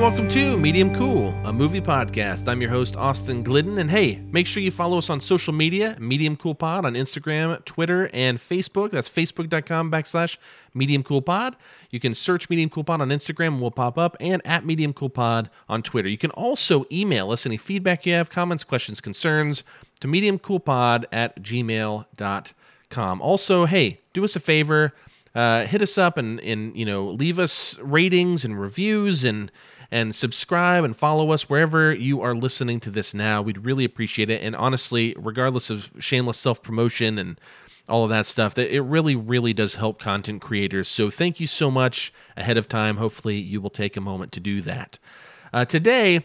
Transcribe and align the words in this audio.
and 0.00 0.16
welcome 0.16 0.28
to 0.28 0.56
Medium 0.56 0.94
Cool, 0.94 1.28
a 1.44 1.52
movie 1.52 1.80
podcast. 1.80 2.48
I'm 2.48 2.62
your 2.62 2.70
host, 2.70 2.96
Austin 2.96 3.42
Glidden, 3.42 3.76
and 3.78 3.90
hey, 3.90 4.22
make 4.32 4.46
sure 4.46 4.62
you 4.62 4.70
follow 4.70 4.96
us 4.96 5.10
on 5.10 5.20
social 5.20 5.52
media, 5.52 5.94
Medium 6.00 6.36
Cool 6.36 6.54
Pod 6.54 6.86
on 6.86 6.94
Instagram, 6.94 7.62
Twitter, 7.66 8.08
and 8.14 8.38
Facebook. 8.38 8.92
That's 8.92 9.10
facebook.com 9.10 9.90
backslash 9.90 10.38
Medium 10.72 11.02
Cool 11.02 11.20
Pod. 11.20 11.54
You 11.90 12.00
can 12.00 12.14
search 12.14 12.48
Medium 12.48 12.70
Cool 12.70 12.84
Pod 12.84 13.02
on 13.02 13.10
Instagram, 13.10 13.60
we'll 13.60 13.70
pop 13.70 13.98
up, 13.98 14.16
and 14.20 14.40
at 14.46 14.64
Medium 14.64 14.94
Cool 14.94 15.10
Pod 15.10 15.50
on 15.68 15.82
Twitter. 15.82 16.08
You 16.08 16.18
can 16.18 16.30
also 16.30 16.86
email 16.90 17.30
us 17.30 17.44
any 17.44 17.58
feedback 17.58 18.06
you 18.06 18.14
have, 18.14 18.30
comments, 18.30 18.64
questions, 18.64 19.02
concerns 19.02 19.64
to 20.00 20.08
mediumcoolpod 20.08 21.04
at 21.12 21.42
gmail.com. 21.42 23.20
Also, 23.20 23.66
hey, 23.66 24.00
do 24.14 24.24
us 24.24 24.34
a 24.34 24.40
favor 24.40 24.94
uh, 25.34 25.64
hit 25.66 25.80
us 25.80 25.96
up 25.96 26.18
and 26.18 26.40
and 26.40 26.76
you 26.76 26.84
know 26.84 27.06
leave 27.06 27.38
us 27.38 27.78
ratings 27.78 28.44
and 28.44 28.60
reviews 28.60 29.22
and 29.22 29.52
and 29.90 30.14
subscribe 30.14 30.84
and 30.84 30.96
follow 30.96 31.30
us 31.30 31.48
wherever 31.48 31.92
you 31.92 32.20
are 32.20 32.34
listening 32.34 32.80
to 32.80 32.90
this 32.90 33.12
now. 33.12 33.42
We'd 33.42 33.64
really 33.64 33.84
appreciate 33.84 34.30
it. 34.30 34.42
And 34.42 34.54
honestly, 34.54 35.14
regardless 35.18 35.70
of 35.70 35.92
shameless 35.98 36.38
self 36.38 36.62
promotion 36.62 37.18
and 37.18 37.40
all 37.88 38.04
of 38.04 38.10
that 38.10 38.26
stuff, 38.26 38.54
that 38.54 38.74
it 38.74 38.82
really, 38.82 39.16
really 39.16 39.52
does 39.52 39.74
help 39.74 39.98
content 39.98 40.40
creators. 40.40 40.86
So 40.86 41.10
thank 41.10 41.40
you 41.40 41.46
so 41.46 41.70
much 41.70 42.12
ahead 42.36 42.56
of 42.56 42.68
time. 42.68 42.98
Hopefully, 42.98 43.38
you 43.38 43.60
will 43.60 43.70
take 43.70 43.96
a 43.96 44.00
moment 44.00 44.32
to 44.32 44.40
do 44.40 44.60
that. 44.62 44.98
Uh, 45.52 45.64
today, 45.64 46.24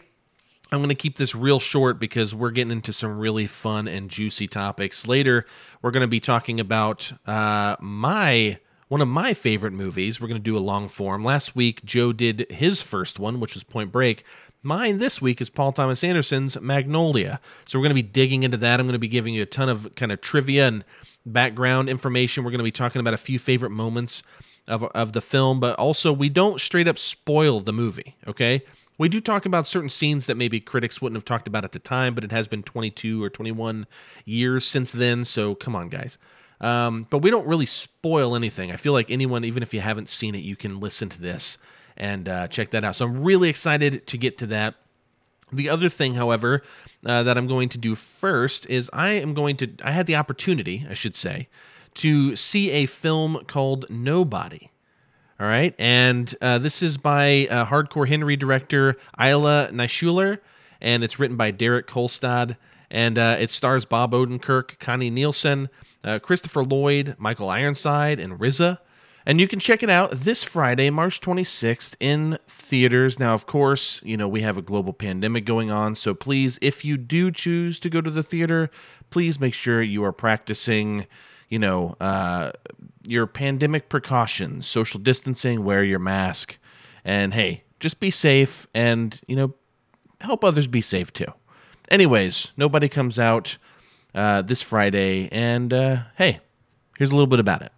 I'm 0.72 0.78
going 0.78 0.88
to 0.88 0.94
keep 0.94 1.16
this 1.16 1.34
real 1.34 1.60
short 1.60 1.98
because 1.98 2.34
we're 2.34 2.50
getting 2.50 2.70
into 2.72 2.92
some 2.92 3.18
really 3.18 3.46
fun 3.46 3.88
and 3.88 4.08
juicy 4.08 4.46
topics. 4.46 5.06
Later, 5.06 5.44
we're 5.82 5.90
going 5.90 6.02
to 6.02 6.08
be 6.08 6.20
talking 6.20 6.60
about 6.60 7.12
uh, 7.26 7.76
my 7.80 8.58
one 8.88 9.00
of 9.00 9.08
my 9.08 9.34
favorite 9.34 9.72
movies. 9.72 10.20
We're 10.20 10.28
going 10.28 10.40
to 10.40 10.44
do 10.44 10.56
a 10.56 10.60
long 10.60 10.88
form. 10.88 11.24
Last 11.24 11.56
week, 11.56 11.84
Joe 11.84 12.12
did 12.12 12.46
his 12.50 12.82
first 12.82 13.18
one, 13.18 13.40
which 13.40 13.54
was 13.54 13.64
Point 13.64 13.90
Break. 13.90 14.24
Mine 14.62 14.98
this 14.98 15.20
week 15.20 15.40
is 15.40 15.50
Paul 15.50 15.72
Thomas 15.72 16.02
Anderson's 16.02 16.60
Magnolia. 16.60 17.40
So 17.64 17.78
we're 17.78 17.84
going 17.84 17.96
to 17.96 18.02
be 18.02 18.08
digging 18.08 18.42
into 18.42 18.56
that. 18.58 18.80
I'm 18.80 18.86
going 18.86 18.94
to 18.94 18.98
be 18.98 19.08
giving 19.08 19.34
you 19.34 19.42
a 19.42 19.46
ton 19.46 19.68
of 19.68 19.94
kind 19.94 20.12
of 20.12 20.20
trivia 20.20 20.68
and 20.68 20.84
background 21.24 21.88
information. 21.88 22.44
We're 22.44 22.50
going 22.50 22.58
to 22.58 22.64
be 22.64 22.70
talking 22.72 23.00
about 23.00 23.14
a 23.14 23.18
few 23.18 23.38
favorite 23.38 23.70
moments 23.70 24.22
of, 24.66 24.84
of 24.84 25.12
the 25.12 25.20
film, 25.20 25.60
but 25.60 25.76
also 25.78 26.12
we 26.12 26.28
don't 26.28 26.60
straight 26.60 26.88
up 26.88 26.98
spoil 26.98 27.60
the 27.60 27.72
movie, 27.72 28.16
okay? 28.26 28.62
We 28.98 29.08
do 29.08 29.20
talk 29.20 29.44
about 29.44 29.66
certain 29.66 29.90
scenes 29.90 30.26
that 30.26 30.36
maybe 30.36 30.58
critics 30.58 31.02
wouldn't 31.02 31.16
have 31.16 31.24
talked 31.24 31.46
about 31.46 31.64
at 31.64 31.72
the 31.72 31.78
time, 31.78 32.14
but 32.14 32.24
it 32.24 32.32
has 32.32 32.48
been 32.48 32.62
22 32.62 33.22
or 33.22 33.28
21 33.28 33.86
years 34.24 34.64
since 34.64 34.90
then. 34.90 35.24
So 35.24 35.54
come 35.54 35.76
on, 35.76 35.88
guys. 35.88 36.18
Um, 36.60 37.06
but 37.10 37.18
we 37.18 37.30
don't 37.30 37.46
really 37.46 37.66
spoil 37.66 38.34
anything. 38.34 38.72
I 38.72 38.76
feel 38.76 38.92
like 38.92 39.10
anyone, 39.10 39.44
even 39.44 39.62
if 39.62 39.74
you 39.74 39.80
haven't 39.80 40.08
seen 40.08 40.34
it, 40.34 40.42
you 40.42 40.56
can 40.56 40.80
listen 40.80 41.08
to 41.10 41.20
this 41.20 41.58
and 41.96 42.28
uh, 42.28 42.48
check 42.48 42.70
that 42.70 42.84
out. 42.84 42.96
So 42.96 43.06
I'm 43.06 43.22
really 43.22 43.48
excited 43.48 44.06
to 44.06 44.18
get 44.18 44.38
to 44.38 44.46
that. 44.46 44.74
The 45.52 45.68
other 45.68 45.88
thing, 45.88 46.14
however, 46.14 46.62
uh, 47.04 47.22
that 47.22 47.38
I'm 47.38 47.46
going 47.46 47.68
to 47.70 47.78
do 47.78 47.94
first 47.94 48.66
is 48.68 48.90
I 48.92 49.10
am 49.10 49.32
going 49.32 49.56
to, 49.58 49.70
I 49.82 49.92
had 49.92 50.06
the 50.06 50.16
opportunity, 50.16 50.84
I 50.88 50.94
should 50.94 51.14
say, 51.14 51.48
to 51.94 52.34
see 52.36 52.70
a 52.70 52.86
film 52.86 53.44
called 53.46 53.86
Nobody. 53.88 54.70
All 55.38 55.46
right. 55.46 55.74
And 55.78 56.34
uh, 56.40 56.58
this 56.58 56.82
is 56.82 56.96
by 56.96 57.46
uh, 57.50 57.66
Hardcore 57.66 58.08
Henry 58.08 58.36
director 58.36 58.96
Ilya 59.20 59.70
Naishuller, 59.72 60.38
and 60.80 61.04
it's 61.04 61.18
written 61.18 61.36
by 61.36 61.50
Derek 61.50 61.86
Kolstad. 61.86 62.56
And 62.90 63.18
uh, 63.18 63.36
it 63.38 63.50
stars 63.50 63.84
Bob 63.84 64.12
Odenkirk, 64.12 64.78
Connie 64.78 65.10
Nielsen, 65.10 65.68
uh, 66.06 66.18
Christopher 66.20 66.62
Lloyd, 66.62 67.16
Michael 67.18 67.50
Ironside, 67.50 68.20
and 68.20 68.38
RZA. 68.38 68.78
And 69.28 69.40
you 69.40 69.48
can 69.48 69.58
check 69.58 69.82
it 69.82 69.90
out 69.90 70.12
this 70.12 70.44
Friday, 70.44 70.88
March 70.88 71.20
26th, 71.20 71.96
in 71.98 72.38
theaters. 72.46 73.18
Now, 73.18 73.34
of 73.34 73.44
course, 73.44 74.00
you 74.04 74.16
know, 74.16 74.28
we 74.28 74.42
have 74.42 74.56
a 74.56 74.62
global 74.62 74.92
pandemic 74.92 75.44
going 75.44 75.68
on. 75.68 75.96
So 75.96 76.14
please, 76.14 76.60
if 76.62 76.84
you 76.84 76.96
do 76.96 77.32
choose 77.32 77.80
to 77.80 77.90
go 77.90 78.00
to 78.00 78.10
the 78.10 78.22
theater, 78.22 78.70
please 79.10 79.40
make 79.40 79.52
sure 79.52 79.82
you 79.82 80.04
are 80.04 80.12
practicing, 80.12 81.08
you 81.48 81.58
know, 81.58 81.96
uh, 82.00 82.52
your 83.08 83.26
pandemic 83.26 83.88
precautions, 83.88 84.64
social 84.68 85.00
distancing, 85.00 85.64
wear 85.64 85.82
your 85.82 85.98
mask. 85.98 86.58
And 87.04 87.34
hey, 87.34 87.64
just 87.80 87.98
be 87.98 88.12
safe 88.12 88.68
and, 88.72 89.20
you 89.26 89.34
know, 89.34 89.54
help 90.20 90.44
others 90.44 90.68
be 90.68 90.80
safe 90.80 91.12
too. 91.12 91.32
Anyways, 91.90 92.52
nobody 92.56 92.88
comes 92.88 93.18
out 93.18 93.58
uh, 94.16 94.42
this 94.42 94.62
Friday. 94.62 95.28
And 95.30 95.72
uh, 95.72 95.98
hey, 96.16 96.40
here's 96.98 97.12
a 97.12 97.14
little 97.14 97.28
bit 97.28 97.38
about 97.38 97.62
it. 97.62 97.72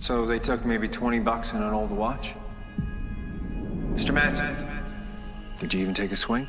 So 0.00 0.26
they 0.26 0.40
took 0.40 0.64
maybe 0.64 0.88
20 0.88 1.20
bucks 1.20 1.52
and 1.52 1.62
an 1.62 1.72
old 1.72 1.90
watch? 1.90 2.34
Mr. 3.94 4.12
Mansell, 4.12 4.52
did 5.60 5.72
you 5.72 5.80
even 5.80 5.94
take 5.94 6.10
a 6.10 6.16
swing? 6.16 6.46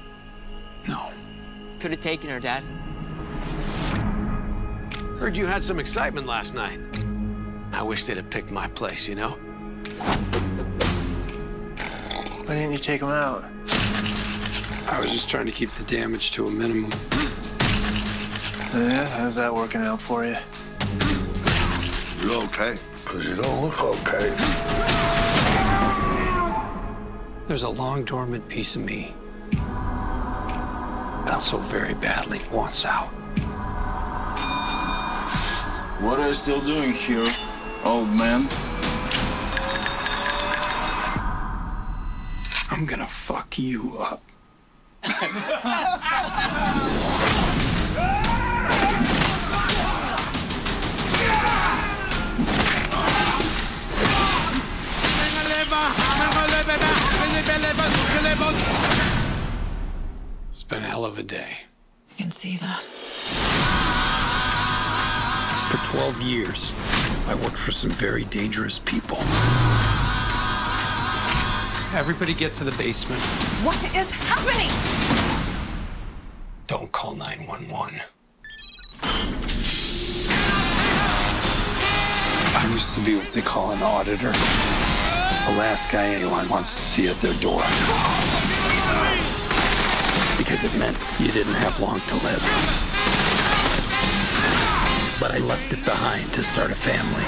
No. 0.88 1.12
Could 1.80 1.92
have 1.92 2.00
taken 2.02 2.30
her, 2.32 2.40
Dad. 2.40 2.64
Heard 5.20 5.38
you 5.38 5.46
had 5.46 5.64
some 5.64 5.80
excitement 5.80 6.26
last 6.26 6.56
night. 6.56 6.80
I 7.74 7.84
wish 7.84 8.06
they'd 8.06 8.18
have 8.18 8.30
picked 8.30 8.52
my 8.52 8.68
place, 8.70 9.08
you 9.08 9.16
know? 9.16 9.38
Why 12.46 12.56
didn't 12.56 12.72
you 12.72 12.80
take 12.80 13.02
him 13.02 13.10
out? 13.10 13.44
I 14.88 15.00
was 15.00 15.12
just 15.12 15.30
trying 15.30 15.46
to 15.46 15.52
keep 15.52 15.70
the 15.72 15.84
damage 15.86 16.32
to 16.32 16.46
a 16.46 16.52
minimum. 16.52 16.92
Yeah, 18.74 19.08
how's 19.08 19.36
that 19.36 19.54
working 19.54 19.82
out 19.82 20.02
for 20.02 20.26
you? 20.26 20.36
You 22.22 22.42
okay? 22.44 22.78
Because 23.04 23.30
you 23.30 23.36
don't 23.36 23.62
look 23.62 23.82
okay. 23.84 24.30
There's 27.48 27.64
a 27.64 27.70
long 27.70 28.04
dormant 28.04 28.48
piece 28.50 28.76
of 28.76 28.84
me 28.84 29.14
that 31.26 31.40
so 31.42 31.58
very 31.58 31.94
badly 31.94 32.42
wants 32.52 32.86
out. 32.86 33.08
What 36.02 36.20
are 36.20 36.28
you 36.28 36.36
still 36.36 36.60
doing 36.62 36.94
here, 36.94 37.30
old 37.86 38.10
man? 38.10 38.48
I'm 42.70 42.86
gonna 42.86 43.08
fuck 43.08 43.58
you 43.58 43.98
up. 44.00 44.22
It's 60.52 60.64
been 60.64 60.84
a 60.84 60.88
hell 60.88 61.06
of 61.06 61.18
a 61.18 61.24
day. 61.24 61.58
You 62.10 62.16
can 62.18 62.32
see 62.32 62.58
that. 62.58 62.84
For 65.70 65.78
12 65.96 66.22
years, 66.22 66.74
I 67.28 67.36
worked 67.36 67.58
for 67.58 67.72
some 67.72 67.90
very 67.92 68.26
dangerous 68.26 68.80
people. 68.80 69.18
Everybody 71.96 72.34
get 72.34 72.54
to 72.54 72.64
the 72.64 72.72
basement. 72.72 73.22
What 73.64 73.78
is 73.96 74.12
happening? 74.12 74.72
Don't 76.66 76.92
call 76.92 77.14
911. 77.16 78.02
I 82.56 82.70
used 82.74 82.96
to 82.96 83.06
be 83.06 83.16
what 83.16 83.32
they 83.32 83.42
call 83.42 83.74
an 83.74 83.84
auditor. 83.84 84.32
The 84.32 85.56
last 85.60 85.92
guy 85.92 86.06
anyone 86.16 86.50
wants 86.50 86.74
to 86.76 86.82
see 86.82 87.08
at 87.08 87.22
their 87.22 87.36
door. 87.36 87.62
Because 90.40 90.64
it 90.64 90.74
meant 90.80 90.98
you 91.20 91.32
didn't 91.32 91.54
have 91.62 91.80
long 91.80 92.00
to 92.00 92.16
live. 92.26 92.42
But 95.22 95.30
I 95.30 95.38
left 95.46 95.72
it 95.72 95.86
behind 95.86 96.34
to 96.34 96.42
start 96.42 96.72
a 96.72 96.76
family. 96.76 97.24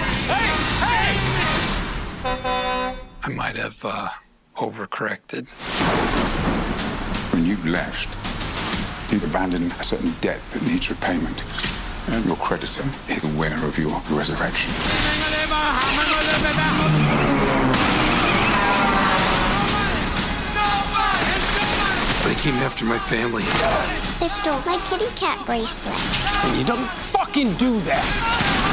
I 3.24 3.30
might 3.30 3.58
have 3.58 3.86
uh, 3.86 4.10
overcorrected. 4.56 5.48
When 7.34 7.46
you 7.46 7.58
left, 7.70 8.10
you 9.12 9.20
abandoned 9.28 9.72
a 9.80 9.84
certain 9.84 10.14
debt 10.22 10.40
that 10.52 10.62
needs 10.64 10.90
repayment. 10.90 11.44
And 12.08 12.24
your 12.26 12.38
creditor 12.38 12.88
is 13.10 13.26
aware 13.36 13.58
of 13.66 13.78
your 13.78 14.02
resurrection. 14.10 14.72
They 22.24 22.36
came 22.42 22.56
after 22.56 22.86
my 22.86 22.98
family. 22.98 23.44
They 24.20 24.28
stole 24.28 24.60
my 24.66 24.82
kitty 24.86 25.14
cat 25.16 25.44
bracelet. 25.46 25.96
And 26.46 26.58
you 26.58 26.66
don't 26.66 26.88
fucking 26.88 27.54
do 27.56 27.80
that. 27.82 28.65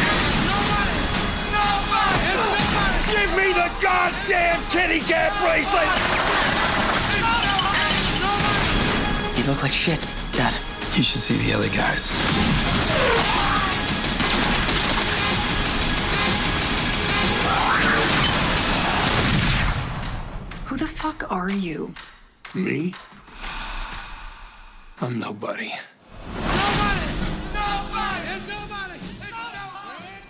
Give 3.13 3.37
me 3.37 3.53
the 3.53 3.71
goddamn 3.83 4.59
kitty 4.71 5.01
cat 5.01 5.33
bracelet! 5.43 5.87
You 9.37 9.45
look 9.51 9.63
like 9.63 9.71
shit, 9.71 10.01
Dad. 10.33 10.55
You 10.97 11.03
should 11.03 11.21
see 11.21 11.37
the 11.37 11.53
other 11.53 11.69
guys. 11.69 12.13
Who 20.67 20.77
the 20.79 20.87
fuck 20.87 21.31
are 21.31 21.51
you? 21.51 21.93
Me? 22.55 22.95
I'm 25.03 25.19
nobody. 25.19 25.71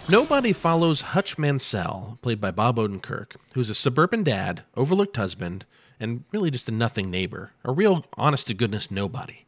Nobody 0.08 0.52
follows 0.52 1.00
Hutch 1.00 1.38
Mansell, 1.38 2.19
played 2.22 2.40
by 2.40 2.50
Bob 2.50 2.76
Odenkirk, 2.76 3.37
who's 3.54 3.70
a 3.70 3.75
suburban 3.75 4.25
dad, 4.25 4.64
overlooked 4.76 5.16
husband, 5.16 5.64
and 6.00 6.25
really 6.32 6.50
just 6.50 6.69
a 6.69 6.72
nothing 6.72 7.08
neighbor, 7.10 7.52
a 7.64 7.72
real 7.72 8.04
honest 8.14 8.49
to 8.49 8.54
goodness 8.54 8.90
nobody. 8.90 9.46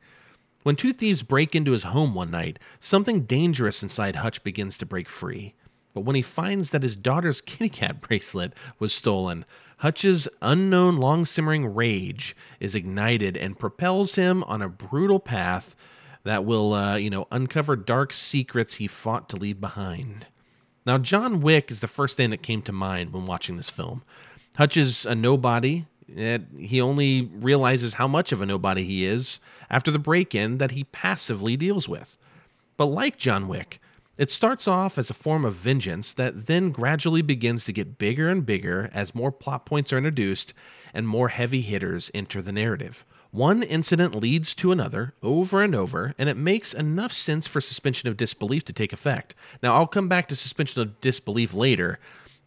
When 0.63 0.77
two 0.77 0.93
thieves 0.93 1.23
break 1.23 1.55
into 1.55 1.73
his 1.73 1.83
home 1.83 2.15
one 2.15 2.31
night, 2.31 2.61
something 2.79 3.23
dangerous 3.23 3.83
inside 3.83 4.17
Hutch 4.17 4.45
begins 4.45 4.79
to 4.79 4.87
break 4.87 5.09
free. 5.09 5.55
But 5.93 6.03
when 6.03 6.17
he 6.17 6.23
finds 6.23 6.71
that 6.71 6.85
his 6.85 6.97
daughter's 6.97 7.41
kitty 7.43 7.69
cat 7.69 8.01
bracelet 8.01 8.55
was 8.79 8.95
stolen, 8.95 9.45
Hutch's 9.79 10.29
unknown 10.41 10.99
long 10.99 11.25
simmering 11.25 11.75
rage 11.75 12.37
is 12.61 12.77
ignited 12.77 13.37
and 13.37 13.59
propels 13.59 14.15
him 14.15 14.45
on 14.45 14.63
a 14.63 14.69
brutal 14.69 15.21
path 15.21 15.75
that 16.23 16.45
will, 16.45 16.73
uh, 16.73 16.95
you 16.95 17.11
know, 17.11 17.27
uncover 17.31 17.75
dark 17.77 18.13
secrets 18.13 18.75
he 18.75 18.87
fought 18.87 19.29
to 19.29 19.37
leave 19.37 19.61
behind. 19.61 20.27
Now, 20.87 20.99
John 20.99 21.41
Wick 21.41 21.71
is 21.71 21.81
the 21.81 21.89
first 21.89 22.17
thing 22.17 22.31
that 22.31 22.43
came 22.43 22.61
to 22.63 22.73
mind 22.73 23.13
when 23.13 23.25
watching 23.25 23.57
this 23.57 23.71
film. 23.71 24.03
Hutch 24.57 24.77
is 24.77 25.07
a 25.07 25.15
nobody. 25.15 25.87
He 26.59 26.81
only 26.81 27.23
realizes 27.23 27.95
how 27.95 28.07
much 28.07 28.33
of 28.33 28.41
a 28.43 28.47
nobody 28.47 28.85
he 28.85 29.05
is 29.07 29.41
after 29.71 29.91
the 29.91 29.99
break 29.99 30.35
in 30.35 30.59
that 30.59 30.73
he 30.73 30.85
passively 30.85 31.57
deals 31.57 31.89
with. 31.89 32.19
But 32.77 32.87
like 32.87 33.17
John 33.17 33.49
Wick, 33.49 33.81
it 34.17 34.31
starts 34.31 34.69
off 34.69 34.99
as 34.99 35.11
a 35.11 35.15
form 35.15 35.45
of 35.45 35.55
vengeance 35.55 36.15
that 36.15 36.47
then 36.47 36.71
gradually 36.71 37.23
begins 37.23 37.65
to 37.65 37.73
get 37.73 37.99
bigger 37.99 38.29
and 38.29 38.45
bigger 38.45 38.91
as 38.93 39.15
more 39.15 39.33
plot 39.33 39.67
points 39.67 39.93
are 39.93 39.99
introduced 39.99 40.53
and 40.93 41.09
more 41.09 41.29
heavy 41.29 41.63
hitters 41.63 42.11
enter 42.15 42.43
the 42.43 42.53
narrative. 42.53 43.05
One 43.35 43.65
incident 43.65 44.15
leads 44.15 44.55
to 44.55 44.71
another 44.71 45.13
over 45.21 45.61
and 45.61 45.75
over, 45.75 46.15
and 46.17 46.29
it 46.29 46.37
makes 46.37 46.73
enough 46.73 47.11
sense 47.11 47.49
for 47.49 47.61
suspension 47.61 48.09
of 48.09 48.17
disbelief 48.17 48.65
to 48.67 48.73
take 48.73 48.93
effect. 48.93 49.35
Now, 49.61 49.75
I'll 49.75 49.89
come 49.89 50.07
back 50.09 50.29
to 50.29 50.37
suspension 50.37 50.81
of 50.81 51.01
disbelief 51.01 51.53
later, 51.53 51.99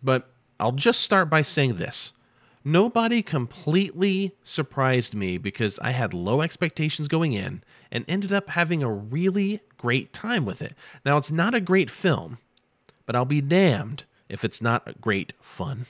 but 0.01 0.29
I'll 0.61 0.71
just 0.71 1.01
start 1.01 1.29
by 1.29 1.41
saying 1.41 1.75
this. 1.75 2.13
Nobody 2.63 3.21
completely 3.21 4.37
surprised 4.45 5.13
me 5.13 5.37
because 5.37 5.77
I 5.79 5.91
had 5.91 6.13
low 6.13 6.41
expectations 6.41 7.09
going 7.09 7.33
in 7.33 7.63
and 7.91 8.05
ended 8.07 8.31
up 8.31 8.51
having 8.51 8.81
a 8.81 8.89
really 8.89 9.59
great 9.75 10.13
time 10.13 10.45
with 10.45 10.61
it. 10.61 10.73
Now, 11.03 11.17
it's 11.17 11.33
not 11.33 11.53
a 11.53 11.59
great 11.59 11.91
film, 11.91 12.37
but 13.05 13.13
I'll 13.13 13.25
be 13.25 13.41
damned 13.41 14.05
if 14.29 14.45
it's 14.45 14.61
not 14.61 15.01
great 15.01 15.33
fun. 15.41 15.85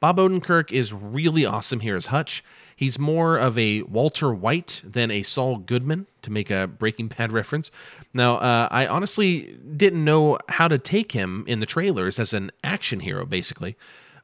Bob 0.00 0.16
Odenkirk 0.16 0.72
is 0.72 0.94
really 0.94 1.44
awesome 1.44 1.80
here 1.80 1.94
as 1.94 2.06
Hutch. 2.06 2.42
He's 2.74 2.98
more 2.98 3.36
of 3.36 3.58
a 3.58 3.82
Walter 3.82 4.32
White 4.32 4.80
than 4.82 5.10
a 5.10 5.22
Saul 5.22 5.58
Goodman, 5.58 6.06
to 6.22 6.32
make 6.32 6.50
a 6.50 6.66
Breaking 6.66 7.08
Bad 7.08 7.32
reference. 7.32 7.70
Now, 8.14 8.36
uh, 8.36 8.68
I 8.70 8.86
honestly 8.86 9.58
didn't 9.76 10.02
know 10.02 10.38
how 10.48 10.68
to 10.68 10.78
take 10.78 11.12
him 11.12 11.44
in 11.46 11.60
the 11.60 11.66
trailers 11.66 12.18
as 12.18 12.32
an 12.32 12.50
action 12.64 13.00
hero, 13.00 13.26
basically, 13.26 13.76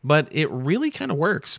but 0.02 0.28
it 0.30 0.50
really 0.50 0.90
kind 0.90 1.10
of 1.10 1.18
works. 1.18 1.58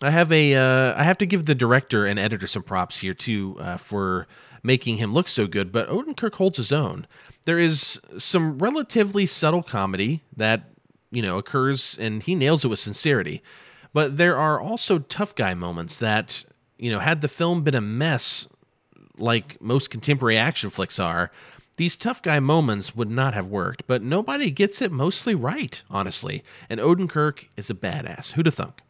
I 0.00 0.10
have 0.10 0.30
a 0.30 0.54
uh, 0.54 0.94
I 0.96 1.02
have 1.02 1.18
to 1.18 1.26
give 1.26 1.46
the 1.46 1.54
director 1.54 2.04
and 2.04 2.18
editor 2.18 2.46
some 2.46 2.62
props 2.62 2.98
here 2.98 3.14
too 3.14 3.56
uh, 3.60 3.76
for 3.76 4.26
making 4.62 4.96
him 4.96 5.12
look 5.14 5.28
so 5.28 5.46
good. 5.46 5.72
But 5.72 5.88
Odenkirk 5.88 6.34
holds 6.34 6.56
his 6.56 6.72
own. 6.72 7.06
There 7.44 7.58
is 7.58 8.00
some 8.18 8.58
relatively 8.58 9.26
subtle 9.26 9.62
comedy 9.62 10.22
that 10.36 10.73
you 11.14 11.22
know 11.22 11.38
occurs, 11.38 11.96
and 11.98 12.22
he 12.22 12.34
nails 12.34 12.64
it 12.64 12.68
with 12.68 12.78
sincerity. 12.78 13.42
But 13.92 14.16
there 14.16 14.36
are 14.36 14.60
also 14.60 14.98
tough 14.98 15.34
guy 15.34 15.54
moments 15.54 15.98
that, 16.00 16.44
you 16.78 16.90
know, 16.90 16.98
had 16.98 17.20
the 17.20 17.28
film 17.28 17.62
been 17.62 17.76
a 17.76 17.80
mess 17.80 18.48
like 19.16 19.60
most 19.62 19.90
contemporary 19.90 20.36
action 20.36 20.68
flicks 20.68 20.98
are, 20.98 21.30
these 21.76 21.96
tough 21.96 22.20
guy 22.20 22.40
moments 22.40 22.96
would 22.96 23.10
not 23.10 23.34
have 23.34 23.46
worked. 23.46 23.86
But 23.86 24.02
nobody 24.02 24.50
gets 24.50 24.82
it 24.82 24.90
mostly 24.90 25.34
right, 25.34 25.80
honestly. 25.88 26.42
And 26.68 26.80
Odenkirk 26.80 27.46
is 27.56 27.70
a 27.70 27.74
badass. 27.74 28.32
Who 28.32 28.42
Who'da 28.42 28.52
thunk? 28.52 28.80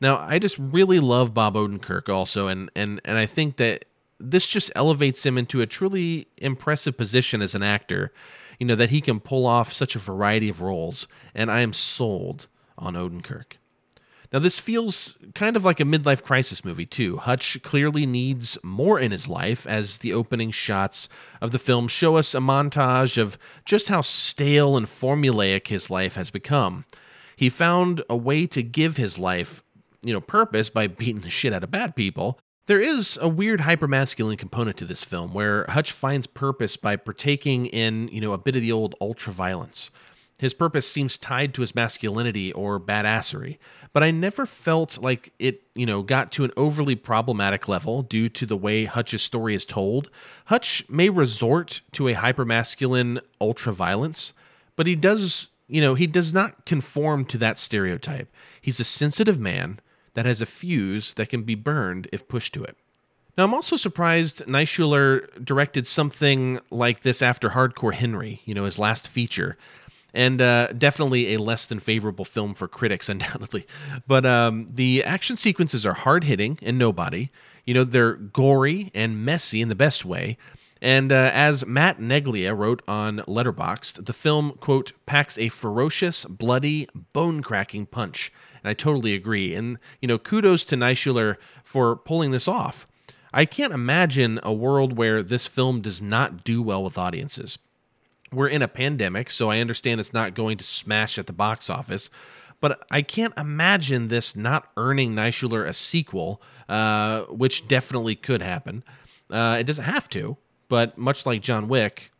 Now, 0.00 0.18
I 0.18 0.40
just 0.40 0.58
really 0.58 0.98
love 0.98 1.32
Bob 1.32 1.54
Odenkirk 1.54 2.08
also, 2.08 2.48
and 2.48 2.70
and 2.74 3.00
and 3.04 3.16
I 3.16 3.26
think 3.26 3.56
that 3.56 3.84
this 4.18 4.48
just 4.48 4.70
elevates 4.74 5.24
him 5.24 5.38
into 5.38 5.60
a 5.60 5.66
truly 5.66 6.26
impressive 6.38 6.96
position 6.96 7.40
as 7.40 7.54
an 7.54 7.62
actor. 7.62 8.12
You 8.64 8.68
know 8.68 8.76
that 8.76 8.88
he 8.88 9.02
can 9.02 9.20
pull 9.20 9.44
off 9.44 9.74
such 9.74 9.94
a 9.94 9.98
variety 9.98 10.48
of 10.48 10.62
roles, 10.62 11.06
and 11.34 11.50
I 11.50 11.60
am 11.60 11.74
sold 11.74 12.48
on 12.78 12.94
Odenkirk. 12.94 13.58
Now, 14.32 14.38
this 14.38 14.58
feels 14.58 15.18
kind 15.34 15.54
of 15.54 15.66
like 15.66 15.80
a 15.80 15.84
midlife 15.84 16.22
crisis 16.22 16.64
movie, 16.64 16.86
too. 16.86 17.18
Hutch 17.18 17.60
clearly 17.62 18.06
needs 18.06 18.56
more 18.64 18.98
in 18.98 19.12
his 19.12 19.28
life, 19.28 19.66
as 19.66 19.98
the 19.98 20.14
opening 20.14 20.50
shots 20.50 21.10
of 21.42 21.50
the 21.50 21.58
film 21.58 21.88
show 21.88 22.16
us 22.16 22.34
a 22.34 22.38
montage 22.38 23.18
of 23.18 23.36
just 23.66 23.88
how 23.88 24.00
stale 24.00 24.78
and 24.78 24.86
formulaic 24.86 25.66
his 25.66 25.90
life 25.90 26.14
has 26.14 26.30
become. 26.30 26.86
He 27.36 27.50
found 27.50 28.02
a 28.08 28.16
way 28.16 28.46
to 28.46 28.62
give 28.62 28.96
his 28.96 29.18
life, 29.18 29.62
you 30.02 30.14
know, 30.14 30.22
purpose 30.22 30.70
by 30.70 30.86
beating 30.86 31.20
the 31.20 31.28
shit 31.28 31.52
out 31.52 31.64
of 31.64 31.70
bad 31.70 31.94
people. 31.94 32.40
There 32.66 32.80
is 32.80 33.18
a 33.20 33.28
weird 33.28 33.60
hypermasculine 33.60 34.38
component 34.38 34.78
to 34.78 34.86
this 34.86 35.04
film 35.04 35.34
where 35.34 35.66
Hutch 35.68 35.92
finds 35.92 36.26
purpose 36.26 36.78
by 36.78 36.96
partaking 36.96 37.66
in, 37.66 38.08
you 38.08 38.22
know, 38.22 38.32
a 38.32 38.38
bit 38.38 38.56
of 38.56 38.62
the 38.62 38.72
old 38.72 38.94
ultra 39.02 39.34
violence. 39.34 39.90
His 40.38 40.54
purpose 40.54 40.90
seems 40.90 41.18
tied 41.18 41.52
to 41.54 41.60
his 41.60 41.74
masculinity 41.74 42.54
or 42.54 42.80
badassery, 42.80 43.58
but 43.92 44.02
I 44.02 44.10
never 44.10 44.46
felt 44.46 44.96
like 44.96 45.34
it, 45.38 45.64
you 45.74 45.84
know, 45.84 46.02
got 46.02 46.32
to 46.32 46.44
an 46.44 46.52
overly 46.56 46.96
problematic 46.96 47.68
level 47.68 48.02
due 48.02 48.30
to 48.30 48.46
the 48.46 48.56
way 48.56 48.86
Hutch's 48.86 49.20
story 49.20 49.54
is 49.54 49.66
told. 49.66 50.10
Hutch 50.46 50.88
may 50.88 51.10
resort 51.10 51.82
to 51.92 52.08
a 52.08 52.14
hypermasculine 52.14 53.20
ultra 53.42 53.74
violence, 53.74 54.32
but 54.74 54.86
he 54.86 54.96
does, 54.96 55.50
you 55.68 55.82
know, 55.82 55.94
he 55.94 56.06
does 56.06 56.32
not 56.32 56.64
conform 56.64 57.26
to 57.26 57.36
that 57.38 57.58
stereotype. 57.58 58.32
He's 58.58 58.80
a 58.80 58.84
sensitive 58.84 59.38
man 59.38 59.80
that 60.14 60.26
has 60.26 60.40
a 60.40 60.46
fuse 60.46 61.14
that 61.14 61.28
can 61.28 61.42
be 61.42 61.54
burned 61.54 62.08
if 62.12 62.26
pushed 62.28 62.54
to 62.54 62.64
it. 62.64 62.76
Now, 63.36 63.44
I'm 63.44 63.54
also 63.54 63.76
surprised 63.76 64.46
Naishuller 64.46 65.44
directed 65.44 65.86
something 65.86 66.60
like 66.70 67.02
this 67.02 67.20
after 67.20 67.50
Hardcore 67.50 67.94
Henry, 67.94 68.40
you 68.44 68.54
know, 68.54 68.64
his 68.64 68.78
last 68.78 69.08
feature 69.08 69.56
and 70.14 70.40
uh, 70.40 70.68
definitely 70.68 71.34
a 71.34 71.38
less 71.38 71.66
than 71.66 71.80
favorable 71.80 72.24
film 72.24 72.54
for 72.54 72.68
critics, 72.68 73.08
undoubtedly. 73.10 73.66
But 74.06 74.24
um, 74.24 74.68
the 74.70 75.04
action 75.04 75.36
sequences 75.36 75.84
are 75.84 75.94
hard 75.94 76.24
hitting 76.24 76.58
and 76.62 76.78
nobody. 76.78 77.30
You 77.66 77.74
know, 77.74 77.84
they're 77.84 78.14
gory 78.14 78.90
and 78.94 79.24
messy 79.24 79.60
in 79.60 79.68
the 79.68 79.74
best 79.74 80.04
way. 80.04 80.38
And 80.80 81.10
uh, 81.12 81.30
as 81.32 81.64
Matt 81.66 81.98
Neglia 81.98 82.56
wrote 82.56 82.82
on 82.86 83.18
Letterboxd, 83.20 84.04
the 84.04 84.12
film, 84.12 84.52
quote, 84.60 84.92
packs 85.06 85.38
a 85.38 85.48
ferocious, 85.48 86.26
bloody, 86.26 86.88
bone 87.12 87.42
cracking 87.42 87.86
punch. 87.86 88.30
And 88.64 88.70
I 88.70 88.74
totally 88.74 89.14
agree. 89.14 89.54
And, 89.54 89.78
you 90.00 90.08
know, 90.08 90.18
kudos 90.18 90.64
to 90.66 90.76
Naishuller 90.76 91.36
for 91.62 91.94
pulling 91.94 92.32
this 92.32 92.48
off. 92.48 92.88
I 93.32 93.44
can't 93.44 93.72
imagine 93.72 94.40
a 94.42 94.52
world 94.52 94.96
where 94.96 95.22
this 95.22 95.46
film 95.46 95.80
does 95.80 96.00
not 96.00 96.42
do 96.42 96.62
well 96.62 96.82
with 96.82 96.98
audiences 96.98 97.58
we're 98.34 98.48
in 98.48 98.62
a 98.62 98.68
pandemic, 98.68 99.30
so 99.30 99.50
I 99.50 99.60
understand 99.60 100.00
it's 100.00 100.12
not 100.12 100.34
going 100.34 100.58
to 100.58 100.64
smash 100.64 101.18
at 101.18 101.26
the 101.26 101.32
box 101.32 101.70
office. 101.70 102.10
But 102.60 102.84
I 102.90 103.02
can't 103.02 103.34
imagine 103.36 104.08
this 104.08 104.34
not 104.34 104.70
earning 104.76 105.14
Naishuller 105.14 105.66
a 105.66 105.72
sequel, 105.72 106.40
uh, 106.68 107.22
which 107.22 107.68
definitely 107.68 108.14
could 108.14 108.42
happen. 108.42 108.82
Uh, 109.30 109.56
it 109.60 109.64
doesn't 109.64 109.84
have 109.84 110.08
to, 110.10 110.36
but 110.68 110.96
much 110.96 111.26
like 111.26 111.42
John 111.42 111.68
Wick, 111.68 112.10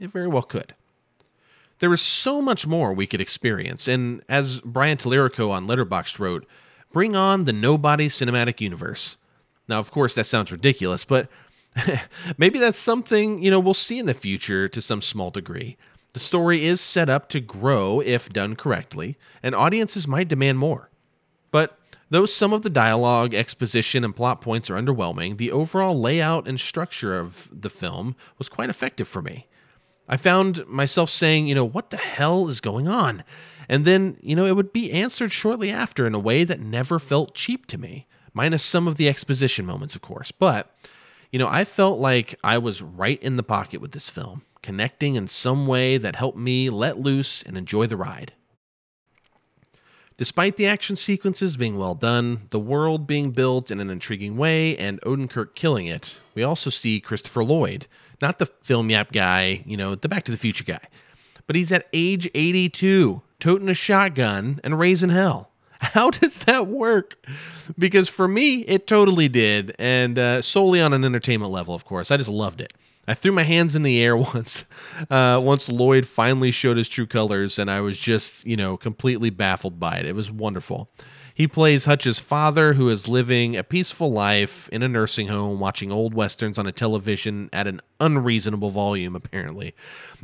it 0.00 0.10
very 0.10 0.28
well 0.28 0.42
could. 0.42 0.74
There 1.78 1.92
is 1.92 2.00
so 2.00 2.40
much 2.40 2.66
more 2.66 2.92
we 2.92 3.06
could 3.06 3.20
experience, 3.20 3.88
and 3.88 4.22
as 4.28 4.60
Brian 4.60 4.96
Tallerico 4.96 5.50
on 5.50 5.66
Letterboxd 5.66 6.18
wrote, 6.18 6.46
bring 6.92 7.16
on 7.16 7.44
the 7.44 7.52
Nobody 7.52 8.08
cinematic 8.08 8.60
universe. 8.60 9.16
Now, 9.68 9.78
of 9.78 9.90
course, 9.90 10.14
that 10.14 10.26
sounds 10.26 10.52
ridiculous, 10.52 11.04
but 11.04 11.28
Maybe 12.38 12.58
that's 12.58 12.78
something, 12.78 13.42
you 13.42 13.50
know, 13.50 13.60
we'll 13.60 13.74
see 13.74 13.98
in 13.98 14.06
the 14.06 14.14
future 14.14 14.68
to 14.68 14.80
some 14.80 15.02
small 15.02 15.30
degree. 15.30 15.76
The 16.12 16.20
story 16.20 16.64
is 16.64 16.80
set 16.80 17.08
up 17.08 17.28
to 17.30 17.40
grow 17.40 18.00
if 18.00 18.28
done 18.28 18.54
correctly, 18.54 19.16
and 19.42 19.54
audiences 19.54 20.06
might 20.06 20.28
demand 20.28 20.58
more. 20.58 20.90
But 21.50 21.78
though 22.10 22.26
some 22.26 22.52
of 22.52 22.62
the 22.62 22.70
dialogue, 22.70 23.34
exposition, 23.34 24.04
and 24.04 24.14
plot 24.14 24.40
points 24.40 24.70
are 24.70 24.80
underwhelming, 24.80 25.36
the 25.36 25.50
overall 25.50 26.00
layout 26.00 26.46
and 26.46 26.58
structure 26.60 27.18
of 27.18 27.48
the 27.52 27.70
film 27.70 28.14
was 28.38 28.48
quite 28.48 28.70
effective 28.70 29.08
for 29.08 29.22
me. 29.22 29.46
I 30.08 30.16
found 30.16 30.66
myself 30.66 31.10
saying, 31.10 31.46
you 31.46 31.54
know, 31.54 31.64
what 31.64 31.90
the 31.90 31.96
hell 31.96 32.48
is 32.48 32.60
going 32.60 32.88
on? 32.88 33.24
And 33.68 33.84
then, 33.84 34.18
you 34.20 34.36
know, 34.36 34.44
it 34.44 34.56
would 34.56 34.72
be 34.72 34.92
answered 34.92 35.32
shortly 35.32 35.70
after 35.70 36.06
in 36.06 36.14
a 36.14 36.18
way 36.18 36.44
that 36.44 36.60
never 36.60 36.98
felt 36.98 37.34
cheap 37.34 37.66
to 37.66 37.78
me, 37.78 38.06
minus 38.32 38.62
some 38.62 38.86
of 38.86 38.96
the 38.96 39.08
exposition 39.08 39.64
moments, 39.64 39.94
of 39.94 40.02
course. 40.02 40.30
But 40.30 40.74
you 41.34 41.38
know, 41.40 41.48
I 41.48 41.64
felt 41.64 41.98
like 41.98 42.38
I 42.44 42.58
was 42.58 42.80
right 42.80 43.20
in 43.20 43.34
the 43.34 43.42
pocket 43.42 43.80
with 43.80 43.90
this 43.90 44.08
film, 44.08 44.42
connecting 44.62 45.16
in 45.16 45.26
some 45.26 45.66
way 45.66 45.96
that 45.96 46.14
helped 46.14 46.38
me 46.38 46.70
let 46.70 47.00
loose 47.00 47.42
and 47.42 47.58
enjoy 47.58 47.88
the 47.88 47.96
ride. 47.96 48.34
Despite 50.16 50.54
the 50.54 50.68
action 50.68 50.94
sequences 50.94 51.56
being 51.56 51.76
well 51.76 51.96
done, 51.96 52.42
the 52.50 52.60
world 52.60 53.08
being 53.08 53.32
built 53.32 53.72
in 53.72 53.80
an 53.80 53.90
intriguing 53.90 54.36
way, 54.36 54.76
and 54.76 55.00
Odenkirk 55.00 55.56
killing 55.56 55.88
it, 55.88 56.20
we 56.36 56.44
also 56.44 56.70
see 56.70 57.00
Christopher 57.00 57.42
Lloyd, 57.42 57.88
not 58.24 58.38
the 58.38 58.46
film 58.46 58.88
yap 58.88 59.12
guy, 59.12 59.62
you 59.66 59.76
know, 59.76 59.94
the 59.94 60.08
Back 60.08 60.24
to 60.24 60.32
the 60.32 60.38
Future 60.38 60.64
guy, 60.64 60.80
but 61.46 61.56
he's 61.56 61.70
at 61.70 61.88
age 61.92 62.26
82, 62.34 63.20
toting 63.38 63.68
a 63.68 63.74
shotgun 63.74 64.60
and 64.64 64.78
raising 64.78 65.10
hell. 65.10 65.50
How 65.80 66.08
does 66.08 66.38
that 66.40 66.66
work? 66.66 67.22
Because 67.78 68.08
for 68.08 68.26
me, 68.26 68.60
it 68.62 68.86
totally 68.86 69.28
did, 69.28 69.74
and 69.78 70.18
uh, 70.18 70.40
solely 70.40 70.80
on 70.80 70.94
an 70.94 71.04
entertainment 71.04 71.52
level, 71.52 71.74
of 71.74 71.84
course. 71.84 72.10
I 72.10 72.16
just 72.16 72.30
loved 72.30 72.62
it. 72.62 72.72
I 73.06 73.12
threw 73.12 73.30
my 73.30 73.42
hands 73.42 73.76
in 73.76 73.82
the 73.82 74.02
air 74.02 74.16
once, 74.34 74.64
uh, 75.10 75.38
once 75.44 75.70
Lloyd 75.70 76.06
finally 76.06 76.50
showed 76.50 76.78
his 76.78 76.88
true 76.88 77.06
colors, 77.06 77.58
and 77.58 77.70
I 77.70 77.82
was 77.82 78.00
just, 78.00 78.46
you 78.46 78.56
know, 78.56 78.78
completely 78.78 79.28
baffled 79.28 79.78
by 79.78 79.98
it. 79.98 80.06
It 80.06 80.14
was 80.14 80.30
wonderful. 80.30 80.88
He 81.34 81.48
plays 81.48 81.84
Hutch's 81.84 82.20
father, 82.20 82.74
who 82.74 82.88
is 82.88 83.08
living 83.08 83.56
a 83.56 83.64
peaceful 83.64 84.12
life 84.12 84.68
in 84.68 84.84
a 84.84 84.88
nursing 84.88 85.26
home, 85.26 85.58
watching 85.58 85.90
old 85.90 86.14
westerns 86.14 86.58
on 86.58 86.66
a 86.68 86.72
television 86.72 87.50
at 87.52 87.66
an 87.66 87.80
unreasonable 87.98 88.70
volume, 88.70 89.16
apparently. 89.16 89.74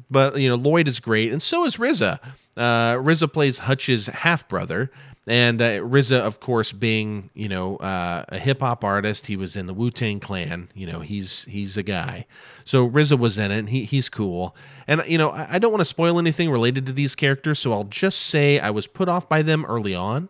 But 0.08 0.38
you 0.38 0.48
know, 0.48 0.54
Lloyd 0.54 0.86
is 0.86 1.00
great, 1.00 1.32
and 1.32 1.42
so 1.42 1.64
is 1.64 1.78
RZA. 1.78 2.20
Uh, 2.56 2.94
RZA 2.94 3.32
plays 3.32 3.60
Hutch's 3.60 4.06
half 4.06 4.46
brother, 4.46 4.92
and 5.26 5.60
uh, 5.60 5.80
RZA, 5.80 6.20
of 6.20 6.38
course, 6.38 6.70
being 6.70 7.30
you 7.34 7.48
know 7.48 7.76
uh, 7.78 8.24
a 8.28 8.38
hip 8.38 8.60
hop 8.60 8.84
artist, 8.84 9.26
he 9.26 9.36
was 9.36 9.56
in 9.56 9.66
the 9.66 9.74
Wu 9.74 9.90
Tang 9.90 10.20
Clan. 10.20 10.68
You 10.74 10.86
know, 10.86 11.00
he's 11.00 11.44
he's 11.46 11.76
a 11.76 11.82
guy. 11.82 12.26
So 12.64 12.88
RZA 12.88 13.18
was 13.18 13.36
in 13.36 13.50
it. 13.50 13.68
He 13.68 13.84
he's 13.84 14.08
cool. 14.08 14.54
And 14.86 15.02
you 15.08 15.18
know, 15.18 15.30
I, 15.30 15.56
I 15.56 15.58
don't 15.58 15.72
want 15.72 15.80
to 15.80 15.86
spoil 15.86 16.20
anything 16.20 16.52
related 16.52 16.86
to 16.86 16.92
these 16.92 17.16
characters, 17.16 17.58
so 17.58 17.72
I'll 17.72 17.84
just 17.84 18.20
say 18.20 18.60
I 18.60 18.70
was 18.70 18.86
put 18.86 19.08
off 19.08 19.28
by 19.28 19.42
them 19.42 19.64
early 19.66 19.94
on, 19.94 20.28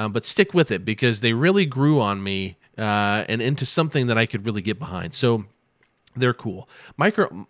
um, 0.00 0.12
but 0.12 0.24
stick 0.24 0.54
with 0.54 0.70
it 0.70 0.82
because 0.82 1.20
they 1.20 1.34
really 1.34 1.66
grew 1.66 2.00
on 2.00 2.22
me 2.22 2.56
uh, 2.78 3.24
and 3.28 3.42
into 3.42 3.66
something 3.66 4.06
that 4.06 4.16
I 4.16 4.24
could 4.24 4.46
really 4.46 4.62
get 4.62 4.78
behind. 4.78 5.12
So 5.12 5.44
they're 6.16 6.32
cool. 6.32 6.68
Michael, 6.96 7.48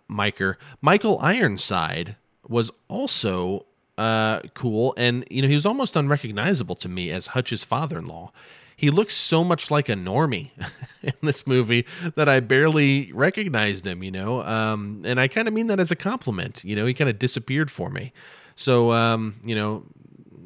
Michael 0.81 1.17
Ironside 1.19 2.17
was 2.45 2.69
also 2.89 3.65
uh, 3.97 4.41
cool, 4.53 4.93
and 4.97 5.25
you 5.31 5.41
know 5.41 5.47
he 5.47 5.53
was 5.53 5.65
almost 5.65 5.95
unrecognizable 5.95 6.75
to 6.75 6.89
me 6.89 7.09
as 7.09 7.27
Hutch's 7.27 7.63
father-in-law. 7.63 8.33
He 8.75 8.89
looks 8.89 9.15
so 9.15 9.45
much 9.45 9.71
like 9.71 9.87
a 9.87 9.93
normie 9.93 10.49
in 11.03 11.13
this 11.21 11.47
movie 11.47 11.85
that 12.15 12.27
I 12.27 12.41
barely 12.41 13.13
recognized 13.13 13.87
him. 13.87 14.03
You 14.03 14.11
know, 14.11 14.41
um, 14.43 15.03
and 15.05 15.21
I 15.21 15.29
kind 15.29 15.47
of 15.47 15.53
mean 15.53 15.67
that 15.67 15.79
as 15.79 15.91
a 15.91 15.95
compliment. 15.95 16.65
You 16.65 16.75
know, 16.75 16.85
he 16.85 16.93
kind 16.93 17.09
of 17.09 17.17
disappeared 17.17 17.71
for 17.71 17.89
me. 17.89 18.11
So 18.55 18.91
um, 18.91 19.35
you 19.45 19.55
know, 19.55 19.85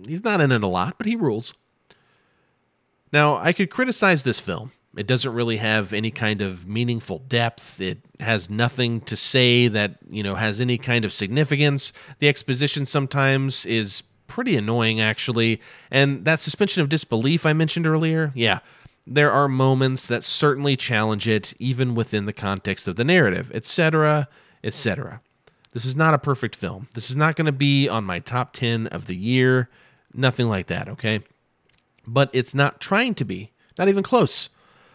he's 0.07 0.23
not 0.23 0.39
in 0.39 0.51
it 0.51 0.61
a 0.61 0.67
lot, 0.67 0.99
but 0.99 1.07
he 1.07 1.15
rules. 1.15 1.55
Now, 3.15 3.37
I 3.37 3.53
could 3.53 3.69
criticize 3.69 4.25
this 4.25 4.41
film. 4.41 4.73
It 4.97 5.07
doesn't 5.07 5.33
really 5.33 5.55
have 5.55 5.93
any 5.93 6.11
kind 6.11 6.41
of 6.41 6.67
meaningful 6.67 7.19
depth. 7.19 7.79
It 7.79 7.99
has 8.19 8.49
nothing 8.49 8.99
to 9.01 9.15
say 9.15 9.69
that, 9.69 9.99
you 10.09 10.21
know, 10.21 10.35
has 10.35 10.59
any 10.59 10.77
kind 10.77 11.05
of 11.05 11.13
significance. 11.13 11.93
The 12.19 12.27
exposition 12.27 12.85
sometimes 12.85 13.65
is 13.65 14.03
pretty 14.27 14.57
annoying, 14.57 14.99
actually. 14.99 15.61
And 15.89 16.25
that 16.25 16.41
suspension 16.41 16.81
of 16.81 16.89
disbelief 16.89 17.45
I 17.45 17.53
mentioned 17.53 17.87
earlier, 17.87 18.33
yeah, 18.35 18.59
there 19.07 19.31
are 19.31 19.47
moments 19.47 20.09
that 20.09 20.25
certainly 20.25 20.75
challenge 20.75 21.25
it, 21.25 21.53
even 21.57 21.95
within 21.95 22.25
the 22.25 22.33
context 22.33 22.85
of 22.85 22.97
the 22.97 23.05
narrative, 23.05 23.49
etc., 23.53 24.27
etc. 24.61 25.21
This 25.71 25.85
is 25.85 25.95
not 25.95 26.13
a 26.13 26.19
perfect 26.19 26.53
film. 26.53 26.89
This 26.93 27.09
is 27.09 27.15
not 27.15 27.37
going 27.37 27.45
to 27.45 27.53
be 27.53 27.87
on 27.87 28.03
my 28.03 28.19
top 28.19 28.51
10 28.51 28.87
of 28.87 29.05
the 29.05 29.15
year. 29.15 29.69
Nothing 30.13 30.49
like 30.49 30.67
that, 30.67 30.89
okay? 30.89 31.21
But 32.07 32.29
it's 32.33 32.53
not 32.53 32.79
trying 32.79 33.15
to 33.15 33.25
be, 33.25 33.51
not 33.77 33.89
even 33.89 34.03
close. 34.03 34.49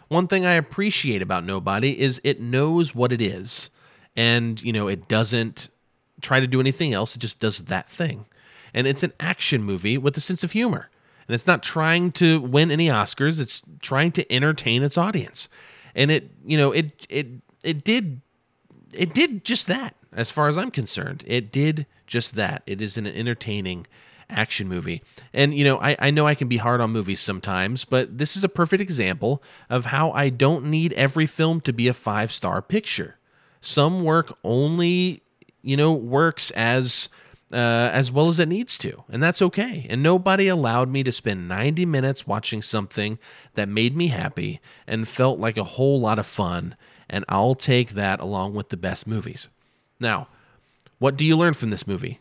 One 0.08 0.26
thing 0.26 0.44
I 0.44 0.54
appreciate 0.54 1.22
about 1.22 1.44
Nobody 1.44 1.98
is 2.00 2.20
it 2.24 2.40
knows 2.40 2.94
what 2.94 3.12
it 3.12 3.20
is. 3.20 3.70
And, 4.16 4.60
you 4.60 4.72
know, 4.72 4.88
it 4.88 5.06
doesn't 5.08 5.68
try 6.20 6.40
to 6.40 6.46
do 6.46 6.60
anything 6.60 6.92
else, 6.92 7.14
it 7.14 7.20
just 7.20 7.38
does 7.38 7.58
that 7.58 7.88
thing. 7.88 8.26
And 8.74 8.86
it's 8.86 9.02
an 9.02 9.12
action 9.18 9.62
movie 9.62 9.98
with 9.98 10.16
a 10.16 10.20
sense 10.20 10.44
of 10.44 10.52
humor. 10.52 10.90
And 11.26 11.34
it's 11.34 11.46
not 11.46 11.62
trying 11.62 12.12
to 12.12 12.40
win 12.40 12.70
any 12.70 12.88
Oscars, 12.88 13.40
it's 13.40 13.62
trying 13.80 14.12
to 14.12 14.32
entertain 14.32 14.82
its 14.82 14.98
audience. 14.98 15.48
And 15.94 16.10
it, 16.10 16.30
you 16.44 16.56
know, 16.56 16.72
it 16.72 17.06
it 17.08 17.28
it 17.62 17.84
did 17.84 18.20
it 18.92 19.14
did 19.14 19.44
just 19.44 19.66
that 19.68 19.94
as 20.12 20.30
far 20.30 20.48
as 20.48 20.58
I'm 20.58 20.70
concerned. 20.70 21.24
It 21.26 21.52
did 21.52 21.86
just 22.06 22.34
that. 22.34 22.62
It 22.66 22.80
is 22.80 22.96
an 22.96 23.06
entertaining 23.06 23.86
action 24.32 24.68
movie. 24.68 25.02
And, 25.32 25.54
you 25.54 25.64
know, 25.64 25.78
I, 25.80 25.96
I 25.98 26.10
know 26.10 26.26
I 26.26 26.34
can 26.34 26.48
be 26.48 26.56
hard 26.56 26.80
on 26.80 26.90
movies 26.90 27.20
sometimes, 27.20 27.84
but 27.84 28.18
this 28.18 28.36
is 28.36 28.44
a 28.44 28.48
perfect 28.48 28.80
example 28.80 29.42
of 29.68 29.86
how 29.86 30.10
I 30.12 30.28
don't 30.28 30.66
need 30.66 30.92
every 30.94 31.26
film 31.26 31.60
to 31.62 31.72
be 31.72 31.88
a 31.88 31.94
five 31.94 32.32
star 32.32 32.62
picture. 32.62 33.16
Some 33.60 34.04
work 34.04 34.36
only, 34.44 35.22
you 35.62 35.76
know, 35.76 35.92
works 35.92 36.50
as. 36.52 37.08
Uh, 37.52 37.90
as 37.92 38.12
well 38.12 38.28
as 38.28 38.38
it 38.38 38.48
needs 38.48 38.78
to, 38.78 39.02
and 39.10 39.20
that's 39.20 39.42
okay. 39.42 39.84
And 39.90 40.04
nobody 40.04 40.46
allowed 40.46 40.88
me 40.88 41.02
to 41.02 41.10
spend 41.10 41.48
90 41.48 41.84
minutes 41.84 42.24
watching 42.24 42.62
something 42.62 43.18
that 43.54 43.68
made 43.68 43.96
me 43.96 44.06
happy 44.06 44.60
and 44.86 45.08
felt 45.08 45.40
like 45.40 45.56
a 45.56 45.64
whole 45.64 45.98
lot 46.00 46.20
of 46.20 46.26
fun, 46.26 46.76
and 47.08 47.24
I'll 47.28 47.56
take 47.56 47.90
that 47.94 48.20
along 48.20 48.54
with 48.54 48.68
the 48.68 48.76
best 48.76 49.04
movies. 49.04 49.48
Now, 49.98 50.28
what 51.00 51.16
do 51.16 51.24
you 51.24 51.36
learn 51.36 51.54
from 51.54 51.70
this 51.70 51.88
movie? 51.88 52.20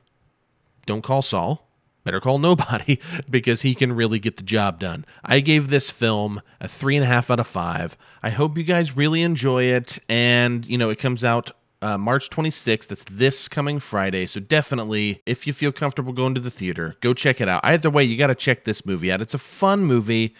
Don't 0.87 1.03
call 1.03 1.21
Saul. 1.21 1.68
Better 2.03 2.19
call 2.19 2.39
nobody 2.39 2.99
because 3.29 3.61
he 3.61 3.75
can 3.75 3.93
really 3.93 4.19
get 4.19 4.37
the 4.37 4.43
job 4.43 4.79
done. 4.79 5.05
I 5.23 5.39
gave 5.41 5.69
this 5.69 5.89
film 5.91 6.41
a 6.59 6.67
three 6.67 6.95
and 6.95 7.03
a 7.03 7.07
half 7.07 7.29
out 7.29 7.39
of 7.39 7.47
five. 7.47 7.97
I 8.23 8.29
hope 8.29 8.57
you 8.57 8.63
guys 8.63 8.95
really 8.95 9.21
enjoy 9.21 9.63
it. 9.63 9.99
And, 10.07 10.65
you 10.65 10.77
know, 10.77 10.89
it 10.89 10.99
comes 10.99 11.23
out 11.23 11.51
uh, 11.81 11.97
March 11.97 12.29
26th. 12.29 12.87
That's 12.87 13.03
this 13.05 13.47
coming 13.47 13.79
Friday. 13.79 14.25
So 14.25 14.39
definitely, 14.39 15.21
if 15.25 15.45
you 15.45 15.53
feel 15.53 15.71
comfortable 15.71 16.13
going 16.13 16.35
to 16.35 16.41
the 16.41 16.51
theater, 16.51 16.95
go 17.01 17.13
check 17.13 17.41
it 17.41 17.49
out. 17.49 17.61
Either 17.63 17.89
way, 17.89 18.03
you 18.03 18.17
got 18.17 18.27
to 18.27 18.35
check 18.35 18.65
this 18.65 18.85
movie 18.85 19.11
out. 19.11 19.21
It's 19.21 19.33
a 19.33 19.39
fun 19.39 19.83
movie. 19.83 20.35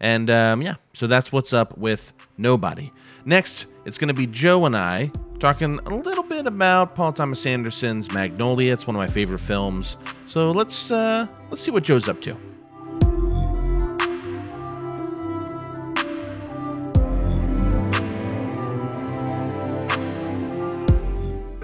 And 0.00 0.30
um, 0.30 0.62
yeah, 0.62 0.76
so 0.94 1.06
that's 1.06 1.30
what's 1.30 1.52
up 1.52 1.76
with 1.76 2.12
Nobody. 2.40 2.90
Next, 3.24 3.66
it's 3.84 3.98
going 3.98 4.08
to 4.08 4.14
be 4.14 4.26
Joe 4.26 4.64
and 4.66 4.76
I 4.76 5.10
talking 5.38 5.78
a 5.86 5.94
little 5.94 6.22
bit 6.24 6.46
about 6.46 6.94
Paul 6.94 7.12
Thomas 7.12 7.44
Anderson's 7.46 8.12
Magnolia. 8.12 8.72
It's 8.72 8.86
one 8.86 8.96
of 8.96 9.00
my 9.00 9.06
favorite 9.06 9.38
films. 9.40 9.96
So 10.26 10.50
let's 10.52 10.90
uh, 10.90 11.26
let's 11.50 11.60
see 11.60 11.70
what 11.70 11.84
Joe's 11.84 12.08
up 12.08 12.20
to. 12.22 12.36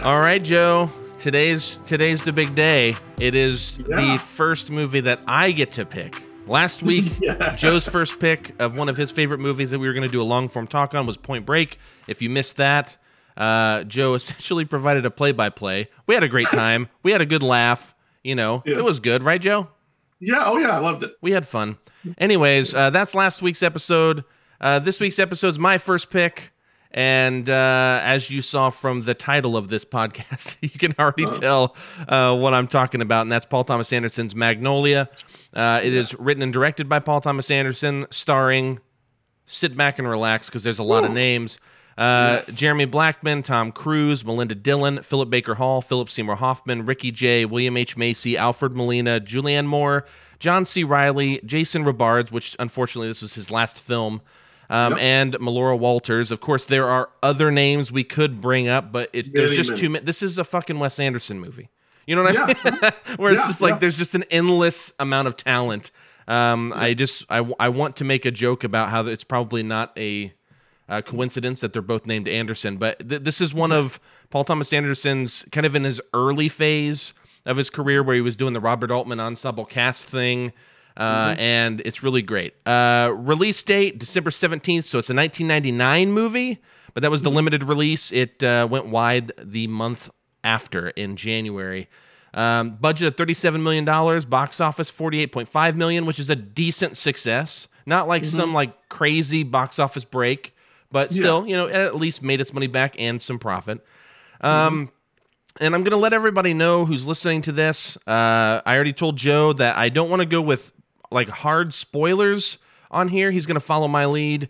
All 0.02 0.20
right, 0.20 0.42
Joe. 0.42 0.88
Today's 1.18 1.78
today's 1.86 2.22
the 2.22 2.32
big 2.32 2.54
day. 2.54 2.94
It 3.18 3.34
is 3.34 3.78
Yeah. 3.88 3.96
the 4.12 4.18
first 4.18 4.70
movie 4.70 5.00
that 5.00 5.20
I 5.26 5.50
get 5.50 5.72
to 5.72 5.84
pick. 5.84 6.14
Last 6.46 6.82
week, 6.84 7.04
Yeah. 7.20 7.54
Joe's 7.56 7.88
first 7.88 8.20
pick 8.20 8.54
of 8.60 8.76
one 8.76 8.88
of 8.88 8.96
his 8.96 9.10
favorite 9.10 9.40
movies 9.40 9.70
that 9.70 9.78
we 9.78 9.86
were 9.86 9.92
going 9.94 10.06
to 10.06 10.12
do 10.12 10.22
a 10.22 10.24
long 10.24 10.48
form 10.48 10.66
talk 10.66 10.94
on 10.94 11.06
was 11.06 11.16
Point 11.16 11.44
Break. 11.46 11.78
If 12.06 12.22
you 12.22 12.30
missed 12.30 12.56
that, 12.58 12.96
uh, 13.36 13.82
Joe 13.84 14.14
essentially 14.20 14.64
provided 14.64 15.04
a 15.06 15.10
play 15.10 15.32
by 15.32 15.48
play. 15.50 15.88
We 16.06 16.14
had 16.14 16.22
a 16.22 16.28
great 16.28 16.48
time. 16.48 16.88
we 17.02 17.12
had 17.12 17.20
a 17.20 17.26
good 17.26 17.42
laugh. 17.42 17.94
You 18.22 18.34
know, 18.34 18.62
Yeah. 18.66 18.78
it 18.78 18.84
was 18.84 18.98
good, 19.00 19.22
right, 19.22 19.40
Joe? 19.40 19.68
Yeah. 20.18 20.42
Oh, 20.46 20.56
yeah. 20.58 20.70
I 20.70 20.78
loved 20.78 21.04
it. 21.04 21.12
We 21.20 21.30
had 21.32 21.46
fun. 21.46 21.78
Anyways, 22.18 22.74
uh, 22.74 22.90
that's 22.90 23.14
last 23.14 23.40
week's 23.42 23.62
episode. 23.62 24.24
Uh, 24.60 24.78
this 24.80 24.98
week's 24.98 25.18
episode 25.18 25.48
is 25.48 25.58
my 25.58 25.78
first 25.78 26.10
pick. 26.10 26.52
And 26.96 27.48
uh, 27.50 28.00
as 28.02 28.30
you 28.30 28.40
saw 28.40 28.70
from 28.70 29.02
the 29.02 29.12
title 29.12 29.54
of 29.54 29.68
this 29.68 29.84
podcast, 29.84 30.56
you 30.62 30.70
can 30.70 30.94
already 30.98 31.26
tell 31.26 31.76
uh, 32.08 32.34
what 32.34 32.54
I'm 32.54 32.66
talking 32.66 33.02
about. 33.02 33.20
And 33.22 33.30
that's 33.30 33.44
Paul 33.44 33.64
Thomas 33.64 33.92
Anderson's 33.92 34.34
Magnolia. 34.34 35.10
Uh, 35.52 35.80
it 35.84 35.92
is 35.92 36.14
written 36.18 36.42
and 36.42 36.52
directed 36.54 36.88
by 36.88 36.98
Paul 36.98 37.20
Thomas 37.20 37.50
Anderson, 37.50 38.06
starring, 38.10 38.80
sit 39.44 39.76
back 39.76 39.98
and 39.98 40.08
relax 40.08 40.48
because 40.48 40.62
there's 40.64 40.78
a 40.78 40.82
lot 40.82 41.04
of 41.04 41.12
names. 41.12 41.58
Uh, 41.98 42.36
Yes. 42.36 42.54
Jeremy 42.54 42.84
Blackman, 42.86 43.42
Tom 43.42 43.72
Cruise, 43.72 44.22
Melinda 44.24 44.54
Dillon, 44.54 45.02
Philip 45.02 45.30
Baker 45.30 45.54
Hall, 45.54 45.80
Philip 45.80 46.10
Seymour 46.10 46.36
Hoffman, 46.36 46.84
Ricky 46.84 47.10
Jay, 47.10 47.44
William 47.46 47.76
H. 47.76 47.96
Macy, 47.96 48.36
Alfred 48.36 48.72
Molina, 48.76 49.18
Julianne 49.20 49.64
Moore, 49.66 50.04
John 50.38 50.64
C. 50.66 50.84
Reilly, 50.84 51.40
Jason 51.44 51.84
Robards, 51.84 52.30
which 52.30 52.54
unfortunately 52.58 53.08
this 53.08 53.22
was 53.22 53.34
his 53.34 53.50
last 53.50 53.80
film, 53.80 54.20
um, 54.70 54.96
and 54.98 55.34
Melora 55.34 55.78
Walters. 55.78 56.30
Of 56.30 56.40
course, 56.40 56.66
there 56.66 56.88
are 56.88 57.10
other 57.22 57.50
names 57.50 57.90
we 57.92 58.04
could 58.04 58.40
bring 58.40 58.68
up, 58.68 58.92
but 58.92 59.10
it, 59.12 59.34
there's 59.34 59.50
Many, 59.50 59.56
just 59.56 59.76
too 59.76 59.90
many. 59.90 60.04
This 60.04 60.22
is 60.22 60.38
a 60.38 60.44
fucking 60.44 60.78
Wes 60.78 60.98
Anderson 60.98 61.40
movie. 61.40 61.68
You 62.06 62.14
know 62.16 62.22
what 62.22 62.36
I 62.38 62.46
mean? 62.46 62.92
Where 63.16 63.32
it's 63.32 63.42
Yeah, 63.42 63.46
just 63.48 63.60
like 63.60 63.74
yeah. 63.74 63.78
there's 63.78 63.98
just 63.98 64.14
an 64.14 64.24
endless 64.30 64.92
amount 64.98 65.28
of 65.28 65.36
talent. 65.36 65.90
Um, 66.28 66.72
I 66.74 66.94
just 66.94 67.24
I, 67.30 67.48
I 67.58 67.68
want 67.68 67.96
to 67.96 68.04
make 68.04 68.24
a 68.24 68.30
joke 68.30 68.64
about 68.64 68.88
how 68.90 69.06
it's 69.06 69.24
probably 69.24 69.62
not 69.62 69.92
a 69.96 70.32
uh, 70.88 71.02
coincidence 71.02 71.60
that 71.62 71.72
they're 71.72 71.82
both 71.82 72.06
named 72.06 72.28
Anderson, 72.28 72.76
but 72.76 73.08
th- 73.08 73.22
this 73.22 73.40
is 73.40 73.52
one 73.52 73.72
of 73.72 73.98
Paul 74.30 74.44
Thomas 74.44 74.72
Anderson's 74.72 75.44
kind 75.50 75.66
of 75.66 75.74
in 75.74 75.82
his 75.84 76.00
early 76.14 76.48
phase 76.48 77.12
of 77.44 77.56
his 77.56 77.70
career 77.70 78.02
where 78.02 78.14
he 78.14 78.20
was 78.20 78.36
doing 78.36 78.52
the 78.52 78.60
Robert 78.60 78.90
Altman 78.90 79.18
ensemble 79.20 79.64
cast 79.64 80.08
thing. 80.08 80.52
Uh, 80.96 81.34
And 81.38 81.82
it's 81.84 82.02
really 82.02 82.22
great. 82.22 82.54
Uh, 82.66 83.12
release 83.14 83.62
date 83.62 83.98
December 83.98 84.30
17th, 84.30 84.84
so 84.84 84.98
it's 84.98 85.10
a 85.10 85.14
1999 85.14 86.12
movie, 86.12 86.62
but 86.94 87.02
that 87.02 87.10
was 87.10 87.22
the 87.22 87.30
limited 87.30 87.64
release. 87.64 88.12
It 88.12 88.42
uh, 88.42 88.66
went 88.70 88.86
wide 88.86 89.32
the 89.42 89.66
month 89.66 90.10
after 90.42 90.88
in 90.90 91.16
January. 91.16 91.88
Um, 92.34 92.76
budget 92.76 93.08
of 93.08 93.16
$37 93.16 93.62
million, 93.62 93.84
box 94.28 94.60
office 94.60 94.90
48.5 94.90 95.74
million, 95.74 96.06
which 96.06 96.18
is 96.18 96.28
a 96.30 96.36
decent 96.36 96.96
success. 96.96 97.68
Not 97.86 98.08
like 98.08 98.24
some 98.24 98.52
like 98.54 98.88
crazy 98.88 99.42
box 99.42 99.78
office 99.78 100.04
break, 100.04 100.54
but 100.90 101.12
still, 101.12 101.46
you 101.46 101.56
know, 101.56 101.68
at 101.68 101.96
least 101.96 102.22
made 102.22 102.40
its 102.40 102.52
money 102.52 102.66
back 102.66 102.94
and 102.98 103.20
some 103.22 103.38
profit. 103.38 103.84
Um, 104.40 104.90
and 105.60 105.74
I'm 105.74 105.82
going 105.82 105.92
to 105.92 105.96
let 105.96 106.12
everybody 106.12 106.52
know 106.52 106.84
who's 106.84 107.06
listening 107.06 107.42
to 107.42 107.52
this. 107.52 107.96
Uh, 108.06 108.60
I 108.66 108.74
already 108.74 108.92
told 108.92 109.16
Joe 109.16 109.52
that 109.54 109.76
I 109.78 109.88
don't 109.88 110.10
want 110.10 110.20
to 110.20 110.26
go 110.26 110.42
with 110.42 110.72
like 111.10 111.28
hard 111.28 111.72
spoilers 111.72 112.58
on 112.90 113.08
here. 113.08 113.30
He's 113.30 113.46
going 113.46 113.54
to 113.54 113.60
follow 113.60 113.88
my 113.88 114.06
lead. 114.06 114.48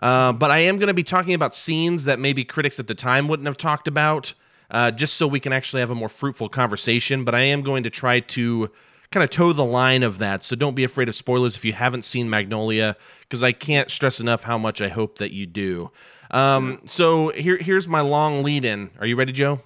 Uh, 0.00 0.32
but 0.32 0.50
I 0.50 0.58
am 0.58 0.78
going 0.78 0.88
to 0.88 0.94
be 0.94 1.02
talking 1.02 1.34
about 1.34 1.54
scenes 1.54 2.04
that 2.04 2.18
maybe 2.18 2.44
critics 2.44 2.78
at 2.78 2.86
the 2.86 2.94
time 2.94 3.26
wouldn't 3.28 3.46
have 3.46 3.56
talked 3.56 3.88
about, 3.88 4.32
uh, 4.70 4.90
just 4.90 5.14
so 5.14 5.26
we 5.26 5.40
can 5.40 5.52
actually 5.52 5.80
have 5.80 5.90
a 5.90 5.94
more 5.94 6.08
fruitful 6.08 6.48
conversation. 6.48 7.24
But 7.24 7.34
I 7.34 7.40
am 7.40 7.62
going 7.62 7.82
to 7.82 7.90
try 7.90 8.20
to 8.20 8.70
kind 9.10 9.24
of 9.24 9.30
toe 9.30 9.52
the 9.52 9.64
line 9.64 10.02
of 10.02 10.18
that. 10.18 10.44
So 10.44 10.54
don't 10.54 10.74
be 10.74 10.84
afraid 10.84 11.08
of 11.08 11.14
spoilers 11.14 11.56
if 11.56 11.64
you 11.64 11.72
haven't 11.72 12.02
seen 12.02 12.30
Magnolia, 12.30 12.96
because 13.20 13.42
I 13.42 13.52
can't 13.52 13.90
stress 13.90 14.20
enough 14.20 14.44
how 14.44 14.58
much 14.58 14.80
I 14.82 14.88
hope 14.88 15.18
that 15.18 15.32
you 15.32 15.46
do. 15.46 15.90
Um, 16.30 16.82
so 16.84 17.30
here, 17.30 17.56
here's 17.56 17.88
my 17.88 18.02
long 18.02 18.42
lead 18.42 18.64
in. 18.64 18.90
Are 19.00 19.06
you 19.06 19.16
ready, 19.16 19.32
Joe? 19.32 19.60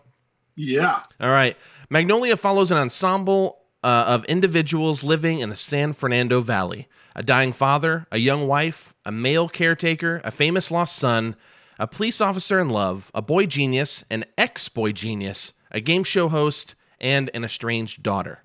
Yeah. 0.54 1.02
All 1.20 1.30
right. 1.30 1.56
Magnolia 1.90 2.36
follows 2.36 2.70
an 2.70 2.78
ensemble 2.78 3.58
uh, 3.82 4.04
of 4.06 4.24
individuals 4.24 5.02
living 5.02 5.38
in 5.40 5.48
the 5.48 5.56
San 5.56 5.92
Fernando 5.92 6.40
Valley 6.40 6.88
a 7.14 7.22
dying 7.22 7.52
father, 7.52 8.06
a 8.10 8.18
young 8.18 8.46
wife, 8.46 8.94
a 9.04 9.12
male 9.12 9.48
caretaker, 9.48 10.20
a 10.24 10.30
famous 10.30 10.70
lost 10.70 10.96
son, 10.96 11.36
a 11.78 11.86
police 11.86 12.20
officer 12.20 12.58
in 12.58 12.68
love, 12.68 13.10
a 13.14 13.20
boy 13.20 13.44
genius, 13.44 14.04
an 14.10 14.24
ex 14.38 14.68
boy 14.68 14.92
genius, 14.92 15.52
a 15.70 15.80
game 15.80 16.04
show 16.04 16.28
host, 16.28 16.74
and 17.00 17.30
an 17.34 17.44
estranged 17.44 18.02
daughter. 18.02 18.42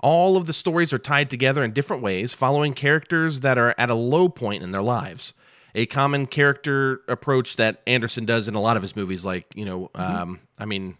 All 0.00 0.36
of 0.36 0.46
the 0.46 0.52
stories 0.52 0.92
are 0.92 0.98
tied 0.98 1.28
together 1.28 1.64
in 1.64 1.72
different 1.72 2.02
ways, 2.02 2.32
following 2.32 2.72
characters 2.72 3.40
that 3.40 3.58
are 3.58 3.74
at 3.78 3.90
a 3.90 3.94
low 3.94 4.28
point 4.28 4.62
in 4.62 4.70
their 4.70 4.82
lives. 4.82 5.34
A 5.74 5.86
common 5.86 6.26
character 6.26 7.00
approach 7.08 7.56
that 7.56 7.82
Anderson 7.86 8.24
does 8.24 8.48
in 8.48 8.54
a 8.54 8.60
lot 8.60 8.76
of 8.76 8.82
his 8.82 8.94
movies, 8.94 9.24
like, 9.24 9.46
you 9.54 9.64
know, 9.64 9.90
um, 9.94 10.40
I 10.58 10.66
mean, 10.66 10.96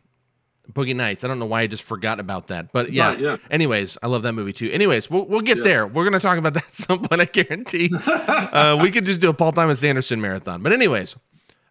Boogie 0.72 0.94
Nights. 0.94 1.24
I 1.24 1.28
don't 1.28 1.38
know 1.38 1.46
why 1.46 1.62
I 1.62 1.66
just 1.66 1.82
forgot 1.82 2.20
about 2.20 2.48
that. 2.48 2.72
But 2.72 2.92
yeah. 2.92 3.08
Right, 3.08 3.20
yeah. 3.20 3.36
Anyways, 3.50 3.98
I 4.02 4.06
love 4.06 4.22
that 4.22 4.32
movie 4.32 4.52
too. 4.52 4.70
Anyways, 4.70 5.10
we'll, 5.10 5.24
we'll 5.24 5.40
get 5.40 5.62
there. 5.62 5.86
We're 5.86 6.04
going 6.04 6.12
to 6.12 6.20
talk 6.20 6.38
about 6.38 6.54
that 6.54 6.74
some 6.74 7.02
point, 7.02 7.20
I 7.20 7.24
guarantee. 7.24 7.90
uh, 8.06 8.78
we 8.80 8.90
could 8.90 9.04
just 9.04 9.20
do 9.20 9.30
a 9.30 9.34
Paul 9.34 9.52
Thomas 9.52 9.82
Anderson 9.82 10.20
marathon. 10.20 10.62
But, 10.62 10.72
anyways, 10.72 11.16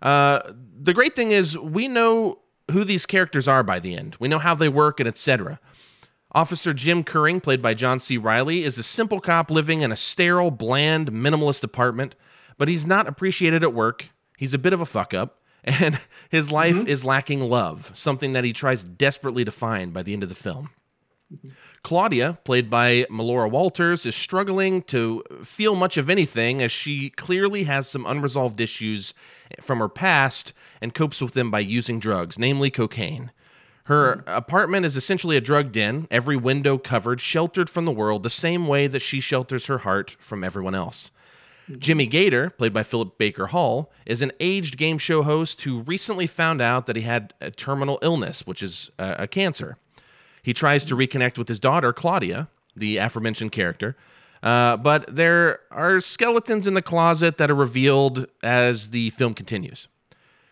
uh, 0.02 0.40
the 0.80 0.94
great 0.94 1.16
thing 1.16 1.32
is 1.32 1.58
we 1.58 1.88
know 1.88 2.40
who 2.72 2.84
these 2.84 3.06
characters 3.06 3.48
are 3.48 3.64
by 3.64 3.80
the 3.80 3.96
end, 3.96 4.16
we 4.20 4.28
know 4.28 4.40
how 4.40 4.54
they 4.54 4.70
work 4.70 5.00
and 5.00 5.08
etc. 5.08 5.60
Officer 6.34 6.74
Jim 6.74 7.04
Kurring, 7.04 7.40
played 7.40 7.62
by 7.62 7.74
John 7.74 8.00
C. 8.00 8.18
Reilly, 8.18 8.64
is 8.64 8.78
a 8.78 8.84
simple 8.84 9.22
cop 9.22 9.50
living 9.50 9.82
in 9.82 9.92
a 9.92 9.96
sterile, 9.96 10.52
bland, 10.52 11.12
minimalist 11.12 11.64
apartment, 11.64 12.16
but 12.58 12.68
he's 12.68 12.86
not 12.86 13.08
appreciated 13.08 13.64
at 13.64 13.74
work. 13.74 14.10
He's 14.38 14.54
a 14.54 14.58
bit 14.58 14.74
of 14.74 14.82
a 14.82 14.86
fuck 14.86 15.14
up, 15.14 15.42
and 15.64 16.00
his 16.30 16.52
life 16.52 16.76
mm-hmm. 16.76 16.88
is 16.88 17.06
lacking 17.06 17.42
love, 17.42 17.92
something 17.94 18.34
that 18.34 18.44
he 18.44 18.54
tries 18.54 18.84
desperately 18.84 19.44
to 19.46 19.52
find 19.52 19.94
by 19.94 20.04
the 20.04 20.14
end 20.14 20.24
of 20.24 20.30
the 20.30 20.36
film. 20.36 20.70
Claudia, 21.84 22.38
played 22.44 22.70
by 22.70 23.06
Melora 23.10 23.50
Walters, 23.50 24.06
is 24.06 24.16
struggling 24.16 24.82
to 24.84 25.24
feel 25.44 25.76
much 25.76 25.98
of 25.98 26.10
anything 26.10 26.62
as 26.62 26.72
she 26.72 27.10
clearly 27.12 27.64
has 27.64 27.88
some 27.88 28.06
unresolved 28.06 28.60
issues 28.60 29.14
from 29.62 29.80
her 29.80 29.90
past 29.90 30.54
and 30.82 30.94
copes 30.94 31.22
with 31.22 31.34
them 31.34 31.52
by 31.52 31.60
using 31.60 32.00
drugs, 32.00 32.40
namely 32.40 32.70
cocaine. 32.70 33.32
Her 33.86 34.18
mm-hmm. 34.18 34.30
apartment 34.30 34.86
is 34.86 34.98
essentially 34.98 35.38
a 35.38 35.42
drug 35.42 35.72
den, 35.72 36.08
every 36.12 36.36
window 36.36 36.78
covered, 36.78 37.22
sheltered 37.22 37.70
from 37.70 37.86
the 37.86 37.92
world, 37.92 38.24
the 38.24 38.30
same 38.30 38.68
way 38.68 38.88
that 38.88 39.02
she 39.02 39.20
shelters 39.20 39.68
her 39.68 39.80
heart 39.80 40.16
from 40.20 40.44
everyone 40.44 40.76
else. 40.76 41.12
Jimmy 41.78 42.06
Gator, 42.06 42.50
played 42.50 42.74
by 42.74 42.84
Philip 42.84 43.18
Baker 43.18 43.48
Hall, 43.48 43.92
is 44.06 44.22
an 44.22 44.32
aged 44.40 44.78
game 44.78 44.98
show 44.98 45.24
host 45.24 45.62
who 45.62 45.82
recently 45.82 46.28
found 46.28 46.62
out 46.62 46.86
that 46.86 46.96
he 46.96 47.02
had 47.02 47.34
a 47.42 47.52
terminal 47.52 48.00
illness, 48.02 48.48
which 48.48 48.64
is 48.64 48.90
uh, 48.98 49.16
a 49.20 49.28
cancer. 49.28 49.78
He 50.44 50.54
tries 50.54 50.86
to 50.86 50.96
reconnect 50.96 51.38
with 51.38 51.50
his 51.50 51.60
daughter, 51.60 51.92
Claudia, 51.92 52.48
the 52.76 52.98
aforementioned 52.98 53.52
character, 53.52 53.98
uh, 54.44 54.78
but 54.78 55.14
there 55.14 55.60
are 55.72 56.00
skeletons 56.00 56.68
in 56.68 56.74
the 56.74 56.82
closet 56.82 57.38
that 57.38 57.50
are 57.50 57.56
revealed 57.56 58.28
as 58.44 58.92
the 58.92 59.10
film 59.10 59.34
continues. 59.34 59.88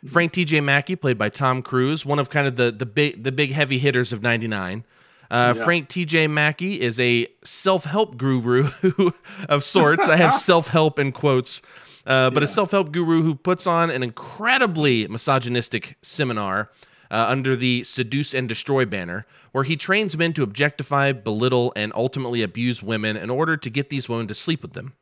Frank 0.08 0.34
T.J. 0.34 0.62
Mackey, 0.62 0.96
played 0.96 1.18
by 1.18 1.30
Tom 1.30 1.62
Cruise, 1.62 2.06
one 2.06 2.20
of 2.20 2.30
kind 2.30 2.48
of 2.48 2.58
the 2.58 2.72
the 2.72 2.86
big 2.86 3.24
the 3.24 3.32
big 3.32 3.52
heavy 3.52 3.80
hitters 3.80 4.14
of 4.14 4.22
'99. 4.22 4.84
Uh, 5.32 5.54
Frank 5.54 5.90
T.J. 5.90 6.28
Mackey 6.28 6.80
is 6.82 7.00
a 7.00 7.28
self-help 7.44 8.18
guru 8.18 8.70
of 9.50 9.64
sorts. 9.64 10.08
I 10.08 10.16
have 10.18 10.34
self-help 10.52 11.00
in 11.00 11.12
quotes, 11.12 11.62
uh, 12.06 12.30
but 12.30 12.44
a 12.44 12.48
self-help 12.48 12.92
guru 12.92 13.24
who 13.24 13.36
puts 13.36 13.66
on 13.66 13.90
an 13.90 14.04
incredibly 14.04 15.08
misogynistic 15.08 15.98
seminar 16.02 16.70
uh, 17.12 17.26
under 17.28 17.56
the 17.56 17.84
"Seduce 17.84 18.34
and 18.34 18.48
Destroy" 18.48 18.86
banner, 18.86 19.26
where 19.52 19.64
he 19.64 19.76
trains 19.76 20.18
men 20.18 20.34
to 20.34 20.44
objectify, 20.44 21.12
belittle, 21.12 21.74
and 21.76 21.92
ultimately 21.96 22.42
abuse 22.44 22.84
women 22.84 23.16
in 23.18 23.30
order 23.30 23.58
to 23.58 23.70
get 23.70 23.90
these 23.90 24.08
women 24.10 24.28
to 24.28 24.34
sleep 24.34 24.62
with 24.62 24.74
them. 24.74 24.94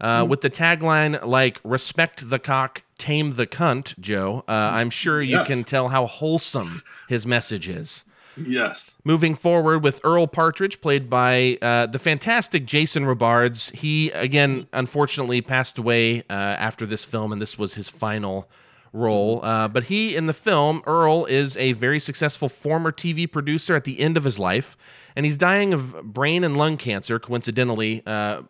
Uh, 0.00 0.26
with 0.28 0.40
the 0.40 0.50
tagline 0.50 1.24
like 1.24 1.60
"Respect 1.62 2.28
the 2.30 2.38
cock, 2.40 2.82
tame 2.98 3.32
the 3.32 3.46
cunt," 3.46 3.96
Joe, 4.00 4.44
uh, 4.48 4.52
I'm 4.52 4.90
sure 4.90 5.22
you 5.22 5.36
Yes. 5.38 5.46
can 5.46 5.62
tell 5.62 5.88
how 5.90 6.06
wholesome 6.06 6.82
his 7.08 7.24
message 7.26 7.68
is. 7.68 8.04
Yes. 8.36 8.96
Moving 9.04 9.34
forward 9.34 9.82
with 9.82 10.00
Earl 10.04 10.26
Partridge, 10.26 10.80
played 10.80 11.10
by 11.10 11.58
uh, 11.60 11.86
the 11.86 11.98
fantastic 11.98 12.66
Jason 12.66 13.06
Robards. 13.06 13.70
He, 13.70 14.10
again, 14.10 14.66
unfortunately 14.72 15.40
passed 15.40 15.78
away 15.78 16.20
uh, 16.30 16.32
after 16.32 16.86
this 16.86 17.04
film, 17.04 17.32
and 17.32 17.40
this 17.40 17.58
was 17.58 17.74
his 17.74 17.88
final 17.88 18.48
role. 18.92 19.44
Uh, 19.44 19.68
but 19.68 19.84
he, 19.84 20.16
in 20.16 20.26
the 20.26 20.32
film, 20.32 20.82
Earl, 20.86 21.24
is 21.26 21.56
a 21.56 21.72
very 21.72 21.98
successful 21.98 22.48
former 22.48 22.92
TV 22.92 23.30
producer 23.30 23.74
at 23.74 23.84
the 23.84 24.00
end 24.00 24.16
of 24.16 24.24
his 24.24 24.38
life, 24.38 24.76
and 25.16 25.26
he's 25.26 25.36
dying 25.36 25.72
of 25.72 26.02
brain 26.02 26.44
and 26.44 26.56
lung 26.56 26.76
cancer, 26.76 27.18
coincidentally. 27.18 28.02
Uh, 28.06 28.42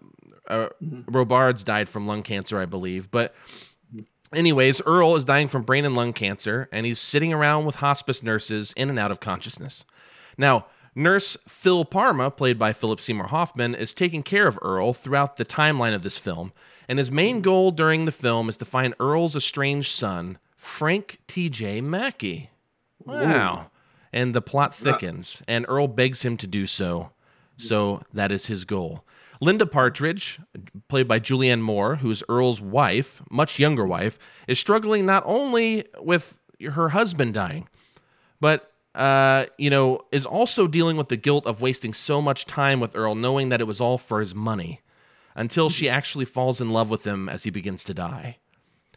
uh, 0.48 0.68
Robards 0.80 1.64
died 1.64 1.88
from 1.88 2.06
lung 2.06 2.22
cancer, 2.22 2.60
I 2.60 2.66
believe. 2.66 3.10
But 3.10 3.34
Anyways, 4.34 4.80
Earl 4.86 5.16
is 5.16 5.24
dying 5.24 5.48
from 5.48 5.62
brain 5.62 5.84
and 5.84 5.94
lung 5.94 6.12
cancer, 6.12 6.68
and 6.72 6.86
he's 6.86 6.98
sitting 6.98 7.32
around 7.32 7.66
with 7.66 7.76
hospice 7.76 8.22
nurses 8.22 8.72
in 8.76 8.88
and 8.88 8.98
out 8.98 9.10
of 9.10 9.20
consciousness. 9.20 9.84
Now, 10.38 10.66
nurse 10.94 11.36
Phil 11.46 11.84
Parma, 11.84 12.30
played 12.30 12.58
by 12.58 12.72
Philip 12.72 13.00
Seymour 13.00 13.26
Hoffman, 13.26 13.74
is 13.74 13.92
taking 13.92 14.22
care 14.22 14.46
of 14.46 14.58
Earl 14.62 14.94
throughout 14.94 15.36
the 15.36 15.44
timeline 15.44 15.94
of 15.94 16.02
this 16.02 16.16
film, 16.16 16.52
and 16.88 16.98
his 16.98 17.12
main 17.12 17.42
goal 17.42 17.70
during 17.70 18.04
the 18.04 18.12
film 18.12 18.48
is 18.48 18.56
to 18.58 18.64
find 18.64 18.94
Earl's 18.98 19.36
estranged 19.36 19.90
son, 19.90 20.38
Frank 20.56 21.18
T.J. 21.26 21.80
Mackey. 21.82 22.50
Wow. 23.04 23.66
And 24.12 24.34
the 24.34 24.42
plot 24.42 24.74
thickens, 24.74 25.42
and 25.48 25.66
Earl 25.68 25.88
begs 25.88 26.22
him 26.22 26.36
to 26.38 26.46
do 26.46 26.66
so. 26.66 27.10
So 27.56 28.02
that 28.12 28.32
is 28.32 28.46
his 28.46 28.64
goal. 28.64 29.04
Linda 29.42 29.66
Partridge, 29.66 30.38
played 30.86 31.08
by 31.08 31.18
Julianne 31.18 31.62
Moore, 31.62 31.96
who 31.96 32.08
is 32.12 32.22
Earl's 32.28 32.60
wife, 32.60 33.20
much 33.28 33.58
younger 33.58 33.84
wife, 33.84 34.16
is 34.46 34.56
struggling 34.56 35.04
not 35.04 35.24
only 35.26 35.84
with 36.00 36.38
her 36.74 36.90
husband 36.90 37.34
dying, 37.34 37.68
but 38.40 38.72
uh, 38.94 39.46
you 39.58 39.68
know, 39.68 40.02
is 40.12 40.24
also 40.24 40.68
dealing 40.68 40.96
with 40.96 41.08
the 41.08 41.16
guilt 41.16 41.44
of 41.44 41.60
wasting 41.60 41.92
so 41.92 42.22
much 42.22 42.46
time 42.46 42.78
with 42.78 42.94
Earl, 42.94 43.16
knowing 43.16 43.48
that 43.48 43.60
it 43.60 43.66
was 43.66 43.80
all 43.80 43.98
for 43.98 44.20
his 44.20 44.32
money, 44.32 44.80
until 45.34 45.68
she 45.68 45.88
actually 45.88 46.24
falls 46.24 46.60
in 46.60 46.70
love 46.70 46.88
with 46.88 47.04
him 47.04 47.28
as 47.28 47.42
he 47.42 47.50
begins 47.50 47.82
to 47.82 47.94
die. 47.94 48.36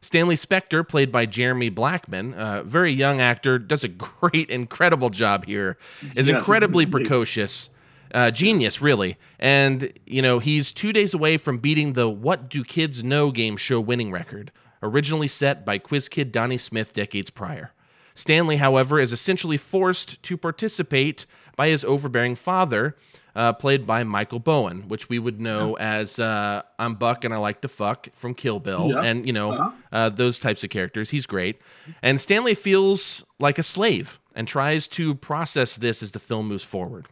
Stanley 0.03 0.35
Spector, 0.35 0.87
played 0.87 1.11
by 1.11 1.25
Jeremy 1.25 1.69
Blackman, 1.69 2.35
a 2.37 2.61
very 2.63 2.91
young 2.91 3.19
actor, 3.19 3.57
does 3.57 3.83
a 3.83 3.87
great, 4.19 4.51
incredible 4.51 5.09
job 5.09 5.45
here. 5.45 5.77
Is 6.15 6.27
Yes, 6.27 6.37
incredibly 6.37 6.85
precocious, 6.85 7.71
uh, 8.13 8.31
genius, 8.31 8.81
really. 8.81 9.17
And 9.39 9.91
you 10.05 10.21
know, 10.21 10.39
he's 10.39 10.71
two 10.71 10.93
days 10.93 11.13
away 11.13 11.37
from 11.37 11.57
beating 11.57 11.93
the 11.93 12.09
"What 12.09 12.49
Do 12.49 12.63
Kids 12.63 13.03
Know" 13.03 13.31
game 13.31 13.57
show 13.57 13.79
winning 13.79 14.11
record, 14.11 14.51
originally 14.83 15.27
set 15.27 15.65
by 15.65 15.77
quiz 15.77 16.07
kid 16.09 16.31
Donnie 16.31 16.57
Smith 16.57 16.93
decades 16.93 17.29
prior. 17.29 17.71
Stanley, 18.13 18.57
however, 18.57 18.99
is 18.99 19.11
essentially 19.11 19.57
forced 19.57 20.23
to 20.23 20.37
participate 20.37 21.25
by 21.57 21.67
his 21.69 21.83
overbearing 21.83 22.35
father, 22.35 22.95
uh, 23.35 23.51
played 23.51 23.85
by 23.85 24.05
Michael 24.05 24.39
Bowen, 24.39 24.87
which 24.87 25.09
we 25.09 25.19
would 25.19 25.41
know 25.41 25.75
as 25.77 26.17
uh, 26.17 26.61
I'm 26.79 26.95
Buck 26.95 27.25
and 27.25 27.33
I 27.33 27.37
like 27.37 27.59
to 27.61 27.67
fuck 27.67 28.07
from 28.13 28.33
Kill 28.33 28.59
Bill, 28.61 28.91
Yeah. 28.91 29.01
and 29.01 29.25
you 29.27 29.33
know 29.33 29.51
Uh-huh. 29.51 29.71
uh, 29.91 30.09
those 30.09 30.39
types 30.39 30.63
of 30.63 30.69
characters. 30.69 31.09
He's 31.09 31.25
great, 31.25 31.59
and 32.01 32.21
Stanley 32.21 32.53
feels 32.55 33.25
like 33.37 33.57
a 33.59 33.63
slave 33.63 34.19
and 34.33 34.47
tries 34.47 34.87
to 34.89 35.15
process 35.15 35.75
this 35.75 36.01
as 36.01 36.13
the 36.13 36.19
film 36.19 36.47
moves 36.47 36.63
forward. 36.63 37.07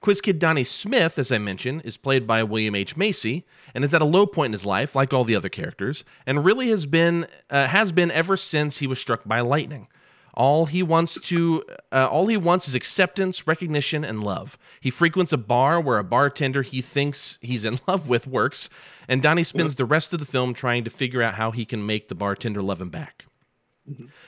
Quiz 0.00 0.20
Kid 0.20 0.38
Donnie 0.38 0.64
Smith, 0.64 1.18
as 1.18 1.32
I 1.32 1.38
mentioned, 1.38 1.82
is 1.84 1.96
played 1.96 2.26
by 2.26 2.42
William 2.42 2.74
H. 2.74 2.96
Macy 2.96 3.44
and 3.74 3.82
is 3.82 3.92
at 3.92 4.02
a 4.02 4.06
low 4.06 4.26
point 4.26 4.50
in 4.50 4.52
his 4.52 4.66
life, 4.66 4.94
like 4.94 5.12
all 5.12 5.24
the 5.24 5.34
other 5.34 5.48
characters, 5.48 6.04
and 6.26 6.44
really 6.44 6.68
has 6.68 6.86
been 6.86 7.26
uh, 7.50 7.66
has 7.66 7.90
been 7.90 8.10
ever 8.10 8.36
since 8.36 8.78
he 8.78 8.86
was 8.86 9.00
struck 9.00 9.24
by 9.24 9.40
lightning. 9.40 9.88
All 10.34 10.66
he 10.66 10.84
wants 10.84 11.20
to 11.22 11.64
uh, 11.90 12.06
all 12.08 12.28
he 12.28 12.36
wants 12.36 12.68
is 12.68 12.76
acceptance, 12.76 13.48
recognition, 13.48 14.04
and 14.04 14.22
love. 14.22 14.56
He 14.80 14.88
frequents 14.88 15.32
a 15.32 15.38
bar 15.38 15.80
where 15.80 15.98
a 15.98 16.04
bartender 16.04 16.62
he 16.62 16.80
thinks 16.80 17.38
he's 17.42 17.64
in 17.64 17.80
love 17.88 18.08
with 18.08 18.28
works, 18.28 18.70
and 19.08 19.20
Donnie 19.20 19.42
spends 19.42 19.74
the 19.74 19.84
rest 19.84 20.12
of 20.12 20.20
the 20.20 20.26
film 20.26 20.54
trying 20.54 20.84
to 20.84 20.90
figure 20.90 21.22
out 21.22 21.34
how 21.34 21.50
he 21.50 21.64
can 21.64 21.84
make 21.84 22.08
the 22.08 22.14
bartender 22.14 22.62
love 22.62 22.80
him 22.80 22.90
back. 22.90 23.24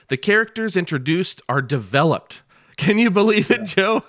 The 0.08 0.16
characters 0.16 0.76
introduced 0.76 1.42
are 1.48 1.62
developed. 1.62 2.42
Can 2.80 2.98
you 2.98 3.10
believe 3.10 3.50
it, 3.50 3.64
Joe? 3.64 4.02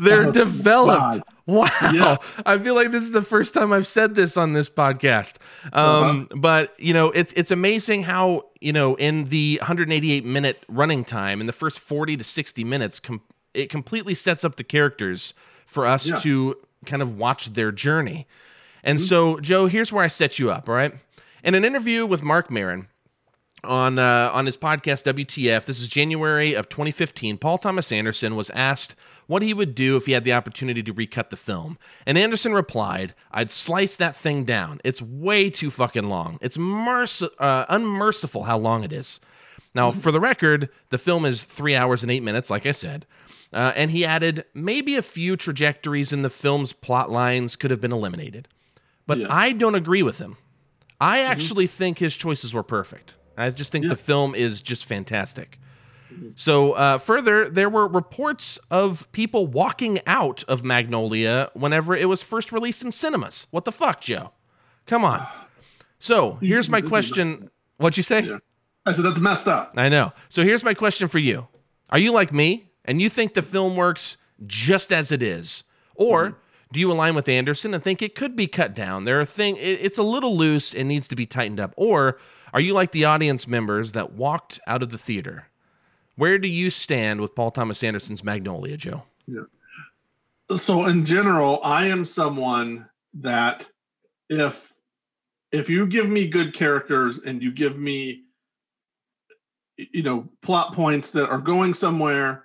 They're 0.00 0.26
Oh, 0.26 0.32
developed. 0.32 1.00
God. 1.00 1.22
Wow. 1.46 1.68
Yeah. 1.94 2.16
I 2.44 2.58
feel 2.58 2.74
like 2.74 2.90
this 2.90 3.04
is 3.04 3.12
the 3.12 3.22
first 3.22 3.54
time 3.54 3.72
I've 3.72 3.86
said 3.86 4.16
this 4.16 4.36
on 4.36 4.52
this 4.52 4.68
podcast. 4.68 5.36
Um, 5.72 6.26
But, 6.34 6.74
you 6.78 6.92
know, 6.92 7.12
it's 7.12 7.32
it's 7.34 7.52
amazing 7.52 8.02
how, 8.02 8.46
you 8.60 8.72
know, 8.72 8.96
in 8.96 9.24
the 9.24 9.58
188 9.60 10.24
minute 10.24 10.62
running 10.68 11.04
time, 11.04 11.40
in 11.40 11.46
the 11.46 11.52
first 11.52 11.78
40 11.78 12.16
to 12.16 12.24
60 12.24 12.64
minutes, 12.64 12.98
com- 12.98 13.20
it 13.54 13.70
completely 13.70 14.14
sets 14.14 14.44
up 14.44 14.56
the 14.56 14.64
characters 14.64 15.32
for 15.64 15.86
us 15.86 16.08
Yeah. 16.10 16.16
to 16.16 16.56
kind 16.84 17.02
of 17.02 17.16
watch 17.16 17.52
their 17.52 17.70
journey. 17.70 18.26
And 18.82 19.00
so, 19.00 19.38
Joe, 19.40 19.66
here's 19.66 19.92
where 19.92 20.04
I 20.04 20.08
set 20.08 20.38
you 20.40 20.50
up, 20.50 20.68
all 20.68 20.74
right? 20.74 20.94
In 21.44 21.54
an 21.54 21.64
interview 21.64 22.06
with 22.06 22.22
Marc 22.24 22.50
Maron, 22.50 22.88
on 23.64 23.98
uh, 23.98 24.30
on 24.32 24.46
his 24.46 24.56
podcast 24.56 25.04
WTF. 25.12 25.64
This 25.66 25.80
is 25.80 25.88
January 25.88 26.54
of 26.54 26.68
2015. 26.68 27.38
Paul 27.38 27.58
Thomas 27.58 27.90
Anderson 27.90 28.36
was 28.36 28.50
asked 28.50 28.94
what 29.26 29.42
he 29.42 29.52
would 29.54 29.74
do 29.74 29.96
if 29.96 30.06
he 30.06 30.12
had 30.12 30.24
the 30.24 30.32
opportunity 30.32 30.82
to 30.82 30.92
recut 30.92 31.30
the 31.30 31.36
film, 31.36 31.78
and 32.06 32.16
Anderson 32.18 32.52
replied, 32.52 33.14
"I'd 33.32 33.50
slice 33.50 33.96
that 33.96 34.14
thing 34.14 34.44
down. 34.44 34.80
It's 34.84 35.02
way 35.02 35.50
too 35.50 35.70
fucking 35.70 36.08
long. 36.08 36.38
It's 36.40 36.58
merc- 36.58 37.32
uh, 37.38 37.66
unmerciful 37.68 38.44
how 38.44 38.58
long 38.58 38.84
it 38.84 38.92
is." 38.92 39.20
Now, 39.74 39.90
for 39.92 40.10
the 40.10 40.20
record, 40.20 40.70
the 40.88 40.96
film 40.96 41.26
is 41.26 41.44
three 41.44 41.74
hours 41.76 42.02
and 42.02 42.10
eight 42.10 42.22
minutes, 42.22 42.48
like 42.48 42.64
I 42.64 42.70
said. 42.72 43.04
Uh, 43.52 43.72
and 43.76 43.90
he 43.90 44.06
added, 44.06 44.44
maybe 44.54 44.96
a 44.96 45.02
few 45.02 45.36
trajectories 45.36 46.12
in 46.14 46.22
the 46.22 46.30
film's 46.30 46.72
plot 46.72 47.10
lines 47.10 47.56
could 47.56 47.70
have 47.70 47.80
been 47.80 47.92
eliminated. 47.92 48.48
But 49.06 49.18
Yeah. 49.18 49.26
I 49.30 49.52
don't 49.52 49.74
agree 49.74 50.02
with 50.02 50.18
him. 50.18 50.38
I 50.98 51.20
actually 51.20 51.66
think 51.66 51.98
his 51.98 52.16
choices 52.16 52.54
were 52.54 52.62
perfect. 52.62 53.16
I 53.36 53.50
just 53.50 53.72
think 53.72 53.84
Yeah. 53.84 53.90
the 53.90 53.96
film 53.96 54.34
is 54.34 54.62
just 54.62 54.84
fantastic. 54.86 55.58
So, 56.34 56.72
uh, 56.72 56.98
further, 56.98 57.48
there 57.48 57.68
were 57.68 57.86
reports 57.86 58.58
of 58.70 59.10
people 59.12 59.46
walking 59.46 59.98
out 60.06 60.44
of 60.44 60.64
Magnolia 60.64 61.50
whenever 61.52 61.94
it 61.96 62.08
was 62.08 62.22
first 62.22 62.52
released 62.52 62.84
in 62.84 62.92
cinemas. 62.92 63.46
What 63.50 63.64
the 63.64 63.72
fuck, 63.72 64.00
Joe? 64.00 64.30
Come 64.86 65.04
on. 65.04 65.26
So, 65.98 66.38
here's 66.40 66.70
my 66.70 66.80
question. 66.80 67.50
What'd 67.78 67.96
you 67.96 68.02
say? 68.02 68.20
Yeah. 68.20 68.38
I 68.86 68.92
said 68.92 69.04
that's 69.04 69.18
messed 69.18 69.48
up. 69.48 69.72
I 69.76 69.88
know. 69.88 70.12
So, 70.28 70.42
here's 70.44 70.64
my 70.64 70.74
question 70.74 71.08
for 71.08 71.18
you 71.18 71.48
Are 71.90 71.98
you 71.98 72.12
like 72.12 72.32
me 72.32 72.70
and 72.84 73.00
you 73.02 73.10
think 73.10 73.34
the 73.34 73.42
film 73.42 73.76
works 73.76 74.16
just 74.46 74.92
as 74.92 75.10
it 75.10 75.22
is? 75.22 75.64
Or 75.96 76.38
do 76.72 76.80
you 76.80 76.90
align 76.92 77.14
with 77.14 77.28
Anderson 77.28 77.74
and 77.74 77.82
think 77.82 78.00
it 78.00 78.14
could 78.14 78.36
be 78.36 78.46
cut 78.46 78.74
down? 78.74 79.04
There 79.04 79.20
are 79.20 79.24
thing 79.24 79.56
it, 79.56 79.80
it's 79.82 79.98
a 79.98 80.02
little 80.02 80.36
loose 80.36 80.72
and 80.74 80.88
needs 80.88 81.08
to 81.08 81.16
be 81.16 81.26
tightened 81.26 81.58
up. 81.60 81.74
Or 81.76 82.18
are 82.52 82.60
you 82.60 82.74
like 82.74 82.92
the 82.92 83.04
audience 83.04 83.46
members 83.46 83.92
that 83.92 84.12
walked 84.12 84.60
out 84.66 84.82
of 84.82 84.90
the 84.90 84.98
theater? 84.98 85.48
Where 86.16 86.38
do 86.38 86.48
you 86.48 86.70
stand 86.70 87.20
with 87.20 87.34
Paul 87.34 87.50
Thomas 87.50 87.82
Anderson's 87.82 88.24
Magnolia, 88.24 88.76
Joe? 88.76 89.04
Yeah. 89.26 89.42
so 90.54 90.86
in 90.86 91.04
general 91.04 91.58
i 91.64 91.86
am 91.86 92.04
someone 92.04 92.88
that 93.14 93.68
if 94.30 94.72
if 95.50 95.68
you 95.68 95.86
give 95.86 96.08
me 96.08 96.28
good 96.28 96.54
characters 96.54 97.18
and 97.18 97.42
you 97.42 97.50
give 97.50 97.76
me 97.76 98.22
you 99.76 100.04
know 100.04 100.28
plot 100.42 100.72
points 100.74 101.10
that 101.10 101.28
are 101.28 101.38
going 101.38 101.74
somewhere 101.74 102.44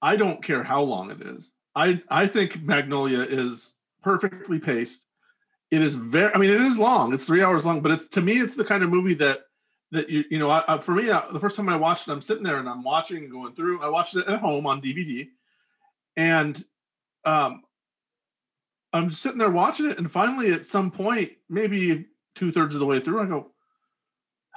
i 0.00 0.16
don't 0.16 0.42
care 0.42 0.62
how 0.62 0.80
long 0.80 1.10
it 1.10 1.20
is 1.20 1.52
i 1.76 2.00
i 2.08 2.26
think 2.26 2.62
magnolia 2.62 3.20
is 3.20 3.74
perfectly 4.02 4.58
paced 4.58 5.06
it 5.70 5.82
is 5.82 5.94
very 5.94 6.32
i 6.34 6.38
mean 6.38 6.50
it 6.50 6.60
is 6.60 6.78
long. 6.78 7.12
It's 7.14 7.24
three 7.24 7.42
hours 7.42 7.64
long 7.64 7.80
but 7.80 7.92
it's 7.92 8.06
to 8.06 8.20
me 8.20 8.34
it's 8.34 8.54
the 8.54 8.64
kind 8.64 8.82
of 8.82 8.90
movie 8.90 9.14
that 9.14 9.40
that 9.92 10.08
you 10.08 10.24
you 10.30 10.38
know 10.38 10.50
I, 10.50 10.64
I, 10.66 10.78
for 10.78 10.92
me 10.92 11.10
I, 11.10 11.24
the 11.32 11.40
first 11.40 11.56
time 11.56 11.68
i 11.68 11.76
watched 11.76 12.06
it 12.06 12.12
i'm 12.12 12.22
sitting 12.22 12.44
there 12.44 12.58
and 12.58 12.68
i'm 12.68 12.84
watching 12.84 13.18
and 13.18 13.30
going 13.30 13.54
through 13.54 13.82
i 13.82 13.88
watched 13.88 14.16
it 14.16 14.28
at 14.28 14.38
home 14.38 14.66
on 14.66 14.80
dvd 14.80 15.30
and 16.16 16.64
um 17.24 17.62
i'm 18.92 19.10
sitting 19.10 19.38
there 19.38 19.50
watching 19.50 19.90
it 19.90 19.98
and 19.98 20.10
finally 20.10 20.52
at 20.52 20.64
some 20.64 20.92
point 20.92 21.32
maybe 21.48 22.06
two-thirds 22.36 22.76
of 22.76 22.80
the 22.80 22.86
way 22.86 23.00
through 23.00 23.20
i 23.20 23.26
go 23.26 23.50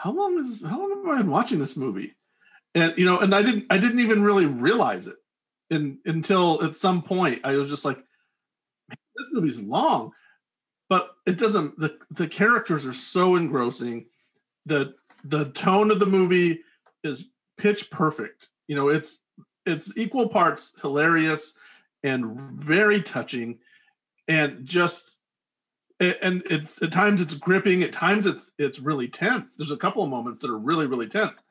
how 0.04 0.12
long 0.12 0.38
is 0.38 0.62
how 0.62 0.80
long 0.80 1.06
have 1.06 1.16
i 1.16 1.22
been 1.22 1.32
watching 1.32 1.60
this 1.60 1.78
movie? 1.78 2.14
And 2.76 2.94
you 2.98 3.06
know 3.06 3.20
and 3.20 3.34
i 3.34 3.42
didn't 3.42 3.66
i 3.70 3.78
didn't 3.78 4.00
even 4.00 4.22
really 4.22 4.46
realize 4.46 5.08
it. 5.08 5.16
In, 5.70 5.98
until 6.06 6.62
at 6.64 6.76
some 6.76 7.02
point 7.02 7.40
i 7.46 7.54
was 7.54 7.70
just 7.70 7.86
like 7.86 7.98
this 7.98 9.30
movie's 9.32 9.62
long 9.62 10.12
but 10.90 11.16
it 11.26 11.38
doesn't 11.38 11.80
the 11.80 11.98
the 12.12 12.28
characters 12.28 12.86
are 12.86 12.94
so 12.94 13.36
engrossing. 13.36 14.06
The 14.66 14.94
the 15.24 15.46
tone 15.52 15.92
of 15.92 16.00
the 16.00 16.06
movie 16.06 16.62
is 17.04 17.30
pitch 17.58 17.90
perfect. 17.90 18.50
You 18.68 18.76
know 18.76 18.90
it's 18.90 19.20
it's 19.66 19.98
equal 19.98 20.30
parts 20.30 20.74
hilarious 20.82 21.56
and 22.04 22.40
very 22.40 23.02
touching 23.02 23.60
and 24.28 24.66
just 24.66 25.20
and 26.00 26.44
it's 26.50 26.82
at 26.82 26.92
times 26.92 27.22
it's 27.22 27.36
gripping 27.36 27.84
at 27.84 27.92
times 27.92 28.26
it's 28.26 28.52
it's 28.58 28.80
really 28.80 29.08
tense. 29.08 29.56
There's 29.56 29.72
a 29.72 29.78
couple 29.78 30.04
of 30.04 30.10
moments 30.10 30.42
that 30.42 30.50
are 30.50 30.58
really 30.58 30.88
really 30.88 31.08
tense. 31.08 31.42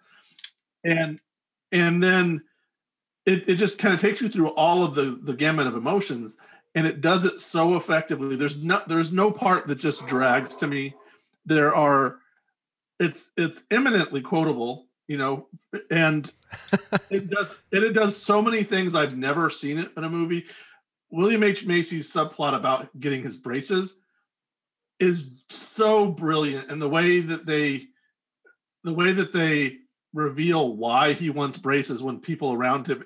And 0.84 1.20
and 1.70 2.02
then 2.02 2.42
it, 3.24 3.48
it 3.48 3.54
just 3.54 3.78
kind 3.78 3.94
of 3.94 4.00
takes 4.00 4.20
you 4.20 4.28
through 4.28 4.50
all 4.50 4.84
of 4.84 4.94
the 4.94 5.18
the 5.22 5.34
gamut 5.34 5.66
of 5.66 5.76
emotions 5.76 6.36
and 6.74 6.86
it 6.86 7.00
does 7.00 7.24
it 7.24 7.38
so 7.38 7.76
effectively. 7.76 8.36
There's 8.36 8.62
not 8.62 8.88
there's 8.88 9.12
no 9.12 9.30
part 9.30 9.66
that 9.66 9.76
just 9.76 10.06
drags 10.06 10.56
to 10.56 10.66
me. 10.66 10.94
There 11.44 11.74
are 11.74 12.18
it's 12.98 13.30
it's 13.36 13.62
eminently 13.70 14.20
quotable 14.20 14.86
you 15.08 15.18
know 15.18 15.48
and 15.90 16.32
it 17.10 17.28
does 17.28 17.58
and 17.72 17.82
it 17.82 17.92
does 17.92 18.16
so 18.16 18.40
many 18.40 18.62
things 18.62 18.94
i've 18.94 19.16
never 19.16 19.50
seen 19.50 19.78
it 19.78 19.90
in 19.96 20.04
a 20.04 20.10
movie. 20.10 20.46
William 21.10 21.42
h. 21.42 21.66
Macy's 21.66 22.10
subplot 22.10 22.54
about 22.54 22.88
getting 22.98 23.22
his 23.22 23.36
braces 23.36 23.94
is 24.98 25.30
so 25.50 26.10
brilliant 26.10 26.70
and 26.70 26.80
the 26.80 26.88
way 26.88 27.20
that 27.20 27.44
they 27.44 27.86
the 28.84 28.94
way 28.94 29.12
that 29.12 29.32
they 29.32 29.78
reveal 30.14 30.76
why 30.76 31.12
he 31.12 31.30
wants 31.30 31.58
braces 31.58 32.02
when 32.02 32.18
people 32.18 32.52
around 32.52 32.86
him 32.86 33.04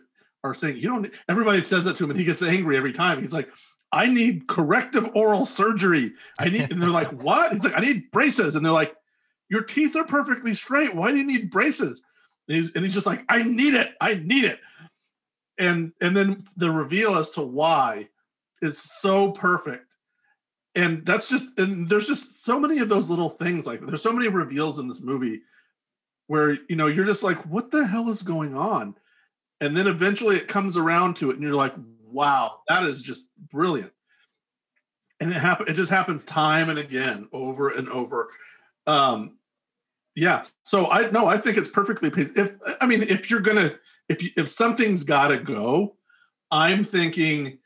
are 0.50 0.54
saying 0.54 0.76
you 0.76 0.88
don't 0.88 1.12
everybody 1.28 1.62
says 1.64 1.84
that 1.84 1.96
to 1.96 2.04
him 2.04 2.10
and 2.10 2.18
he 2.18 2.24
gets 2.24 2.42
angry 2.42 2.76
every 2.76 2.92
time. 2.92 3.20
He's 3.20 3.32
like 3.32 3.48
i 3.92 4.06
need 4.06 4.48
corrective 4.48 5.08
oral 5.14 5.44
surgery. 5.44 6.12
I 6.38 6.48
need 6.48 6.70
and 6.72 6.82
they're 6.82 6.90
like 6.90 7.12
what? 7.22 7.52
He's 7.52 7.64
like 7.64 7.76
i 7.76 7.80
need 7.80 8.10
braces. 8.10 8.54
And 8.54 8.64
they're 8.64 8.72
like 8.72 8.94
your 9.48 9.62
teeth 9.62 9.96
are 9.96 10.04
perfectly 10.04 10.54
straight. 10.54 10.94
Why 10.94 11.10
do 11.10 11.18
you 11.18 11.24
need 11.24 11.50
braces? 11.50 12.02
And 12.48 12.56
he's, 12.56 12.74
and 12.74 12.84
he's 12.84 12.94
just 12.94 13.06
like 13.06 13.24
i 13.28 13.42
need 13.42 13.74
it. 13.74 13.94
I 14.00 14.14
need 14.14 14.44
it. 14.44 14.60
And 15.58 15.92
and 16.00 16.16
then 16.16 16.42
the 16.56 16.70
reveal 16.70 17.16
as 17.16 17.30
to 17.30 17.42
why 17.42 18.08
is 18.62 18.78
so 18.78 19.32
perfect. 19.32 19.96
And 20.74 21.04
that's 21.06 21.26
just 21.26 21.58
and 21.58 21.88
there's 21.88 22.06
just 22.06 22.44
so 22.44 22.60
many 22.60 22.78
of 22.78 22.88
those 22.88 23.08
little 23.08 23.30
things 23.30 23.66
like 23.66 23.84
there's 23.86 24.02
so 24.02 24.12
many 24.12 24.28
reveals 24.28 24.78
in 24.78 24.88
this 24.88 25.00
movie 25.00 25.40
where 26.26 26.58
you 26.68 26.76
know 26.76 26.86
you're 26.86 27.04
just 27.04 27.22
like 27.22 27.38
what 27.46 27.70
the 27.70 27.86
hell 27.86 28.08
is 28.10 28.22
going 28.22 28.54
on 28.54 28.94
and 29.60 29.76
then 29.76 29.86
eventually 29.86 30.36
it 30.36 30.48
comes 30.48 30.76
around 30.76 31.16
to 31.16 31.30
it 31.30 31.34
and 31.34 31.42
you're 31.42 31.54
like 31.54 31.74
wow 32.04 32.60
that 32.68 32.84
is 32.84 33.02
just 33.02 33.28
brilliant. 33.50 33.92
And 35.20 35.30
it 35.30 35.34
happen 35.34 35.66
it 35.68 35.74
just 35.74 35.90
happens 35.90 36.24
time 36.24 36.68
and 36.68 36.78
again 36.78 37.28
over 37.32 37.70
and 37.70 37.88
over. 37.88 38.28
Um 38.86 39.38
yeah 40.16 40.44
so 40.62 40.90
i 40.90 41.10
no 41.10 41.26
i 41.26 41.36
think 41.36 41.58
it's 41.58 41.68
perfectly 41.68 42.10
if 42.16 42.52
i 42.80 42.86
mean 42.86 43.02
if 43.02 43.30
you're 43.30 43.40
gonna 43.40 43.70
if 44.08 44.22
you 44.22 44.30
if 44.36 44.48
something's 44.48 45.02
gotta 45.02 45.36
go 45.36 45.94
i'm 46.50 46.82
thinking 46.82 47.58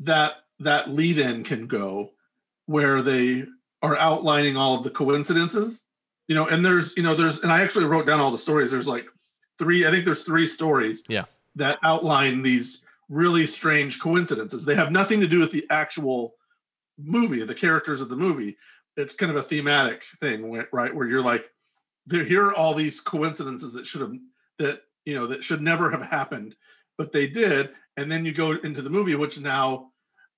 that 0.00 0.36
that 0.58 0.88
lead 0.88 1.18
in 1.18 1.44
can 1.44 1.66
go 1.66 2.10
where 2.64 3.02
they 3.02 3.44
are 3.82 3.98
outlining 3.98 4.56
all 4.56 4.74
of 4.74 4.84
the 4.84 4.90
coincidences 4.90 5.84
you 6.28 6.34
know 6.34 6.46
and 6.46 6.64
there's 6.64 6.96
you 6.96 7.02
know 7.02 7.14
there's 7.14 7.40
and 7.40 7.52
i 7.52 7.60
actually 7.60 7.84
wrote 7.84 8.06
down 8.06 8.20
all 8.20 8.30
the 8.30 8.38
stories. 8.38 8.70
There's 8.70 8.88
like 8.88 9.06
three 9.62 9.86
i 9.86 9.90
think 9.90 10.04
there's 10.04 10.22
three 10.22 10.46
stories 10.46 11.02
Yeah. 11.08 11.24
that 11.56 11.78
outline 11.82 12.42
these 12.42 12.82
really 13.08 13.46
strange 13.46 14.00
coincidences 14.00 14.64
they 14.64 14.74
have 14.74 14.90
nothing 14.90 15.20
to 15.20 15.26
do 15.26 15.38
with 15.40 15.52
the 15.52 15.66
actual 15.70 16.34
movie 16.98 17.42
the 17.44 17.54
characters 17.54 18.00
of 18.00 18.08
the 18.08 18.16
movie 18.16 18.56
it's 18.96 19.14
kind 19.14 19.30
of 19.30 19.36
a 19.36 19.42
thematic 19.42 20.02
thing 20.20 20.48
where, 20.48 20.68
right 20.72 20.94
where 20.94 21.06
you're 21.06 21.22
like 21.22 21.50
there 22.06 22.24
here 22.24 22.46
are 22.46 22.54
all 22.54 22.74
these 22.74 23.00
coincidences 23.00 23.72
that 23.72 23.86
should 23.86 24.00
have 24.00 24.12
that 24.58 24.82
you 25.04 25.14
know 25.14 25.26
that 25.26 25.42
should 25.44 25.62
never 25.62 25.90
have 25.90 26.02
happened 26.02 26.54
but 26.98 27.12
they 27.12 27.26
did 27.26 27.70
and 27.96 28.10
then 28.10 28.24
you 28.24 28.32
go 28.32 28.52
into 28.52 28.82
the 28.82 28.90
movie 28.90 29.14
which 29.16 29.40
now 29.40 29.90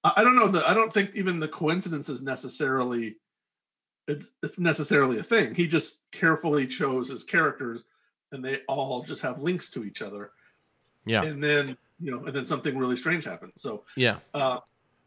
I 0.05 0.13
I 0.17 0.25
don't 0.25 0.37
know 0.37 0.49
that 0.49 0.69
I 0.69 0.75
don't 0.75 0.93
think 0.93 1.15
even 1.15 1.39
the 1.39 1.49
coincidence 1.49 2.09
is 2.09 2.23
necessarily 2.23 3.17
it's 4.07 4.31
it's 4.43 4.59
necessarily 4.59 5.19
a 5.19 5.23
thing. 5.23 5.55
He 5.55 5.67
just 5.67 6.03
carefully 6.13 6.67
chose 6.67 7.09
his 7.09 7.25
characters 7.25 7.85
and 8.33 8.45
they 8.45 8.61
all 8.69 9.03
just 9.03 9.23
have 9.23 9.41
links 9.41 9.71
to 9.71 9.85
each 9.85 10.03
other. 10.03 10.33
Yeah. 11.07 11.23
And 11.23 11.43
then, 11.43 11.77
you 12.01 12.11
know, 12.11 12.25
and 12.25 12.35
then 12.35 12.45
something 12.45 12.77
really 12.77 12.97
strange 12.97 13.25
happens. 13.25 13.55
So 13.57 13.85
Yeah. 13.97 14.19
uh 14.33 14.61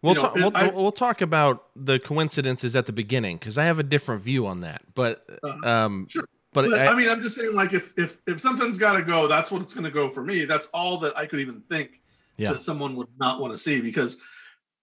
We'll, 0.04 0.14
you 0.16 0.22
know, 0.22 0.28
ta- 0.28 0.34
we'll, 0.36 0.52
I- 0.54 0.68
we'll 0.70 0.92
talk 0.92 1.22
about 1.22 1.66
the 1.76 1.98
coincidences 2.00 2.76
at 2.76 2.86
the 2.86 2.94
beginning 2.94 3.38
because 3.38 3.58
I 3.58 3.66
have 3.66 3.80
a 3.80 3.84
different 3.84 4.22
view 4.22 4.46
on 4.46 4.60
that. 4.62 4.84
But 4.94 5.26
Uh-huh. 5.44 5.68
um, 5.68 6.08
Sure. 6.08 6.24
but, 6.54 6.70
but 6.70 6.80
I, 6.80 6.88
I, 6.88 6.94
mean, 6.96 7.10
I'm 7.10 7.22
just 7.22 7.36
saying, 7.36 7.56
like, 7.56 7.74
if 7.74 7.94
if 7.98 8.20
if 8.28 8.40
something's 8.40 8.78
got 8.78 8.94
to 8.96 9.02
go, 9.02 9.28
that's 9.28 9.50
what 9.50 9.64
it's 9.64 9.74
going 9.74 9.86
to 9.86 9.92
go 9.92 10.08
for 10.08 10.24
me. 10.24 10.46
That's 10.46 10.68
all 10.68 11.00
that 11.00 11.18
I 11.18 11.26
could 11.26 11.40
even 11.40 11.62
think 11.62 12.00
Yeah. 12.38 12.54
that 12.54 12.60
someone 12.60 12.96
would 12.96 13.08
not 13.20 13.42
want 13.42 13.54
to 13.54 13.58
see 13.58 13.82
because 13.82 14.18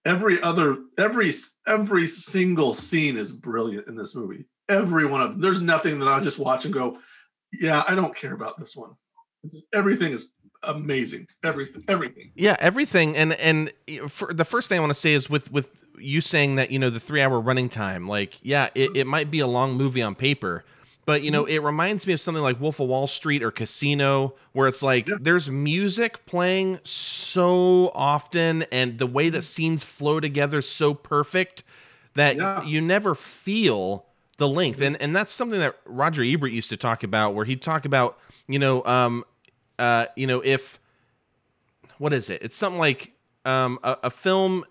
every 0.05 0.41
other 0.41 0.79
every 0.97 1.31
every 1.65 2.07
single 2.07 2.73
scene 2.73 3.15
is 3.15 3.31
brilliant 3.31 3.87
in 3.87 3.95
this 3.95 4.15
movie. 4.15 4.43
Every 4.67 5.05
one 5.05 5.21
of 5.21 5.31
them. 5.31 5.39
There's 5.39 5.61
nothing 5.61 5.97
that 5.99 6.09
I 6.09 6.19
just 6.19 6.39
watch 6.39 6.65
and 6.65 6.73
go, 6.73 6.99
yeah, 7.59 7.83
I 7.87 7.95
don't 7.95 8.15
care 8.15 8.33
about 8.33 8.57
this 8.57 8.75
one. 8.75 8.91
It's 9.43 9.55
just, 9.55 9.65
everything 9.73 10.11
is 10.11 10.29
amazing. 10.63 11.27
Everything, 11.43 11.83
everything. 11.87 12.31
yeah, 12.35 12.55
everything. 12.59 13.15
And 13.15 13.33
and 13.33 13.71
for, 14.07 14.33
the 14.33 14.45
first 14.45 14.69
thing 14.69 14.77
I 14.77 14.79
want 14.81 14.91
to 14.91 14.99
say 14.99 15.13
is 15.13 15.29
with 15.29 15.51
with 15.51 15.83
you 15.97 16.21
saying 16.21 16.55
that 16.55 16.71
you 16.71 16.79
know 16.79 16.89
the 16.89 16.99
three 16.99 17.21
hour 17.21 17.39
running 17.39 17.69
time, 17.69 18.07
like 18.07 18.39
yeah, 18.41 18.69
it, 18.75 18.95
it 18.95 19.07
might 19.07 19.31
be 19.31 19.39
a 19.39 19.47
long 19.47 19.73
movie 19.73 20.01
on 20.01 20.15
paper. 20.15 20.63
But 21.05 21.21
you 21.21 21.29
know, 21.29 21.43
mm-hmm. 21.43 21.53
it 21.53 21.61
reminds 21.61 22.07
me 22.07 22.13
of 22.13 22.19
something 22.19 22.41
like 22.41 22.59
Wolf 22.59 22.79
of 22.79 22.87
Wall 22.87 23.05
Street 23.05 23.43
or 23.43 23.51
Casino, 23.51 24.35
where 24.53 24.67
it's 24.67 24.81
like 24.81 25.07
there's 25.21 25.51
music 25.51 26.25
playing 26.25 26.79
so 26.83 27.91
often, 27.93 28.63
and 28.71 28.97
the 28.97 29.07
way 29.07 29.29
that 29.29 29.39
mm-hmm. 29.39 29.43
scenes 29.43 29.83
flow 29.83 30.19
together 30.19 30.61
so 30.61 30.93
perfect 30.93 31.63
that 32.15 32.65
you 32.65 32.81
never 32.81 33.13
feel 33.13 34.05
the 34.37 34.47
length. 34.47 34.81
And 34.81 34.99
and 35.01 35.15
that's 35.15 35.31
something 35.31 35.59
that 35.59 35.77
Roger 35.85 36.23
Ebert 36.23 36.51
used 36.51 36.69
to 36.69 36.77
talk 36.77 37.03
about, 37.03 37.33
where 37.33 37.45
he'd 37.45 37.61
talk 37.61 37.85
about, 37.85 38.17
you 38.47 38.59
know, 38.59 38.83
um, 38.85 39.23
uh, 39.79 40.07
you 40.15 40.27
know, 40.27 40.41
if 40.43 40.79
what 41.97 42.13
is 42.13 42.29
it? 42.29 42.41
It's 42.41 42.55
something 42.55 42.79
like 42.79 43.13
um, 43.43 43.79
a, 43.83 43.97
a 44.03 44.09
film. 44.09 44.65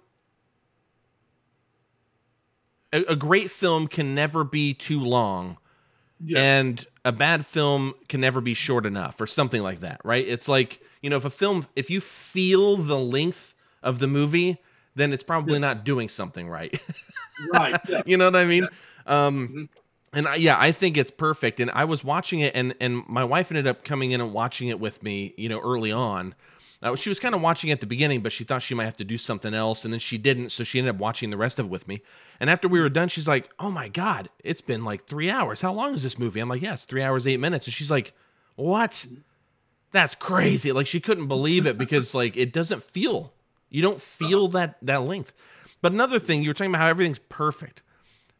A, 2.92 3.03
a 3.09 3.16
great 3.16 3.50
film 3.50 3.88
can 3.88 4.14
never 4.14 4.44
be 4.44 4.72
too 4.72 5.00
long, 5.00 5.59
and 6.37 6.85
a 7.05 7.11
bad 7.11 7.44
film 7.44 7.94
can 8.09 8.20
never 8.20 8.40
be 8.40 8.55
short 8.55 8.87
enough, 8.87 9.20
or 9.20 9.27
something 9.27 9.62
like 9.62 9.81
that, 9.81 10.00
right? 10.05 10.27
It's 10.27 10.48
like 10.48 10.81
you 11.03 11.11
know, 11.11 11.16
if 11.16 11.24
a 11.24 11.31
film, 11.31 11.66
if 11.77 11.90
you 11.90 12.00
feel 12.00 12.77
the 12.77 12.98
length 12.98 13.55
of 13.83 13.98
the 13.98 14.07
movie, 14.07 14.59
then 14.94 15.12
it's 15.12 15.22
probably 15.22 15.59
not 15.59 15.85
doing 15.85 16.09
something 16.09 16.48
right. 16.48 16.81
Right. 17.53 17.81
yeah. 17.88 18.00
you 18.07 18.16
know 18.16 18.27
what 18.27 18.37
I 18.37 18.44
mean? 18.44 18.68
Um, 19.07 19.69
and 20.12 20.29
I, 20.29 20.37
yeah, 20.37 20.57
I 20.59 20.73
think 20.73 20.97
it's 20.97 21.11
perfect. 21.11 21.61
And 21.61 21.71
I 21.73 21.85
was 21.85 22.05
watching 22.05 22.40
it, 22.40 22.55
and 22.55 22.75
and 22.81 23.07
my 23.09 23.25
wife 23.25 23.51
ended 23.51 23.67
up 23.67 23.85
coming 23.85 24.12
in 24.12 24.21
and 24.21 24.33
watching 24.33 24.69
it 24.69 24.81
with 24.81 25.03
me. 25.03 25.35
You 25.37 25.49
know, 25.49 25.61
early 25.61 25.90
on, 25.90 26.35
uh, 26.83 26.95
she 26.95 27.09
was 27.09 27.19
kind 27.19 27.35
of 27.35 27.40
watching 27.40 27.71
at 27.71 27.81
the 27.81 27.87
beginning, 27.87 28.21
but 28.21 28.33
she 28.33 28.45
thought 28.45 28.62
she 28.62 28.75
might 28.75 28.85
have 28.85 28.97
to 28.99 29.05
do 29.05 29.19
something 29.19 29.55
else, 29.55 29.85
and 29.85 29.93
then 29.93 29.99
she 29.99 30.19
didn't. 30.19 30.51
So 30.51 30.64
she 30.64 30.79
ended 30.79 30.95
up 30.95 31.01
watching 31.01 31.31
the 31.31 31.37
rest 31.37 31.59
of 31.59 31.67
it 31.67 31.71
with 31.71 31.88
me. 31.88 32.03
And 32.38 32.49
after 32.49 32.69
we 32.69 32.81
were 32.81 32.88
done, 32.88 33.09
she's 33.09 33.27
like, 33.27 33.51
"Oh 33.59 33.71
my 33.71 33.88
god, 33.88 34.29
it's 34.43 34.61
been 34.61 34.85
like 34.85 35.05
three 35.07 35.31
hours. 35.31 35.61
How 35.61 35.73
long 35.73 35.95
is 35.95 36.03
this 36.03 36.19
movie?" 36.19 36.40
I'm 36.40 36.49
like, 36.49 36.62
"Yeah, 36.62 36.75
it's 36.75 36.85
three 36.85 37.03
hours 37.03 37.27
eight 37.27 37.40
minutes." 37.40 37.67
And 37.67 37.75
she's 37.75 37.90
like, 37.90 38.12
"What? 38.57 39.07
That's 39.90 40.14
crazy!" 40.14 40.73
Like 40.73 40.87
she 40.87 41.01
couldn't 41.01 41.29
believe 41.29 41.67
it 41.67 41.77
because 41.77 42.14
like 42.23 42.37
it 42.37 42.53
doesn't 42.53 42.83
feel. 42.83 43.33
You 43.69 43.83
don't 43.83 44.01
feel 44.01 44.49
that 44.49 44.77
that 44.83 45.03
length. 45.03 45.33
But 45.81 45.93
another 45.93 46.19
thing, 46.19 46.43
you 46.43 46.51
were 46.51 46.55
talking 46.55 46.71
about 46.71 46.83
how 46.83 46.88
everything's 46.88 47.19
perfect. 47.19 47.83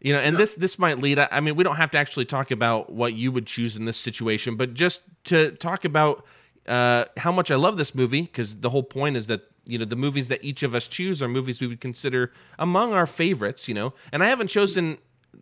You 0.05 0.13
know, 0.13 0.19
and 0.19 0.37
this 0.37 0.55
this 0.55 0.79
might 0.79 0.99
lead. 0.99 1.19
I 1.19 1.41
mean, 1.41 1.57
we 1.57 1.65
don't 1.65 1.77
have 1.77 1.89
to 1.93 1.99
actually 1.99 2.27
talk 2.27 2.51
about 2.51 2.93
what 2.93 3.15
you 3.15 3.33
would 3.33 3.47
choose 3.47 3.75
in 3.75 3.87
this 3.87 3.97
situation, 3.97 4.55
but 4.55 4.75
just 4.75 5.01
to 5.25 5.53
talk 5.53 5.87
about 5.87 6.27
uh, 6.69 7.07
how 7.17 7.33
much 7.33 7.51
I 7.51 7.55
love 7.55 7.79
this 7.79 7.95
movie, 7.95 8.21
because 8.21 8.61
the 8.61 8.69
whole 8.69 8.83
point 8.83 9.17
is 9.17 9.29
that 9.29 9.49
you 9.65 9.79
know 9.79 9.87
the 9.87 9.97
movies 9.97 10.29
that 10.29 10.45
each 10.45 10.63
of 10.63 10.75
us 10.75 10.89
choose 10.89 11.23
are 11.23 11.29
movies 11.29 11.59
we 11.63 11.67
would 11.67 11.81
consider 11.81 12.33
among 12.59 12.93
our 12.93 13.07
favorites. 13.07 13.67
You 13.67 13.73
know, 13.73 13.95
and 14.13 14.23
I 14.23 14.27
haven't 14.27 14.49
chosen. 14.49 14.99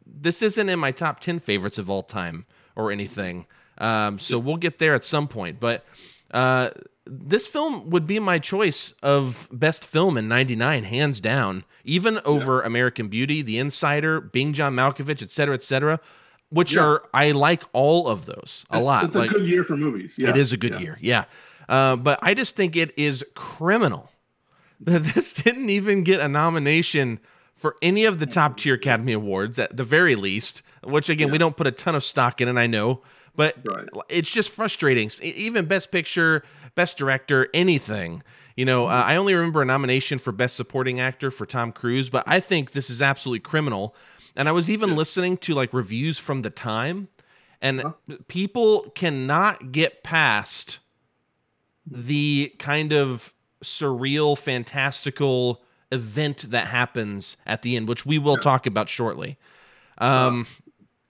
This 0.07 0.43
isn't 0.43 0.69
in 0.69 0.79
my 0.79 0.93
top 0.93 1.19
ten 1.19 1.41
favorites 1.41 1.77
of 1.77 1.91
all 1.91 2.05
time 2.05 2.47
or 2.77 2.93
anything. 2.93 3.47
Um, 3.79 4.21
so 4.21 4.39
we'll 4.39 4.59
get 4.59 4.79
there 4.79 4.95
at 4.95 5.03
some 5.03 5.27
point, 5.27 5.59
but. 5.59 5.85
Uh, 6.31 6.71
this 7.05 7.47
film 7.49 7.91
would 7.91 8.07
be 8.07 8.19
my 8.21 8.39
choice 8.39 8.93
of 9.03 9.49
best 9.53 9.85
film 9.87 10.17
in 10.17 10.29
99 10.29 10.85
hands 10.85 11.21
down 11.21 11.65
even 11.85 12.21
over 12.25 12.63
american 12.63 13.09
beauty 13.09 13.43
the 13.43 13.59
insider 13.59 14.21
being 14.21 14.53
john 14.53 14.75
malkovich 14.75 15.21
etc 15.23 15.29
cetera 15.31 15.55
et 15.55 15.63
cetera 15.63 16.01
which 16.51 16.77
Yeah. 16.77 16.83
are 16.83 17.03
i 17.13 17.33
like 17.33 17.65
all 17.73 18.07
of 18.09 18.27
those 18.27 18.65
a 18.71 18.81
lot 18.81 19.05
It's 19.05 19.15
a 19.17 19.21
like, 19.21 19.31
good 19.31 19.47
year 19.47 19.65
for 19.65 19.77
movies. 19.77 20.15
Yeah. 20.17 20.29
it 20.31 20.37
is 20.37 20.53
a 20.53 20.57
good 20.57 20.73
Yeah. 20.73 20.79
year 20.79 20.99
yeah 21.01 21.25
uh, 21.69 21.97
but 21.97 22.19
i 22.23 22.35
just 22.35 22.55
think 22.55 22.77
it 22.77 22.97
is 22.97 23.25
criminal 23.35 24.11
that 24.81 25.03
this 25.03 25.33
didn't 25.33 25.71
even 25.71 26.05
get 26.05 26.21
a 26.21 26.29
nomination 26.29 27.19
for 27.53 27.77
any 27.83 28.05
of 28.05 28.19
the 28.21 28.27
top 28.27 28.57
tier 28.57 28.75
academy 28.75 29.13
awards 29.13 29.59
at 29.59 29.77
the 29.77 29.85
very 29.85 30.15
least 30.15 30.63
which 30.85 31.09
again 31.09 31.31
we 31.33 31.39
don't 31.39 31.57
put 31.57 31.67
a 31.67 31.73
ton 31.73 31.95
of 31.97 32.05
stock 32.05 32.41
in 32.41 32.47
and 32.49 32.59
i 32.61 32.67
know 32.69 33.03
but 33.35 33.57
it's 34.09 34.31
just 34.31 34.51
frustrating. 34.51 35.11
Even 35.23 35.67
best 35.67 35.91
picture 35.91 36.45
best 36.75 36.97
director 36.97 37.49
anything 37.53 38.23
you 38.57 38.65
know 38.65 38.87
uh, 38.87 39.05
i 39.07 39.17
only 39.17 39.35
remember 39.35 39.63
a 39.63 39.65
nomination 39.65 40.19
for 40.19 40.33
best 40.33 40.57
supporting 40.57 41.01
actor 41.01 41.31
for 41.31 41.47
tom 41.47 41.73
cruise 41.73 42.09
but 42.11 42.25
i 42.27 42.41
think 42.41 42.73
this 42.73 42.91
is 42.91 43.03
absolutely 43.03 43.41
criminal. 43.41 43.95
And 44.35 44.49
i 44.49 44.53
was 44.53 44.71
even 44.71 44.97
listening 44.97 45.37
to 45.39 45.55
like 45.55 45.73
reviews 45.75 46.19
from 46.19 46.43
the 46.43 46.51
time 46.51 47.09
and 47.61 47.85
people 48.29 48.91
cannot 48.95 49.73
get 49.73 50.03
past 50.03 50.79
the 51.87 52.55
kind 52.59 52.93
of 52.93 53.35
surreal 53.63 54.37
fantastical 54.37 55.63
event 55.93 56.51
that 56.51 56.69
happens 56.69 57.37
at 57.45 57.63
the 57.63 57.77
end 57.77 57.89
which 57.89 58.07
we 58.07 58.19
will 58.19 58.39
talk 58.39 58.67
about 58.67 58.89
shortly. 58.89 59.37
Um 59.99 60.47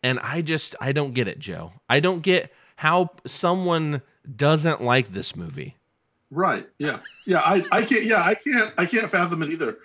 and 0.02 0.18
i 0.20 0.40
just 0.40 0.74
i 0.80 0.92
don't 0.92 1.14
get 1.14 1.28
it 1.28 1.38
joe 1.38 1.72
i 1.88 2.00
don't 2.00 2.20
get 2.20 2.52
how 2.76 3.10
someone 3.26 4.02
doesn't 4.36 4.82
like 4.82 5.08
this 5.08 5.36
movie 5.36 5.76
Right. 6.32 6.66
Yeah. 6.78 6.98
Yeah. 7.26 7.40
I, 7.40 7.62
I 7.70 7.84
can't. 7.84 8.04
Yeah. 8.04 8.24
I 8.24 8.34
can't. 8.34 8.72
I 8.78 8.86
can't 8.86 9.08
fathom 9.10 9.42
it 9.42 9.50
either. 9.50 9.76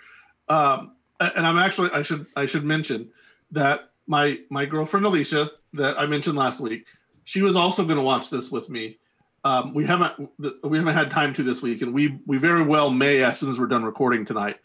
Um, 0.48 0.92
and 1.20 1.46
I'm 1.46 1.58
actually. 1.58 1.90
I 1.92 2.00
should. 2.00 2.26
I 2.34 2.46
should 2.46 2.64
mention 2.64 3.10
that 3.50 3.90
my 4.06 4.38
my 4.48 4.64
girlfriend 4.64 5.04
Alicia 5.04 5.50
that 5.74 6.00
I 6.00 6.06
mentioned 6.06 6.38
last 6.38 6.58
week. 6.60 6.86
She 7.24 7.42
was 7.42 7.54
also 7.54 7.84
going 7.84 7.98
to 7.98 8.02
watch 8.02 8.30
this 8.30 8.50
with 8.50 8.70
me. 8.70 8.98
Um, 9.44 9.74
we 9.74 9.84
haven't. 9.84 10.30
We 10.64 10.78
haven't 10.78 10.94
had 10.94 11.10
time 11.10 11.34
to 11.34 11.42
this 11.42 11.60
week, 11.60 11.82
and 11.82 11.92
we 11.92 12.18
we 12.26 12.38
very 12.38 12.62
well 12.62 12.88
may 12.88 13.22
as 13.22 13.38
soon 13.38 13.50
as 13.50 13.60
we're 13.60 13.66
done 13.66 13.84
recording 13.84 14.24
tonight. 14.24 14.56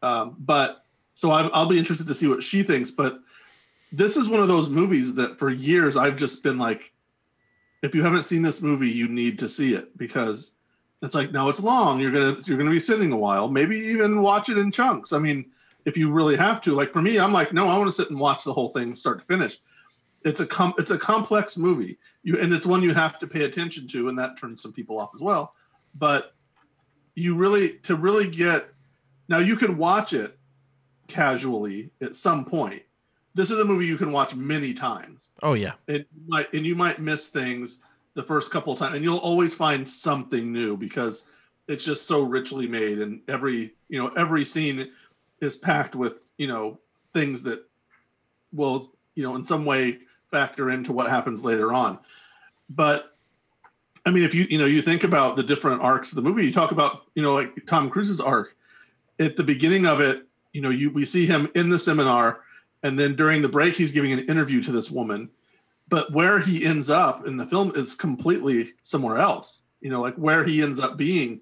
Um, 0.00 0.36
but 0.38 0.84
so 1.14 1.32
I, 1.32 1.48
I'll 1.48 1.66
be 1.66 1.78
interested 1.78 2.06
to 2.06 2.14
see 2.14 2.28
what 2.28 2.44
she 2.44 2.62
thinks. 2.62 2.92
But 2.92 3.18
this 3.92 4.16
is 4.16 4.28
one 4.28 4.40
of 4.40 4.48
those 4.48 4.70
movies 4.70 5.14
that 5.14 5.38
for 5.38 5.50
years 5.50 5.96
I've 5.96 6.16
just 6.16 6.42
been 6.42 6.58
like, 6.58 6.92
if 7.82 7.94
you 7.94 8.02
haven't 8.02 8.24
seen 8.24 8.42
this 8.42 8.62
movie, 8.62 8.88
you 8.88 9.06
need 9.06 9.38
to 9.40 9.48
see 9.48 9.74
it 9.74 9.96
because 9.98 10.52
it's 11.02 11.14
like 11.14 11.32
now 11.32 11.48
it's 11.48 11.60
long. 11.60 12.00
You're 12.00 12.12
gonna 12.12 12.36
you're 12.44 12.56
gonna 12.56 12.70
be 12.70 12.80
sitting 12.80 13.12
a 13.12 13.16
while. 13.16 13.48
Maybe 13.48 13.76
even 13.76 14.22
watch 14.22 14.48
it 14.48 14.56
in 14.56 14.70
chunks. 14.72 15.12
I 15.12 15.18
mean, 15.18 15.50
if 15.84 15.96
you 15.96 16.10
really 16.10 16.36
have 16.36 16.60
to. 16.62 16.72
Like 16.72 16.92
for 16.92 17.02
me, 17.02 17.18
I'm 17.18 17.32
like, 17.32 17.52
no, 17.52 17.68
I 17.68 17.76
want 17.76 17.88
to 17.88 17.92
sit 17.92 18.08
and 18.10 18.18
watch 18.18 18.44
the 18.44 18.52
whole 18.52 18.70
thing 18.70 18.96
start 18.96 19.20
to 19.20 19.26
finish. 19.26 19.58
It's 20.24 20.40
a 20.40 20.46
com- 20.46 20.74
it's 20.78 20.90
a 20.92 20.98
complex 20.98 21.58
movie. 21.58 21.98
You 22.22 22.38
and 22.38 22.52
it's 22.52 22.66
one 22.66 22.82
you 22.82 22.94
have 22.94 23.18
to 23.18 23.26
pay 23.26 23.44
attention 23.44 23.88
to, 23.88 24.08
and 24.08 24.18
that 24.18 24.38
turns 24.38 24.62
some 24.62 24.72
people 24.72 24.98
off 24.98 25.10
as 25.14 25.20
well. 25.20 25.54
But 25.96 26.34
you 27.14 27.34
really 27.34 27.74
to 27.78 27.96
really 27.96 28.28
get 28.28 28.68
now 29.28 29.38
you 29.38 29.56
can 29.56 29.76
watch 29.76 30.12
it 30.12 30.38
casually 31.08 31.90
at 32.00 32.14
some 32.14 32.44
point. 32.44 32.82
This 33.34 33.50
is 33.50 33.58
a 33.58 33.64
movie 33.64 33.86
you 33.86 33.96
can 33.96 34.12
watch 34.12 34.34
many 34.34 34.74
times. 34.74 35.30
Oh 35.42 35.54
yeah. 35.54 35.72
And 35.88 36.04
you 36.14 36.22
might 36.26 36.52
and 36.52 36.66
you 36.66 36.74
might 36.74 37.00
miss 37.00 37.28
things 37.28 37.80
the 38.14 38.22
first 38.22 38.50
couple 38.50 38.72
of 38.72 38.78
times 38.78 38.94
and 38.94 39.04
you'll 39.04 39.18
always 39.18 39.54
find 39.54 39.86
something 39.86 40.52
new 40.52 40.76
because 40.76 41.24
it's 41.68 41.84
just 41.84 42.06
so 42.06 42.22
richly 42.22 42.66
made 42.66 42.98
and 42.98 43.20
every 43.28 43.74
you 43.88 43.98
know 43.98 44.08
every 44.16 44.44
scene 44.44 44.90
is 45.40 45.56
packed 45.56 45.94
with 45.94 46.24
you 46.36 46.46
know 46.46 46.78
things 47.12 47.42
that 47.42 47.64
will 48.52 48.92
you 49.14 49.22
know 49.22 49.34
in 49.34 49.42
some 49.42 49.64
way 49.64 49.98
factor 50.30 50.70
into 50.70 50.92
what 50.92 51.08
happens 51.08 51.44
later 51.44 51.72
on. 51.72 51.98
But 52.68 53.08
i 54.04 54.10
mean 54.10 54.24
if 54.24 54.34
you 54.34 54.44
you 54.50 54.58
know 54.58 54.66
you 54.66 54.82
think 54.82 55.04
about 55.04 55.36
the 55.36 55.42
different 55.42 55.80
arcs 55.80 56.10
of 56.10 56.16
the 56.16 56.22
movie 56.22 56.44
you 56.44 56.52
talk 56.52 56.72
about 56.72 57.02
you 57.14 57.22
know 57.22 57.34
like 57.34 57.64
tom 57.66 57.88
cruise's 57.88 58.20
arc. 58.20 58.54
At 59.18 59.36
the 59.36 59.44
beginning 59.44 59.86
of 59.86 60.00
it 60.00 60.26
you 60.52 60.60
know 60.60 60.70
you 60.70 60.90
we 60.90 61.04
see 61.04 61.26
him 61.26 61.48
in 61.54 61.70
the 61.70 61.78
seminar 61.78 62.40
and 62.82 62.98
then 62.98 63.14
during 63.14 63.42
the 63.42 63.48
break 63.48 63.74
he's 63.74 63.92
giving 63.92 64.12
an 64.12 64.20
interview 64.20 64.62
to 64.62 64.72
this 64.72 64.90
woman 64.90 65.30
but 65.88 66.12
where 66.12 66.38
he 66.38 66.64
ends 66.64 66.90
up 66.90 67.26
in 67.26 67.36
the 67.36 67.46
film 67.46 67.72
is 67.74 67.94
completely 67.94 68.72
somewhere 68.82 69.18
else 69.18 69.62
you 69.80 69.90
know 69.90 70.00
like 70.00 70.14
where 70.16 70.44
he 70.44 70.62
ends 70.62 70.80
up 70.80 70.96
being 70.96 71.40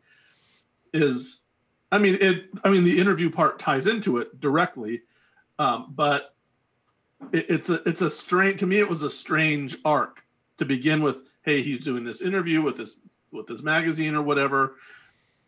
is 0.92 1.40
I 1.92 1.98
mean 1.98 2.18
it. 2.20 2.48
I 2.64 2.70
mean 2.70 2.84
the 2.84 2.98
interview 2.98 3.30
part 3.30 3.58
ties 3.58 3.86
into 3.86 4.18
it 4.18 4.40
directly, 4.40 5.02
um, 5.58 5.92
but 5.94 6.34
it, 7.32 7.46
it's 7.48 7.68
a 7.68 7.82
it's 7.88 8.02
a 8.02 8.10
strange 8.10 8.60
to 8.60 8.66
me. 8.66 8.78
It 8.78 8.88
was 8.88 9.02
a 9.02 9.10
strange 9.10 9.76
arc 9.84 10.24
to 10.58 10.64
begin 10.64 11.02
with. 11.02 11.24
Hey, 11.42 11.62
he's 11.62 11.84
doing 11.84 12.04
this 12.04 12.22
interview 12.22 12.62
with 12.62 12.76
this 12.76 12.96
with 13.32 13.46
this 13.46 13.62
magazine 13.62 14.14
or 14.14 14.22
whatever, 14.22 14.76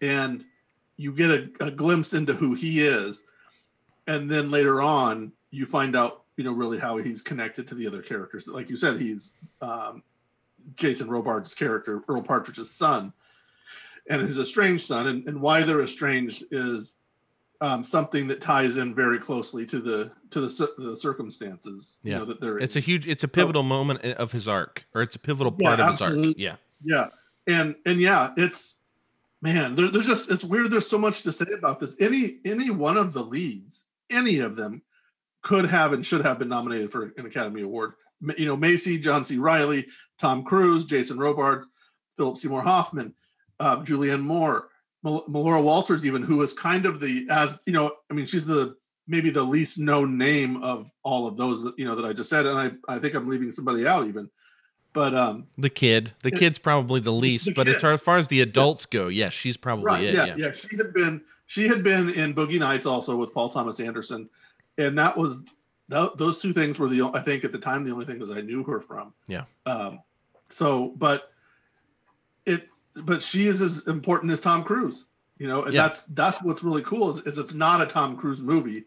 and 0.01 0.45
you 0.97 1.13
get 1.13 1.31
a, 1.31 1.67
a 1.67 1.71
glimpse 1.71 2.13
into 2.13 2.33
who 2.33 2.55
he 2.55 2.85
is, 2.85 3.21
and 4.07 4.31
then 4.31 4.51
later 4.51 4.83
on 4.83 5.33
you 5.53 5.67
find 5.67 5.95
out 5.95 6.23
you 6.37 6.43
know 6.43 6.53
really 6.53 6.79
how 6.79 6.97
he's 6.97 7.23
connected 7.23 7.69
to 7.69 7.77
the 7.77 7.87
other 7.87 8.03
characters. 8.03 8.49
Like 8.49 8.69
you 8.69 8.75
said, 8.77 9.01
he's 9.01 9.35
um, 9.61 10.03
Jason 10.75 11.09
Robards' 11.09 11.55
character, 11.55 12.03
Earl 12.09 12.23
Partridge's 12.23 12.71
son, 12.71 13.13
and 14.09 14.23
his 14.23 14.39
estranged 14.39 14.85
son. 14.85 15.07
And, 15.07 15.29
and 15.29 15.41
why 15.41 15.63
they're 15.63 15.83
estranged 15.83 16.45
is 16.51 16.97
um, 17.61 17.85
something 17.85 18.27
that 18.27 18.41
ties 18.41 18.77
in 18.77 18.95
very 18.95 19.19
closely 19.19 19.65
to 19.67 19.79
the 19.81 20.11
to 20.31 20.41
the, 20.41 20.73
the 20.79 20.97
circumstances. 20.97 22.01
Yeah, 22.03 22.15
You 22.15 22.19
know, 22.19 22.25
that 22.27 22.41
they're 22.41 22.59
it's 22.59 22.77
a 22.77 22.81
huge, 22.81 23.07
it's 23.07 23.23
a 23.23 23.29
pivotal 23.29 23.63
moment 23.63 24.03
of 24.03 24.33
his 24.33 24.49
arc, 24.49 24.85
or 24.95 25.03
it's 25.03 25.15
a 25.15 25.21
pivotal 25.21 25.55
Yeah, 25.59 25.69
part 25.69 25.81
of 25.81 25.91
his 25.91 26.03
arc. 26.03 26.35
Yeah, 26.37 26.57
yeah, 26.83 27.09
and 27.47 27.77
and 27.87 28.01
yeah, 28.01 28.33
it's 28.37 28.81
man. 29.43 29.75
There, 29.75 29.89
there's 29.89 30.07
just 30.07 30.31
it's 30.31 30.45
weird. 30.45 30.71
There's 30.71 30.89
so 30.89 30.99
much 30.99 31.23
to 31.23 31.33
say 31.33 31.47
about 31.57 31.79
this. 31.79 31.95
Any 32.01 32.39
any 32.45 32.71
one 32.71 32.97
of 32.97 33.13
the 33.13 33.23
leads, 33.23 33.85
any 34.11 34.39
of 34.41 34.57
them, 34.57 34.83
could 35.43 35.67
have 35.67 35.93
and 35.93 36.05
should 36.05 36.25
have 36.25 36.39
been 36.39 36.49
nominated 36.49 36.91
for 36.91 37.13
an 37.17 37.27
Academy 37.27 37.63
Award. 37.63 37.95
You 38.39 38.47
know, 38.47 38.57
Macy, 38.57 38.99
John 38.99 39.25
C. 39.25 39.37
Reilly, 39.39 39.87
Tom 40.19 40.45
Cruise, 40.45 40.85
Jason 40.85 41.19
Robards, 41.19 41.67
Philip 42.17 42.37
Seymour 42.39 42.63
Hoffman, 42.63 43.15
uh, 43.59 43.79
Julianne 43.83 44.23
Moore, 44.23 44.69
Mel- 45.03 45.25
Melora 45.29 45.63
Walters, 45.63 46.07
even 46.07 46.23
who 46.23 46.37
was 46.37 46.53
kind 46.53 46.87
of 46.87 47.01
the 47.01 47.27
as 47.31 47.59
you 47.67 47.73
know, 47.73 47.93
I 48.11 48.15
mean, 48.15 48.27
she's 48.27 48.47
the 48.47 48.77
maybe 49.09 49.31
the 49.31 49.43
least 49.43 49.79
known 49.81 50.17
name 50.17 50.63
of 50.63 50.89
all 51.03 51.27
of 51.27 51.37
those 51.37 51.63
that 51.65 51.77
you 51.77 51.85
know 51.85 51.97
that 51.97 52.05
I 52.05 52.13
just 52.13 52.31
said, 52.31 52.47
and 52.47 52.57
I 52.59 52.95
I 52.95 52.99
think 53.01 53.15
I'm 53.15 53.29
leaving 53.29 53.51
somebody 53.51 53.85
out 53.85 54.07
even, 54.07 54.31
but 54.93 55.13
um, 55.17 55.49
the 55.59 55.71
kid, 55.71 56.13
the 56.23 56.31
Yeah. 56.33 56.39
kid's 56.39 56.59
probably 56.61 57.01
the 57.01 57.13
least, 57.13 57.47
The 57.47 57.55
but 57.55 57.67
as 57.67 57.79
far, 57.79 57.93
as 57.95 58.01
far 58.03 58.19
as 58.19 58.29
the 58.29 58.41
adults 58.43 58.87
go, 58.87 59.09
yes, 59.09 59.33
she's 59.33 59.57
probably 59.57 59.87
right, 59.87 60.05
it. 60.05 60.15
yeah, 60.15 60.27
Yeah, 60.27 60.35
yeah, 60.37 60.53
she 60.53 60.77
had 60.77 60.95
been 60.95 61.23
she 61.49 61.67
had 61.67 61.83
been 61.83 62.11
in 62.11 62.33
Boogie 62.35 62.61
Nights 62.61 62.87
also 62.87 63.17
with 63.17 63.35
Paul 63.35 63.49
Thomas 63.49 63.81
Anderson, 63.81 64.31
and 64.79 64.99
that 64.99 65.17
was 65.17 65.43
tho- 65.89 66.13
those 66.17 66.39
two 66.39 66.53
things 66.53 66.79
were 66.79 66.89
the 66.89 67.03
I 67.15 67.21
think 67.21 67.45
at 67.45 67.53
the 67.53 67.59
time 67.59 67.85
the 67.85 67.93
only 67.93 68.07
things 68.07 68.31
I 68.31 68.41
knew 68.41 68.63
her 68.65 68.81
from. 68.81 69.13
Yeah. 69.29 69.45
Um, 69.67 70.01
so, 70.49 70.89
but 70.97 71.33
it, 72.47 72.69
but 72.95 73.23
she 73.23 73.47
is 73.47 73.63
as 73.63 73.87
important 73.87 74.33
as 74.33 74.41
Tom 74.41 74.65
Cruise, 74.65 75.07
you 75.39 75.47
know, 75.49 75.65
and 75.65 75.75
Yeah. 75.75 75.83
that's 75.89 76.05
that's 76.07 76.43
what's 76.43 76.63
really 76.63 76.83
cool 76.83 77.11
is, 77.11 77.19
is 77.27 77.39
it's 77.39 77.55
not 77.55 77.81
a 77.81 77.87
Tom 77.87 78.17
Cruise 78.17 78.43
movie. 78.43 78.85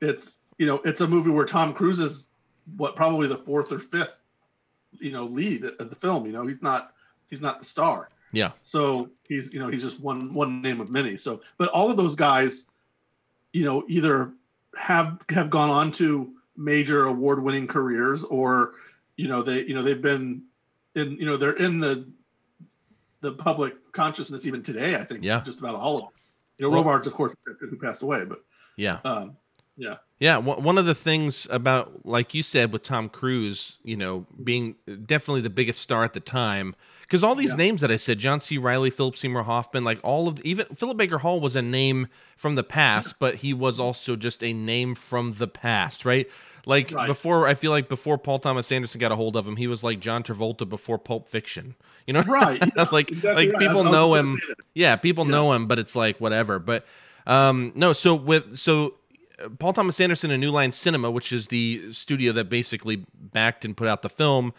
It's 0.00 0.40
you 0.58 0.66
know 0.66 0.80
it's 0.84 1.00
a 1.00 1.08
movie 1.08 1.30
where 1.30 1.44
Tom 1.46 1.72
Cruise 1.72 1.98
is 2.00 2.28
what 2.76 2.94
probably 2.94 3.26
the 3.26 3.36
fourth 3.38 3.72
or 3.72 3.78
fifth, 3.78 4.20
you 5.00 5.10
know, 5.10 5.24
lead 5.24 5.64
of 5.64 5.90
the 5.90 5.96
film. 5.96 6.26
You 6.26 6.32
know, 6.32 6.46
he's 6.46 6.62
not 6.62 6.92
he's 7.30 7.40
not 7.40 7.58
the 7.60 7.64
star. 7.64 8.10
yeah, 8.32 8.52
So 8.62 9.10
he's 9.28 9.52
you 9.52 9.58
know 9.58 9.68
he's 9.68 9.82
just 9.82 10.00
one 10.00 10.32
one 10.34 10.62
name 10.62 10.80
of 10.80 10.90
many. 10.90 11.16
So, 11.16 11.40
but 11.58 11.68
all 11.70 11.90
of 11.90 11.96
those 11.96 12.14
guys, 12.14 12.66
you 13.52 13.64
know, 13.64 13.84
either 13.88 14.32
have 14.76 15.18
have 15.30 15.50
gone 15.50 15.70
on 15.70 15.92
to 15.92 16.32
major 16.56 17.04
award 17.04 17.42
winning 17.42 17.66
careers, 17.66 18.24
or 18.24 18.74
you 19.16 19.28
know 19.28 19.42
they 19.42 19.64
you 19.64 19.74
know 19.74 19.82
they've 19.82 20.02
been 20.02 20.42
in 20.94 21.12
you 21.12 21.26
know 21.26 21.36
they're 21.36 21.56
in 21.56 21.80
the 21.80 22.06
the 23.20 23.32
public 23.32 23.74
consciousness 23.92 24.46
even 24.46 24.62
today. 24.62 24.96
I 24.96 25.04
think 25.04 25.22
Yeah. 25.22 25.42
just 25.44 25.60
about 25.60 25.74
all 25.76 25.96
of 25.96 26.02
them. 26.04 26.10
You 26.58 26.66
know, 26.66 26.70
Well- 26.70 26.84
Robards, 26.84 27.06
of 27.06 27.12
course, 27.14 27.34
who 27.60 27.76
passed 27.76 28.02
away, 28.02 28.24
but 28.24 28.44
yeah. 28.76 28.98
um, 29.04 29.36
yeah, 29.76 29.96
Yeah, 30.20 30.36
one 30.38 30.62
one 30.62 30.78
of 30.78 30.86
the 30.86 30.94
things 30.94 31.46
about, 31.50 32.04
like 32.06 32.34
you 32.34 32.42
said, 32.42 32.72
with 32.72 32.82
Tom 32.82 33.08
Cruise, 33.08 33.78
you 33.82 33.96
know, 33.96 34.26
being 34.42 34.76
definitely 35.06 35.40
the 35.40 35.50
biggest 35.50 35.80
star 35.80 36.04
at 36.04 36.12
the 36.12 36.20
time, 36.20 36.74
because 37.02 37.24
all 37.24 37.34
these 37.34 37.52
Yeah. 37.52 37.64
names 37.64 37.80
that 37.80 37.90
I 37.90 37.96
said, 37.96 38.18
John 38.18 38.38
C. 38.38 38.58
Reilly, 38.58 38.90
Philip 38.90 39.16
Seymour 39.16 39.42
Hoffman, 39.44 39.82
like 39.84 39.98
all 40.04 40.28
of, 40.28 40.38
even 40.44 40.66
Philip 40.74 40.96
Baker 40.96 41.18
Hall 41.18 41.40
was 41.40 41.56
a 41.56 41.62
name 41.62 42.08
from 42.36 42.54
the 42.54 42.62
past, 42.62 43.18
but 43.18 43.36
he 43.36 43.52
was 43.54 43.80
also 43.80 44.14
just 44.16 44.44
a 44.44 44.52
name 44.52 44.94
from 44.94 45.32
the 45.32 45.48
past, 45.48 46.04
right? 46.04 46.28
Like 46.64 46.92
Right. 46.92 47.08
before, 47.08 47.48
I 47.48 47.54
feel 47.54 47.72
like 47.72 47.88
before 47.88 48.16
Paul 48.18 48.38
Thomas 48.38 48.70
Anderson 48.70 49.00
got 49.00 49.10
a 49.10 49.16
hold 49.16 49.34
of 49.34 49.48
him, 49.48 49.56
he 49.56 49.66
was 49.66 49.82
like 49.82 49.98
John 49.98 50.22
Travolta 50.22 50.68
before 50.68 50.98
Pulp 50.98 51.28
Fiction, 51.28 51.74
you 52.06 52.12
know? 52.12 52.22
Right, 52.22 52.62
yeah, 52.76 52.86
like, 52.92 53.10
exactly 53.10 53.46
like 53.46 53.52
right. 53.54 53.58
People 53.66 53.84
know 53.84 54.14
him. 54.14 54.26
gonna 54.26 54.38
say 54.38 54.46
that. 54.48 54.56
Yeah, 54.74 54.96
people 54.96 55.24
know 55.24 55.52
him, 55.52 55.66
but 55.66 55.78
it's 55.80 55.96
like 55.96 56.18
whatever. 56.18 56.58
But 56.60 56.86
um, 57.26 57.72
no, 57.74 57.92
so 57.92 58.14
with 58.14 58.56
so 58.58 58.94
Paul 59.58 59.72
Thomas 59.72 60.00
Anderson 60.00 60.30
and 60.30 60.40
New 60.40 60.50
Line 60.50 60.72
Cinema, 60.72 61.10
which 61.10 61.32
is 61.32 61.48
the 61.48 61.92
studio 61.92 62.32
that 62.32 62.48
basically 62.48 63.04
backed 63.14 63.64
and 63.64 63.76
put 63.76 63.88
out 63.88 64.02
the 64.02 64.08
film, 64.08 64.52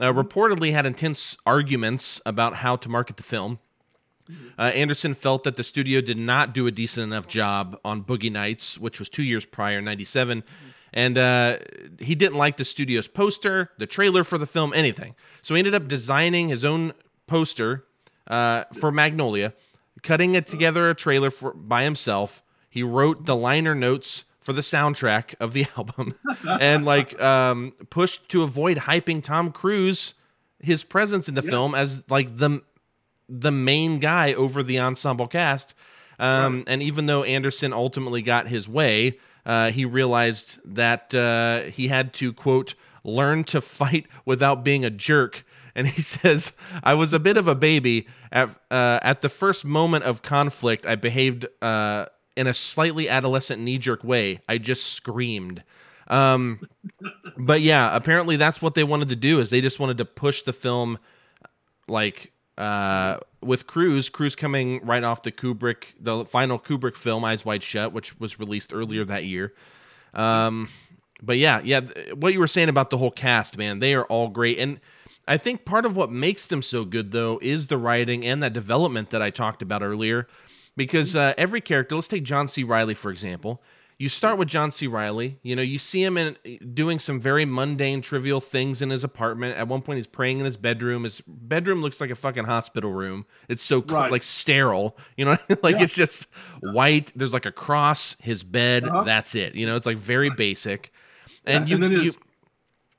uh, 0.00 0.12
reportedly 0.12 0.72
had 0.72 0.86
intense 0.86 1.36
arguments 1.44 2.20
about 2.24 2.56
how 2.56 2.76
to 2.76 2.88
market 2.88 3.16
the 3.16 3.22
film. 3.22 3.58
Uh, 4.58 4.62
Anderson 4.62 5.14
felt 5.14 5.44
that 5.44 5.56
the 5.56 5.62
studio 5.62 6.00
did 6.00 6.18
not 6.18 6.52
do 6.52 6.66
a 6.66 6.70
decent 6.70 7.04
enough 7.04 7.26
job 7.26 7.78
on 7.84 8.04
Boogie 8.04 8.30
Nights, 8.30 8.78
which 8.78 8.98
was 8.98 9.08
two 9.08 9.22
years 9.22 9.44
prior, 9.44 9.80
97. 9.80 10.44
And 10.92 11.18
uh, 11.18 11.58
he 11.98 12.14
didn't 12.14 12.36
like 12.36 12.56
the 12.56 12.64
studio's 12.64 13.08
poster, 13.08 13.70
the 13.78 13.86
trailer 13.86 14.24
for 14.24 14.38
the 14.38 14.46
film, 14.46 14.72
anything. 14.74 15.14
So 15.40 15.54
he 15.54 15.60
ended 15.60 15.74
up 15.74 15.88
designing 15.88 16.48
his 16.48 16.64
own 16.64 16.92
poster 17.26 17.84
uh, 18.26 18.64
for 18.74 18.92
Magnolia, 18.92 19.54
cutting 20.02 20.34
it 20.34 20.46
together 20.46 20.90
a 20.90 20.94
trailer 20.94 21.30
for 21.30 21.52
by 21.52 21.84
himself. 21.84 22.42
He 22.78 22.82
wrote 22.84 23.26
the 23.26 23.36
liner 23.36 23.74
notes 23.74 24.24
for 24.40 24.52
the 24.52 24.60
soundtrack 24.62 25.34
of 25.40 25.52
the 25.52 25.66
album, 25.76 26.14
and 26.60 26.84
like 26.84 27.20
um, 27.20 27.72
pushed 27.90 28.28
to 28.30 28.42
avoid 28.42 28.76
hyping 28.78 29.22
Tom 29.22 29.50
Cruise 29.52 30.14
his 30.60 30.84
presence 30.84 31.28
in 31.28 31.34
the 31.34 31.42
film 31.42 31.74
as 31.74 32.02
like 32.08 32.36
the 32.36 32.62
the 33.28 33.50
main 33.50 33.98
guy 33.98 34.32
over 34.34 34.62
the 34.62 34.78
ensemble 34.78 35.26
cast. 35.28 35.74
Um, 36.18 36.64
And 36.66 36.82
even 36.82 37.06
though 37.06 37.22
Anderson 37.24 37.72
ultimately 37.72 38.22
got 38.22 38.48
his 38.48 38.68
way, 38.68 39.18
uh, 39.46 39.70
he 39.70 39.84
realized 39.84 40.58
that 40.64 41.14
uh, 41.14 41.70
he 41.70 41.88
had 41.88 42.12
to, 42.14 42.32
quote, 42.32 42.74
learn 43.04 43.44
to 43.44 43.60
fight 43.60 44.06
without 44.24 44.64
being 44.64 44.84
a 44.84 44.90
jerk. 44.90 45.44
And 45.74 45.86
he 45.86 46.02
says, 46.16 46.54
I 46.82 46.94
was 46.94 47.12
a 47.12 47.18
bit 47.20 47.36
of 47.36 47.46
a 47.46 47.54
baby. 47.54 48.06
At, 48.32 48.48
uh, 48.70 48.98
at 49.02 49.20
the 49.20 49.28
first 49.28 49.64
moment 49.64 50.04
of 50.04 50.22
conflict, 50.22 50.86
I 50.86 50.96
behaved 50.96 51.46
uh, 51.62 52.06
in 52.38 52.46
a 52.46 52.54
slightly 52.54 53.08
adolescent 53.08 53.60
knee 53.60 53.78
jerk 53.78 54.04
way. 54.04 54.40
I 54.48 54.58
just 54.58 54.92
screamed. 54.92 55.64
Um, 56.06 56.66
but 57.36 57.60
yeah, 57.60 57.94
apparently 57.94 58.36
that's 58.36 58.62
what 58.62 58.74
they 58.74 58.84
wanted 58.84 59.08
to 59.08 59.16
do 59.16 59.40
is 59.40 59.50
they 59.50 59.60
just 59.60 59.80
wanted 59.80 59.98
to 59.98 60.04
push 60.04 60.42
the 60.42 60.52
film 60.52 60.98
like 61.88 62.32
uh, 62.56 63.18
with 63.40 63.66
Cruise, 63.66 64.08
Cruise 64.08 64.36
coming 64.36 64.84
right 64.86 65.04
off 65.04 65.22
the 65.22 65.32
Kubrick, 65.32 65.94
the 66.00 66.24
final 66.24 66.58
Kubrick 66.58 66.96
film, 66.96 67.24
Eyes 67.24 67.44
Wide 67.44 67.62
Shut, 67.62 67.92
which 67.92 68.18
was 68.18 68.38
released 68.38 68.72
earlier 68.72 69.04
that 69.04 69.24
year. 69.24 69.52
Um, 70.14 70.68
but 71.20 71.38
yeah, 71.38 71.60
yeah, 71.64 71.80
what 72.14 72.32
you 72.32 72.38
were 72.38 72.46
saying 72.46 72.68
about 72.68 72.90
the 72.90 72.98
whole 72.98 73.10
cast, 73.10 73.58
man, 73.58 73.80
they 73.80 73.94
are 73.94 74.04
all 74.04 74.28
great, 74.28 74.58
and 74.58 74.80
I 75.26 75.36
think 75.36 75.64
part 75.64 75.84
of 75.84 75.96
what 75.96 76.10
makes 76.10 76.46
them 76.46 76.62
so 76.62 76.84
good 76.84 77.12
though 77.12 77.38
is 77.42 77.66
the 77.66 77.76
writing 77.76 78.24
and 78.24 78.42
that 78.42 78.54
development 78.54 79.10
that 79.10 79.20
I 79.20 79.30
talked 79.30 79.60
about 79.60 79.82
earlier, 79.82 80.26
because 80.78 81.14
uh, 81.14 81.34
every 81.36 81.60
character, 81.60 81.94
let's 81.96 82.08
take 82.08 82.24
John 82.24 82.48
C. 82.48 82.64
Reilly 82.64 82.94
for 82.94 83.10
example. 83.10 83.62
You 84.00 84.08
start 84.08 84.38
with 84.38 84.46
John 84.46 84.70
C. 84.70 84.86
Reilly. 84.86 85.40
You 85.42 85.56
know, 85.56 85.62
you 85.62 85.76
see 85.76 86.04
him 86.04 86.16
in 86.16 86.36
doing 86.72 87.00
some 87.00 87.20
very 87.20 87.44
mundane, 87.44 88.00
trivial 88.00 88.40
things 88.40 88.80
in 88.80 88.90
his 88.90 89.02
apartment. 89.02 89.56
At 89.58 89.66
one 89.66 89.82
point, 89.82 89.96
he's 89.96 90.06
praying 90.06 90.38
in 90.38 90.44
his 90.44 90.56
bedroom. 90.56 91.02
His 91.02 91.20
bedroom 91.26 91.82
looks 91.82 92.00
like 92.00 92.10
a 92.10 92.14
fucking 92.14 92.44
hospital 92.44 92.92
room. 92.92 93.26
It's 93.48 93.60
so 93.60 93.82
cl- 93.82 94.02
Right. 94.02 94.12
like 94.12 94.22
sterile. 94.22 94.96
You 95.16 95.24
know, 95.24 95.36
like 95.64 95.74
Yeah. 95.74 95.82
it's 95.82 95.96
just 95.96 96.28
white. 96.60 97.12
There's 97.16 97.34
like 97.34 97.44
a 97.44 97.50
cross. 97.50 98.14
His 98.20 98.44
bed. 98.44 98.84
Uh-huh. 98.84 99.02
That's 99.02 99.34
it. 99.34 99.56
You 99.56 99.66
know, 99.66 99.74
it's 99.74 99.86
like 99.86 99.96
very 99.98 100.30
basic. 100.30 100.92
And 101.44 101.68
Yeah, 101.68 101.76
you, 101.78 101.84
and 101.84 101.94
then 101.94 102.04
you 102.04 102.12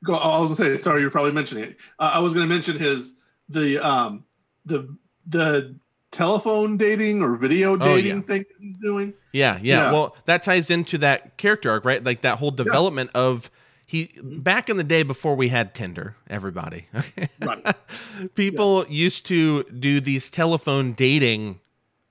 go 0.04 0.16
i 0.16 0.38
was 0.40 0.48
gonna 0.58 0.78
say 0.78 0.82
sorry 0.82 1.02
you're 1.02 1.12
probably 1.12 1.34
mentioning 1.34 1.64
it 1.66 1.78
uh, 2.00 2.12
i 2.14 2.20
was 2.20 2.34
gonna 2.34 2.46
mention 2.48 2.78
his 2.80 3.16
the 3.50 3.78
um 3.86 4.24
the 4.66 4.96
the 5.28 5.76
telephone 6.12 6.78
dating 6.78 7.22
or 7.22 7.36
video 7.38 7.76
Oh, 7.76 7.96
dating 7.96 8.18
yeah. 8.18 8.22
thing 8.22 8.46
he's 8.60 8.76
doing 8.76 9.14
Yeah, 9.32 9.60
yeah, 9.62 9.84
Yeah. 9.86 9.92
Well, 9.92 10.16
that 10.26 10.42
ties 10.44 10.70
into 10.70 10.98
that 11.00 11.38
character 11.38 11.70
arc, 11.72 11.86
right? 11.86 12.04
Like 12.04 12.22
that 12.22 12.40
whole 12.40 12.52
development 12.52 13.12
of 13.14 13.52
he 13.86 14.12
back 14.22 14.70
in 14.70 14.78
the 14.78 14.84
day 14.84 15.02
before 15.04 15.36
we 15.36 15.50
had 15.50 15.74
Tinder, 15.74 16.16
everybody. 16.30 16.88
right 17.42 17.76
People 18.36 18.86
used 18.88 19.26
to 19.28 19.64
do 19.64 20.00
these 20.00 20.30
telephone 20.30 20.94
dating 20.94 21.60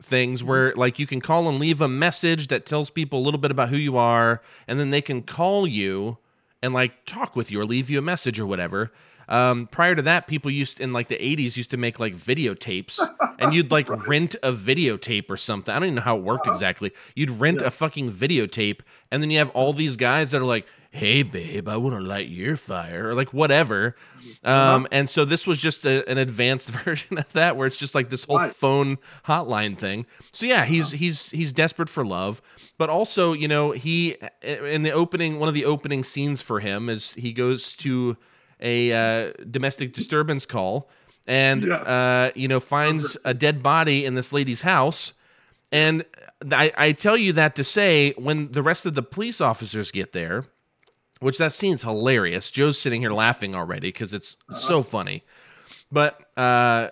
things 0.02 0.42
where 0.44 0.72
like 0.74 0.98
you 0.98 1.06
can 1.06 1.20
call 1.20 1.48
and 1.48 1.58
leave 1.58 1.80
a 1.80 1.88
message 1.88 2.48
that 2.48 2.66
tells 2.66 2.88
people 2.90 3.18
a 3.18 3.22
little 3.24 3.38
bit 3.40 3.50
about 3.50 3.68
who 3.68 3.76
you 3.76 3.96
are 3.96 4.40
and 4.68 4.78
then 4.78 4.90
they 4.90 5.02
can 5.02 5.22
call 5.22 5.66
you 5.66 6.18
and 6.62 6.72
like 6.72 7.04
talk 7.04 7.34
with 7.34 7.50
you 7.50 7.60
or 7.60 7.64
leave 7.64 7.90
you 7.90 7.98
a 7.98 8.02
message 8.02 8.38
or 8.38 8.46
whatever. 8.46 8.92
Um, 9.28 9.66
prior 9.70 9.94
to 9.94 10.02
that, 10.02 10.26
people 10.26 10.50
used 10.50 10.80
in 10.80 10.92
like 10.92 11.08
the 11.08 11.16
80s 11.18 11.56
used 11.56 11.70
to 11.72 11.76
make 11.76 12.00
like 12.00 12.14
videotapes 12.14 12.98
and 13.38 13.52
you'd 13.52 13.70
like 13.70 13.88
rent 14.08 14.36
a 14.42 14.52
videotape 14.52 15.30
or 15.30 15.36
something. 15.36 15.72
I 15.74 15.78
don't 15.78 15.84
even 15.88 15.94
know 15.96 16.02
how 16.02 16.16
it 16.16 16.22
worked 16.22 16.46
exactly. 16.46 16.92
You'd 17.14 17.30
rent 17.30 17.60
a 17.60 17.70
fucking 17.70 18.10
videotape 18.10 18.80
and 19.10 19.22
then 19.22 19.30
you 19.30 19.38
have 19.38 19.50
all 19.50 19.72
these 19.72 19.96
guys 19.96 20.30
that 20.30 20.40
are 20.40 20.46
like, 20.46 20.66
hey, 20.90 21.22
babe, 21.22 21.68
I 21.68 21.76
want 21.76 21.94
to 21.94 22.00
light 22.00 22.28
your 22.28 22.56
fire 22.56 23.10
or 23.10 23.14
like 23.14 23.34
whatever. 23.34 23.94
Um, 24.42 24.86
and 24.90 25.08
so 25.08 25.26
this 25.26 25.46
was 25.46 25.58
just 25.58 25.84
a, 25.84 26.08
an 26.10 26.16
advanced 26.16 26.70
version 26.84 27.18
of 27.18 27.30
that 27.34 27.56
where 27.56 27.66
it's 27.66 27.78
just 27.78 27.94
like 27.94 28.08
this 28.08 28.24
whole 28.24 28.38
Right. 28.38 28.54
phone 28.54 28.96
hotline 29.26 29.76
thing. 29.76 30.06
So 30.32 30.46
yeah, 30.46 30.64
he's 30.64 30.92
he's 30.92 31.30
he's 31.30 31.52
desperate 31.52 31.90
for 31.90 32.06
love, 32.06 32.40
but 32.78 32.88
also 32.88 33.34
you 33.34 33.46
know 33.48 33.72
he 33.72 34.16
in 34.42 34.82
the 34.82 34.92
opening 34.92 35.38
one 35.38 35.48
of 35.48 35.54
the 35.54 35.66
opening 35.66 36.02
scenes 36.02 36.40
for 36.40 36.60
him 36.60 36.88
is 36.88 37.12
he 37.14 37.32
goes 37.34 37.74
to 37.76 38.16
a 38.60 38.92
uh, 38.92 39.32
domestic 39.50 39.92
disturbance 39.92 40.46
call 40.46 40.88
and 41.26 41.62
Yeah. 41.64 41.74
uh, 41.74 42.30
you 42.34 42.48
know 42.48 42.60
finds 42.60 43.18
a 43.24 43.34
dead 43.34 43.62
body 43.62 44.04
in 44.04 44.14
this 44.14 44.32
lady's 44.32 44.62
house. 44.62 45.12
And 45.70 46.04
I, 46.50 46.72
I 46.76 46.92
tell 46.92 47.16
you 47.16 47.32
that 47.34 47.54
to 47.56 47.64
say 47.64 48.12
when 48.16 48.48
the 48.50 48.62
rest 48.62 48.86
of 48.86 48.94
the 48.94 49.02
police 49.02 49.40
officers 49.40 49.90
get 49.90 50.12
there, 50.12 50.44
which 51.20 51.36
that 51.38 51.52
scene's 51.52 51.82
hilarious. 51.82 52.50
Joe's 52.50 52.78
sitting 52.78 53.00
here 53.02 53.12
laughing 53.12 53.54
already 53.54 53.88
because 53.88 54.14
it's 54.14 54.36
so 54.50 54.82
funny. 54.82 55.24
But 55.90 56.20
uh, 56.36 56.88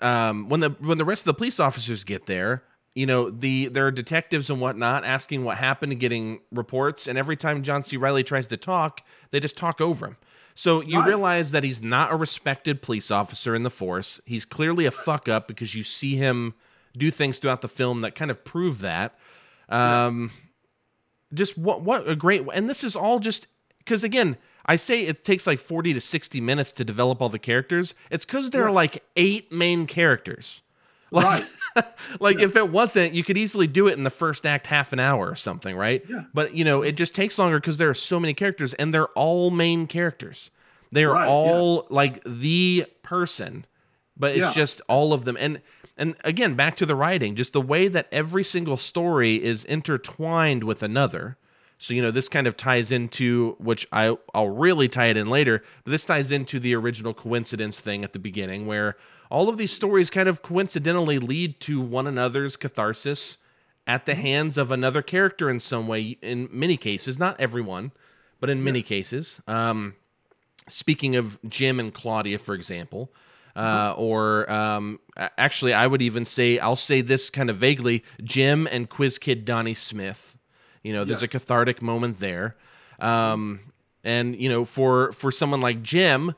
um, 0.00 0.48
when 0.48 0.60
the 0.60 0.70
when 0.80 0.98
the 0.98 1.04
rest 1.04 1.22
of 1.22 1.26
the 1.26 1.34
police 1.34 1.60
officers 1.60 2.04
get 2.04 2.26
there, 2.26 2.62
you 2.94 3.06
know 3.06 3.30
the 3.30 3.68
there 3.68 3.86
are 3.86 3.90
detectives 3.90 4.50
and 4.50 4.60
whatnot 4.60 5.04
asking 5.04 5.44
what 5.44 5.56
happened, 5.58 5.92
and 5.92 6.00
getting 6.00 6.40
reports, 6.52 7.06
and 7.06 7.18
every 7.18 7.36
time 7.36 7.62
John 7.62 7.82
C. 7.82 7.96
Reilly 7.96 8.24
tries 8.24 8.48
to 8.48 8.56
talk, 8.56 9.00
they 9.30 9.40
just 9.40 9.56
talk 9.56 9.80
over 9.80 10.06
him. 10.06 10.16
So 10.58 10.80
you 10.80 11.04
realize 11.04 11.52
that 11.52 11.62
he's 11.62 11.84
not 11.84 12.10
a 12.10 12.16
respected 12.16 12.82
police 12.82 13.12
officer 13.12 13.54
in 13.54 13.62
the 13.62 13.70
force. 13.70 14.20
He's 14.24 14.44
clearly 14.44 14.86
a 14.86 14.90
fuck 14.90 15.28
up 15.28 15.46
because 15.46 15.76
you 15.76 15.84
see 15.84 16.16
him 16.16 16.52
do 16.96 17.12
things 17.12 17.38
throughout 17.38 17.60
the 17.60 17.68
film 17.68 18.00
that 18.00 18.16
kind 18.16 18.28
of 18.28 18.44
prove 18.44 18.80
that. 18.80 19.16
Um, 19.68 20.32
just 21.32 21.56
what 21.56 21.82
what 21.82 22.08
a 22.08 22.16
great 22.16 22.44
and 22.52 22.68
this 22.68 22.82
is 22.82 22.96
all 22.96 23.20
just 23.20 23.46
because 23.78 24.02
again 24.02 24.38
i 24.64 24.76
say 24.76 25.02
it 25.02 25.22
takes 25.22 25.46
like 25.46 25.58
40 25.58 25.92
to 25.92 26.00
60 26.00 26.40
minutes 26.40 26.72
to 26.72 26.84
develop 26.86 27.20
all 27.20 27.28
the 27.28 27.38
characters 27.38 27.94
it's 28.10 28.24
because 28.24 28.48
there 28.48 28.64
are 28.64 28.72
like 28.72 29.04
eight 29.14 29.52
main 29.52 29.84
characters 29.86 30.62
like, 31.10 31.44
like 32.20 32.40
if 32.40 32.56
it 32.56 32.70
wasn't 32.70 33.14
you 33.14 33.22
could 33.24 33.36
easily 33.36 33.66
do 33.66 33.86
it 33.88 33.96
in 33.96 34.04
the 34.04 34.10
first 34.10 34.44
act 34.46 34.66
half 34.66 34.92
an 34.92 34.98
hour 35.00 35.28
or 35.28 35.34
something 35.36 35.76
right 35.76 36.04
Yeah. 36.08 36.24
but 36.34 36.54
you 36.54 36.64
know 36.64 36.82
it 36.82 36.92
just 36.92 37.14
takes 37.14 37.38
longer 37.38 37.58
because 37.60 37.78
there 37.78 37.88
are 37.90 37.94
so 37.94 38.18
many 38.20 38.34
characters 38.34 38.74
and 38.74 38.92
they're 38.92 39.08
all 39.08 39.50
main 39.50 39.86
characters 39.86 40.50
they 40.92 41.04
are 41.04 41.12
Right, 41.14 41.24
yeah. 41.26 41.30
all 41.32 41.86
like 41.90 42.22
the 42.24 42.86
person 43.02 43.64
but 44.16 44.32
it's 44.32 44.46
Yeah. 44.46 44.52
just 44.62 44.80
all 44.88 45.12
of 45.12 45.24
them 45.24 45.36
and 45.38 45.60
and 45.96 46.14
again 46.24 46.54
back 46.54 46.76
to 46.76 46.86
the 46.86 46.94
writing 46.96 47.34
just 47.36 47.52
the 47.52 47.60
way 47.60 47.88
that 47.88 48.08
every 48.12 48.44
single 48.44 48.76
story 48.76 49.42
is 49.42 49.64
intertwined 49.64 50.64
with 50.64 50.82
another 50.82 51.36
so 51.78 51.94
you 51.94 52.02
know 52.02 52.10
this 52.10 52.28
kind 52.28 52.46
of 52.46 52.56
ties 52.56 52.92
into 52.92 53.56
which 53.58 53.86
I 53.92 54.16
I'll 54.34 54.50
really 54.50 54.88
tie 54.88 55.06
it 55.06 55.16
in 55.16 55.28
later 55.28 55.62
but 55.84 55.90
this 55.90 56.04
ties 56.04 56.30
into 56.30 56.58
the 56.58 56.74
original 56.74 57.14
coincidence 57.14 57.80
thing 57.80 58.04
at 58.04 58.12
the 58.12 58.18
beginning 58.18 58.66
where 58.66 58.96
all 59.30 59.48
of 59.48 59.56
these 59.56 59.72
stories 59.72 60.10
kind 60.10 60.28
of 60.28 60.42
coincidentally 60.42 61.18
lead 61.18 61.60
to 61.60 61.80
one 61.80 62.06
another's 62.06 62.56
catharsis 62.56 63.38
at 63.86 64.04
the 64.04 64.14
hands 64.14 64.58
of 64.58 64.70
another 64.70 65.00
character 65.00 65.48
in 65.48 65.58
some 65.58 65.88
way 65.88 66.18
in 66.20 66.48
many 66.52 66.76
cases 66.76 67.18
not 67.18 67.40
everyone 67.40 67.92
but 68.40 68.50
in 68.50 68.62
many 68.62 68.82
cases. 68.82 69.40
Um 69.46 69.94
speaking 70.68 71.16
of 71.16 71.38
Jim 71.48 71.80
and 71.80 71.92
Claudia, 71.92 72.38
for 72.38 72.54
example, 72.54 73.12
uh, 73.56 73.92
or 73.96 74.50
um, 74.50 75.00
actually, 75.16 75.74
I 75.74 75.86
would 75.86 76.02
even 76.02 76.24
say 76.24 76.58
I'll 76.58 76.76
say 76.76 77.00
this 77.00 77.28
kind 77.30 77.50
of 77.50 77.56
vaguely: 77.56 78.04
Jim 78.22 78.68
and 78.70 78.88
Quiz 78.88 79.18
Kid 79.18 79.44
Donnie 79.44 79.74
Smith. 79.74 80.37
You 80.88 80.94
know, 80.94 81.04
there's 81.04 81.22
a 81.22 81.28
cathartic 81.28 81.82
moment 81.82 82.18
there, 82.18 82.56
um, 82.98 83.60
and 84.04 84.34
you 84.40 84.48
know, 84.48 84.64
for 84.64 85.12
for 85.12 85.30
someone 85.30 85.60
like 85.60 85.82
Jim, 85.82 86.34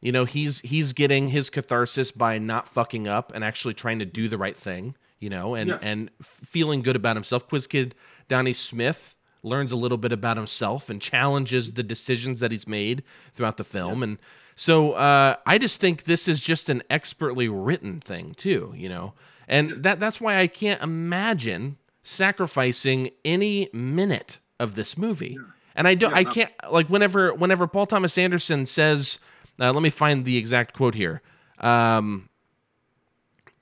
you 0.00 0.12
know, 0.12 0.24
he's 0.26 0.60
he's 0.60 0.92
getting 0.92 1.28
his 1.28 1.48
catharsis 1.50 2.10
by 2.10 2.38
not 2.38 2.68
fucking 2.68 3.08
up 3.08 3.32
and 3.34 3.42
actually 3.42 3.74
trying 3.74 3.98
to 4.00 4.04
do 4.04 4.28
the 4.28 4.36
right 4.38 4.56
thing. 4.56 4.94
You 5.20 5.30
know, 5.30 5.54
and 5.54 5.70
Yes. 5.70 5.82
and 5.82 6.10
feeling 6.22 6.82
good 6.82 6.96
about 6.96 7.16
himself. 7.16 7.48
Quiz 7.48 7.66
Kid 7.66 7.94
Donnie 8.28 8.52
Smith 8.52 9.16
learns 9.42 9.72
a 9.72 9.76
little 9.76 9.98
bit 9.98 10.12
about 10.12 10.36
himself 10.36 10.90
and 10.90 11.00
challenges 11.00 11.72
the 11.72 11.82
decisions 11.82 12.40
that 12.40 12.50
he's 12.50 12.66
made 12.68 13.02
throughout 13.32 13.56
the 13.56 13.64
film. 13.64 14.02
And 14.02 14.18
so 14.54 14.92
uh, 14.92 15.36
I 15.46 15.56
just 15.58 15.80
think 15.80 16.04
this 16.04 16.28
is 16.28 16.42
just 16.42 16.68
an 16.68 16.82
expertly 16.90 17.48
written 17.48 18.00
thing 18.00 18.34
too, 18.34 18.74
you 18.76 18.88
know. 18.88 19.14
And 19.48 19.82
that 19.82 19.98
that's 19.98 20.20
why 20.20 20.38
I 20.40 20.46
can't 20.46 20.82
imagine 20.82 21.76
sacrificing 22.04 23.10
any 23.24 23.68
minute 23.72 24.38
of 24.60 24.76
this 24.76 24.96
movie. 24.96 25.36
And 25.74 25.88
I 25.88 25.96
don't 25.96 26.14
I 26.14 26.22
can't 26.22 26.52
like 26.70 26.88
whenever 26.88 27.34
whenever 27.34 27.66
Paul 27.66 27.86
Thomas 27.86 28.16
Anderson 28.16 28.64
says 28.64 29.18
uh, 29.60 29.72
let 29.72 29.82
me 29.82 29.90
find 29.90 30.24
the 30.24 30.36
exact 30.36 30.74
quote 30.74 30.94
here. 30.94 31.22
Um, 31.58 32.28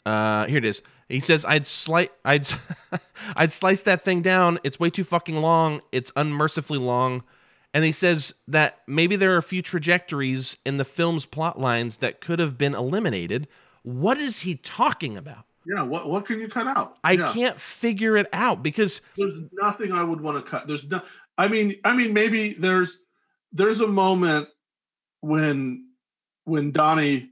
uh, 0.04 0.46
here 0.46 0.58
it 0.58 0.64
is. 0.64 0.82
He 1.08 1.20
says, 1.20 1.44
"I'd 1.44 1.66
slice, 1.66 2.08
I'd, 2.24 2.46
I'd 3.36 3.52
slice 3.52 3.82
that 3.82 4.02
thing 4.02 4.22
down. 4.22 4.58
It's 4.64 4.80
way 4.80 4.90
too 4.90 5.04
fucking 5.04 5.36
long. 5.36 5.80
It's 5.92 6.12
unmercifully 6.16 6.78
long." 6.78 7.22
And 7.74 7.84
he 7.84 7.92
says 7.92 8.34
that 8.48 8.80
maybe 8.86 9.16
there 9.16 9.32
are 9.32 9.38
a 9.38 9.42
few 9.42 9.62
trajectories 9.62 10.58
in 10.66 10.76
the 10.76 10.84
film's 10.84 11.24
plot 11.24 11.58
lines 11.58 11.98
that 11.98 12.20
could 12.20 12.38
have 12.38 12.58
been 12.58 12.74
eliminated. 12.74 13.48
What 13.82 14.18
is 14.18 14.40
he 14.40 14.56
talking 14.56 15.16
about? 15.16 15.46
Yeah, 15.66 15.82
what 15.82 16.08
what 16.08 16.26
can 16.26 16.40
you 16.40 16.48
cut 16.48 16.66
out? 16.66 16.98
I 17.04 17.12
Yeah. 17.12 17.32
can't 17.32 17.58
figure 17.60 18.16
it 18.16 18.28
out 18.32 18.62
because 18.62 19.00
There's 19.16 19.38
nothing 19.52 19.92
I 19.92 20.02
would 20.02 20.20
want 20.20 20.44
to 20.44 20.50
cut. 20.50 20.66
There's 20.66 20.84
no. 20.84 21.00
I 21.38 21.48
mean, 21.48 21.76
I 21.84 21.94
mean, 21.94 22.12
maybe 22.12 22.54
there's 22.54 22.98
there's 23.52 23.80
a 23.80 23.86
moment 23.86 24.48
when 25.20 25.88
when 26.44 26.72
Donnie 26.72 27.30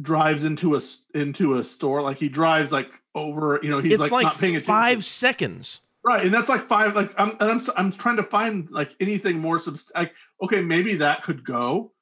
drives 0.00 0.44
into 0.44 0.74
a 0.76 0.80
into 1.14 1.54
a 1.54 1.64
store, 1.64 2.02
like 2.02 2.16
he 2.18 2.28
drives 2.28 2.72
like 2.72 2.90
over, 3.14 3.60
you 3.62 3.70
know, 3.70 3.78
he's 3.78 3.92
it's 3.92 4.00
like, 4.00 4.10
like, 4.12 4.24
not 4.24 4.38
paying 4.38 4.56
attention. 4.56 4.66
five 4.74 5.04
seconds. 5.04 5.80
Right, 6.04 6.24
and 6.24 6.34
that's 6.34 6.48
like 6.48 6.66
five. 6.66 6.96
Like 6.96 7.14
I'm, 7.18 7.30
and 7.38 7.42
I'm, 7.52 7.62
I'm 7.76 7.92
trying 7.92 8.16
to 8.16 8.24
find 8.24 8.68
like 8.70 8.96
anything 8.98 9.38
more 9.38 9.58
subst. 9.58 9.92
Like, 9.94 10.12
okay, 10.42 10.60
maybe 10.60 10.96
that 10.96 11.22
could 11.22 11.44
go, 11.44 11.92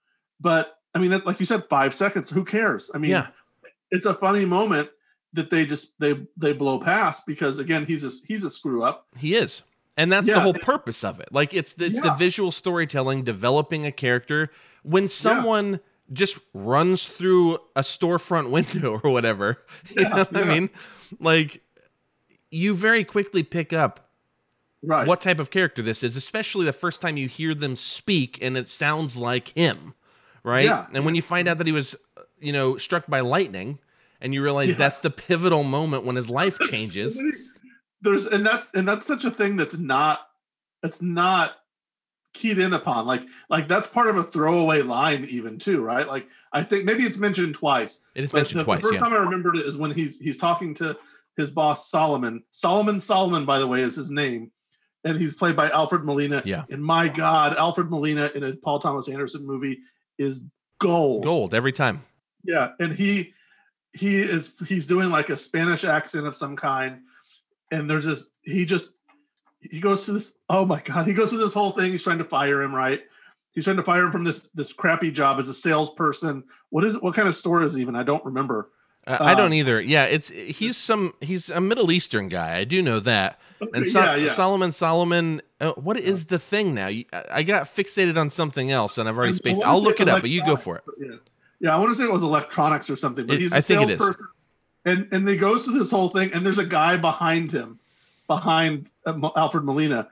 but 0.41 0.79
I 0.95 0.99
mean, 0.99 1.11
that, 1.11 1.27
like 1.27 1.39
you 1.39 1.45
said, 1.47 1.65
five 1.69 1.93
seconds. 1.93 2.31
Who 2.31 2.45
cares? 2.45 2.91
I 2.95 2.99
mean, 2.99 3.11
Yeah. 3.11 3.27
it's 3.91 4.07
a 4.07 4.15
funny 4.15 4.45
moment 4.47 4.89
that 5.33 5.51
they 5.51 5.65
just 5.67 5.99
they 6.01 6.27
they 6.37 6.53
blow 6.53 6.79
past 6.81 7.27
because 7.27 7.59
again, 7.59 7.87
he's 7.87 8.05
a 8.05 8.11
he's 8.27 8.45
a 8.45 8.51
screw 8.51 8.83
up. 8.83 9.07
He 9.19 9.35
is. 9.35 9.63
And 9.97 10.11
that's 10.11 10.29
the 10.29 10.35
Yeah. 10.35 10.41
whole 10.41 10.55
purpose 10.55 11.05
of 11.05 11.21
it. 11.21 11.29
Like 11.33 11.53
it's 11.53 11.75
it's 11.79 12.01
the 12.01 12.13
visual 12.13 12.51
storytelling, 12.53 13.23
developing 13.25 13.85
a 13.87 13.93
character. 13.93 14.51
When 14.83 15.07
someone 15.09 15.81
just 16.13 16.39
runs 16.55 17.07
through 17.07 17.55
a 17.77 17.83
storefront 17.83 18.51
window 18.75 19.01
or 19.03 19.11
whatever, 19.13 19.59
you 19.97 20.03
know 20.05 20.25
what 20.25 20.37
I 20.37 20.45
mean? 20.45 20.71
Like 21.19 21.63
you 22.51 22.75
very 22.75 23.05
quickly 23.05 23.43
pick 23.43 23.73
up 23.73 24.07
Right. 24.83 25.07
what 25.07 25.21
type 25.21 25.39
of 25.41 25.51
character 25.51 25.83
this 25.83 26.03
is, 26.03 26.17
especially 26.17 26.65
the 26.65 26.73
first 26.73 27.03
time 27.03 27.19
you 27.19 27.29
hear 27.29 27.55
them 27.55 27.77
speak 27.77 28.39
and 28.41 28.57
it 28.57 28.67
sounds 28.67 29.19
like 29.19 29.49
him, 29.49 29.93
right? 30.43 30.65
Yeah. 30.65 30.87
And 30.95 31.05
when 31.05 31.15
you 31.15 31.21
find 31.21 31.47
out 31.49 31.59
that 31.59 31.67
he 31.67 31.73
was, 31.73 31.95
you 32.41 32.51
know, 32.55 32.79
struck 32.79 33.07
by 33.07 33.21
lightning 33.21 33.79
and 34.21 34.35
you 34.35 34.43
realize 34.43 34.71
Yes. 34.71 34.79
that's 34.79 35.01
the 35.03 35.11
pivotal 35.11 35.63
moment 35.63 36.05
when 36.05 36.17
his 36.17 36.29
life 36.41 36.59
changes. 36.71 37.21
There's 38.03 38.27
and 38.27 38.45
that's 38.45 38.73
and 38.75 38.87
that's 38.89 39.07
such 39.07 39.25
a 39.25 39.31
thing 39.31 39.57
that's 39.57 39.77
not 39.77 40.21
it's 40.83 41.03
not 41.03 41.53
keyed 42.33 42.59
in 42.59 42.73
upon. 42.73 43.07
Like 43.07 43.23
like 43.49 43.69
that's 43.69 43.87
part 43.87 44.09
of 44.09 44.17
a 44.17 44.23
throwaway 44.23 44.83
line 44.83 45.27
even 45.29 45.59
too, 45.59 45.83
right? 45.83 46.07
Like 46.07 46.27
I 46.53 46.63
think 46.63 46.85
maybe 46.85 47.05
it's 47.05 47.19
mentioned 47.19 47.55
twice. 47.55 48.01
It 48.15 48.25
is 48.25 48.33
mentioned 48.33 48.61
the, 48.61 48.65
twice, 48.65 48.79
The 48.81 48.89
first 48.89 48.95
yeah. 48.95 49.01
time 49.01 49.13
I 49.13 49.17
remembered 49.19 49.57
it 49.57 49.67
is 49.67 49.77
when 49.77 49.91
he's 49.93 50.19
he's 50.19 50.37
talking 50.37 50.75
to 50.77 50.97
his 51.37 51.51
boss 51.51 51.91
Solomon. 51.91 52.43
Solomon 52.51 53.01
Solomon, 53.01 53.45
by 53.45 53.59
the 53.59 53.67
way, 53.67 53.83
is 53.83 53.97
his 53.97 54.11
name. 54.11 54.51
And 55.05 55.19
he's 55.19 55.33
played 55.33 55.57
by 55.57 55.71
Alfred 55.71 56.05
Molina. 56.05 56.43
Yeah. 56.45 56.65
And 56.71 56.85
my 56.85 57.09
God, 57.09 57.57
Alfred 57.57 57.89
Molina 57.91 58.31
in 58.35 58.45
a 58.45 58.53
Paul 58.55 58.81
Thomas 58.81 59.09
Anderson 59.09 59.47
movie 59.47 59.79
is 60.19 60.43
gold. 60.79 61.25
Gold 61.25 61.55
every 61.55 61.73
time. 61.73 62.03
Yeah, 62.45 62.73
and 62.79 62.93
he 62.93 63.33
he 63.93 64.17
is 64.21 64.53
he's 64.67 64.87
doing 64.87 65.11
like 65.11 65.29
a 65.29 65.37
Spanish 65.37 65.85
accent 65.85 66.27
of 66.27 66.35
some 66.37 66.57
kind, 66.57 67.01
and 67.71 67.89
there's 67.89 68.05
this 68.05 68.31
he 68.43 68.65
just 68.65 68.95
he 69.61 69.81
goes 69.81 70.05
to 70.07 70.13
this 70.13 70.33
oh 70.49 70.65
my 70.65 70.81
god 70.81 71.07
he 71.07 71.13
goes 71.13 71.31
to 71.31 71.37
this 71.37 71.53
whole 71.53 71.73
thing 71.73 71.93
he's 71.93 72.03
trying 72.03 72.17
to 72.19 72.25
fire 72.25 72.63
him 72.63 72.75
right 72.75 73.03
he's 73.53 73.65
trying 73.65 73.77
to 73.77 73.83
fire 73.83 74.05
him 74.05 74.11
from 74.11 74.25
this 74.25 74.49
this 74.55 74.73
crappy 74.73 75.11
job 75.11 75.39
as 75.39 75.49
a 75.49 75.53
salesperson 75.55 76.43
what 76.71 76.83
is 76.83 76.95
it 76.95 77.03
what 77.03 77.15
kind 77.15 77.29
of 77.29 77.37
store 77.37 77.63
is 77.63 77.75
it 77.75 77.81
even 77.81 77.95
I 77.95 78.03
don't 78.03 78.25
remember 78.25 78.71
Uh, 79.07 79.19
I 79.21 79.35
don't 79.35 79.47
Um, 79.49 79.53
either. 79.55 79.81
Yeah, 79.81 80.05
it's 80.05 80.29
he's 80.29 80.77
some 80.79 81.13
he's 81.21 81.51
a 81.51 81.61
Middle 81.61 81.91
Eastern 81.91 82.29
guy. 82.29 82.57
I 82.57 82.65
do 82.65 82.81
know 82.83 83.01
that. 83.01 83.39
And 83.75 83.87
so, 83.87 84.01
yeah, 84.01 84.15
yeah. 84.17 84.31
Solomon 84.31 84.73
Solomon, 84.73 85.41
uh, 85.61 85.73
what 85.73 85.99
is 85.99 86.27
the 86.27 86.39
thing 86.39 86.75
now? 86.75 86.89
I 87.31 87.43
got 87.43 87.65
fixated 87.65 88.17
on 88.19 88.29
something 88.31 88.71
else, 88.71 88.99
and 88.99 89.09
I've 89.09 89.17
already 89.19 89.35
spaced. 89.35 89.63
I'll 89.63 89.83
look 89.83 90.01
it 90.01 90.09
up, 90.09 90.21
but 90.23 90.31
you 90.31 90.45
go 90.45 90.57
for 90.57 90.77
it. 90.77 90.85
Yeah, 90.99 91.17
yeah. 91.61 91.75
I 91.75 91.79
want 91.79 91.91
to 91.91 91.95
say 91.95 92.05
it 92.05 92.13
was 92.13 92.23
electronics 92.23 92.91
or 92.91 92.97
something, 92.97 93.27
but 93.27 93.39
he's 93.39 93.53
a 93.53 93.57
I 93.57 93.61
think 93.61 93.83
it 93.83 93.85
is. 93.85 93.99
salesperson, 93.99 94.29
and 94.85 95.09
and 95.13 95.29
they 95.29 95.37
goes 95.37 95.65
through 95.65 95.79
this 95.79 95.91
whole 95.91 96.09
thing, 96.09 96.33
and 96.33 96.45
there's 96.45 96.59
a 96.59 96.65
guy 96.65 96.97
behind 96.97 97.53
him, 97.53 97.79
behind 98.27 98.91
uh, 99.07 99.31
Alfred 99.37 99.65
Molina, 99.65 100.09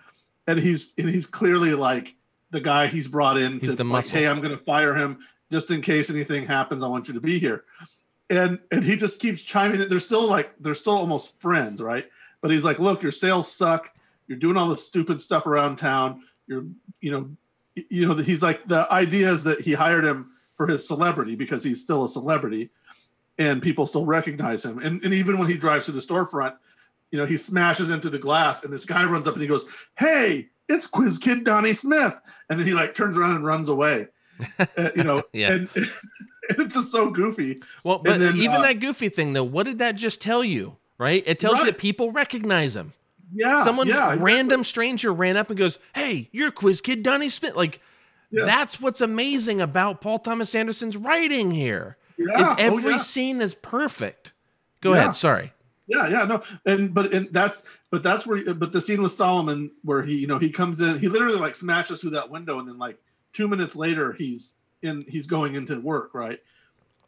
and 0.47 0.59
he's 0.59 0.93
and 0.99 1.09
he's 1.09 1.27
clearly 1.27 1.75
like 1.75 2.15
the 2.51 2.61
guy 2.61 2.87
he's 2.87 3.09
brought 3.09 3.37
in 3.39 3.61
He's 3.61 3.75
to 3.75 3.85
like, 3.85 4.09
hey, 4.09 4.27
I'm 4.27 4.41
going 4.41 4.57
to 4.57 4.63
fire 4.63 4.95
him 4.95 5.19
just 5.53 5.71
in 5.71 5.83
case 5.83 6.11
anything 6.11 6.47
happens. 6.47 6.83
I 6.83 6.89
want 6.89 7.09
you 7.09 7.15
to 7.15 7.21
be 7.21 7.39
here, 7.39 7.65
and 8.31 8.59
and 8.71 8.85
he 8.85 8.97
just 8.97 9.21
keeps 9.21 9.43
chiming 9.43 9.83
in. 9.83 9.89
They're 9.89 9.99
still 9.99 10.27
like 10.27 10.51
they're 10.61 10.75
still 10.75 10.97
almost 10.97 11.41
friends, 11.41 11.81
right? 11.81 12.07
But 12.41 12.51
he's 12.51 12.65
like, 12.65 12.79
look, 12.79 13.03
your 13.03 13.13
sales 13.13 13.51
suck. 13.51 13.93
You're 14.27 14.39
doing 14.39 14.57
all 14.57 14.69
this 14.69 14.85
stupid 14.85 15.21
stuff 15.21 15.47
around 15.47 15.77
town. 15.77 16.23
You're, 16.47 16.67
you 17.01 17.11
know, 17.11 17.31
you 17.75 18.07
know, 18.07 18.15
he's 18.15 18.43
like 18.43 18.67
the 18.67 18.91
idea 18.93 19.33
is 19.33 19.45
that 19.45 19.61
he 19.61 19.73
hired 19.73 20.05
him 20.05 20.31
for 20.59 20.67
his 20.67 20.87
celebrity 20.87 21.37
because 21.37 21.65
he's 21.65 21.81
still 21.81 22.05
a 22.05 22.09
celebrity, 22.09 22.69
and 23.39 23.63
people 23.63 23.87
still 23.87 24.05
recognize 24.05 24.63
him. 24.63 24.79
And 24.81 25.03
and 25.03 25.15
even 25.15 25.39
when 25.39 25.49
he 25.49 25.57
drives 25.57 25.87
to 25.87 25.93
the 25.93 26.01
storefront, 26.01 26.57
you 27.11 27.19
know, 27.19 27.25
he 27.25 27.39
smashes 27.39 27.89
into 27.89 28.11
the 28.11 28.19
glass, 28.19 28.63
and 28.63 28.71
this 28.73 28.85
guy 28.85 29.05
runs 29.05 29.27
up 29.27 29.33
and 29.33 29.43
he 29.43 29.49
goes, 29.49 29.65
"Hey, 29.97 30.51
it's 30.69 30.87
Quiz 30.87 31.17
Kid 31.17 31.45
Donnie 31.45 31.73
Smith," 31.73 32.15
and 32.51 32.61
then 32.61 32.67
he 32.67 32.75
like 32.75 32.95
turns 32.95 33.17
around 33.17 33.37
and 33.37 33.47
runs 33.47 33.71
away. 33.71 34.09
Uh, 34.59 34.91
you 34.95 35.05
know, 35.05 35.23
Yeah. 35.33 35.53
and, 35.53 35.69
it's 36.51 36.75
just 36.75 36.93
so 36.93 37.11
goofy. 37.11 37.61
Well, 37.85 37.99
but 37.99 38.19
then, 38.19 38.37
even 38.37 38.57
uh, 38.57 38.63
that 38.63 38.81
goofy 38.81 39.11
thing 39.11 39.33
though, 39.33 39.45
what 39.45 39.67
did 39.67 39.79
that 39.79 39.97
just 39.97 40.21
tell 40.21 40.43
you? 40.43 40.77
Right? 40.97 41.23
It 41.27 41.39
tells 41.39 41.61
you 41.61 41.67
that 41.67 41.79
people 41.79 42.11
recognize 42.11 42.75
him. 42.75 42.93
Yeah, 43.33 43.63
Someone 43.63 43.87
yeah, 43.87 44.17
random 44.19 44.65
stranger 44.65 45.13
ran 45.13 45.37
up 45.37 45.51
and 45.51 45.59
goes, 45.59 45.79
"Hey, 45.95 46.29
you're 46.33 46.51
Quiz 46.51 46.81
Kid 46.81 47.03
Donnie 47.05 47.29
Smith." 47.29 47.55
Like 47.55 47.81
Yeah. 48.31 48.45
that's 48.45 48.81
what's 48.81 49.01
amazing 49.01 49.61
about 49.61 50.01
Paul 50.01 50.19
Thomas 50.19 50.55
Anderson's 50.55 50.97
writing 50.97 51.51
here. 51.51 51.97
Yeah. 52.19 52.41
Is 52.41 52.47
Oh, 52.51 52.55
every 52.59 52.93
yeah. 52.93 52.97
scene 52.99 53.41
is 53.41 53.55
perfect. 53.55 54.33
Go 54.81 54.93
ahead. 54.93 55.15
Sorry. 55.15 55.53
Yeah, 55.87 56.09
yeah, 56.09 56.25
no, 56.25 56.43
and 56.67 56.93
but 56.93 57.15
and 57.15 57.29
that's 57.33 57.63
but 57.91 58.03
that's 58.03 58.27
where 58.27 58.53
but 58.53 58.73
the 58.73 58.81
scene 58.81 59.01
with 59.01 59.13
Solomon 59.15 59.71
where 59.85 60.03
he 60.03 60.17
you 60.17 60.27
know 60.27 60.39
he 60.39 60.51
comes 60.51 60.83
in 60.83 60.99
he 60.99 61.09
literally 61.09 61.39
like 61.39 61.55
smashes 61.55 62.03
through 62.03 62.11
that 62.11 62.29
window 62.29 62.59
and 62.59 62.69
then 62.69 62.77
like 62.77 62.99
two 63.33 63.49
minutes 63.49 63.75
later 63.75 64.13
he's 64.13 64.55
in 64.83 65.07
he's 65.09 65.27
going 65.27 65.55
into 65.55 65.81
work 65.81 66.13
right, 66.13 66.41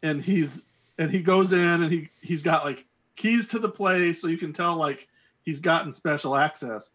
and 0.01 0.23
he's 0.23 0.65
and 0.97 1.11
he 1.11 1.21
goes 1.21 1.51
in 1.51 1.83
and 1.83 1.91
he 1.91 2.09
he's 2.21 2.41
got 2.41 2.65
like 2.65 2.85
keys 3.15 3.45
to 3.47 3.59
the 3.59 3.69
place 3.69 4.19
so 4.19 4.27
you 4.27 4.37
can 4.37 4.51
tell 4.51 4.75
like 4.75 5.07
he's 5.43 5.59
gotten 5.59 5.91
special 5.91 6.35
access, 6.35 6.91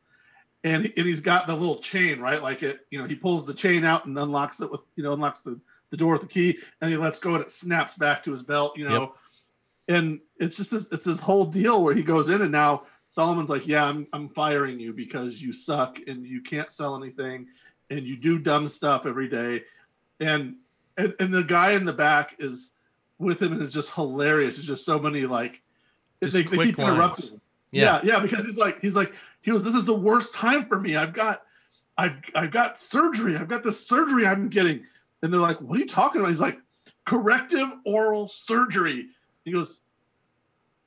and 0.66 0.84
he, 0.84 0.92
and 0.96 1.06
he's 1.06 1.20
got 1.20 1.46
the 1.46 1.54
little 1.54 1.78
chain 1.78 2.20
right 2.20 2.42
like 2.42 2.62
it 2.62 2.80
you 2.90 2.98
know 2.98 3.06
he 3.06 3.14
pulls 3.14 3.46
the 3.46 3.54
chain 3.54 3.84
out 3.84 4.04
and 4.06 4.18
unlocks 4.18 4.60
it 4.60 4.70
with 4.70 4.80
you 4.96 5.02
know 5.02 5.12
unlocks 5.12 5.40
the 5.40 5.58
the 5.90 5.96
door 5.96 6.12
with 6.14 6.22
the 6.22 6.28
key 6.28 6.58
and 6.80 6.90
he 6.90 6.96
lets 6.96 7.18
go 7.18 7.34
and 7.34 7.42
it 7.42 7.50
snaps 7.50 7.94
back 7.94 8.22
to 8.22 8.30
his 8.30 8.42
belt 8.42 8.76
you 8.76 8.86
know 8.88 9.00
Yep. 9.00 9.96
and 9.96 10.20
it's 10.38 10.56
just 10.56 10.70
this 10.70 10.88
it's 10.92 11.04
this 11.04 11.20
whole 11.20 11.46
deal 11.46 11.82
where 11.82 11.94
he 11.94 12.02
goes 12.02 12.28
in 12.28 12.42
and 12.42 12.52
now 12.52 12.82
Solomon's 13.08 13.48
like, 13.48 13.66
yeah, 13.66 13.84
I'm 13.84 14.06
I'm 14.12 14.28
firing 14.28 14.80
you 14.80 14.92
because 14.92 15.40
you 15.40 15.52
suck 15.52 16.00
and 16.06 16.26
you 16.26 16.42
can't 16.42 16.70
sell 16.70 16.96
anything 17.00 17.46
and 17.88 18.04
you 18.04 18.16
do 18.16 18.38
dumb 18.38 18.68
stuff 18.68 19.06
every 19.06 19.28
day, 19.28 19.62
and 20.20 20.56
and 20.98 21.14
and 21.20 21.32
the 21.32 21.44
guy 21.44 21.70
in 21.72 21.84
the 21.84 21.92
back 21.92 22.34
is 22.40 22.72
with 23.18 23.40
him 23.40 23.52
and 23.52 23.62
it's 23.62 23.72
just 23.72 23.94
hilarious. 23.94 24.58
It's 24.58 24.66
just 24.66 24.84
so 24.84 24.98
many 24.98 25.24
like 25.24 25.62
Just 26.20 26.34
they, 26.34 26.42
they 26.42 26.64
keep 26.66 26.78
interrupting 26.78 27.34
him. 27.34 27.40
Yeah. 27.70 28.00
yeah, 28.02 28.14
yeah, 28.14 28.18
because 28.20 28.44
he's 28.44 28.58
like 28.58 28.80
he's 28.80 28.96
like 28.96 29.14
he 29.47 29.53
goes, 29.53 29.62
this 29.62 29.74
is 29.74 29.84
the 29.86 29.94
worst 29.94 30.34
time 30.34 30.66
for 30.66 30.78
me. 30.80 30.97
I've 30.97 31.12
got 31.12 31.42
I've 31.97 32.18
I've 32.34 32.51
got 32.51 32.76
surgery. 32.78 33.36
I've 33.36 33.49
got 33.49 33.62
this 33.62 33.86
surgery 33.86 34.26
I'm 34.26 34.49
getting, 34.49 34.84
and 35.22 35.32
they're 35.32 35.40
like, 35.40 35.61
what 35.61 35.76
are 35.78 35.80
you 35.80 35.86
talking 35.86 36.20
about? 36.20 36.28
He's 36.30 36.40
like, 36.40 36.59
corrective 37.05 37.68
oral 37.86 38.26
surgery. 38.26 39.07
He 39.44 39.53
goes, 39.53 39.78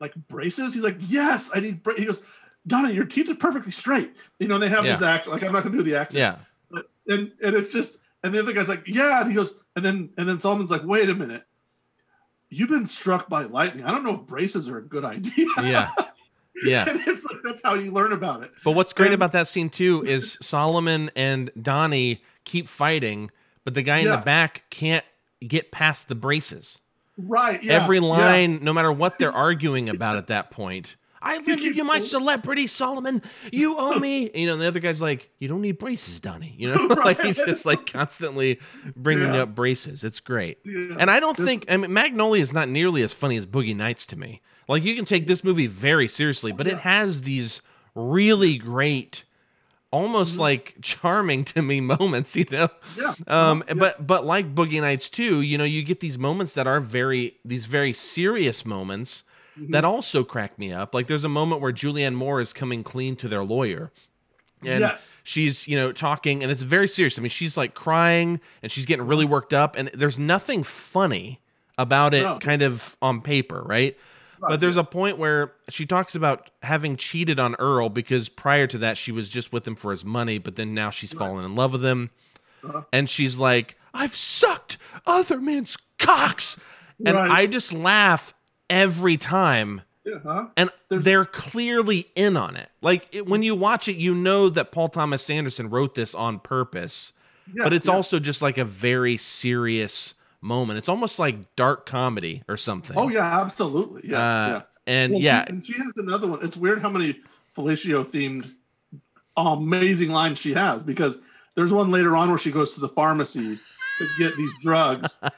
like 0.02 0.14
braces? 0.28 0.74
He's 0.74 0.84
like, 0.84 0.98
yes, 1.00 1.50
I 1.56 1.62
need. 1.62 1.82
Bra-. 1.82 1.96
He 1.96 2.04
goes, 2.06 2.22
Donna, 2.68 2.92
your 2.92 3.06
teeth 3.06 3.30
are 3.30 3.36
perfectly 3.36 3.72
straight. 3.72 4.14
You 4.40 4.50
know, 4.50 4.56
and 4.56 4.64
they 4.64 4.70
have 4.70 4.86
Yeah. 4.86 4.92
this 4.92 5.02
accent. 5.02 5.34
Like, 5.34 5.44
I'm 5.44 5.54
not 5.54 5.64
gonna 5.64 5.78
do 5.78 5.84
the 5.84 5.96
accent. 5.96 6.20
Yeah. 6.20 6.36
But, 6.70 6.90
and 7.08 7.32
and 7.42 7.56
it's 7.56 7.74
just, 7.74 8.00
and 8.24 8.34
the 8.34 8.40
other 8.40 8.52
guy's 8.52 8.68
like, 8.70 8.84
yeah, 8.86 9.22
and 9.22 9.30
he 9.30 9.36
goes, 9.36 9.54
and 9.78 9.86
then 9.86 10.10
and 10.18 10.28
then 10.28 10.38
Solomon's 10.38 10.70
like, 10.70 10.84
wait 10.84 11.10
a 11.10 11.16
minute, 11.16 11.44
you've 12.50 12.70
been 12.70 12.86
struck 12.86 13.30
by 13.30 13.44
lightning. 13.44 13.86
I 13.86 13.92
don't 13.92 14.04
know 14.04 14.16
if 14.16 14.22
braces 14.28 14.68
are 14.70 14.78
a 14.80 14.84
good 14.84 15.06
idea. 15.06 15.48
Yeah. 15.64 15.90
Yeah. 16.66 16.90
and 16.90 17.02
it's 17.08 17.24
like 17.26 17.38
that's 17.44 17.62
how 17.62 17.76
you 17.76 17.92
learn 17.92 18.14
about 18.14 18.44
it. 18.44 18.52
But 18.64 18.72
what's 18.72 18.94
great 18.94 19.08
And- 19.08 19.16
about 19.16 19.32
that 19.34 19.48
scene 19.48 19.70
too 19.70 20.04
is 20.08 20.38
Solomon 20.42 21.12
and 21.16 21.52
Donnie 21.62 22.24
keep 22.46 22.68
fighting, 22.68 23.32
but 23.64 23.74
the 23.74 23.82
guy 23.82 24.00
in 24.00 24.06
Yeah. 24.06 24.18
the 24.18 24.22
back 24.24 24.64
can't 24.70 25.06
get 25.46 25.72
past 25.72 26.08
the 26.10 26.16
braces. 26.16 26.80
Right. 27.18 27.62
Yeah. 27.64 27.74
Every 27.84 27.98
yeah. 28.00 28.04
line, 28.06 28.60
no 28.64 28.74
matter 28.74 28.92
what 28.92 29.18
they're 29.20 29.32
arguing 29.36 29.90
about 29.90 30.18
at 30.18 30.28
that 30.28 30.52
point. 30.52 30.96
I 31.22 31.36
lended 31.36 31.76
you 31.76 31.84
my 31.84 32.00
celebrity, 32.00 32.66
Solomon. 32.66 33.22
You 33.52 33.76
owe 33.78 34.00
me. 34.00 34.32
You 34.34 34.48
know, 34.48 34.54
and 34.54 34.62
the 34.62 34.68
other 34.70 34.80
guy's 34.80 35.02
like, 35.02 35.30
"You 35.38 35.50
don't 35.50 35.60
need 35.60 35.78
braces, 35.78 36.22
Donnie." 36.22 36.56
You 36.58 36.74
know, 36.74 36.86
like 36.96 37.20
he's 37.22 37.36
just 37.36 37.66
like 37.66 37.92
constantly 37.92 38.62
bringing 38.96 39.34
Yeah. 39.34 39.42
up 39.42 39.54
braces. 39.54 40.06
It's 40.06 40.22
great. 40.22 40.60
Yeah. 40.64 40.96
And 40.98 41.12
I 41.12 41.20
don't 41.20 41.36
think 41.36 41.66
I 41.70 41.76
mean 41.76 41.92
Magnolia 41.92 42.42
is 42.42 42.54
not 42.54 42.70
nearly 42.70 43.04
as 43.04 43.12
funny 43.12 43.36
as 43.36 43.46
Boogie 43.46 43.76
Nights 43.76 44.06
to 44.08 44.16
me. 44.18 44.42
Like 44.70 44.84
you 44.86 44.96
can 44.96 45.04
take 45.06 45.28
this 45.28 45.44
movie 45.44 45.68
very 45.68 46.08
seriously, 46.08 46.52
but 46.54 46.68
it 46.68 46.78
has 46.80 47.24
these 47.24 47.62
really 47.96 48.58
great, 48.58 49.24
almost 49.92 50.38
like 50.38 50.76
charming 50.82 51.44
to 51.46 51.62
me 51.62 51.82
moments. 51.82 52.36
You 52.36 52.46
know. 52.52 52.70
Yeah. 52.98 53.14
Um. 53.28 53.64
But 53.76 54.06
but 54.06 54.26
like 54.26 54.54
Boogie 54.56 54.80
Nights 54.80 55.10
too, 55.10 55.42
you 55.42 55.58
know, 55.58 55.64
you 55.64 55.84
get 55.84 56.00
these 56.00 56.18
moments 56.18 56.54
that 56.54 56.68
are 56.68 56.80
very 56.80 57.36
these 57.44 57.66
very 57.66 57.92
serious 57.94 58.66
moments 58.66 59.24
that 59.70 59.84
also 59.84 60.24
crack 60.24 60.58
me 60.58 60.72
up. 60.72 60.94
Like 60.94 61.08
there's 61.08 61.26
a 61.26 61.30
moment 61.30 61.62
where 61.62 61.74
Julianne 61.74 62.14
Moore 62.16 62.40
is 62.40 62.54
coming 62.54 62.82
clean 62.82 63.18
to 63.18 63.28
their 63.28 63.44
lawyer. 63.44 63.92
And 64.62 64.80
Yes. 64.82 65.20
she's, 65.24 65.68
you 65.68 65.76
know, 65.78 65.92
talking 65.92 66.44
and 66.44 66.52
it's 66.52 66.62
very 66.64 66.88
serious. 66.88 67.18
I 67.20 67.22
mean, 67.22 67.30
she's 67.30 67.58
like 67.58 67.74
crying 67.74 68.40
and 68.64 68.72
she's 68.72 68.86
getting 68.86 69.06
really 69.06 69.26
worked 69.26 69.54
up 69.54 69.76
and 69.78 69.90
there's 69.94 70.18
nothing 70.20 70.64
funny 70.64 71.42
about 71.78 72.14
it 72.14 72.24
No. 72.24 72.40
kind 72.40 72.62
of 72.62 72.96
on 73.02 73.20
paper, 73.22 73.62
right? 73.66 73.98
But 74.42 74.60
there's 74.60 74.78
a 74.78 74.84
point 74.84 75.18
where 75.18 75.54
she 75.70 75.86
talks 75.86 76.16
about 76.16 76.50
having 76.64 76.96
cheated 76.96 77.40
on 77.40 77.56
Earl 77.56 77.90
because 77.90 78.30
prior 78.30 78.68
to 78.68 78.78
that 78.80 78.98
she 78.98 79.12
was 79.12 79.30
just 79.30 79.52
with 79.52 79.68
him 79.68 79.76
for 79.76 79.92
his 79.92 80.04
money, 80.06 80.38
but 80.38 80.56
then 80.56 80.74
now 80.74 80.90
she's 80.90 81.12
fallen 81.14 81.44
in 81.46 81.56
love 81.56 81.74
with 81.74 81.84
him. 81.84 82.10
Uh-huh. 82.64 82.84
And 82.92 83.10
she's 83.10 83.38
like, 83.38 83.78
"I've 83.94 84.16
sucked 84.16 84.78
other 85.06 85.40
men's 85.40 85.78
cocks." 85.98 86.60
And 87.06 87.16
Right. 87.16 87.32
I 87.32 87.46
just 87.48 87.72
laugh 87.72 88.34
every 88.70 89.16
time 89.18 89.82
Yeah. 90.06 90.16
Huh? 90.24 90.48
and 90.58 90.70
they're 90.90 91.26
clearly 91.26 92.08
in 92.16 92.36
on 92.36 92.56
it. 92.58 92.70
Like 92.82 93.08
it, 93.16 93.26
when 93.28 93.44
you 93.44 93.56
watch 93.56 93.88
it, 93.88 93.96
you 93.96 94.14
know 94.14 94.50
that 94.50 94.72
Paul 94.72 94.90
Thomas 94.90 95.30
Anderson 95.30 95.70
wrote 95.70 95.96
this 95.96 96.14
on 96.14 96.40
purpose, 96.40 97.14
Yeah, 97.54 97.64
but 97.64 97.74
it's 97.74 97.88
yeah. 97.88 97.94
also 97.94 98.20
just 98.20 98.42
like 98.42 98.58
a 98.58 98.66
very 98.66 99.16
serious 99.18 100.14
moment. 100.42 100.78
It's 100.78 100.90
almost 100.90 101.20
like 101.20 101.56
dark 101.56 101.86
comedy 101.86 102.44
or 102.48 102.58
something. 102.58 102.98
Oh 102.98 103.10
yeah, 103.10 103.42
absolutely. 103.42 104.10
Yeah. 104.10 104.18
Uh, 104.18 104.48
yeah. 104.48 104.62
and 104.88 105.14
Well, 105.14 105.22
yeah, 105.22 105.46
she, 105.46 105.50
and 105.50 105.66
she 105.66 105.74
has 105.74 105.94
another 105.98 106.28
one. 106.28 106.40
It's 106.44 106.58
weird 106.58 106.82
how 106.82 106.90
many 106.90 107.20
fellatio 107.56 108.06
themed 108.06 108.52
amazing 109.38 110.10
lines 110.10 110.38
she 110.38 110.54
has 110.54 110.84
because 110.84 111.18
there's 111.56 111.74
one 111.74 111.92
later 111.92 112.16
on 112.16 112.30
where 112.30 112.38
she 112.38 112.52
goes 112.52 112.74
to 112.74 112.80
the 112.80 112.90
pharmacy 112.90 113.58
to 113.98 114.08
get 114.18 114.36
these 114.36 114.52
drugs. 114.62 115.16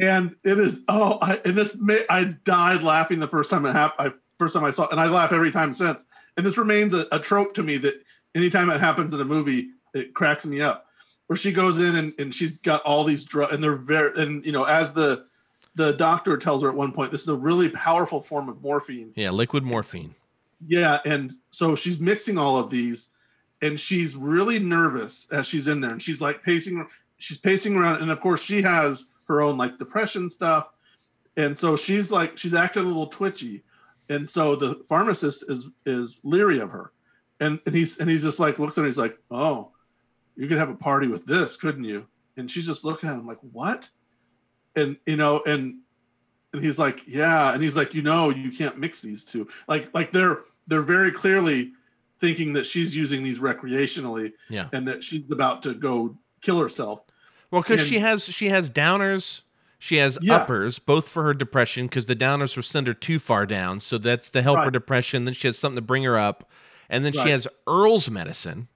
And 0.00 0.36
it 0.44 0.60
is 0.60 0.80
oh, 0.86 1.18
I, 1.20 1.40
and 1.44 1.56
this 1.56 1.76
ma- 1.76 1.94
I 2.08 2.22
died 2.44 2.82
laughing 2.82 3.18
the 3.18 3.26
first 3.26 3.50
time 3.50 3.66
it 3.66 3.72
happened. 3.72 4.12
I 4.12 4.16
first 4.38 4.54
time 4.54 4.64
I 4.64 4.70
saw, 4.70 4.84
it, 4.84 4.92
and 4.92 5.00
I 5.00 5.06
laugh 5.06 5.32
every 5.32 5.50
time 5.50 5.72
since. 5.72 6.04
And 6.36 6.46
this 6.46 6.56
remains 6.56 6.94
a, 6.94 7.06
a 7.10 7.18
trope 7.18 7.54
to 7.54 7.64
me 7.64 7.78
that 7.78 8.00
anytime 8.34 8.70
it 8.70 8.80
happens 8.80 9.12
in 9.12 9.20
a 9.20 9.24
movie, 9.24 9.70
it 9.94 10.14
cracks 10.14 10.46
me 10.46 10.60
up. 10.60 10.86
Where 11.28 11.36
she 11.36 11.52
goes 11.52 11.78
in 11.78 11.94
and, 11.94 12.12
and 12.18 12.34
she's 12.34 12.58
got 12.58 12.82
all 12.82 13.04
these 13.04 13.24
drugs, 13.24 13.52
and 13.54 13.62
they're 13.62 13.76
very, 13.76 14.20
and 14.20 14.44
you 14.44 14.52
know, 14.52 14.64
as 14.64 14.92
the 14.92 15.26
the 15.74 15.92
doctor 15.92 16.36
tells 16.36 16.62
her 16.62 16.68
at 16.68 16.74
one 16.74 16.90
point, 16.90 17.12
this 17.12 17.22
is 17.22 17.28
a 17.28 17.34
really 17.36 17.68
powerful 17.68 18.20
form 18.20 18.48
of 18.48 18.60
morphine. 18.60 19.12
yeah, 19.14 19.30
liquid 19.30 19.62
morphine. 19.62 20.14
Yeah, 20.66 20.98
and 21.04 21.34
so 21.50 21.76
she's 21.76 22.00
mixing 22.00 22.36
all 22.36 22.58
of 22.58 22.68
these, 22.68 23.10
and 23.62 23.78
she's 23.78 24.16
really 24.16 24.58
nervous 24.58 25.28
as 25.30 25.46
she's 25.46 25.68
in 25.68 25.80
there, 25.80 25.90
and 25.90 26.02
she's 26.02 26.20
like 26.20 26.42
pacing, 26.42 26.84
she's 27.18 27.38
pacing 27.38 27.76
around, 27.76 28.02
and 28.02 28.10
of 28.10 28.20
course 28.20 28.42
she 28.42 28.62
has 28.62 29.06
her 29.28 29.40
own 29.40 29.56
like 29.56 29.78
depression 29.78 30.28
stuff, 30.30 30.68
and 31.36 31.56
so 31.56 31.76
she's 31.76 32.10
like 32.10 32.36
she's 32.36 32.54
acting 32.54 32.82
a 32.82 32.86
little 32.86 33.06
twitchy, 33.06 33.62
and 34.08 34.28
so 34.28 34.56
the 34.56 34.82
pharmacist 34.88 35.44
is 35.48 35.68
is 35.84 36.20
leery 36.24 36.58
of 36.58 36.70
her, 36.70 36.90
and 37.38 37.60
and 37.66 37.74
he's 37.74 37.98
and 37.98 38.10
he's 38.10 38.22
just 38.22 38.40
like 38.40 38.58
looks 38.58 38.78
at 38.78 38.80
her, 38.80 38.88
he's 38.88 38.98
like, 38.98 39.18
oh, 39.30 39.70
you 40.38 40.46
could 40.48 40.56
have 40.56 40.70
a 40.70 40.74
party 40.74 41.08
with 41.08 41.26
this, 41.26 41.56
couldn't 41.56 41.84
you? 41.84 42.06
And 42.36 42.50
she's 42.50 42.66
just 42.66 42.84
looking 42.84 43.08
at 43.10 43.16
him 43.16 43.26
like, 43.26 43.40
what? 43.52 43.90
And 44.76 44.96
you 45.04 45.16
know, 45.16 45.42
and 45.44 45.80
and 46.52 46.62
he's 46.64 46.78
like, 46.78 47.06
yeah, 47.06 47.52
and 47.52 47.62
he's 47.62 47.76
like, 47.76 47.92
you 47.94 48.00
know, 48.02 48.30
you 48.30 48.50
can't 48.50 48.78
mix 48.78 49.02
these 49.02 49.24
two. 49.24 49.48
Like, 49.66 49.92
like 49.92 50.12
they're 50.12 50.38
they're 50.68 50.82
very 50.82 51.10
clearly 51.10 51.72
thinking 52.20 52.52
that 52.54 52.64
she's 52.66 52.96
using 52.96 53.22
these 53.22 53.38
recreationally, 53.40 54.32
Yeah. 54.48 54.68
and 54.72 54.86
that 54.88 55.04
she's 55.04 55.30
about 55.30 55.62
to 55.64 55.74
go 55.74 56.16
kill 56.40 56.58
herself. 56.60 57.00
Well, 57.50 57.62
because 57.62 57.84
she 57.86 57.98
has 57.98 58.24
she 58.24 58.48
has 58.50 58.70
downers, 58.70 59.42
she 59.78 59.96
has 59.96 60.18
Yeah. 60.22 60.36
uppers, 60.36 60.78
both 60.78 61.08
for 61.08 61.24
her 61.24 61.34
depression. 61.34 61.86
Because 61.86 62.06
the 62.06 62.16
downers 62.16 62.54
will 62.56 62.62
send 62.62 62.86
her 62.86 62.94
too 62.94 63.18
far 63.18 63.46
down, 63.46 63.80
so 63.80 63.98
that's 63.98 64.30
to 64.30 64.42
help 64.42 64.60
her 64.64 64.70
depression. 64.70 65.24
Then 65.24 65.34
she 65.34 65.48
has 65.48 65.58
something 65.58 65.76
to 65.76 65.82
bring 65.82 66.04
her 66.04 66.18
up, 66.18 66.48
and 66.88 67.04
then 67.04 67.12
she 67.12 67.30
has 67.30 67.48
Earl's 67.66 68.08
medicine. 68.10 68.68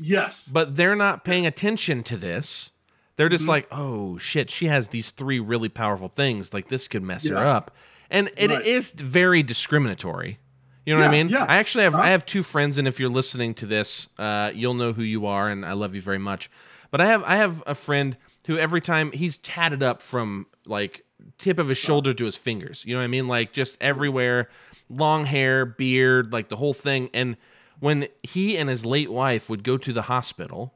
Yes, 0.00 0.46
But 0.48 0.76
they're 0.76 0.96
not 0.96 1.24
paying 1.24 1.46
attention 1.46 2.02
to 2.04 2.16
this. 2.16 2.70
They're 3.16 3.28
just 3.28 3.42
Mm-hmm. 3.42 3.50
like, 3.50 3.68
oh 3.72 4.16
shit, 4.18 4.48
she 4.50 4.66
has 4.66 4.90
these 4.90 5.10
three 5.10 5.40
really 5.40 5.68
powerful 5.68 6.08
things. 6.08 6.54
Like 6.54 6.68
this 6.68 6.86
could 6.86 7.02
mess 7.02 7.26
her 7.28 7.36
up, 7.36 7.72
and 8.10 8.30
it 8.36 8.50
is 8.66 8.92
Right. 8.96 9.00
very 9.04 9.42
discriminatory. 9.42 10.38
You 10.86 10.94
know 10.94 11.00
what 11.02 11.08
I 11.08 11.12
mean? 11.12 11.28
yeah. 11.28 11.44
I 11.46 11.56
actually 11.56 11.84
have 11.84 11.94
Uh-huh. 11.94 12.04
I 12.04 12.10
have 12.10 12.24
two 12.24 12.42
friends, 12.42 12.78
and 12.78 12.86
if 12.88 12.98
you're 13.00 13.10
listening 13.10 13.54
to 13.54 13.66
this, 13.66 14.08
uh, 14.18 14.52
you'll 14.54 14.74
know 14.74 14.92
who 14.94 15.02
you 15.02 15.26
are, 15.26 15.48
and 15.50 15.66
I 15.66 15.72
love 15.72 15.94
you 15.94 16.00
very 16.00 16.18
much. 16.18 16.48
But 16.90 17.00
I 17.02 17.06
have 17.06 17.22
I 17.24 17.36
have 17.36 17.62
a 17.66 17.74
friend 17.74 18.16
who 18.46 18.56
every 18.56 18.80
time 18.80 19.12
he's 19.12 19.36
tatted 19.36 19.82
up 19.82 20.00
from 20.00 20.46
like 20.64 21.04
tip 21.36 21.58
of 21.58 21.68
his 21.68 21.76
shoulder 21.76 22.14
to 22.14 22.24
his 22.24 22.36
fingers. 22.36 22.84
You 22.86 22.94
know 22.94 23.00
what 23.00 23.04
I 23.04 23.08
mean? 23.08 23.28
Like 23.28 23.52
just 23.52 23.76
everywhere, 23.82 24.48
long 24.88 25.26
hair, 25.26 25.66
beard, 25.66 26.32
like 26.32 26.48
the 26.48 26.56
whole 26.56 26.72
thing. 26.72 27.10
And 27.12 27.36
when 27.80 28.08
he 28.22 28.56
and 28.58 28.68
his 28.68 28.84
late 28.84 29.10
wife 29.10 29.48
would 29.48 29.62
go 29.62 29.76
to 29.78 29.92
the 29.92 30.02
hospital, 30.02 30.74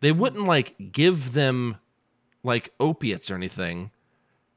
they 0.00 0.12
wouldn't 0.12 0.44
like 0.44 0.74
give 0.92 1.32
them 1.32 1.76
like 2.44 2.72
opiates 2.80 3.30
or 3.30 3.36
anything 3.36 3.90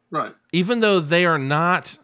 right. 0.09 0.33
even 0.51 0.79
though 0.79 0.99
they 0.99 1.23
are 1.25 1.37
not 1.37 1.97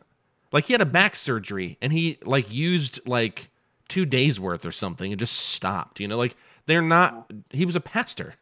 like 0.51 0.65
he 0.65 0.73
had 0.73 0.81
a 0.81 0.85
back 0.85 1.15
surgery 1.15 1.77
and 1.81 1.91
he 1.91 2.19
like 2.23 2.51
used 2.51 2.99
like 3.07 3.49
two 3.87 4.05
days 4.05 4.39
worth 4.39 4.63
or 4.65 4.71
something 4.71 5.11
and 5.11 5.19
just 5.19 5.33
stopped 5.35 5.99
you 5.99 6.07
know 6.07 6.17
like 6.17 6.35
they're 6.67 6.83
not 6.83 7.31
he 7.49 7.65
was 7.65 7.75
a 7.75 7.79
pastor 7.81 8.35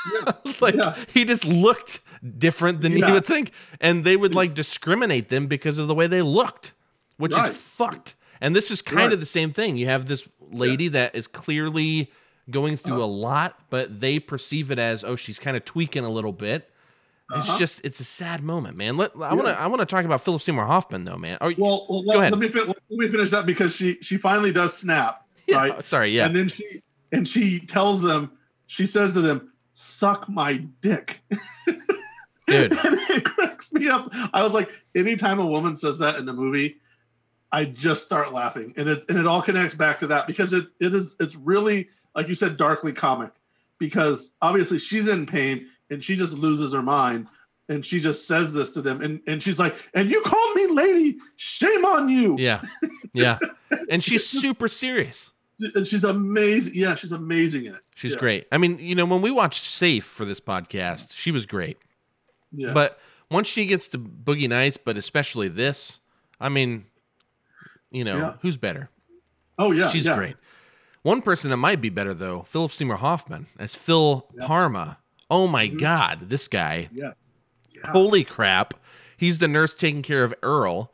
like 0.60 0.74
Yeah. 0.74 0.96
he 1.12 1.24
just 1.26 1.44
looked 1.44 2.00
different 2.38 2.80
than 2.80 2.92
you 2.92 3.00
Yeah. 3.04 3.12
would 3.12 3.26
think 3.26 3.52
and 3.80 4.02
they 4.04 4.16
would 4.16 4.34
like 4.34 4.54
discriminate 4.54 5.28
them 5.28 5.46
because 5.46 5.76
of 5.78 5.86
the 5.86 5.94
way 5.94 6.06
they 6.06 6.22
looked 6.22 6.72
which 7.18 7.34
Right. 7.34 7.50
is 7.50 7.56
fucked 7.56 8.14
and 8.40 8.56
this 8.56 8.70
is 8.70 8.80
kind 8.80 8.96
Right. 8.98 9.12
of 9.12 9.20
the 9.20 9.26
same 9.26 9.52
thing 9.52 9.76
you 9.76 9.86
have 9.86 10.06
this 10.06 10.26
lady 10.50 10.88
that 10.88 11.14
is 11.14 11.26
clearly 11.26 12.10
going 12.50 12.76
through 12.76 12.94
Uh-huh. 12.96 13.04
a 13.04 13.06
lot 13.06 13.58
but 13.70 14.00
they 14.00 14.18
perceive 14.18 14.70
it 14.70 14.78
as 14.78 15.04
oh 15.04 15.14
she's 15.16 15.38
kind 15.38 15.56
of 15.56 15.64
tweaking 15.64 16.04
a 16.04 16.10
little 16.10 16.32
bit 16.32 16.68
it's 17.36 17.48
Uh-huh. 17.48 17.58
just 17.58 17.80
it's 17.84 18.00
a 18.00 18.04
sad 18.04 18.42
moment, 18.42 18.76
man. 18.76 18.96
Let 18.96 19.12
I 19.14 19.34
want 19.34 19.46
to 19.46 19.56
I 19.60 19.68
want 19.68 19.78
to 19.78 19.86
talk 19.86 20.04
about 20.04 20.20
Philip 20.20 20.42
Seymour 20.42 20.66
Hoffman 20.66 21.04
though, 21.04 21.16
man. 21.16 21.38
Are, 21.40 21.54
Well, 21.56 21.86
well 21.88 22.02
Go 22.02 22.08
let, 22.08 22.18
ahead. 22.18 22.32
let 22.32 22.40
me 22.40 22.48
fin- 22.48 22.66
let 22.66 22.76
me 22.90 23.06
finish 23.06 23.30
that 23.30 23.46
because 23.46 23.72
she 23.72 23.98
she 24.02 24.16
finally 24.16 24.50
does 24.52 24.76
snap, 24.76 25.24
Yeah, 25.46 25.56
right? 25.58 25.84
sorry, 25.84 26.10
yeah. 26.10 26.26
And 26.26 26.34
then 26.34 26.48
she 26.48 26.82
and 27.12 27.28
she 27.28 27.60
tells 27.60 28.02
them, 28.02 28.32
she 28.66 28.84
says 28.84 29.12
to 29.12 29.20
them, 29.20 29.52
"Suck 29.74 30.28
my 30.28 30.56
dick." 30.80 31.20
dude. 32.48 32.72
and 32.72 32.98
it 33.10 33.24
cracks 33.24 33.72
me 33.72 33.88
up. 33.88 34.08
I 34.32 34.42
was 34.42 34.52
like, 34.52 34.70
anytime 34.96 35.38
a 35.38 35.46
woman 35.46 35.76
says 35.76 35.98
that 35.98 36.16
in 36.16 36.28
a 36.28 36.32
movie, 36.32 36.78
I 37.52 37.64
just 37.64 38.02
start 38.02 38.32
laughing, 38.32 38.74
and 38.76 38.88
it 38.88 39.04
and 39.08 39.18
it 39.18 39.26
all 39.26 39.42
connects 39.42 39.74
back 39.74 39.98
to 40.00 40.06
that 40.08 40.26
because 40.26 40.52
it 40.52 40.66
it 40.80 40.94
is 40.94 41.16
it's 41.20 41.36
really 41.36 41.88
like 42.14 42.28
you 42.28 42.34
said, 42.34 42.56
darkly 42.56 42.92
comic, 42.92 43.30
because 43.78 44.32
obviously 44.42 44.78
she's 44.78 45.08
in 45.08 45.26
pain 45.26 45.66
and 45.90 46.02
she 46.04 46.16
just 46.16 46.34
loses 46.34 46.72
her 46.72 46.82
mind. 46.82 47.26
And 47.68 47.86
she 47.86 48.00
just 48.00 48.26
says 48.26 48.52
this 48.52 48.72
to 48.72 48.82
them, 48.82 49.00
and, 49.00 49.20
and 49.28 49.40
she's 49.40 49.60
like, 49.60 49.76
"And 49.94 50.10
you 50.10 50.20
called 50.22 50.56
me 50.56 50.66
lady? 50.66 51.18
Shame 51.36 51.84
on 51.84 52.08
you!" 52.08 52.34
Yeah, 52.36 52.62
yeah, 53.14 53.38
and 53.88 54.02
she's 54.02 54.26
super 54.26 54.66
serious. 54.66 55.30
and 55.76 55.86
she's 55.86 56.02
amazing. 56.02 56.72
Yeah, 56.74 56.96
she's 56.96 57.12
amazing 57.12 57.66
in 57.66 57.74
it. 57.76 57.80
She's 57.94 58.10
Yeah. 58.12 58.18
great. 58.18 58.46
I 58.50 58.58
mean, 58.58 58.80
you 58.80 58.96
know, 58.96 59.04
when 59.06 59.22
we 59.22 59.30
watched 59.30 59.62
Safe 59.62 60.04
for 60.04 60.24
this 60.24 60.40
podcast, 60.40 61.14
she 61.14 61.30
was 61.30 61.46
great. 61.46 61.78
Yeah. 62.50 62.72
But 62.72 62.98
once 63.30 63.46
she 63.46 63.66
gets 63.66 63.88
to 63.90 63.98
Boogie 63.98 64.48
Nights, 64.48 64.76
but 64.76 64.96
especially 64.96 65.46
this, 65.46 66.00
I 66.40 66.48
mean, 66.48 66.86
you 67.90 68.04
know, 68.04 68.16
Yeah. 68.16 68.32
who's 68.42 68.56
better? 68.56 68.90
oh 69.58 69.72
yeah, 69.72 69.88
She's 69.88 70.06
yeah. 70.06 70.16
great. 70.16 70.36
One 71.02 71.22
person 71.22 71.50
that 71.50 71.56
might 71.56 71.80
be 71.80 71.88
better 71.88 72.14
though, 72.14 72.42
Philip 72.42 72.72
Seymour 72.72 72.96
Hoffman 72.96 73.46
as 73.58 73.74
Phil 73.74 74.26
Parma. 74.40 74.98
Oh 75.30 75.46
my 75.46 75.66
God, 75.68 76.28
this 76.28 76.48
guy! 76.48 76.88
Mm-hmm. 76.92 76.98
Yeah. 76.98 77.90
Holy 77.92 78.24
crap! 78.24 78.74
He's 79.16 79.38
the 79.38 79.48
nurse 79.48 79.74
taking 79.74 80.02
care 80.02 80.24
of 80.24 80.34
Earl. 80.42 80.92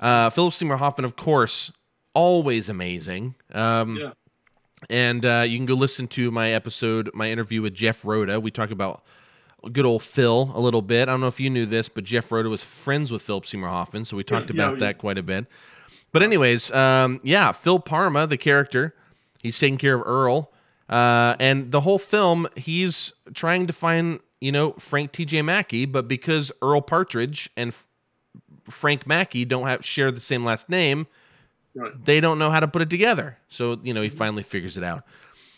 Uh, 0.00 0.28
Philip 0.30 0.52
Seymour 0.52 0.76
Hoffman, 0.78 1.04
of 1.04 1.16
course, 1.16 1.72
always 2.14 2.68
amazing. 2.68 3.34
Um, 3.52 3.96
Yeah. 3.96 4.10
And 4.90 5.24
uh, 5.24 5.44
you 5.46 5.56
can 5.58 5.64
go 5.66 5.74
listen 5.74 6.06
to 6.08 6.30
my 6.30 6.50
episode, 6.52 7.10
my 7.14 7.30
interview 7.30 7.62
with 7.62 7.72
Jeff 7.74 8.04
Rhoda. 8.04 8.38
We 8.38 8.50
talk 8.50 8.70
about 8.70 9.02
good 9.72 9.86
old 9.86 10.02
Phil 10.02 10.52
a 10.54 10.60
little 10.60 10.82
bit. 10.82 11.08
I 11.08 11.12
don't 11.12 11.20
know 11.22 11.28
if 11.28 11.40
you 11.40 11.48
knew 11.48 11.64
this, 11.64 11.88
but 11.88 12.04
Jeff 12.04 12.30
Rhoda 12.30 12.50
was 12.50 12.62
friends 12.62 13.10
with 13.10 13.22
Philip 13.22 13.46
Seymour 13.46 13.70
Hoffman, 13.70 14.04
so 14.04 14.16
we 14.18 14.22
talked 14.22 14.50
yeah, 14.50 14.54
about 14.62 14.74
yeah. 14.74 14.86
that 14.86 14.98
quite 14.98 15.16
a 15.16 15.22
bit. 15.22 15.46
But 16.16 16.22
anyways, 16.22 16.70
um, 16.72 17.20
yeah, 17.22 17.52
Phil 17.52 17.78
Parma, 17.78 18.26
the 18.26 18.38
character, 18.38 18.94
he's 19.42 19.58
taking 19.58 19.76
care 19.76 19.96
of 19.96 20.06
Earl, 20.06 20.50
uh, 20.88 21.36
and 21.38 21.70
the 21.70 21.82
whole 21.82 21.98
film, 21.98 22.48
he's 22.56 23.12
trying 23.34 23.66
to 23.66 23.74
find 23.74 24.20
you 24.40 24.50
know 24.50 24.72
Frank 24.78 25.12
T.J. 25.12 25.42
Mackey, 25.42 25.84
but 25.84 26.08
because 26.08 26.50
Earl 26.62 26.80
Partridge 26.80 27.50
and 27.54 27.68
F- 27.68 27.86
Frank 28.64 29.06
Mackey 29.06 29.44
don't 29.44 29.66
have 29.66 29.84
share 29.84 30.10
the 30.10 30.20
same 30.20 30.42
last 30.42 30.70
name, 30.70 31.06
Right. 31.74 31.92
they 32.02 32.20
don't 32.20 32.38
know 32.38 32.50
how 32.50 32.60
to 32.60 32.68
put 32.68 32.80
it 32.80 32.88
together. 32.88 33.36
So 33.48 33.78
you 33.82 33.92
know 33.92 34.00
he 34.00 34.08
finally 34.08 34.42
figures 34.42 34.78
it 34.78 34.84
out. 34.84 35.04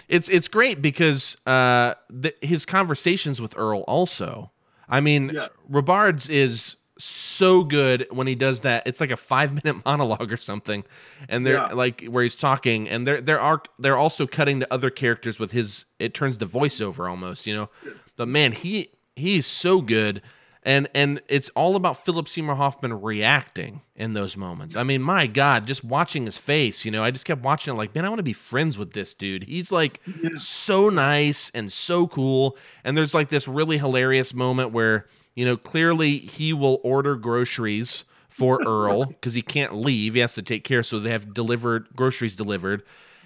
It's 0.09 0.29
it's 0.29 0.49
great 0.49 0.83
because 0.83 1.37
uh, 1.47 1.95
the, 2.11 2.35
his 2.43 2.67
conversations 2.67 3.41
with 3.41 3.57
Earl 3.57 3.83
also. 3.83 4.51
I 4.89 5.01
mean, 5.01 5.31
Yeah. 5.33 5.49
Robards 5.69 6.29
is 6.29 6.75
so 6.99 7.63
good 7.65 8.07
when 8.11 8.27
he 8.27 8.35
does 8.35 8.63
that. 8.63 8.87
It's 8.87 9.01
like 9.01 9.11
a 9.11 9.17
five 9.17 9.53
minute 9.65 9.83
monologue 9.87 10.33
or 10.33 10.37
something, 10.37 10.85
and 11.29 11.47
they're 11.47 11.55
Yeah. 11.55 11.73
like 11.73 12.05
where 12.07 12.23
he's 12.23 12.37
talking, 12.37 12.89
and 12.89 13.07
they're 13.07 13.21
there 13.21 13.41
are 13.41 13.63
they're 13.79 13.97
also 13.97 14.27
cutting 14.27 14.61
to 14.61 14.73
other 14.73 14.91
characters 14.91 15.39
with 15.39 15.53
his. 15.53 15.85
It 15.99 16.15
turns 16.15 16.37
to 16.39 16.47
voiceover 16.47 17.09
almost, 17.09 17.47
you 17.47 17.55
know. 17.55 17.71
But 18.17 18.29
man, 18.29 18.53
he 18.53 18.91
he's 19.17 19.47
so 19.47 19.81
good. 19.81 20.23
And 20.65 20.89
and 20.93 21.23
it's 21.29 21.49
all 21.51 21.77
about 21.77 22.05
Philip 22.05 22.27
Seymour 22.29 22.57
Hoffman 22.57 23.01
reacting 23.01 23.81
in 23.95 24.13
those 24.13 24.37
moments. 24.37 24.75
I 24.77 24.83
mean, 24.83 25.01
my 25.01 25.27
God, 25.29 25.67
just 25.67 25.85
watching 25.85 26.27
his 26.27 26.37
face, 26.37 26.85
you 26.85 26.91
know, 26.91 27.03
I 27.03 27.11
just 27.13 27.25
kept 27.25 27.43
watching 27.43 27.73
it 27.73 27.77
like, 27.77 27.95
man, 27.95 28.05
I 28.05 28.09
want 28.09 28.19
to 28.19 28.25
be 28.25 28.33
friends 28.33 28.77
with 28.77 28.93
this 28.93 29.15
dude. 29.15 29.45
He's 29.45 29.71
like 29.73 30.01
so 30.37 30.89
nice 30.91 31.51
and 31.55 31.73
so 31.73 32.07
cool. 32.09 32.57
And 32.85 32.97
there's 32.97 33.15
like 33.15 33.29
this 33.29 33.47
really 33.49 33.79
hilarious 33.79 34.35
moment 34.35 34.73
where, 34.73 35.07
you 35.39 35.45
know, 35.45 35.57
clearly 35.57 36.19
he 36.19 36.53
will 36.53 36.81
order 36.83 37.15
groceries 37.15 38.05
for 38.29 38.61
Earl 38.67 39.05
because 39.07 39.35
he 39.35 39.43
can't 39.43 39.73
leave. 39.77 40.15
He 40.15 40.21
has 40.21 40.35
to 40.35 40.43
take 40.43 40.65
care, 40.65 40.83
so 40.83 40.99
they 40.99 41.11
have 41.11 41.33
delivered 41.33 41.87
groceries 41.95 42.35
delivered. 42.35 42.83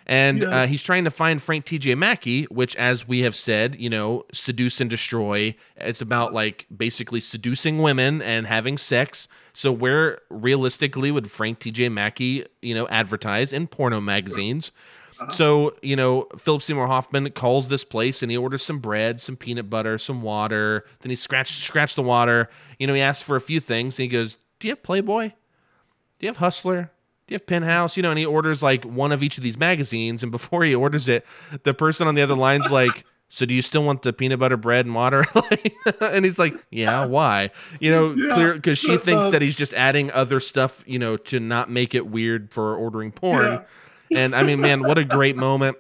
And 0.07 0.43
Yeah. 0.43 0.49
uh, 0.63 0.67
he's 0.67 0.83
trying 0.83 1.05
to 1.05 1.11
find 1.11 1.41
Frank 1.41 1.65
T.J. 1.65 1.95
Mackey, 1.95 2.45
which, 2.45 2.77
as 2.77 3.09
we 3.09 3.21
have 3.21 3.35
said, 3.35 3.77
you 3.81 3.89
know, 3.89 4.25
seduce 4.31 4.79
and 4.79 4.91
destroy. 4.91 5.55
It's 5.77 6.03
about 6.03 6.35
like 6.35 6.67
basically 6.77 7.21
seducing 7.21 7.81
women 7.81 8.21
and 8.21 8.47
having 8.47 8.77
sex. 8.77 9.27
So 9.55 9.73
where 9.73 10.19
realistically 10.29 11.11
would 11.13 11.31
Frank 11.31 11.61
T.J. 11.61 11.89
Mackey, 11.89 12.45
you 12.61 12.75
know, 12.75 12.87
advertise 12.89 13.55
in 13.55 13.69
porno 13.69 14.01
magazines? 14.03 14.71
Uh-huh. 15.23 15.31
So 15.33 15.77
you 15.83 15.97
know, 15.97 16.27
Philip 16.39 16.63
Seymour 16.63 16.87
Hoffman 16.87 17.31
calls 17.31 17.69
this 17.69 17.85
place 17.85 18.23
and 18.23 18.31
he 18.31 18.37
orders 18.37 18.63
some 18.63 18.79
bread, 18.79 19.21
some 19.21 19.37
peanut 19.37 19.69
butter, 19.71 19.99
some 19.99 20.23
water. 20.23 20.85
Then 21.01 21.11
he 21.11 21.17
scratch 21.17 21.53
scratch 21.53 21.95
the 21.95 22.03
water. 22.03 22.49
You 22.79 22.87
know, 22.87 22.95
he 22.95 23.01
asks 23.01 23.23
for 23.23 23.37
a 23.37 23.41
few 23.41 23.61
things. 23.61 23.99
And 23.99 24.05
he 24.05 24.09
goes, 24.09 24.37
"Do 24.61 24.69
you 24.69 24.73
have 24.73 24.83
Playboy? 24.83 25.29
Do 25.29 25.35
you 26.27 26.29
have 26.29 26.37
Hustler? 26.39 26.91
Do 27.27 27.33
you 27.33 27.37
have 27.37 27.47
Penthouse? 27.47 27.97
You 27.97 28.03
know, 28.03 28.11
and 28.11 28.19
he 28.19 28.27
orders 28.27 28.63
like 28.63 28.85
one 28.85 29.13
of 29.13 29.23
each 29.23 29.39
of 29.39 29.45
these 29.45 29.59
magazines. 29.59 30.23
And 30.23 30.31
before 30.33 30.65
he 30.65 30.75
orders 30.75 31.09
it, 31.09 31.25
the 31.63 31.75
person 31.75 32.07
on 32.09 32.15
the 32.15 32.23
other 32.23 32.35
line's 32.35 32.71
like, 32.71 33.05
So 33.29 33.47
do 33.47 33.55
you 33.55 33.63
still 33.63 33.83
want 33.83 34.03
the 34.03 34.13
peanut 34.13 34.39
butter 34.41 34.59
bread 34.59 34.85
and 34.85 34.95
water? 34.95 35.25
and 36.03 36.23
he's 36.25 36.39
like, 36.39 36.55
Yeah, 36.71 37.07
why? 37.07 37.51
You 37.81 37.91
know, 37.91 38.13
Yeah. 38.17 38.35
clear 38.35 38.55
because 38.55 38.79
she 38.79 38.99
thinks 38.99 39.29
that 39.29 39.37
um 39.37 39.43
he's 39.43 39.57
just 39.57 39.73
adding 39.73 40.11
other 40.13 40.39
stuff, 40.39 40.85
you 40.87 40.99
know, 40.99 41.17
to 41.17 41.41
not 41.41 41.71
make 41.71 41.95
it 41.95 42.07
weird 42.07 42.53
for 42.53 42.77
ordering 42.77 43.11
porn. 43.11 43.65
And 44.15 44.35
I 44.35 44.43
mean, 44.43 44.61
man, 44.61 44.83
what 44.83 44.99
a 44.99 45.05
great 45.05 45.37
moment. 45.37 45.77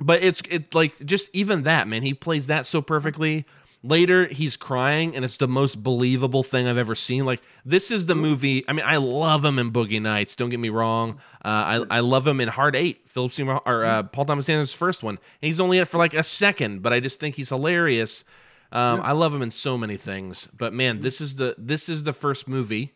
But 0.00 0.22
it's 0.22 0.42
it 0.50 0.74
like 0.74 1.04
just 1.04 1.30
even 1.32 1.62
that, 1.64 1.86
man, 1.86 2.02
he 2.02 2.14
plays 2.14 2.48
that 2.48 2.66
so 2.66 2.82
perfectly. 2.82 3.44
Later, 3.82 4.26
he's 4.26 4.56
crying, 4.56 5.14
and 5.14 5.26
it's 5.26 5.36
the 5.36 5.46
most 5.46 5.82
believable 5.82 6.42
thing 6.42 6.66
I've 6.66 6.78
ever 6.78 6.94
seen. 6.94 7.26
Like 7.26 7.42
this 7.66 7.90
is 7.90 8.06
the 8.06 8.14
movie. 8.14 8.64
I 8.66 8.72
mean, 8.72 8.84
I 8.86 8.96
love 8.96 9.44
him 9.44 9.58
in 9.58 9.72
Boogie 9.72 10.00
Nights. 10.00 10.36
Don't 10.36 10.48
get 10.48 10.58
me 10.58 10.70
wrong. 10.70 11.18
Uh, 11.44 11.84
I 11.90 11.98
I 11.98 12.00
love 12.00 12.26
him 12.26 12.40
in 12.40 12.48
Hard 12.48 12.74
Eight. 12.76 13.08
Philip 13.08 13.30
Seymour 13.30 13.60
or 13.66 13.84
uh, 13.84 14.02
Paul 14.04 14.24
Thomas 14.24 14.48
Anderson's 14.48 14.76
first 14.76 15.02
one. 15.02 15.18
He's 15.40 15.60
only 15.60 15.76
in 15.76 15.82
it 15.82 15.88
for 15.88 15.98
like 15.98 16.14
a 16.14 16.22
second, 16.22 16.82
but 16.82 16.92
I 16.92 17.00
just 17.00 17.20
think 17.20 17.36
he's 17.36 17.50
hilarious. 17.50 18.24
Um, 18.72 19.00
I 19.02 19.12
love 19.12 19.32
him 19.32 19.42
in 19.42 19.52
so 19.52 19.78
many 19.78 19.96
things. 19.96 20.48
But 20.56 20.72
man, 20.72 21.00
this 21.00 21.20
is 21.20 21.36
the 21.36 21.54
this 21.56 21.88
is 21.88 22.04
the 22.04 22.12
first 22.12 22.48
movie 22.48 22.94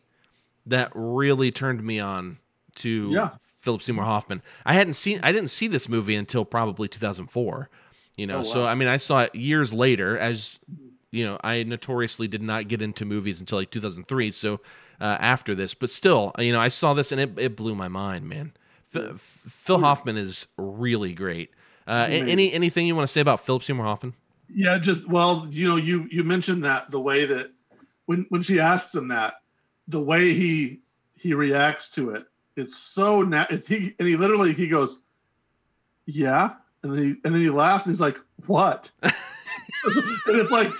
that 0.66 0.90
really 0.94 1.52
turned 1.52 1.84
me 1.84 2.00
on 2.00 2.38
to 2.78 3.10
Yeah. 3.12 3.30
Philip 3.60 3.82
Seymour 3.82 4.04
Hoffman. 4.04 4.42
I 4.66 4.74
hadn't 4.74 4.94
seen 4.94 5.20
I 5.22 5.32
didn't 5.32 5.48
see 5.50 5.68
this 5.68 5.88
movie 5.88 6.14
until 6.16 6.44
probably 6.44 6.88
2004. 6.88 7.68
You 8.16 8.26
know, 8.26 8.38
Oh, 8.38 8.42
so. 8.42 8.66
I 8.66 8.74
mean 8.74 8.88
I 8.88 8.96
saw 8.96 9.22
it 9.22 9.34
years 9.34 9.72
later 9.72 10.18
as 10.18 10.58
you 11.10 11.24
know, 11.24 11.38
I 11.42 11.62
notoriously 11.62 12.28
did 12.28 12.42
not 12.42 12.68
get 12.68 12.82
into 12.82 13.06
movies 13.06 13.40
until 13.40 13.58
like 13.58 13.70
2003, 13.70 14.30
so 14.30 14.60
uh, 15.00 15.16
after 15.20 15.54
this, 15.54 15.72
but 15.72 15.88
still, 15.88 16.32
you 16.38 16.52
know, 16.52 16.60
I 16.60 16.68
saw 16.68 16.92
this 16.92 17.12
and 17.12 17.20
it, 17.20 17.38
it 17.38 17.56
blew 17.56 17.74
my 17.74 17.88
mind, 17.88 18.28
man. 18.28 18.52
F- 18.94 19.00
Phil 19.14 19.78
Hoffman 19.78 20.18
is 20.18 20.46
really 20.58 21.14
great. 21.14 21.50
Uh, 21.86 22.06
any 22.10 22.52
anything 22.52 22.86
you 22.86 22.94
want 22.94 23.06
to 23.08 23.12
say 23.12 23.22
about 23.22 23.40
Philip 23.40 23.62
Seymour 23.62 23.86
Hoffman? 23.86 24.12
Yeah, 24.54 24.78
just 24.78 25.08
well, 25.08 25.46
you 25.50 25.66
know, 25.68 25.76
you 25.76 26.06
you 26.10 26.24
mentioned 26.24 26.64
that 26.64 26.90
the 26.90 27.00
way 27.00 27.24
that 27.24 27.52
when 28.04 28.26
when 28.28 28.42
she 28.42 28.60
asks 28.60 28.94
him 28.94 29.08
that, 29.08 29.34
the 29.86 30.00
way 30.02 30.34
he 30.34 30.80
he 31.14 31.32
reacts 31.32 31.88
to 31.92 32.10
it, 32.10 32.24
it's 32.58 32.76
so 32.76 33.22
na- 33.22 33.46
it's 33.50 33.66
he 33.66 33.94
and 33.98 34.08
he 34.08 34.16
literally 34.16 34.52
he 34.52 34.68
goes, 34.68 34.98
yeah, 36.06 36.54
and 36.82 36.92
then 36.92 37.02
he 37.02 37.08
and 37.24 37.34
then 37.34 37.40
he 37.40 37.50
laughs 37.50 37.86
and 37.86 37.94
he's 37.94 38.00
like, 38.00 38.18
what? 38.46 38.90
and 39.02 39.12
it's 40.26 40.50
like 40.50 40.72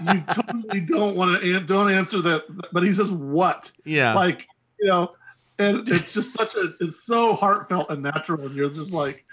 you 0.00 0.22
totally 0.32 0.80
don't 0.80 1.16
want 1.16 1.40
to 1.40 1.56
an- 1.56 1.66
don't 1.66 1.90
answer 1.90 2.20
that, 2.20 2.44
but 2.72 2.82
he 2.82 2.92
says 2.92 3.10
what? 3.12 3.72
Yeah. 3.84 4.14
like 4.14 4.46
you 4.80 4.88
know, 4.88 5.14
and 5.58 5.88
it's 5.88 6.12
just 6.12 6.32
such 6.32 6.54
a 6.54 6.74
it's 6.80 7.04
so 7.04 7.34
heartfelt 7.34 7.90
and 7.90 8.02
natural, 8.02 8.46
and 8.46 8.54
you're 8.54 8.70
just 8.70 8.92
like, 8.92 9.24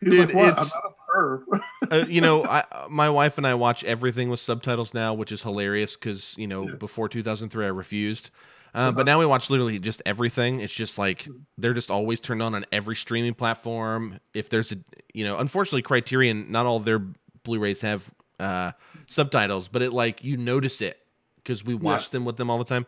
he's 0.00 0.10
Dude, 0.10 0.28
like, 0.28 0.36
what? 0.36 0.58
I'm 0.58 0.66
not 0.66 0.82
a 0.84 1.16
perv. 1.16 1.42
uh, 1.90 2.06
you 2.08 2.20
know, 2.20 2.44
I, 2.44 2.64
my 2.88 3.10
wife 3.10 3.38
and 3.38 3.46
I 3.46 3.54
watch 3.54 3.84
everything 3.84 4.28
with 4.28 4.40
subtitles 4.40 4.94
now, 4.94 5.14
which 5.14 5.32
is 5.32 5.42
hilarious 5.42 5.96
because 5.96 6.34
you 6.38 6.46
know 6.46 6.66
before 6.76 7.08
2003 7.08 7.64
I 7.64 7.68
refused, 7.68 8.30
uh, 8.74 8.90
but 8.92 9.06
now 9.06 9.18
we 9.18 9.26
watch 9.26 9.50
literally 9.50 9.78
just 9.78 10.02
everything. 10.04 10.60
It's 10.60 10.74
just 10.74 10.98
like 10.98 11.28
they're 11.56 11.74
just 11.74 11.90
always 11.90 12.20
turned 12.20 12.42
on 12.42 12.54
on 12.54 12.64
every 12.72 12.96
streaming 12.96 13.34
platform. 13.34 14.18
If 14.34 14.50
there's 14.50 14.72
a, 14.72 14.76
you 15.12 15.24
know, 15.24 15.38
unfortunately 15.38 15.82
Criterion, 15.82 16.50
not 16.50 16.66
all 16.66 16.80
their 16.80 17.00
Blu-rays 17.44 17.82
have 17.82 18.10
uh, 18.40 18.72
subtitles, 19.06 19.68
but 19.68 19.82
it 19.82 19.92
like 19.92 20.24
you 20.24 20.36
notice 20.36 20.80
it 20.80 20.98
because 21.36 21.64
we 21.64 21.74
watch 21.74 22.10
them 22.10 22.24
with 22.24 22.36
them 22.36 22.50
all 22.50 22.58
the 22.58 22.64
time. 22.64 22.86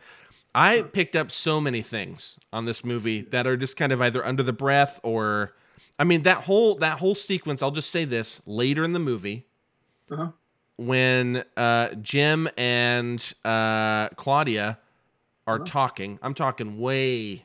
I 0.54 0.80
picked 0.82 1.14
up 1.14 1.30
so 1.30 1.60
many 1.60 1.82
things 1.82 2.38
on 2.52 2.64
this 2.64 2.82
movie 2.84 3.20
that 3.20 3.46
are 3.46 3.56
just 3.58 3.76
kind 3.76 3.92
of 3.92 4.00
either 4.00 4.24
under 4.24 4.42
the 4.42 4.54
breath 4.54 4.98
or 5.02 5.52
I 5.98 6.04
mean 6.04 6.22
that 6.22 6.44
whole 6.44 6.76
that 6.76 6.98
whole 6.98 7.14
sequence, 7.14 7.62
I'll 7.62 7.70
just 7.70 7.90
say 7.90 8.04
this, 8.06 8.40
later 8.46 8.82
in 8.82 8.92
the 8.92 8.98
movie 8.98 9.46
Uh-huh. 10.10 10.28
when 10.76 11.44
uh 11.56 11.90
Jim 12.00 12.48
and 12.56 13.20
uh 13.44 14.08
Claudia 14.16 14.78
are 15.46 15.58
talking. 15.60 16.18
I'm 16.22 16.34
talking 16.34 16.78
way 16.80 17.44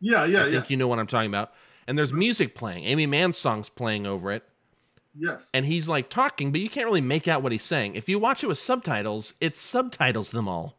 Yeah, 0.00 0.24
yeah, 0.24 0.42
I 0.42 0.46
yeah. 0.46 0.50
think 0.50 0.70
you 0.70 0.76
know 0.76 0.88
what 0.88 0.98
I'm 0.98 1.06
talking 1.06 1.30
about. 1.30 1.52
And 1.86 1.98
there's 1.98 2.12
music 2.12 2.54
playing. 2.54 2.84
Aimee 2.84 3.06
Mann's 3.06 3.36
song's 3.36 3.68
playing 3.68 4.06
over 4.06 4.30
it. 4.30 4.44
Yes. 5.18 5.48
And 5.52 5.66
he's 5.66 5.88
like 5.88 6.08
talking, 6.08 6.52
but 6.52 6.60
you 6.60 6.70
can't 6.70 6.86
really 6.86 7.00
make 7.00 7.26
out 7.26 7.42
what 7.42 7.50
he's 7.52 7.64
saying. 7.64 7.96
If 7.96 8.08
you 8.08 8.18
watch 8.20 8.44
it 8.44 8.46
with 8.46 8.58
subtitles, 8.58 9.34
it 9.40 9.56
subtitles 9.56 10.30
them 10.30 10.46
all. 10.48 10.76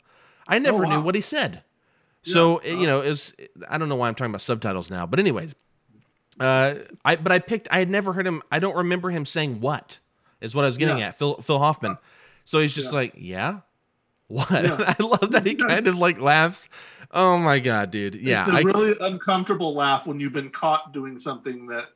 I 0.48 0.58
never 0.60 0.86
knew 0.86 0.94
Oh, 0.96 1.00
wow. 1.00 1.02
what 1.06 1.16
he 1.16 1.22
said. 1.22 1.64
So 2.24 2.62
you 2.64 2.86
know, 2.88 3.02
is 3.02 3.34
I 3.68 3.78
don't 3.78 3.90
know 3.90 3.96
why 3.96 4.08
I'm 4.08 4.16
talking 4.16 4.32
about 4.32 4.42
subtitles 4.42 4.90
now, 4.92 5.06
but 5.08 5.20
anyways, 5.20 5.56
uh, 6.40 6.76
I 7.04 7.16
but 7.16 7.32
I 7.32 7.40
picked. 7.40 7.68
I 7.72 7.80
had 7.80 7.90
never 7.90 8.14
heard 8.14 8.26
him. 8.28 8.42
I 8.52 8.60
don't 8.60 8.76
remember 8.78 9.10
him 9.10 9.26
saying 9.26 9.60
what 9.60 9.98
is 10.40 10.54
what 10.56 10.64
I 10.64 10.68
was 10.68 10.78
getting 10.78 11.00
Yeah. 11.00 11.08
at. 11.08 11.16
Phil 11.18 11.36
Phil 11.42 11.58
Hoffman. 11.60 11.98
So 12.46 12.60
he's 12.60 12.74
just 12.76 12.88
Yeah. 12.92 12.98
like, 13.00 13.14
yeah, 13.18 13.60
what? 14.32 14.52
I 14.52 14.96
love 15.04 15.32
that 15.32 15.46
he 15.46 15.56
kind 15.56 15.88
of 15.88 15.98
like 15.98 16.20
laughs. 16.20 16.70
Oh 17.12 17.38
my 17.38 17.60
god, 17.60 17.92
dude. 17.92 18.16
Yeah, 18.16 18.46
it's 18.46 18.54
a 18.54 18.58
I, 18.58 18.62
really 18.62 18.96
uncomfortable 19.02 19.74
laugh 19.74 20.08
when 20.08 20.20
you've 20.20 20.34
been 20.34 20.50
caught 20.50 20.94
doing 20.94 21.18
something 21.18 21.68
that 21.68 21.88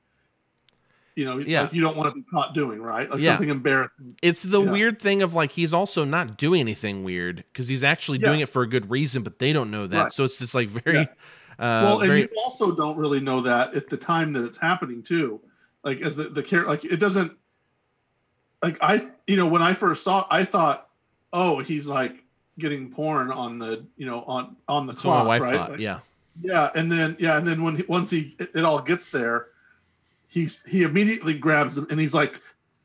you 1.15 1.23
know 1.23 1.38
Yeah. 1.38 1.63
like 1.63 1.73
you 1.73 1.81
don't 1.81 1.95
want 1.95 2.13
to 2.13 2.15
be 2.15 2.25
caught 2.29 2.53
doing, 2.53 2.81
right? 2.81 3.09
Like 3.09 3.21
Yeah. 3.21 3.33
something 3.33 3.49
embarrassing. 3.49 4.17
It's 4.21 4.43
the 4.43 4.61
Yeah. 4.61 4.71
weird 4.71 5.01
thing 5.01 5.21
of 5.21 5.33
like 5.33 5.51
he's 5.53 5.73
also 5.73 6.03
not 6.03 6.38
doing 6.38 6.59
anything 6.59 7.03
weird 7.05 7.45
because 7.51 7.69
he's 7.69 7.83
actually 7.83 8.17
doing 8.17 8.41
it 8.41 8.49
for 8.49 8.61
a 8.61 8.67
good 8.67 8.89
reason, 8.89 9.23
but 9.23 9.39
they 9.39 9.53
don't 9.53 9.71
know 9.71 9.88
that. 9.88 9.97
Right. 10.03 10.11
So 10.11 10.25
it's 10.25 10.39
just 10.39 10.53
like 10.53 10.67
very, 10.67 10.97
Yeah. 10.97 11.03
uh, 11.57 11.81
well, 11.86 11.99
and 12.01 12.07
very 12.09 12.21
you 12.23 12.29
also 12.43 12.75
don't 12.75 12.97
really 12.97 13.21
know 13.21 13.39
that 13.41 13.73
at 13.73 13.88
the 13.88 13.95
time 13.97 14.33
that 14.33 14.43
it's 14.43 14.57
happening 14.57 15.01
too. 15.01 15.39
Like 15.86 16.01
as 16.01 16.17
the 16.17 16.23
the 16.25 16.43
character, 16.43 16.69
like 16.69 16.83
it 16.83 16.97
doesn't. 16.99 17.31
Like 18.61 18.77
I, 18.81 19.07
you 19.27 19.38
know, 19.38 19.45
when 19.45 19.61
I 19.61 19.73
first 19.75 20.03
saw, 20.03 20.25
I 20.29 20.43
thought, 20.43 20.89
oh, 21.31 21.59
he's 21.59 21.88
like 21.88 22.24
getting 22.60 22.89
porn 22.91 23.32
on 23.32 23.60
the, 23.60 23.86
you 23.97 24.06
know, 24.06 24.24
on 24.24 24.56
on 24.68 24.88
the 24.88 24.93
that's 24.93 25.01
clock, 25.01 25.28
right? 25.41 25.56
thought. 25.56 25.80
Yeah, 25.80 25.99
Yeah, 26.41 26.72
and 26.76 26.91
then 26.91 27.16
yeah, 27.20 27.38
and 27.38 27.47
then 27.47 27.64
when 27.64 27.78
he, 27.78 27.84
once 27.84 28.10
he 28.12 28.36
it, 28.39 28.51
it 28.56 28.64
all 28.66 28.82
gets 28.82 29.10
there, 29.10 29.47
he's 30.28 30.64
he 30.64 30.84
immediately 30.84 31.34
grabs 31.34 31.76
them 31.76 31.88
and 31.89 31.99
he's 31.99 32.14
like 32.14 32.39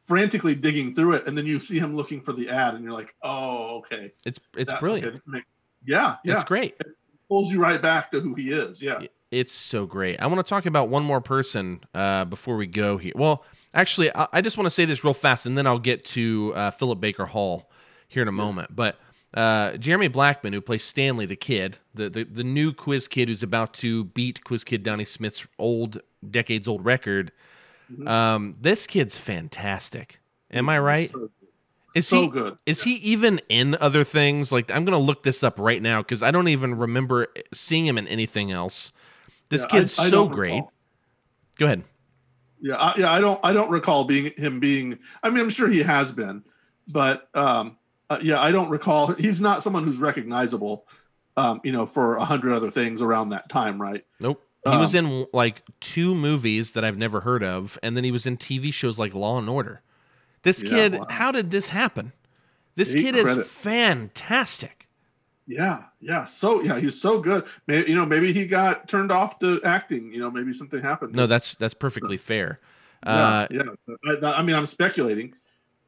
frantically 0.07 0.55
digging 0.57 0.95
through 0.95 1.14
it, 1.14 1.27
and 1.29 1.39
then 1.39 1.47
you 1.47 1.61
see 1.61 1.79
him 1.79 1.95
looking 1.95 2.21
for 2.21 2.33
the 2.33 2.49
ad, 2.49 2.75
and 2.75 2.83
you're 2.83 2.93
like, 2.93 3.14
oh, 3.23 3.79
okay, 3.79 4.12
it's 4.25 4.41
it's 4.57 4.73
That- 4.73 4.81
brilliant. 4.81 5.09
okay, 5.09 5.21
make- 5.27 5.45
yeah, 5.87 6.16
yeah, 6.25 6.35
It's 6.35 6.45
great. 6.45 6.75
It 6.81 6.89
pulls 7.29 7.51
you 7.51 7.61
right 7.61 7.81
back 7.81 8.11
to 8.11 8.21
who 8.21 8.35
he 8.35 8.51
is. 8.53 8.83
Yeah, 8.83 9.01
It's 9.31 9.53
so 9.53 9.87
great. 9.87 10.21
I 10.21 10.27
want 10.27 10.45
to 10.45 10.49
talk 10.51 10.66
about 10.66 10.89
one 10.91 11.05
more 11.05 11.23
person 11.23 11.81
uh, 11.95 12.27
before 12.27 12.57
we 12.57 12.66
go 12.66 12.99
here. 12.99 13.12
Well, 13.14 13.45
actually, 13.73 14.14
I, 14.14 14.27
I 14.33 14.41
just 14.43 14.59
want 14.59 14.66
to 14.66 14.71
say 14.71 14.85
this 14.85 15.05
real 15.05 15.14
fast, 15.14 15.47
and 15.47 15.57
then 15.57 15.66
I'll 15.66 15.79
get 15.79 16.05
to 16.07 16.53
uh, 16.55 16.71
Philip 16.73 17.01
Baker 17.01 17.25
Hall 17.25 17.71
here 18.09 18.21
in 18.21 18.29
a 18.29 18.33
moment. 18.33 18.75
But 18.77 18.99
uh, 19.35 19.76
Jeremy 19.76 20.09
Blackman, 20.09 20.53
who 20.53 20.61
plays 20.61 20.83
Stanley, 20.83 21.26
the 21.26 21.37
kid, 21.37 21.78
the, 21.95 22.11
the 22.11 22.24
the 22.24 22.45
new 22.45 22.72
quiz 22.72 23.07
kid 23.09 23.28
who's 23.28 23.43
about 23.43 23.74
to 23.74 24.05
beat 24.05 24.43
quiz 24.45 24.64
kid 24.64 24.83
Donnie 24.83 25.05
Smith's 25.05 25.47
old 25.59 26.01
decades 26.28 26.66
old 26.68 26.85
record. 26.85 27.33
Um, 28.07 28.57
this 28.61 28.87
kid's 28.87 29.18
fantastic. 29.18 30.20
Am 30.53 30.68
I 30.68 30.78
right? 30.78 31.09
So, 31.09 31.31
Is 31.95 32.07
so 32.07 32.22
he 32.22 32.31
good. 32.31 32.57
Is 32.66 32.83
he 32.83 32.95
even 32.97 33.41
in 33.49 33.76
other 33.81 34.05
things? 34.05 34.53
Like 34.53 34.70
I'm 34.70 34.85
gonna 34.85 34.99
look 34.99 35.22
this 35.22 35.43
up 35.43 35.59
right 35.59 35.83
now 35.83 36.03
because 36.03 36.22
I 36.22 36.31
don't 36.31 36.49
even 36.49 36.76
remember 36.76 37.28
seeing 37.53 37.87
him 37.87 37.99
in 37.99 38.07
anything 38.09 38.53
else. 38.53 38.93
This 39.49 39.62
Yeah, 39.62 39.78
kid's 39.81 39.99
I 39.99 40.05
so 40.05 40.11
don't 40.11 40.33
great. 40.33 40.55
recall. 40.55 40.72
Go 41.57 41.66
ahead. 41.66 41.85
Yeah, 42.61 42.76
I, 42.76 42.95
yeah, 42.99 43.12
I 43.12 43.20
don't 43.20 43.41
I 43.43 43.53
don't 43.53 43.70
recall 43.70 44.05
being 44.05 44.33
him 44.37 44.61
being. 44.61 44.99
I 45.22 45.31
mean, 45.31 45.41
I'm 45.41 45.51
sure 45.51 45.68
he 45.68 45.83
has 45.83 46.12
been, 46.12 46.45
but 46.87 47.28
um, 47.35 47.76
uh, 48.11 48.19
yeah, 48.21 48.41
I 48.41 48.53
don't 48.53 48.69
recall. 48.69 49.13
He's 49.15 49.41
not 49.41 49.63
someone 49.63 49.85
who's 49.85 49.99
recognizable. 49.99 50.87
Um, 51.37 51.61
you 51.65 51.73
know, 51.73 51.87
for 51.87 52.17
a 52.17 52.25
hundred 52.25 52.53
other 52.53 52.71
things 52.71 53.01
around 53.01 53.31
that 53.31 53.49
time, 53.49 53.81
right? 53.81 54.05
Nope. 54.21 54.43
He 54.69 54.77
was 54.77 54.95
Um, 54.95 55.07
in 55.07 55.27
like 55.33 55.63
two 55.81 56.15
movies 56.15 56.75
that 56.75 56.85
I've 56.85 56.99
never 56.99 57.21
heard 57.21 57.43
of, 57.43 57.79
and 57.83 57.97
then 57.97 58.05
he 58.05 58.11
was 58.11 58.27
in 58.27 58.37
TV 58.37 58.75
shows 58.75 58.99
like 58.99 59.15
Law 59.15 59.39
and 59.39 59.49
Order. 59.49 59.81
This 60.43 60.63
Yeah, 60.63 60.71
kid, 60.71 60.95
wow. 60.99 61.07
how 61.09 61.33
did 61.33 61.51
this 61.51 61.71
happen? 61.71 62.13
This 62.75 62.93
Take 62.93 63.05
kid 63.05 63.15
is 63.17 63.51
fantastic. 63.51 64.89
Yeah, 65.47 65.85
yeah. 66.01 66.25
So 66.25 66.63
yeah, 66.63 66.79
he's 66.79 67.01
so 67.01 67.21
good. 67.21 67.45
Maybe 67.67 67.91
you 67.91 67.97
know, 67.97 68.07
maybe 68.07 68.33
he 68.33 68.47
got 68.47 68.87
turned 68.89 69.11
off 69.11 69.39
to 69.41 69.63
acting. 69.65 70.13
You 70.13 70.21
know, 70.21 70.31
maybe 70.31 70.53
something 70.53 70.83
happened. 70.83 71.15
No, 71.15 71.27
that's 71.27 71.55
that's 71.57 71.75
perfectly 71.75 72.17
fair. 72.17 72.59
yeah, 73.07 73.13
Uh, 73.13 73.47
yeah. 73.51 73.63
I, 74.23 74.33
I 74.39 74.43
mean, 74.43 74.57
I'm 74.57 74.67
speculating 74.67 75.35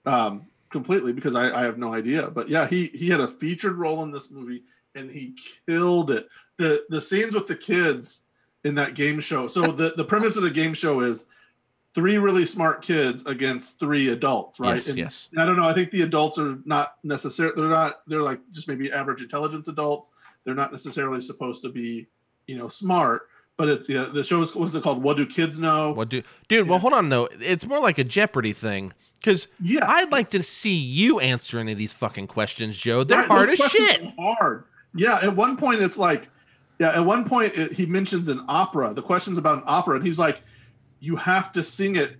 um, 0.07 0.47
completely 0.73 1.13
because 1.13 1.35
I, 1.35 1.61
I 1.61 1.63
have 1.63 1.79
no 1.79 1.95
idea. 1.95 2.31
But 2.31 2.49
yeah, 2.49 2.67
he 2.67 2.87
he 2.89 3.09
had 3.09 3.21
a 3.21 3.29
featured 3.29 3.77
role 3.77 4.03
in 4.03 4.11
this 4.11 4.31
movie 4.31 4.65
and 4.95 5.11
he 5.11 5.37
killed 5.67 6.11
it. 6.11 6.29
the 6.59 6.85
The 6.89 7.01
scenes 7.01 7.35
with 7.35 7.47
the 7.47 7.57
kids 7.57 8.21
in 8.65 8.75
that 8.77 8.95
game 8.95 9.21
show. 9.21 9.47
So 9.47 9.67
the 9.67 9.93
the 9.97 10.05
premise 10.05 10.37
of 10.37 10.43
the 10.43 10.51
game 10.51 10.75
show 10.75 11.01
is 11.01 11.27
three 11.95 12.19
really 12.19 12.47
smart 12.47 12.83
kids 12.83 13.25
against 13.27 13.79
three 13.79 14.09
adults, 14.09 14.59
right? 14.59 14.77
Yes, 14.77 14.89
and, 14.89 14.99
yes. 14.99 15.29
and 15.33 15.43
I 15.43 15.47
don't 15.47 15.57
know. 15.57 15.69
I 15.69 15.75
think 15.75 15.91
the 15.91 16.03
adults 16.03 16.39
are 16.39 16.59
not 16.65 16.95
necessarily. 17.05 17.55
They're 17.57 17.71
not. 17.71 18.01
They're 18.07 18.23
like 18.23 18.41
just 18.53 18.69
maybe 18.69 18.93
average 18.93 19.23
intelligence 19.23 19.69
adults. 19.69 20.11
They're 20.45 20.55
not 20.55 20.73
necessarily 20.73 21.21
supposed 21.21 21.63
to 21.63 21.69
be, 21.69 22.07
you 22.47 22.59
know, 22.59 22.69
smart. 22.69 23.29
But 23.59 23.69
it's 23.69 23.89
yeah. 23.89 24.09
The 24.13 24.25
show 24.25 24.41
is 24.43 24.55
what's 24.55 24.75
it 24.75 24.83
called? 24.83 25.03
What 25.03 25.17
do 25.17 25.27
kids 25.27 25.59
know? 25.59 25.93
What 25.93 26.09
do, 26.09 26.23
dude? 26.49 26.69
Well, 26.69 26.79
hold 26.79 26.95
on 26.95 27.09
though. 27.11 27.29
It's 27.41 27.67
more 27.67 27.81
like 27.81 27.99
a 27.99 28.05
Jeopardy 28.05 28.53
thing 28.53 28.93
because 29.19 29.47
Yeah. 29.61 29.85
I'd 29.89 30.11
like 30.11 30.31
to 30.31 30.43
see 30.43 30.75
you 30.75 31.21
answer 31.21 31.59
any 31.59 31.73
of 31.73 31.79
these 31.79 31.93
fucking 31.93 32.27
questions, 32.29 32.79
Joe. 32.79 33.05
They're 33.05 33.19
Right, 33.19 33.29
hard 33.29 33.51
as 33.51 33.59
shit. 33.59 34.03
Hard. 34.19 34.65
Yeah. 34.95 35.19
At 35.23 35.37
one 35.37 35.57
point, 35.57 35.81
it's 35.83 35.99
like, 35.99 36.29
yeah. 36.81 36.97
At 36.97 37.05
one 37.05 37.25
point, 37.29 37.57
it, 37.57 37.73
he 37.75 37.85
mentions 37.87 38.29
an 38.29 38.43
opera. 38.49 38.95
The 38.95 39.03
question's 39.03 39.39
about 39.39 39.59
an 39.59 39.65
opera, 39.67 39.97
and 39.97 40.07
he's 40.07 40.19
like, 40.19 40.43
you 41.01 41.17
have 41.17 41.53
to 41.53 41.63
sing 41.63 41.97
it 41.97 42.17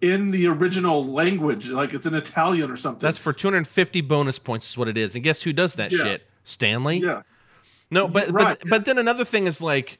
in 0.00 0.32
the 0.32 0.46
original 0.48 1.04
language, 1.06 1.68
like 1.70 1.94
it's 1.94 2.04
in 2.04 2.14
Italian 2.14 2.70
or 2.70 2.76
something. 2.76 3.00
That's 3.00 3.18
for 3.18 3.32
250 3.32 4.00
bonus 4.02 4.38
points, 4.38 4.68
is 4.68 4.76
what 4.76 4.88
it 4.88 4.98
is. 4.98 5.14
And 5.14 5.22
guess 5.24 5.42
who 5.42 5.52
does 5.52 5.76
that 5.76 5.92
Yeah. 5.92 5.98
shit? 6.02 6.26
Stanley. 6.42 6.98
yeah. 6.98 7.22
No, 7.90 8.08
but 8.08 8.30
Right. 8.30 8.58
but 8.60 8.68
but 8.68 8.84
then 8.84 8.98
another 8.98 9.24
thing 9.24 9.46
is 9.46 9.62
like, 9.62 9.98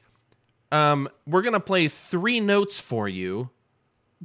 um, 0.75 1.09
we're 1.25 1.41
gonna 1.41 1.59
play 1.59 1.87
three 1.87 2.39
notes 2.39 2.79
for 2.79 3.07
you. 3.07 3.49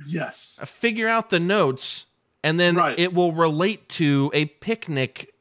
Yes. 0.07 0.59
Figure 0.65 1.09
out 1.09 1.31
the 1.31 1.41
notes, 1.41 2.07
and 2.43 2.59
then 2.59 2.77
Right. 2.77 2.99
it 2.99 3.13
will 3.13 3.33
relate 3.33 3.89
to 3.91 4.31
a 4.35 4.47
picnic 4.47 5.35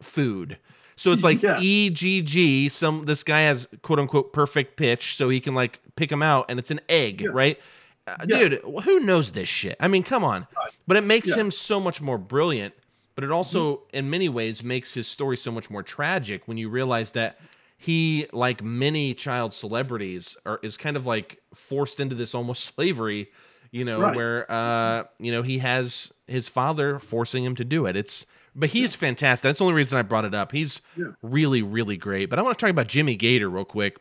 food. 0.00 0.58
So 0.96 1.10
it's 1.12 1.24
like 1.24 1.42
Yeah. 1.42 1.58
E 1.60 1.90
G 1.90 2.20
G. 2.22 2.68
Some 2.68 3.04
this 3.04 3.22
guy 3.24 3.40
has 3.42 3.66
quote 3.82 3.98
unquote 3.98 4.32
perfect 4.32 4.76
pitch, 4.76 5.16
so 5.16 5.28
he 5.28 5.40
can 5.40 5.54
like 5.54 5.80
pick 5.96 6.10
them 6.10 6.22
out, 6.22 6.46
and 6.48 6.58
it's 6.58 6.70
an 6.70 6.80
egg, 6.88 7.26
right? 7.32 7.58
Uh, 8.06 8.16
Yeah. 8.28 8.38
Dude, 8.38 8.60
who 8.84 9.00
knows 9.00 9.32
this 9.32 9.48
shit? 9.48 9.76
I 9.80 9.88
mean, 9.88 10.02
come 10.02 10.24
on. 10.24 10.46
But 10.86 10.96
it 10.96 11.02
makes 11.02 11.28
Yeah. 11.28 11.34
Mm-hmm. 11.34 11.40
him 11.40 11.50
so 11.52 11.80
much 11.80 12.00
more 12.00 12.18
brilliant. 12.18 12.74
But 13.14 13.24
it 13.24 13.30
also, 13.30 13.82
in 13.92 14.08
many 14.10 14.28
ways, 14.28 14.64
makes 14.64 14.94
his 14.94 15.06
story 15.06 15.36
so 15.36 15.52
much 15.52 15.68
more 15.70 15.82
tragic 15.82 16.48
when 16.48 16.56
you 16.56 16.68
realize 16.70 17.12
that 17.12 17.38
he, 17.82 18.26
like 18.32 18.62
many 18.62 19.14
child 19.14 19.52
celebrities, 19.52 20.36
are 20.46 20.58
is 20.62 20.76
kind 20.76 20.96
of 20.96 21.06
like 21.06 21.40
forced 21.54 22.00
into 22.00 22.14
this 22.14 22.34
almost 22.34 22.64
slavery. 22.74 23.30
You 23.70 23.84
know, 23.86 24.00
Right. 24.00 24.14
where 24.14 24.50
uh, 24.52 25.04
you 25.18 25.32
know 25.32 25.42
he 25.42 25.58
has 25.58 26.12
his 26.26 26.48
father 26.48 26.98
forcing 26.98 27.42
him 27.44 27.54
to 27.56 27.64
do 27.64 27.86
it. 27.86 27.96
It's 27.96 28.26
but 28.54 28.68
he's 28.68 28.94
fantastic. 28.94 29.42
That's 29.44 29.58
the 29.60 29.64
only 29.64 29.74
reason 29.74 29.96
I 29.96 30.02
brought 30.02 30.26
it 30.26 30.34
up. 30.34 30.52
He's 30.52 30.82
Yeah. 30.96 31.06
really, 31.22 31.62
really 31.62 31.96
great. 31.96 32.28
But 32.28 32.38
I 32.38 32.42
want 32.42 32.58
to 32.58 32.60
talk 32.62 32.70
about 32.70 32.86
Jimmy 32.88 33.16
Gator 33.16 33.48
real 33.48 33.64
quick 33.64 33.96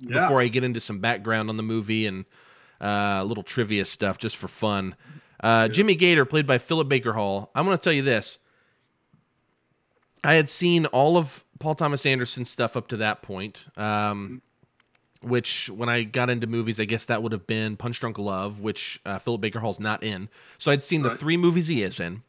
Yeah. 0.00 0.22
before 0.22 0.40
I 0.40 0.48
get 0.48 0.64
into 0.64 0.80
some 0.80 0.98
background 0.98 1.48
on 1.50 1.56
the 1.56 1.62
movie 1.62 2.04
and 2.06 2.24
uh, 2.80 3.20
a 3.20 3.24
little 3.24 3.44
trivia 3.44 3.84
stuff 3.84 4.18
just 4.18 4.36
for 4.36 4.48
fun. 4.48 4.96
Uh, 5.40 5.68
Jimmy 5.68 5.94
Gator, 5.94 6.24
played 6.24 6.46
by 6.46 6.58
Philip 6.58 6.88
Baker 6.88 7.12
Hall. 7.12 7.52
I'm 7.54 7.64
going 7.64 7.78
to 7.78 7.82
tell 7.82 7.92
you 7.92 8.02
this. 8.02 8.38
I 10.26 10.34
had 10.34 10.48
seen 10.48 10.86
all 10.86 11.16
of 11.16 11.44
Paul 11.60 11.76
Thomas 11.76 12.04
Anderson's 12.04 12.50
stuff 12.50 12.76
up 12.76 12.88
to 12.88 12.96
that 12.96 13.22
point, 13.22 13.66
um, 13.76 14.42
which 15.22 15.70
when 15.70 15.88
I 15.88 16.02
got 16.02 16.30
into 16.30 16.48
movies, 16.48 16.80
I 16.80 16.84
guess 16.84 17.06
that 17.06 17.22
would 17.22 17.30
have 17.30 17.46
been 17.46 17.76
Punch 17.76 18.00
Drunk 18.00 18.18
Love, 18.18 18.60
which 18.60 19.00
uh, 19.06 19.18
Philip 19.18 19.40
Baker 19.40 19.60
Hall's 19.60 19.78
not 19.78 20.02
in. 20.02 20.28
So 20.58 20.72
I'd 20.72 20.82
seen 20.82 21.02
the 21.02 21.10
three 21.10 21.36
movies 21.36 21.68
he 21.68 21.82
is 21.82 22.00
in. 22.00 22.22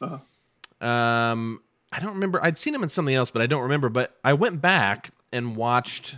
Uh-huh. 0.00 0.86
Um, 0.86 1.60
I 1.92 1.98
don't 1.98 2.14
remember. 2.14 2.42
I'd 2.42 2.56
seen 2.56 2.74
him 2.74 2.84
in 2.84 2.88
something 2.88 3.14
else, 3.14 3.32
but 3.32 3.42
I 3.42 3.46
don't 3.46 3.62
remember. 3.62 3.88
But 3.88 4.16
I 4.24 4.32
went 4.32 4.60
back 4.60 5.10
and 5.32 5.56
watched 5.56 6.16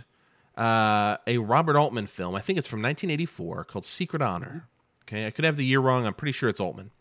uh, 0.55 1.17
a 1.25 1.39
Robert 1.39 1.77
Altman 1.77 2.07
film. 2.07 2.35
I 2.35 2.41
think 2.41 2.59
it's 2.59 2.67
from 2.67 2.81
1984 2.81 3.63
called 3.63 3.85
Secret 3.85 4.21
Honor. 4.21 4.67
Okay, 5.03 5.25
I 5.25 5.31
could 5.31 5.45
have 5.45 5.57
the 5.57 5.65
year 5.65 5.79
wrong. 5.79 6.05
I'm 6.05 6.13
pretty 6.13 6.31
sure 6.33 6.47
it's 6.47 6.59
Altman. 6.59 6.91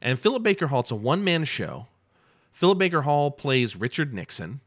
And 0.00 0.18
Philip 0.18 0.42
Baker 0.42 0.66
Hall. 0.68 0.80
It's 0.80 0.90
a 0.90 0.96
one 0.96 1.22
man 1.22 1.44
show. 1.44 1.86
Philip 2.54 2.78
Baker 2.78 3.02
Hall 3.02 3.32
plays 3.32 3.74
Richard 3.74 4.14
Nixon. 4.14 4.60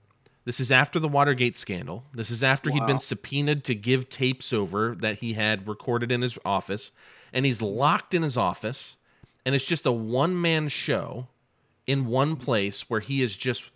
This 0.44 0.60
is 0.60 0.74
after 0.74 1.00
the 1.00 1.08
Watergate 1.08 1.56
scandal. 1.56 2.04
This 2.14 2.30
is 2.30 2.44
after 2.44 2.70
he'd 2.70 2.86
been 2.86 3.00
subpoenaed 3.00 3.64
to 3.64 3.74
give 3.74 4.10
tapes 4.10 4.52
over 4.52 4.94
that 4.96 5.20
he 5.20 5.34
had 5.34 5.70
recorded 5.70 6.12
in 6.12 6.22
his 6.22 6.38
office. 6.44 6.92
And 7.32 7.46
he's 7.46 7.62
locked 7.62 8.14
in 8.14 8.24
his 8.24 8.38
office. 8.38 8.98
And 9.46 9.56
it's 9.56 9.66
just 9.66 9.86
a 9.86 9.94
one 9.94 10.40
man 10.40 10.68
show 10.68 11.28
in 11.86 12.08
one 12.08 12.36
place 12.36 12.90
where 12.90 13.00
he 13.00 13.24
is 13.24 13.38
just 13.38 13.72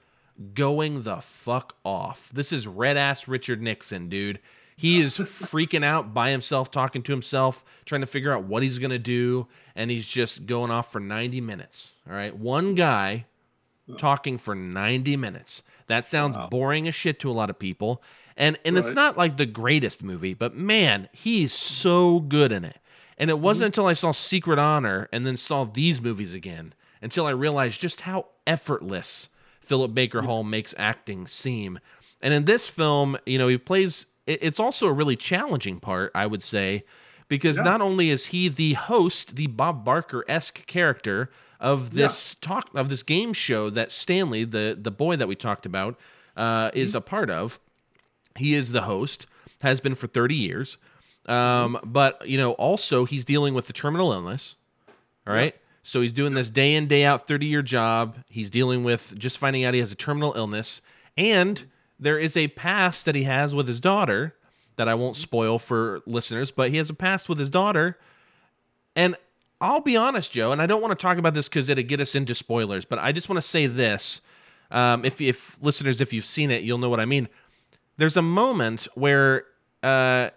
going 0.54 1.04
the 1.04 1.22
fuck 1.22 1.78
off. 1.86 2.32
This 2.34 2.52
is 2.52 2.68
red 2.68 2.98
ass 2.98 3.30
Richard 3.30 3.62
Nixon, 3.62 4.10
dude. 4.10 4.40
He 4.76 5.00
is 5.00 5.20
freaking 5.20 5.86
out 5.86 6.14
by 6.14 6.32
himself, 6.32 6.70
talking 6.70 7.02
to 7.04 7.14
himself, 7.14 7.64
trying 7.86 8.02
to 8.02 8.08
figure 8.08 8.34
out 8.34 8.44
what 8.44 8.62
he's 8.62 8.78
going 8.78 8.92
to 8.92 9.00
do. 9.00 9.48
And 9.74 9.90
he's 9.90 10.08
just 10.08 10.48
going 10.48 10.70
off 10.70 10.92
for 10.92 11.00
90 11.00 11.40
minutes. 11.40 11.94
All 12.10 12.14
right. 12.14 12.36
One 12.36 12.76
guy 12.76 13.28
talking 13.98 14.38
for 14.38 14.56
90 14.56 15.18
minutes. 15.18 15.64
That 15.88 16.08
sounds 16.08 16.38
boring 16.50 16.88
as 16.88 16.96
shit 16.96 17.20
to 17.20 17.30
a 17.30 17.34
lot 17.34 17.50
of 17.50 17.60
people. 17.60 18.02
And 18.38 18.58
and 18.64 18.78
it's 18.78 18.92
not 18.92 19.18
like 19.18 19.38
the 19.38 19.46
greatest 19.46 20.02
movie, 20.02 20.34
but 20.34 20.56
man, 20.56 21.10
he's 21.12 21.54
so 21.54 22.20
good 22.22 22.52
in 22.52 22.64
it. 22.64 22.78
And 23.18 23.30
it 23.30 23.40
wasn't 23.40 23.64
mm-hmm. 23.64 23.82
until 23.82 23.86
I 23.88 23.94
saw 23.94 24.12
Secret 24.12 24.58
Honor 24.58 25.10
and 25.12 25.28
then 25.28 25.38
saw 25.38 25.66
these 25.66 26.02
movies 26.02 26.34
again 26.34 26.74
until 27.02 27.26
I 27.26 27.32
realized 27.32 27.82
just 27.82 28.02
how 28.02 28.28
effortless 28.48 29.30
Philip 29.60 29.94
Baker 29.94 30.20
mm-hmm. 30.20 30.28
Hall 30.28 30.44
makes 30.44 30.74
acting 30.78 31.28
seem. 31.28 31.80
And 32.24 32.34
in 32.34 32.46
this 32.46 32.70
film, 32.70 33.18
you 33.26 33.38
know, 33.38 33.48
he 33.48 33.58
plays 33.58 34.06
it's 34.28 34.60
also 34.60 34.88
a 34.88 34.94
really 34.94 35.16
challenging 35.16 35.80
part, 35.80 36.12
I 36.16 36.26
would 36.26 36.44
say, 36.44 36.86
because 37.28 37.58
Yeah. 37.58 37.64
not 37.64 37.82
only 37.82 38.10
is 38.10 38.28
he 38.28 38.48
the 38.48 38.74
host, 38.74 39.36
the 39.36 39.48
Bob 39.48 39.84
Barker-esque 39.84 40.66
character 40.68 41.30
of 41.62 41.92
this 41.92 42.36
talk 42.36 42.70
of 42.74 42.90
this 42.90 43.04
game 43.04 43.32
show 43.32 43.70
that 43.70 43.92
Stanley, 43.92 44.44
the 44.44 44.78
the 44.80 44.92
boy 44.92 45.16
that 45.16 45.28
we 45.28 45.36
talked 45.36 45.66
about, 45.66 45.98
uh, 46.36 46.72
is 46.74 46.96
a 46.96 47.02
part 47.02 47.30
of. 47.30 47.60
He 48.38 48.56
is 48.56 48.72
the 48.72 48.82
host, 48.82 49.28
has 49.62 49.80
been 49.80 49.96
for 49.96 50.08
30 50.08 50.36
years. 50.36 50.78
Um, 51.28 51.80
but 51.84 52.28
you 52.28 52.38
know, 52.38 52.54
also 52.54 53.06
he's 53.06 53.24
dealing 53.24 53.54
with 53.54 53.68
the 53.68 53.74
terminal 53.74 54.12
illness. 54.12 54.56
All 55.28 55.34
right. 55.34 55.56
So 55.84 56.02
he's 56.02 56.14
doing 56.14 56.34
this 56.34 56.50
day 56.50 56.76
in, 56.76 56.88
day 56.88 57.06
out, 57.06 57.28
30 57.28 57.46
year 57.46 57.62
job. 57.62 58.18
He's 58.30 58.50
dealing 58.50 58.84
with 58.84 59.18
just 59.18 59.38
finding 59.38 59.64
out 59.64 59.74
he 59.74 59.80
has 59.80 59.92
a 59.92 59.96
terminal 59.96 60.34
illness. 60.36 60.82
And 61.16 61.66
there 62.00 62.18
is 62.18 62.36
a 62.36 62.48
past 62.50 63.06
that 63.06 63.16
he 63.16 63.24
has 63.24 63.54
with 63.54 63.68
his 63.68 63.80
daughter 63.80 64.36
that 64.76 64.88
I 64.88 64.96
won't 64.96 65.16
spoil 65.16 65.60
for 65.60 66.02
listeners, 66.06 66.50
but 66.52 66.70
he 66.70 66.78
has 66.78 66.90
a 66.90 66.94
past 66.94 67.30
with 67.30 67.38
his 67.38 67.50
daughter. 67.50 68.00
And 68.96 69.16
I'll 69.62 69.80
be 69.82 69.96
honest, 69.96 70.32
Joe, 70.32 70.52
and 70.52 70.62
I 70.62 70.66
don't 70.66 70.82
want 70.82 70.92
to 70.98 71.02
talk 71.02 71.18
about 71.20 71.34
this 71.36 71.48
because 71.48 71.70
it'd 71.70 71.88
get 71.88 72.02
us 72.02 72.16
into 72.16 72.34
spoilers, 72.36 72.84
but 72.84 73.00
I 73.00 73.12
just 73.12 73.30
want 73.30 73.38
to 73.38 73.42
say 73.48 73.68
this. 73.68 74.22
Um, 74.72 75.06
if, 75.06 75.22
if 75.22 75.62
listeners, 75.62 76.02
if 76.02 76.12
you've 76.14 76.26
seen 76.26 76.50
it, 76.50 76.64
you'll 76.64 76.80
know 76.80 76.90
what 76.90 77.00
I 77.00 77.06
mean. 77.06 77.28
There's 77.98 78.18
a 78.18 78.22
moment 78.22 78.88
where 78.96 79.44
uh, 79.84 80.32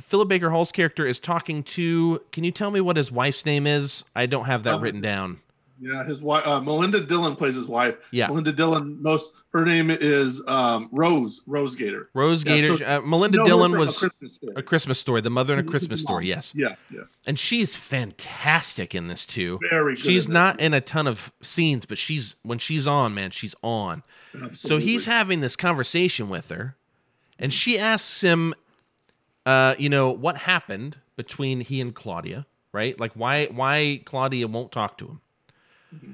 Philip 0.00 0.28
Baker 0.28 0.50
Hall's 0.50 0.72
character 0.72 1.06
is 1.06 1.18
talking 1.20 1.62
to. 1.62 2.20
Can 2.32 2.44
you 2.44 2.50
tell 2.50 2.70
me 2.70 2.80
what 2.80 2.96
his 2.96 3.10
wife's 3.10 3.46
name 3.46 3.66
is? 3.66 4.04
I 4.14 4.26
don't 4.26 4.44
have 4.44 4.64
that 4.64 4.74
Uh, 4.74 4.80
written 4.80 5.00
down. 5.00 5.40
Yeah, 5.80 6.04
his 6.04 6.22
wife, 6.22 6.46
uh, 6.46 6.60
Melinda 6.60 7.00
Dillon 7.00 7.36
plays 7.36 7.54
his 7.54 7.66
wife. 7.66 7.94
Yeah. 8.10 8.26
Melinda 8.28 8.52
Dillon. 8.52 9.02
Most 9.02 9.32
her 9.52 9.64
name 9.64 9.90
is 9.90 10.42
um, 10.46 10.88
Rose 10.92 11.42
Rose 11.46 11.74
Gator. 11.74 12.10
Rose 12.14 12.44
Yeah, 12.44 12.56
Gator. 12.56 12.76
so- 12.76 12.84
uh, 12.84 13.00
Melinda 13.00 13.38
No, 13.38 13.42
her 13.44 13.48
Dillon 13.48 13.70
from 13.72 13.80
A 13.80 13.84
was 13.86 13.98
Christmas 13.98 14.40
a 14.56 14.62
Christmas 14.62 15.00
story. 15.00 15.20
The 15.22 15.30
mother 15.30 15.54
in 15.54 15.60
a 15.60 15.68
Christmas 15.68 16.02
story. 16.02 16.28
Yes. 16.28 16.52
Yeah, 16.54 16.74
yeah. 16.92 17.00
and 17.26 17.38
she's 17.38 17.74
fantastic 17.76 18.94
in 18.94 19.08
this 19.08 19.26
too. 19.26 19.58
Very 19.70 19.94
good 19.94 20.02
She's 20.04 20.28
not 20.28 20.60
in 20.60 20.74
a 20.74 20.80
ton 20.80 21.06
of 21.06 21.32
scenes, 21.40 21.86
but 21.86 21.98
she's 21.98 22.34
when 22.42 22.58
she's 22.58 22.86
on, 22.86 23.14
man, 23.14 23.30
she's 23.30 23.54
on. 23.62 24.02
Absolutely. 24.34 24.56
So 24.56 24.76
he's 24.78 25.06
having 25.06 25.40
this 25.40 25.56
conversation 25.56 26.28
with 26.28 26.50
her, 26.50 26.76
and 27.38 27.52
she 27.52 27.78
asks 27.78 28.20
him, 28.20 28.54
uh, 29.46 29.74
you 29.78 29.88
know, 29.88 30.10
what 30.10 30.36
happened 30.36 30.98
between 31.16 31.60
he 31.60 31.80
and 31.80 31.94
Claudia, 31.94 32.46
right? 32.72 32.98
Like 33.00 33.12
why 33.14 33.46
why 33.46 34.02
Claudia 34.04 34.46
won't 34.46 34.70
talk 34.72 34.98
to 34.98 35.06
him. 35.06 35.20
Mm-hmm. 35.94 36.12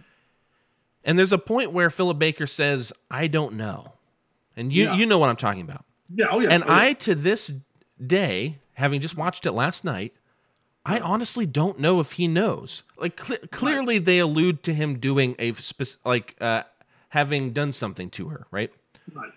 And 1.04 1.18
there's 1.18 1.32
a 1.32 1.38
point 1.38 1.72
where 1.72 1.88
Philip 1.90 2.18
Baker 2.18 2.46
says, 2.46 2.92
"I 3.10 3.26
don't 3.28 3.54
know," 3.54 3.92
and 4.56 4.72
you 4.72 4.84
Yeah. 4.84 4.94
you 4.96 5.06
know 5.06 5.18
what 5.18 5.28
I'm 5.30 5.36
talking 5.36 5.62
about. 5.62 5.84
Yeah, 6.14 6.26
oh 6.30 6.40
yeah. 6.40 6.48
And 6.50 6.64
oh, 6.64 6.66
yeah. 6.68 6.76
I, 6.76 6.92
to 6.94 7.14
this 7.14 7.52
day, 8.04 8.58
having 8.74 9.00
just 9.00 9.16
watched 9.16 9.46
it 9.46 9.52
last 9.52 9.84
night, 9.84 10.14
I 10.84 10.98
honestly 10.98 11.46
don't 11.46 11.78
know 11.78 12.00
if 12.00 12.12
he 12.12 12.26
knows. 12.28 12.82
Like 12.96 13.16
cle 13.16 13.36
clearly, 13.50 13.98
they 13.98 14.18
allude 14.18 14.62
to 14.64 14.74
him 14.74 14.98
doing 14.98 15.36
a 15.38 15.52
spec- 15.52 15.98
like 16.04 16.36
uh, 16.40 16.62
having 17.10 17.52
done 17.52 17.72
something 17.72 18.10
to 18.10 18.28
her, 18.28 18.46
right? 18.50 18.72
Right. 19.14 19.32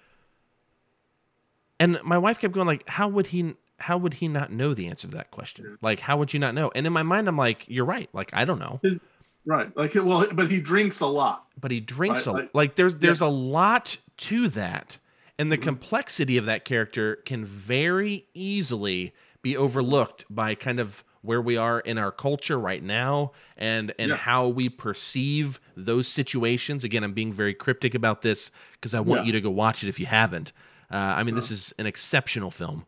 And 1.79 1.99
my 2.03 2.17
wife 2.17 2.39
kept 2.39 2.53
going 2.53 2.67
like, 2.67 2.87
"How 2.89 3.07
would 3.07 3.27
he? 3.27 3.55
How 3.79 3.97
would 3.97 4.15
he 4.15 4.27
not 4.27 4.51
know 4.51 4.73
the 4.73 4.87
answer 4.87 5.07
to 5.07 5.15
that 5.15 5.31
question? 5.31 5.77
Like, 5.81 6.01
how 6.01 6.17
would 6.17 6.33
you 6.33 6.39
not 6.39 6.53
know?" 6.53 6.71
And 6.75 6.85
in 6.85 6.93
my 6.93 7.03
mind, 7.03 7.27
I'm 7.27 7.37
like, 7.37 7.65
"You're 7.67 7.85
right. 7.85 8.09
Like, 8.13 8.31
I 8.33 8.43
don't 8.45 8.59
know." 8.59 8.79
His, 8.83 8.99
right. 9.45 9.75
Like 9.75 9.95
well, 9.95 10.27
but 10.33 10.49
he 10.51 10.59
drinks 10.61 11.01
a 11.01 11.07
lot. 11.07 11.45
but 11.59 11.71
he 11.71 11.79
drinks 11.79 12.27
Right, 12.27 12.33
a 12.33 12.37
like- 12.39 12.49
like 12.55 12.75
there's 12.75 12.95
there's 12.97 13.21
yeah. 13.21 13.27
a 13.27 13.29
lot 13.29 13.97
to 14.17 14.47
that 14.49 14.99
and 15.37 15.51
the 15.51 15.57
Mm-hmm. 15.57 15.63
complexity 15.63 16.37
of 16.37 16.45
that 16.45 16.65
character 16.65 17.17
can 17.25 17.45
very 17.45 18.27
easily 18.33 19.13
be 19.41 19.55
overlooked 19.55 20.25
by 20.29 20.55
kind 20.55 20.79
of 20.79 21.03
where 21.21 21.41
we 21.41 21.57
are 21.57 21.79
in 21.81 21.97
our 21.97 22.11
culture 22.11 22.57
right 22.59 22.81
now 22.83 23.31
and 23.57 23.93
and 23.99 24.09
Yeah. 24.09 24.15
how 24.17 24.47
we 24.47 24.69
perceive 24.69 25.59
those 25.75 26.07
situations 26.07 26.83
again 26.83 27.03
i'm 27.03 27.13
being 27.13 27.31
very 27.33 27.53
cryptic 27.53 27.93
about 27.95 28.21
this 28.21 28.51
because 28.73 28.93
i 28.93 28.99
want 29.01 29.21
Yeah. 29.21 29.27
you 29.27 29.31
to 29.33 29.41
go 29.41 29.49
watch 29.49 29.83
it 29.83 29.89
if 29.89 29.99
you 29.99 30.05
haven't 30.05 30.51
uh, 30.91 30.95
i 30.97 31.23
mean 31.23 31.35
this 31.35 31.51
is 31.51 31.73
an 31.77 31.85
exceptional 31.85 32.51
film 32.51 32.85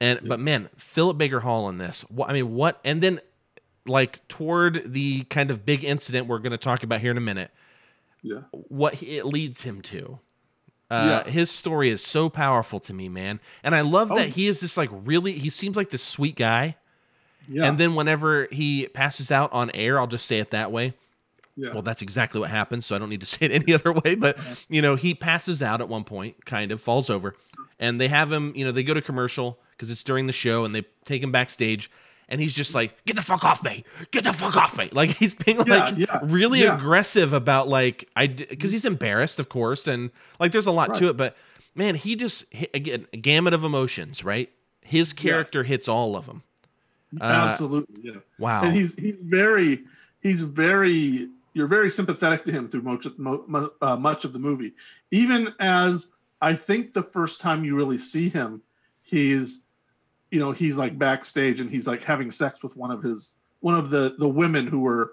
and 0.00 0.20
but 0.26 0.40
man 0.40 0.68
philip 0.76 1.16
baker 1.18 1.40
hall 1.40 1.68
in 1.68 1.76
this 1.78 2.02
what 2.08 2.28
i 2.30 2.32
mean 2.32 2.54
what 2.54 2.80
and 2.84 3.02
then 3.02 3.20
like 3.88 4.26
toward 4.28 4.92
the 4.92 5.22
kind 5.24 5.50
of 5.50 5.64
big 5.64 5.84
incident 5.84 6.26
we're 6.26 6.38
going 6.38 6.52
to 6.52 6.58
talk 6.58 6.82
about 6.82 7.00
here 7.00 7.10
in 7.10 7.16
a 7.16 7.20
minute 7.22 7.50
Yeah. 8.22 8.40
what 8.52 8.94
he, 8.94 9.18
it 9.18 9.24
leads 9.26 9.62
him 9.62 9.80
to. 9.82 10.18
Uh, 10.90 11.22
Yeah. 11.26 11.30
His 11.30 11.50
story 11.50 11.90
is 11.90 12.02
so 12.04 12.28
powerful 12.28 12.78
to 12.80 12.92
me, 12.94 13.08
man. 13.08 13.40
And 13.62 13.74
I 13.74 13.80
love 13.82 14.10
Oh. 14.12 14.16
that 14.16 14.30
he 14.30 14.46
is 14.46 14.60
this 14.60 14.76
like 14.76 14.90
really, 14.92 15.32
he 15.32 15.50
seems 15.50 15.76
like 15.76 15.90
this 15.90 16.02
sweet 16.04 16.36
guy. 16.36 16.76
Yeah. 17.48 17.68
And 17.68 17.78
then 17.78 17.94
whenever 17.94 18.48
he 18.50 18.86
passes 18.88 19.30
out 19.30 19.52
on 19.52 19.70
air, 19.72 19.98
I'll 20.00 20.06
just 20.08 20.26
say 20.26 20.38
it 20.40 20.50
that 20.50 20.72
way. 20.72 20.94
yeah. 21.56 21.72
Well, 21.72 21.82
that's 21.82 22.02
exactly 22.02 22.40
what 22.40 22.50
happens. 22.50 22.84
So 22.86 22.94
I 22.96 22.98
don't 22.98 23.08
need 23.08 23.20
to 23.20 23.26
say 23.34 23.46
it 23.46 23.52
any 23.52 23.72
other 23.72 23.92
way. 23.92 24.14
But, 24.14 24.36
you 24.68 24.82
know, 24.82 24.94
he 24.96 25.14
passes 25.14 25.62
out 25.62 25.80
at 25.80 25.88
one 25.88 26.04
point, 26.04 26.44
kind 26.44 26.70
of 26.72 26.80
falls 26.80 27.08
over. 27.08 27.34
And 27.78 28.00
they 28.00 28.08
have 28.08 28.30
him, 28.32 28.52
you 28.56 28.64
know, 28.64 28.72
they 28.72 28.82
go 28.82 28.94
to 28.94 29.02
commercial 29.02 29.58
because 29.72 29.90
it's 29.90 30.02
during 30.02 30.26
the 30.26 30.32
show 30.32 30.64
and 30.64 30.74
they 30.74 30.84
take 31.04 31.22
him 31.22 31.30
backstage. 31.32 31.90
And 32.28 32.40
he's 32.40 32.54
just 32.54 32.74
like, 32.74 33.04
"Get 33.04 33.16
the 33.16 33.22
fuck 33.22 33.44
off 33.44 33.62
me! 33.62 33.84
Get 34.10 34.24
the 34.24 34.32
fuck 34.32 34.56
off 34.56 34.78
me!" 34.78 34.88
Like 34.92 35.10
he's 35.10 35.34
being 35.34 35.58
like 35.58 35.68
Yeah, 35.68 35.94
yeah, 35.96 36.20
really 36.22 36.62
yeah. 36.62 36.76
aggressive 36.76 37.32
about 37.32 37.68
like 37.68 38.08
I 38.16 38.26
because 38.26 38.72
he's 38.72 38.84
embarrassed, 38.84 39.38
of 39.38 39.48
course, 39.48 39.86
and 39.86 40.10
like 40.40 40.52
there's 40.52 40.66
a 40.66 40.72
lot 40.72 40.94
to 40.96 41.08
it, 41.08 41.16
but 41.16 41.36
man, 41.74 41.94
he 41.94 42.16
just 42.16 42.44
hit, 42.52 42.70
again 42.74 43.06
a 43.12 43.16
gamut 43.16 43.54
of 43.54 43.64
emotions, 43.64 44.24
right? 44.24 44.50
His 44.82 45.12
character 45.12 45.64
hits 45.64 45.88
all 45.88 46.16
of 46.16 46.26
them. 46.26 46.42
Uh, 47.20 47.24
Absolutely, 47.24 48.10
yeah. 48.10 48.20
wow. 48.38 48.64
And 48.64 48.74
he's 48.74 48.94
he's 48.94 49.18
very 49.18 49.84
he's 50.20 50.40
very 50.40 51.28
you're 51.54 51.66
very 51.66 51.88
sympathetic 51.88 52.44
to 52.44 52.52
him 52.52 52.68
through 52.68 52.82
much 52.82 53.06
mo, 53.16 53.70
uh, 53.80 53.96
much 53.96 54.24
of 54.24 54.32
the 54.32 54.38
movie. 54.38 54.74
Even 55.10 55.54
as 55.58 56.08
I 56.40 56.54
think 56.54 56.92
the 56.92 57.02
first 57.02 57.40
time 57.40 57.64
you 57.64 57.76
really 57.76 57.98
see 57.98 58.28
him, 58.28 58.62
he's 59.02 59.60
you 60.30 60.40
know 60.40 60.52
he's 60.52 60.76
like 60.76 60.98
backstage 60.98 61.60
and 61.60 61.70
he's 61.70 61.86
like 61.86 62.02
having 62.02 62.30
sex 62.30 62.62
with 62.62 62.76
one 62.76 62.90
of 62.90 63.02
his 63.02 63.36
one 63.60 63.74
of 63.74 63.90
the 63.90 64.14
the 64.18 64.28
women 64.28 64.66
who 64.66 64.80
were 64.80 65.12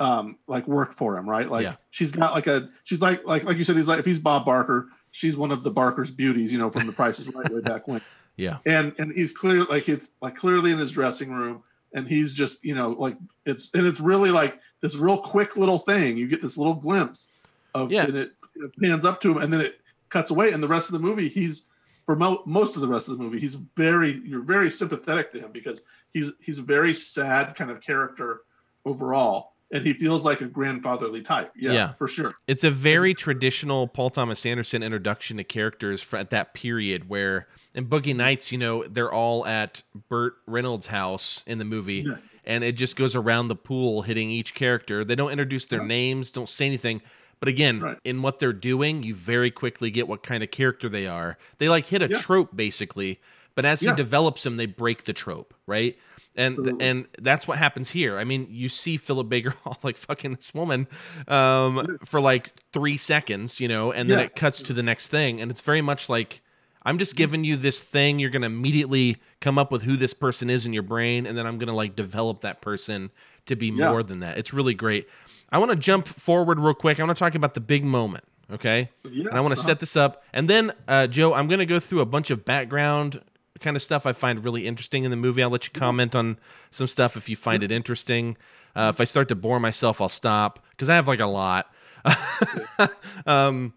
um 0.00 0.36
like 0.48 0.66
work 0.66 0.92
for 0.92 1.16
him 1.16 1.28
right 1.28 1.50
like 1.50 1.64
Yeah. 1.64 1.76
she's 1.90 2.10
got 2.10 2.34
like 2.34 2.46
a 2.46 2.68
she's 2.82 3.00
like 3.00 3.24
like 3.24 3.44
like 3.44 3.56
you 3.56 3.64
said 3.64 3.76
he's 3.76 3.86
like 3.88 4.00
if 4.00 4.04
he's 4.06 4.18
bob 4.18 4.44
barker 4.44 4.88
she's 5.12 5.36
one 5.36 5.52
of 5.52 5.62
the 5.62 5.70
barker's 5.70 6.10
beauties 6.10 6.52
you 6.52 6.58
know 6.58 6.70
from 6.70 6.86
the 6.86 6.92
prices 6.92 7.32
right 7.34 7.48
way 7.52 7.60
back 7.60 7.86
when 7.86 8.00
yeah. 8.36 8.58
and 8.66 8.92
and 8.98 9.12
he's 9.12 9.30
clear 9.30 9.62
like 9.64 9.88
it's 9.88 10.10
like 10.20 10.34
clearly 10.34 10.72
in 10.72 10.78
his 10.78 10.90
dressing 10.90 11.30
room 11.32 11.62
and 11.92 12.08
he's 12.08 12.34
just 12.34 12.64
you 12.64 12.74
know 12.74 12.90
like 12.90 13.16
it's 13.46 13.70
and 13.74 13.86
it's 13.86 14.00
really 14.00 14.30
like 14.32 14.58
this 14.80 14.96
real 14.96 15.18
quick 15.18 15.56
little 15.56 15.78
thing 15.78 16.16
you 16.16 16.26
get 16.26 16.42
this 16.42 16.58
little 16.58 16.74
glimpse 16.74 17.28
of 17.74 17.92
Yeah. 17.92 18.04
and 18.06 18.16
it, 18.16 18.32
it 18.56 18.72
pans 18.80 19.04
up 19.04 19.20
to 19.20 19.30
him 19.30 19.38
and 19.42 19.52
then 19.52 19.60
it 19.60 19.80
cuts 20.08 20.30
away 20.30 20.50
and 20.50 20.60
the 20.62 20.68
rest 20.68 20.88
of 20.88 20.92
the 20.94 20.98
movie 21.06 21.28
he's 21.28 21.62
for 22.06 22.16
mo- 22.16 22.42
most 22.46 22.76
of 22.76 22.82
the 22.82 22.88
rest 22.88 23.08
of 23.08 23.16
the 23.16 23.22
movie 23.24 23.38
he's 23.40 23.54
very 23.54 24.20
you're 24.24 24.42
very 24.42 24.70
sympathetic 24.70 25.32
to 25.32 25.40
him 25.40 25.50
because 25.52 25.82
he's 26.12 26.30
he's 26.40 26.58
a 26.58 26.62
very 26.62 26.92
sad 26.94 27.54
kind 27.54 27.70
of 27.70 27.80
character 27.80 28.40
overall 28.84 29.52
and 29.72 29.82
he 29.84 29.94
feels 29.94 30.24
like 30.24 30.40
a 30.40 30.44
grandfatherly 30.44 31.22
type 31.22 31.50
yeah, 31.56 31.72
Yeah. 31.72 31.92
for 31.94 32.06
sure 32.06 32.34
It's 32.46 32.62
a 32.64 32.70
very 32.70 33.14
traditional 33.14 33.88
Paul 33.88 34.10
Thomas 34.10 34.44
Anderson 34.46 34.82
introduction 34.82 35.38
to 35.38 35.44
characters 35.44 36.12
at 36.14 36.30
that 36.30 36.54
period 36.54 37.08
where 37.08 37.48
in 37.74 37.86
Boogie 37.88 38.14
Nights, 38.14 38.52
you 38.52 38.58
know, 38.58 38.84
they're 38.84 39.12
all 39.12 39.44
at 39.46 39.82
Burt 40.08 40.34
Reynolds' 40.46 40.86
house 40.86 41.42
in 41.46 41.58
the 41.58 41.64
movie 41.64 42.04
Yes. 42.06 42.28
and 42.44 42.62
it 42.62 42.72
just 42.76 42.94
goes 42.94 43.16
around 43.16 43.48
the 43.48 43.56
pool 43.56 44.02
hitting 44.02 44.30
each 44.30 44.54
character. 44.54 45.04
They 45.04 45.16
don't 45.16 45.32
introduce 45.32 45.66
their 45.66 45.82
names, 45.82 46.30
don't 46.30 46.48
say 46.48 46.66
anything. 46.66 47.00
But 47.44 47.50
again, 47.50 47.80
Right. 47.80 47.98
in 48.04 48.22
what 48.22 48.38
they're 48.38 48.54
doing, 48.54 49.02
you 49.02 49.14
very 49.14 49.50
quickly 49.50 49.90
get 49.90 50.08
what 50.08 50.22
kind 50.22 50.42
of 50.42 50.50
character 50.50 50.88
they 50.88 51.06
are. 51.06 51.36
They 51.58 51.68
like 51.68 51.84
hit 51.84 52.00
a 52.00 52.08
Yeah. 52.08 52.16
trope 52.18 52.56
basically, 52.56 53.20
but 53.54 53.66
as 53.66 53.80
he 53.80 53.92
develops 53.92 54.44
them, 54.44 54.56
they 54.56 54.64
break 54.64 55.04
the 55.04 55.12
trope, 55.12 55.52
right? 55.66 55.98
And 56.34 56.54
Absolutely. 56.54 56.86
and 56.86 57.06
that's 57.18 57.46
what 57.46 57.58
happens 57.58 57.90
here. 57.90 58.16
I 58.18 58.24
mean, 58.24 58.46
you 58.48 58.70
see 58.70 58.96
Philip 58.96 59.28
Baker 59.28 59.50
Hall 59.62 59.78
like 59.82 59.98
fucking 59.98 60.36
this 60.36 60.54
woman 60.54 60.88
um, 61.28 61.98
for 62.02 62.18
like 62.18 62.50
three 62.72 62.96
seconds, 62.96 63.60
you 63.60 63.68
know, 63.68 63.92
and 63.92 64.10
then 64.10 64.18
Yeah. 64.20 64.24
it 64.24 64.34
cuts 64.36 64.62
to 64.62 64.72
the 64.72 64.82
next 64.82 65.08
thing, 65.08 65.38
and 65.42 65.50
it's 65.50 65.60
very 65.60 65.82
much 65.82 66.08
like 66.08 66.40
I'm 66.86 66.98
just 66.98 67.14
giving 67.16 67.44
you 67.44 67.56
this 67.56 67.80
thing. 67.80 68.18
You're 68.18 68.30
gonna 68.30 68.46
immediately 68.46 69.16
come 69.40 69.58
up 69.58 69.70
with 69.70 69.82
who 69.82 69.96
this 69.96 70.14
person 70.14 70.48
is 70.48 70.64
in 70.66 70.72
your 70.72 70.82
brain, 70.82 71.26
and 71.26 71.36
then 71.36 71.46
I'm 71.46 71.58
gonna 71.58 71.74
like 71.74 71.94
develop 71.94 72.40
that 72.40 72.62
person 72.62 73.10
to 73.46 73.54
be 73.56 73.66
Yeah. 73.68 73.90
more 73.90 74.02
than 74.02 74.20
that. 74.20 74.38
It's 74.38 74.52
really 74.54 74.72
great. 74.74 75.06
I 75.54 75.58
want 75.58 75.70
to 75.70 75.76
jump 75.76 76.08
forward 76.08 76.58
real 76.58 76.74
quick. 76.74 76.98
I 76.98 77.04
want 77.04 77.16
to 77.16 77.24
talk 77.24 77.36
about 77.36 77.54
the 77.54 77.60
big 77.60 77.84
moment. 77.84 78.24
Okay, 78.50 78.90
Yeah, 79.08 79.28
and 79.28 79.38
I 79.38 79.40
want 79.40 79.54
to 79.54 79.60
uh-huh. 79.60 79.68
set 79.68 79.80
this 79.80 79.96
up, 79.96 80.24
and 80.32 80.50
then 80.50 80.72
uh, 80.88 81.06
Joe, 81.06 81.32
I'm 81.32 81.46
gonna 81.46 81.64
go 81.64 81.78
through 81.78 82.00
a 82.00 82.06
bunch 82.06 82.30
of 82.30 82.44
background 82.44 83.22
kind 83.60 83.76
of 83.76 83.82
stuff 83.82 84.04
I 84.04 84.12
find 84.12 84.44
really 84.44 84.66
interesting 84.66 85.04
in 85.04 85.12
the 85.12 85.16
movie. 85.16 85.42
I'll 85.42 85.48
let 85.48 85.64
you 85.64 85.72
comment 85.72 86.14
on 86.16 86.38
some 86.72 86.88
stuff 86.88 87.16
if 87.16 87.28
you 87.28 87.36
find 87.36 87.62
it 87.62 87.70
interesting. 87.70 88.36
Uh, 88.74 88.90
if 88.92 89.00
I 89.00 89.04
start 89.04 89.28
to 89.28 89.36
bore 89.36 89.60
myself, 89.60 90.02
I'll 90.02 90.08
stop 90.08 90.58
because 90.70 90.88
I 90.88 90.96
have 90.96 91.06
like 91.06 91.20
a 91.20 91.26
lot. 91.26 91.72
um, 93.26 93.74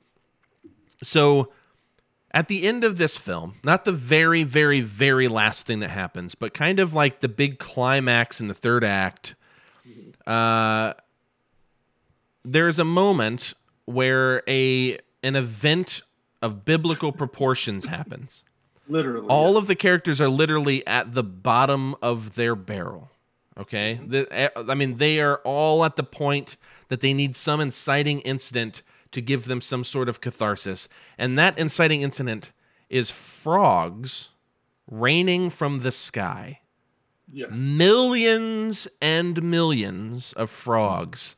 so 1.03 1.53
at 2.31 2.47
the 2.47 2.67
end 2.67 2.83
of 2.83 2.97
this 2.97 3.17
film, 3.17 3.55
not 3.63 3.85
the 3.85 3.91
very, 3.91 4.41
very, 4.43 4.81
very 4.81 5.27
last 5.27 5.67
thing 5.67 5.79
that 5.81 5.91
happens, 5.91 6.33
but 6.33 6.55
kind 6.55 6.79
of 6.79 6.95
like 6.95 7.19
the 7.19 7.29
big 7.29 7.59
climax 7.59 8.41
in 8.41 8.47
the 8.47 8.55
third 8.55 8.83
act, 8.83 9.35
uh, 10.25 10.93
there's 12.51 12.79
a 12.79 12.83
moment 12.85 13.53
where 13.85 14.41
a 14.47 14.97
an 15.23 15.35
event 15.35 16.01
of 16.41 16.63
biblical 16.65 17.11
proportions 17.11 17.85
happens. 17.85 18.43
literally 18.87 19.27
All 19.27 19.57
of 19.57 19.67
the 19.67 19.75
characters 19.75 20.21
are 20.21 20.29
literally 20.29 20.85
at 20.87 21.13
the 21.13 21.23
bottom 21.23 21.95
of 22.01 22.35
their 22.35 22.55
barrel. 22.55 23.11
Okay, 23.57 23.99
The- 24.05 24.27
eh, 24.31 24.49
I 24.55 24.75
mean 24.75 24.97
they 24.97 25.19
are 25.19 25.37
all 25.43 25.83
at 25.83 25.95
the 25.95 26.03
point 26.03 26.57
that 26.89 27.01
they 27.01 27.13
need 27.13 27.35
some 27.35 27.59
inciting 27.59 28.19
incident 28.21 28.81
to 29.11 29.21
give 29.21 29.45
them 29.45 29.61
some 29.61 29.83
sort 29.83 30.09
of 30.09 30.21
catharsis, 30.21 30.87
and 31.17 31.37
that 31.39 31.57
inciting 31.57 32.01
incident 32.01 32.51
is 32.89 33.09
frogs 33.09 34.29
raining 34.89 35.49
from 35.49 35.79
the 35.79 35.91
sky. 35.91 36.59
yes 37.31 37.49
Millions 37.51 38.87
and 39.01 39.41
millions 39.41 40.33
of 40.33 40.49
frogs 40.49 41.35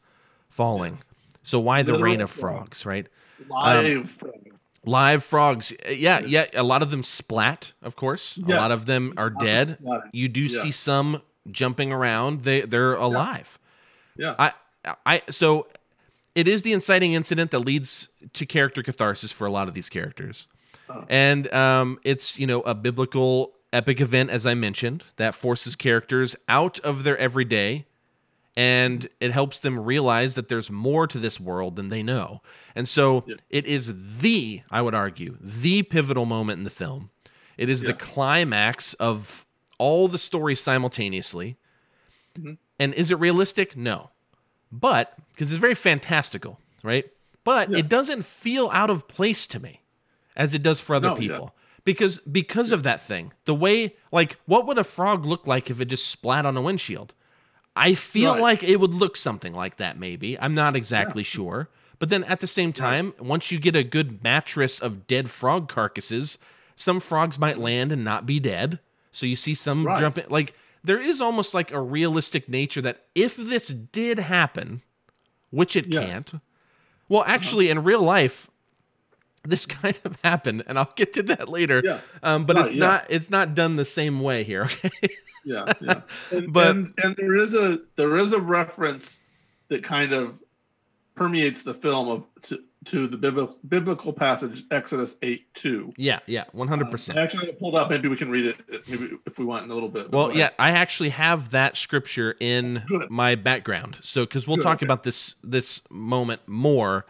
falling. 0.60 0.98
So 1.42 1.58
why 1.60 1.84
the 1.84 1.98
rain 1.98 2.20
of 2.20 2.30
frogs. 2.30 2.86
right? 2.86 3.08
live 3.48 4.10
from 4.12 4.32
Live 4.86 5.24
frogs. 5.24 5.72
Uh, 5.88 5.92
Yeah, 5.92 6.20
yeah. 6.20 6.48
A 6.54 6.64
lot 6.64 6.82
of 6.82 6.92
them 6.92 7.02
splat, 7.04 7.72
of 7.82 7.96
course. 7.96 8.36
A 8.38 8.42
lot 8.42 8.72
of 8.72 8.86
them 8.86 9.14
are 9.16 9.30
dead. 9.30 9.78
You 10.12 10.28
do 10.28 10.42
Yeah. 10.42 10.62
see 10.62 10.72
some 10.72 11.22
jumping 11.50 11.92
around. 11.94 12.42
They 12.42 12.62
they're 12.62 12.96
alive. 12.96 13.58
yeah 14.18 14.36
I 14.38 14.52
I 15.06 15.22
so 15.30 15.68
it 16.36 16.48
is 16.48 16.64
the 16.64 16.74
inciting 16.74 17.14
incident 17.14 17.52
that 17.52 17.60
leads 17.60 18.10
to 18.34 18.46
character 18.46 18.84
catharsis 18.84 19.32
for 19.32 19.48
a 19.48 19.52
lot 19.52 19.68
of 19.70 19.74
these 19.74 19.90
characters. 19.90 20.48
Oh. 20.90 21.06
And 21.10 21.48
um 21.54 22.00
it's, 22.04 22.38
you 22.38 22.48
know, 22.48 22.62
a 22.62 22.76
biblical 22.76 23.54
epic 23.72 24.02
event 24.02 24.30
as 24.30 24.46
I 24.46 24.56
mentioned 24.56 25.04
that 25.16 25.34
forces 25.36 25.76
characters 25.76 26.36
out 26.48 26.80
of 26.82 27.04
their 27.06 27.18
everyday 27.18 27.86
and 28.60 29.08
it 29.22 29.32
helps 29.32 29.62
them 29.62 29.80
realize 29.80 30.36
that 30.36 30.50
there's 30.50 30.70
more 30.70 31.08
to 31.08 31.18
this 31.18 31.40
world 31.40 31.78
than 31.78 31.88
they 31.88 32.04
know. 32.04 32.42
And 32.76 32.90
so 32.90 33.24
it 33.50 33.66
is 33.66 34.20
the, 34.20 34.64
I 34.70 34.82
would 34.82 34.94
argue, 34.94 35.38
the 35.40 35.84
pivotal 35.84 36.26
moment 36.26 36.58
in 36.58 36.64
the 36.66 36.70
film. 36.70 37.10
It 37.58 37.70
is 37.70 37.84
the 37.84 37.94
climax 37.94 38.96
of 38.96 39.46
all 39.78 40.10
the 40.10 40.18
stories 40.18 40.60
simultaneously. 40.60 41.56
Mm-hmm. 42.38 42.56
And 42.80 42.94
is 42.96 43.12
it 43.12 43.20
realistic? 43.20 43.78
No. 43.78 44.10
But 44.74 45.14
because 45.32 45.54
it's 45.54 45.62
very 45.62 45.74
fantastical, 45.74 46.60
right? 46.84 47.06
But 47.46 47.74
it 47.74 47.88
doesn't 47.88 48.26
feel 48.26 48.70
out 48.74 48.90
of 48.90 49.08
place 49.08 49.48
to 49.48 49.62
me 49.62 49.84
as 50.36 50.54
it 50.54 50.64
does 50.64 50.82
for 50.82 50.98
other 50.98 51.08
No, 51.08 51.14
yeah. 51.14 51.20
people. 51.20 51.56
Because 51.86 52.18
because 52.20 52.74
of 52.74 52.84
that 52.84 53.00
thing. 53.00 53.32
The 53.46 53.56
way 53.56 53.96
like 54.12 54.38
what 54.48 54.68
would 54.68 54.78
a 54.78 54.84
frog 54.84 55.26
look 55.26 55.48
like 55.48 55.70
if 55.70 55.80
it 55.80 55.86
just 55.86 56.10
splat 56.10 56.46
on 56.46 56.58
a 56.58 56.62
windshield? 56.62 57.14
I 57.80 57.94
feel 57.94 58.34
Right. 58.34 58.42
like 58.42 58.64
it 58.64 58.80
would 58.80 58.94
look 58.94 59.16
something 59.18 59.54
like 59.54 59.78
that, 59.78 59.98
maybe. 59.98 60.38
I'm 60.40 60.54
not 60.54 60.76
exactly 60.76 61.24
sure. 61.24 61.70
But 61.98 62.10
then 62.10 62.24
at 62.26 62.40
the 62.40 62.48
same 62.48 62.74
time, 62.74 63.14
once 63.20 63.52
you 63.52 63.60
get 63.60 63.76
a 63.76 63.84
good 63.84 64.24
mattress 64.24 64.80
of 64.80 65.08
dead 65.08 65.30
frog 65.30 65.68
carcasses, 65.70 66.38
some 66.76 67.00
frogs 67.00 67.38
might 67.40 67.58
land 67.58 67.92
and 67.92 68.04
not 68.04 68.26
be 68.26 68.40
dead. 68.40 68.80
So 69.12 69.26
you 69.26 69.36
see 69.36 69.54
some 69.56 69.86
Right. 69.86 70.00
jumping. 70.00 70.26
Like, 70.30 70.54
there 70.84 71.00
is 71.00 71.20
almost 71.20 71.54
like 71.54 71.72
a 71.72 71.82
realistic 71.82 72.48
nature 72.48 72.82
that 72.82 73.06
if 73.16 73.36
this 73.36 73.68
did 73.70 74.20
happen, 74.20 74.82
which 75.50 75.76
it 75.76 75.88
Yes. 75.88 76.04
can't, 76.06 76.34
well, 77.10 77.24
actually, 77.28 77.70
in 77.70 77.84
real 77.84 78.02
life, 78.02 78.50
this 79.44 79.66
kind 79.82 80.00
of 80.06 80.18
happened, 80.24 80.64
and 80.68 80.78
I'll 80.80 80.94
get 80.96 81.12
to 81.14 81.24
that 81.24 81.50
later. 81.50 81.82
Yeah. 81.84 82.00
Um, 82.24 82.46
but 82.46 82.56
Right, 82.56 82.66
it's 82.66 82.76
yeah. 82.76 82.80
not 82.88 83.06
it's 83.10 83.30
not 83.30 83.56
done 83.56 83.76
the 83.78 83.86
same 83.86 84.20
way 84.22 84.44
here. 84.44 84.70
Okay. 84.86 85.16
Yeah, 85.46 85.66
yeah. 85.82 86.02
And, 86.32 86.54
But- 86.54 86.68
and, 86.76 86.94
and 87.04 87.16
there 87.16 87.36
is 87.36 87.56
a 87.56 87.80
there 87.96 88.18
is 88.18 88.34
a 88.34 88.40
reference 88.40 89.22
that 89.70 89.84
kind 89.84 90.14
of 90.14 90.40
permeates 91.16 91.64
the 91.64 91.74
film 91.74 92.08
of 92.08 92.26
to, 92.44 92.60
to 92.86 93.06
the 93.08 93.18
biblical 93.18 93.58
biblical 93.68 94.14
passage 94.14 94.64
Exodus 94.72 95.16
eight 95.22 95.54
two. 95.54 95.94
yeah, 95.98 96.20
yeah, 96.28 96.46
one 96.54 96.68
hundred 96.68 96.86
um, 96.86 96.92
percent. 96.92 97.20
Actually, 97.20 97.50
I 97.50 97.52
pulled 97.52 97.76
up. 97.76 97.90
Maybe 97.90 98.08
we 98.08 98.16
can 98.16 98.30
read 98.30 98.46
it. 98.46 98.88
Maybe 98.88 99.18
if 99.26 99.38
we 99.38 99.44
want 99.46 99.66
in 99.66 99.72
a 99.72 99.74
little 99.74 99.90
bit. 99.90 100.12
Well, 100.12 100.34
yeah. 100.36 100.52
I 100.58 100.72
actually 100.72 101.10
have 101.10 101.52
that 101.52 101.76
scripture 101.76 102.36
in 102.40 102.84
Good. 102.88 103.10
my 103.10 103.36
background. 103.36 104.00
So 104.02 104.26
because 104.26 104.48
we'll 104.48 104.58
Good, 104.58 104.64
talk 104.64 104.78
okay. 104.78 104.86
about 104.86 105.04
this 105.04 105.36
this 105.44 105.82
moment 105.90 106.42
more, 106.48 107.06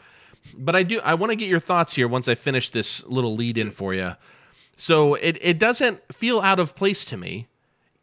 but 0.58 0.76
I 0.76 0.82
do 0.84 1.00
I 1.02 1.14
want 1.14 1.30
to 1.32 1.36
get 1.36 1.48
your 1.48 1.60
thoughts 1.60 1.96
here 1.96 2.08
once 2.08 2.28
I 2.28 2.34
finish 2.36 2.72
this 2.72 3.06
little 3.06 3.36
lead 3.36 3.58
in 3.58 3.70
for 3.70 3.94
you. 3.94 4.16
So 4.76 5.14
it 5.16 5.38
it 5.40 5.60
doesn't 5.60 6.12
feel 6.12 6.40
out 6.40 6.60
of 6.60 6.76
place 6.76 7.06
to 7.06 7.16
me. 7.18 7.48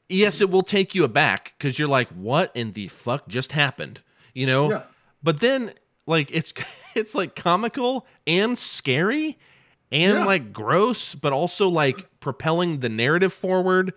Yes, 0.08 0.40
it 0.40 0.50
will 0.50 0.62
take 0.62 0.94
you 0.94 1.04
aback 1.04 1.54
because 1.58 1.78
you're 1.78 1.88
like, 1.88 2.08
what 2.10 2.50
in 2.54 2.72
the 2.72 2.88
fuck 2.88 3.26
just 3.28 3.52
happened? 3.52 4.00
You 4.34 4.46
know. 4.46 4.70
Yeah. 4.70 4.82
But 5.22 5.40
then 5.40 5.72
like 6.06 6.30
it's 6.32 6.52
it's 6.94 7.14
like 7.14 7.34
comical 7.34 8.06
and 8.26 8.56
scary 8.58 9.38
and 9.90 10.18
Yeah. 10.18 10.24
like 10.24 10.52
gross, 10.52 11.14
but 11.14 11.32
also 11.32 11.68
like 11.68 12.08
propelling 12.20 12.78
the 12.80 12.88
narrative 12.88 13.32
forward. 13.32 13.92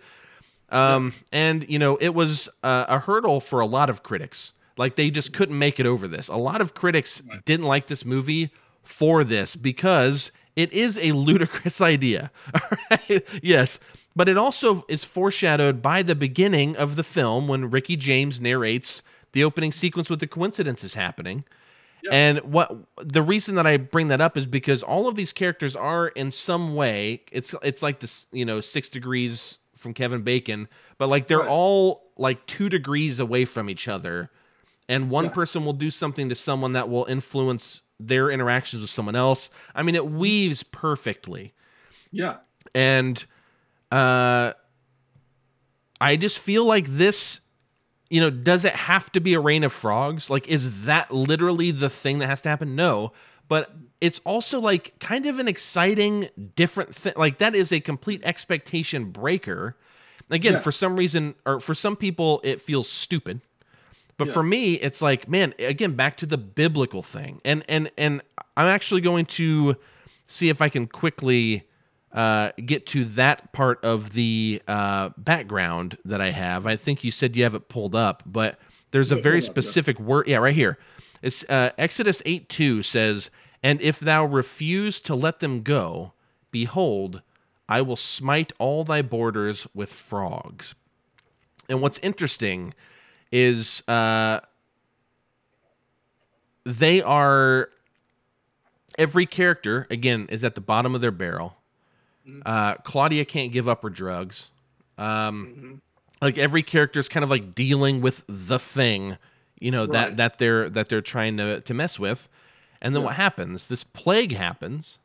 Um, 0.68 1.12
and 1.32 1.68
you 1.68 1.78
know, 1.78 1.96
it 1.96 2.10
was 2.14 2.48
uh, 2.62 2.84
a 2.88 2.98
hurdle 3.00 3.40
for 3.40 3.60
a 3.60 3.66
lot 3.66 3.90
of 3.90 4.02
critics. 4.02 4.52
Like 4.76 4.96
they 4.96 5.10
just 5.10 5.32
couldn't 5.32 5.58
make 5.58 5.78
it 5.80 5.86
over 5.86 6.06
this. 6.08 6.28
A 6.28 6.36
lot 6.36 6.60
of 6.60 6.74
critics 6.74 7.22
didn't 7.44 7.66
like 7.66 7.86
this 7.88 8.04
movie 8.04 8.50
for 8.82 9.24
this 9.24 9.54
because 9.56 10.32
it 10.56 10.72
is 10.72 10.98
a 10.98 11.12
ludicrous 11.12 11.80
idea. 11.94 12.30
Alright? 12.92 13.26
Yes. 13.42 13.78
But 14.16 14.28
it 14.28 14.36
also 14.36 14.82
is 14.88 15.04
foreshadowed 15.04 15.80
by 15.80 16.02
the 16.02 16.14
beginning 16.14 16.76
of 16.76 16.96
the 16.96 17.04
film 17.04 17.46
when 17.48 17.70
Ricky 17.70 17.96
James 17.96 18.40
narrates 18.40 19.02
the 19.32 19.44
opening 19.44 19.72
sequence 19.72 20.10
with 20.10 20.20
the 20.20 20.26
coincidences 20.26 20.94
happening. 20.94 21.44
And 22.10 22.38
what 22.40 22.74
the 22.96 23.22
reason 23.22 23.56
that 23.56 23.66
I 23.66 23.76
bring 23.76 24.08
that 24.08 24.20
up 24.20 24.36
is 24.36 24.46
because 24.46 24.82
all 24.82 25.06
of 25.06 25.16
these 25.16 25.32
characters 25.32 25.76
are 25.76 26.08
in 26.08 26.30
some 26.30 26.74
way 26.74 27.22
it's 27.30 27.54
it's 27.62 27.82
like 27.82 28.00
this, 28.00 28.26
you 28.32 28.44
know, 28.44 28.60
6 28.60 28.90
degrees 28.90 29.58
from 29.76 29.94
Kevin 29.94 30.22
Bacon, 30.22 30.68
but 30.98 31.08
like 31.08 31.26
they're 31.26 31.46
all 31.46 32.10
like 32.16 32.46
2 32.46 32.68
degrees 32.68 33.20
away 33.20 33.44
from 33.44 33.68
each 33.68 33.86
other. 33.88 34.30
And 34.88 35.10
one 35.10 35.30
person 35.30 35.64
will 35.64 35.72
do 35.72 35.90
something 35.90 36.28
to 36.30 36.34
someone 36.34 36.72
that 36.72 36.88
will 36.88 37.04
influence 37.04 37.82
their 38.00 38.30
interactions 38.30 38.80
with 38.82 38.90
someone 38.90 39.14
else. 39.14 39.50
I 39.74 39.82
mean, 39.82 39.94
it 39.94 40.02
mm-hmm. 40.02 40.18
weaves 40.18 40.62
perfectly. 40.62 41.52
Yeah. 42.10 42.38
And 42.74 43.24
uh 43.90 44.52
I 46.00 46.16
just 46.16 46.38
feel 46.38 46.64
like 46.64 46.86
this 46.86 47.40
you 48.08 48.20
know, 48.20 48.28
does 48.30 48.64
it 48.64 48.74
have 48.74 49.12
to 49.12 49.20
be 49.20 49.34
a 49.34 49.40
rain 49.40 49.62
of 49.62 49.72
frogs? 49.72 50.28
Like 50.30 50.48
is 50.48 50.84
that 50.86 51.12
literally 51.12 51.70
the 51.70 51.88
thing 51.88 52.18
that 52.18 52.26
has 52.26 52.42
to 52.42 52.48
happen? 52.48 52.74
No. 52.74 53.12
But 53.46 53.72
it's 54.00 54.18
also 54.20 54.60
like 54.60 54.98
kind 54.98 55.26
of 55.26 55.38
an 55.38 55.46
exciting 55.48 56.28
different 56.56 56.94
thing. 56.94 57.12
Like 57.16 57.38
that 57.38 57.54
is 57.54 57.72
a 57.72 57.78
complete 57.80 58.20
expectation 58.24 59.10
breaker. 59.12 59.76
Again, 60.30 60.54
Yeah. 60.54 60.58
for 60.60 60.72
some 60.72 60.96
reason 60.96 61.34
or 61.46 61.60
for 61.60 61.74
some 61.74 61.96
people 61.96 62.40
it 62.44 62.60
feels 62.60 62.88
stupid. 62.88 63.40
But 64.16 64.28
Yeah. 64.28 64.34
for 64.34 64.42
me, 64.42 64.74
it's 64.74 65.00
like, 65.00 65.28
man, 65.28 65.54
again, 65.58 65.94
back 65.94 66.16
to 66.18 66.26
the 66.26 66.36
biblical 66.38 67.02
thing. 67.02 67.40
And 67.44 67.64
and 67.68 67.90
and 67.96 68.22
I'm 68.56 68.66
actually 68.66 69.00
going 69.02 69.26
to 69.26 69.76
see 70.26 70.48
if 70.48 70.60
I 70.60 70.68
can 70.68 70.86
quickly 70.86 71.64
uh, 72.12 72.50
get 72.64 72.86
to 72.86 73.04
that 73.04 73.52
part 73.52 73.84
of 73.84 74.12
the 74.12 74.60
uh, 74.66 75.10
background 75.16 75.96
that 76.04 76.20
I 76.20 76.30
have. 76.30 76.66
I 76.66 76.76
think 76.76 77.04
you 77.04 77.10
said 77.10 77.36
you 77.36 77.44
have 77.44 77.54
it 77.54 77.68
pulled 77.68 77.94
up, 77.94 78.22
but 78.26 78.58
there's 78.90 79.12
a 79.12 79.16
very 79.16 79.40
specific 79.40 80.00
word. 80.00 80.26
Yeah, 80.26 80.38
right 80.38 80.54
here. 80.54 80.78
It's 81.22 81.44
uh, 81.48 81.70
Exodus 81.78 82.22
8 82.24 82.48
2 82.48 82.82
says, 82.82 83.30
And 83.62 83.80
if 83.80 84.00
thou 84.00 84.24
refuse 84.24 85.00
to 85.02 85.14
let 85.14 85.40
them 85.40 85.62
go, 85.62 86.12
behold, 86.50 87.22
I 87.68 87.82
will 87.82 87.96
smite 87.96 88.52
all 88.58 88.82
thy 88.82 89.02
borders 89.02 89.66
with 89.74 89.92
frogs. 89.92 90.74
And 91.68 91.80
what's 91.80 91.98
interesting 91.98 92.74
is 93.30 93.84
uh, 93.86 94.40
they 96.64 97.00
are 97.00 97.70
every 98.98 99.24
character 99.24 99.86
again 99.88 100.26
is 100.30 100.42
at 100.42 100.56
the 100.56 100.60
bottom 100.60 100.94
of 100.96 101.00
their 101.00 101.12
barrel. 101.12 101.56
Uh, 102.46 102.74
Claudia 102.76 103.24
can't 103.24 103.52
give 103.52 103.68
up 103.68 103.82
her 103.82 103.90
drugs. 103.90 104.50
Um, 104.98 105.80
Like 106.22 106.36
every 106.36 106.62
character 106.62 107.00
is 107.00 107.08
kind 107.08 107.24
of 107.24 107.30
like 107.30 107.54
dealing 107.54 108.00
with 108.02 108.24
the 108.28 108.58
thing, 108.58 109.16
you 109.58 109.70
know 109.70 109.86
that 109.86 110.08
Right. 110.08 110.16
that 110.18 110.38
they're 110.38 110.68
that 110.70 110.88
they're 110.90 111.00
trying 111.00 111.36
to 111.38 111.60
to 111.62 111.74
mess 111.74 111.98
with, 111.98 112.28
and 112.82 112.94
then 112.94 113.02
what 113.02 113.14
happens? 113.14 113.68
This 113.68 113.84
plague 113.84 114.32
happens, 114.32 114.98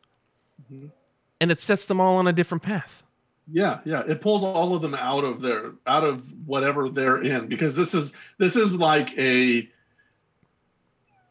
and 1.39 1.51
it 1.51 1.59
sets 1.61 1.86
them 1.86 2.01
all 2.01 2.18
on 2.18 2.28
a 2.28 2.34
different 2.34 2.63
path. 2.63 3.03
Yeah, 3.51 3.80
yeah. 3.86 4.03
It 4.07 4.22
pulls 4.22 4.43
all 4.43 4.74
of 4.76 4.82
them 4.82 4.93
out 4.95 5.24
of 5.24 5.39
their 5.39 5.72
out 5.88 6.03
of 6.03 6.26
whatever 6.47 6.89
they're 6.89 7.22
in 7.22 7.47
because 7.47 7.76
this 7.76 7.93
is 7.93 8.11
this 8.38 8.55
is 8.57 8.76
like 8.76 9.18
a 9.18 9.70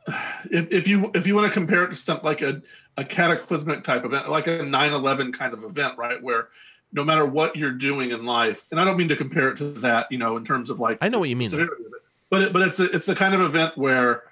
if, 0.51 0.73
if 0.73 0.89
you 0.89 1.11
if 1.15 1.27
you 1.27 1.35
want 1.35 1.47
to 1.47 1.53
compare 1.53 1.85
it 1.85 1.89
to 1.91 1.97
something 1.97 2.25
like 2.25 2.41
a, 2.43 2.63
a 2.97 3.05
cataclysmic 3.05 3.85
type 3.85 4.05
event, 4.05 4.29
like 4.31 4.47
a 4.47 4.61
9-11 4.61 5.33
kind 5.33 5.53
of 5.53 5.65
event, 5.65 5.99
right? 5.99 6.23
Where 6.23 6.49
no 6.93 7.05
matter 7.05 7.27
what 7.27 7.57
you're 7.57 7.73
doing 7.73 8.13
in 8.13 8.25
life, 8.25 8.67
and 8.71 8.81
I 8.81 8.85
don't 8.85 8.97
mean 8.97 9.09
to 9.09 9.17
compare 9.17 9.49
it 9.49 9.59
to 9.59 9.71
that, 9.81 10.11
you 10.11 10.19
know, 10.19 10.37
in 10.37 10.45
terms 10.45 10.71
of 10.71 10.79
like 10.79 10.99
I 11.01 11.09
know 11.09 11.19
what 11.19 11.29
you 11.29 11.37
mean. 11.37 11.51
though. 11.51 11.59
severity 11.59 11.85
of 11.85 11.93
it, 11.93 12.03
but 12.31 12.43
it, 12.43 12.53
but 12.53 12.63
it's 12.63 12.81
a, 12.81 12.85
it's 12.85 13.07
the 13.07 13.17
kind 13.17 13.35
of 13.35 13.41
event 13.41 13.77
where 13.77 14.25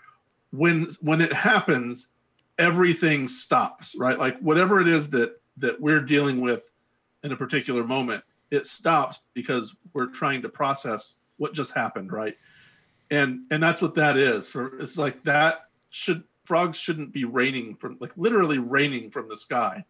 when 0.52 0.88
when 1.00 1.20
it 1.20 1.32
happens, 1.32 2.08
everything 2.58 3.26
stops, 3.26 3.96
right? 3.96 4.18
Like 4.18 4.38
whatever 4.38 4.80
it 4.80 4.88
is 4.88 5.10
that 5.10 5.40
that 5.56 5.80
we're 5.80 6.00
dealing 6.00 6.40
with 6.40 6.70
in 7.24 7.32
a 7.32 7.36
particular 7.36 7.84
moment, 7.84 8.22
it 8.50 8.66
stops 8.66 9.20
because 9.34 9.74
we're 9.92 10.06
trying 10.06 10.42
to 10.42 10.48
process 10.48 11.16
what 11.38 11.52
just 11.52 11.72
happened, 11.72 12.12
right? 12.12 12.36
And 13.10 13.40
and 13.50 13.60
that's 13.62 13.82
what 13.82 13.96
that 13.96 14.16
is. 14.16 14.46
For 14.46 14.78
it's 14.78 14.96
like 14.96 15.22
that 15.24 15.66
should 15.90 16.22
frogs 16.44 16.78
shouldn't 16.78 17.12
be 17.12 17.24
raining 17.24 17.74
from 17.76 17.96
like 18.00 18.12
literally 18.16 18.58
raining 18.58 19.10
from 19.10 19.28
the 19.28 19.36
sky. 19.36 19.84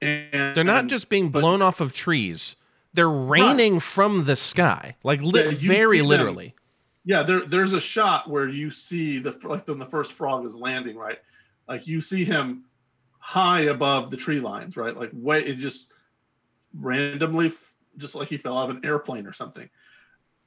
And 0.00 0.56
They're 0.56 0.64
not 0.64 0.88
just 0.88 1.08
being 1.08 1.28
blown 1.30 1.62
off 1.62 1.80
of 1.80 1.92
trees; 1.92 2.56
they're 2.92 3.08
raining 3.08 3.78
from 3.80 4.24
the 4.24 4.34
sky, 4.36 4.96
like 5.04 5.20
li- 5.22 5.44
Yeah, 5.44 5.50
very 5.52 5.96
see 5.96 6.00
them. 6.00 6.08
literally. 6.08 6.54
Yeah, 7.04 7.22
there 7.22 7.40
there's 7.40 7.72
a 7.72 7.80
shot 7.80 8.28
where 8.28 8.48
you 8.48 8.70
see 8.70 9.18
the 9.18 9.36
like 9.44 9.68
when 9.68 9.78
the 9.78 9.86
first 9.86 10.12
frog 10.12 10.44
is 10.44 10.56
landing, 10.56 10.96
right? 10.96 11.18
Like 11.68 11.86
you 11.86 12.00
see 12.00 12.24
him 12.24 12.64
high 13.18 13.62
above 13.62 14.10
the 14.10 14.16
tree 14.16 14.40
lines, 14.40 14.76
right? 14.76 14.96
Like 14.96 15.10
way 15.12 15.44
it 15.44 15.58
just 15.58 15.92
randomly, 16.74 17.46
f- 17.46 17.72
just 17.96 18.14
like 18.16 18.28
he 18.28 18.36
fell 18.36 18.58
out 18.58 18.70
of 18.70 18.76
an 18.76 18.84
airplane 18.84 19.26
or 19.26 19.32
something. 19.32 19.68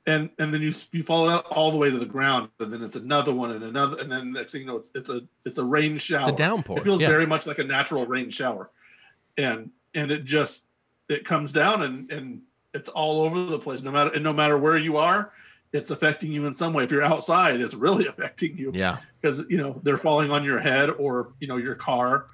And 0.07 0.29
and 0.37 0.53
then 0.53 0.61
you 0.61 0.71
you 0.91 1.01
follow 1.03 1.27
that 1.27 1.45
all 1.47 1.71
the 1.71 1.77
way 1.77 1.89
to 1.89 1.97
the 1.97 2.05
ground, 2.05 2.49
and 2.59 2.71
then 2.71 2.83
it's 2.83 2.95
another 2.95 3.33
one 3.33 3.51
and 3.51 3.63
another, 3.63 3.97
and 3.99 4.11
then 4.11 4.31
next 4.33 4.51
thing 4.51 4.61
you 4.61 4.67
know, 4.67 4.75
it's 4.77 4.91
it's 4.93 5.09
a 5.09 5.21
it's 5.45 5.57
a 5.57 5.63
rain 5.63 5.97
shower. 5.97 6.29
It's 6.29 6.39
a 6.39 6.43
downpour, 6.43 6.77
It 6.77 6.83
feels 6.83 7.01
yeah. 7.01 7.07
very 7.09 7.25
much 7.25 7.47
like 7.47 7.57
a 7.57 7.63
natural 7.63 8.05
rain 8.05 8.29
shower, 8.29 8.69
and 9.37 9.71
and 9.95 10.11
it 10.11 10.23
just 10.23 10.67
it 11.09 11.25
comes 11.25 11.51
down 11.51 11.81
and 11.81 12.11
and 12.11 12.41
it's 12.75 12.89
all 12.89 13.21
over 13.23 13.45
the 13.45 13.57
place. 13.57 13.81
No 13.81 13.91
matter 13.91 14.11
and 14.11 14.23
no 14.23 14.31
matter 14.33 14.57
where 14.59 14.77
you 14.77 14.97
are, 14.97 15.31
it's 15.73 15.89
affecting 15.89 16.31
you 16.31 16.45
in 16.45 16.53
some 16.53 16.71
way. 16.73 16.83
If 16.83 16.91
you're 16.91 17.01
outside, 17.03 17.59
it's 17.59 17.73
really 17.73 18.05
affecting 18.13 18.57
you 18.57 18.71
Yeah. 18.75 18.97
because 19.19 19.43
you 19.49 19.57
know 19.57 19.79
they're 19.81 19.97
falling 19.97 20.29
on 20.29 20.43
your 20.43 20.59
head 20.59 20.91
or 20.91 21.33
you 21.39 21.47
know 21.47 21.57
your 21.57 21.75
car. 21.75 22.27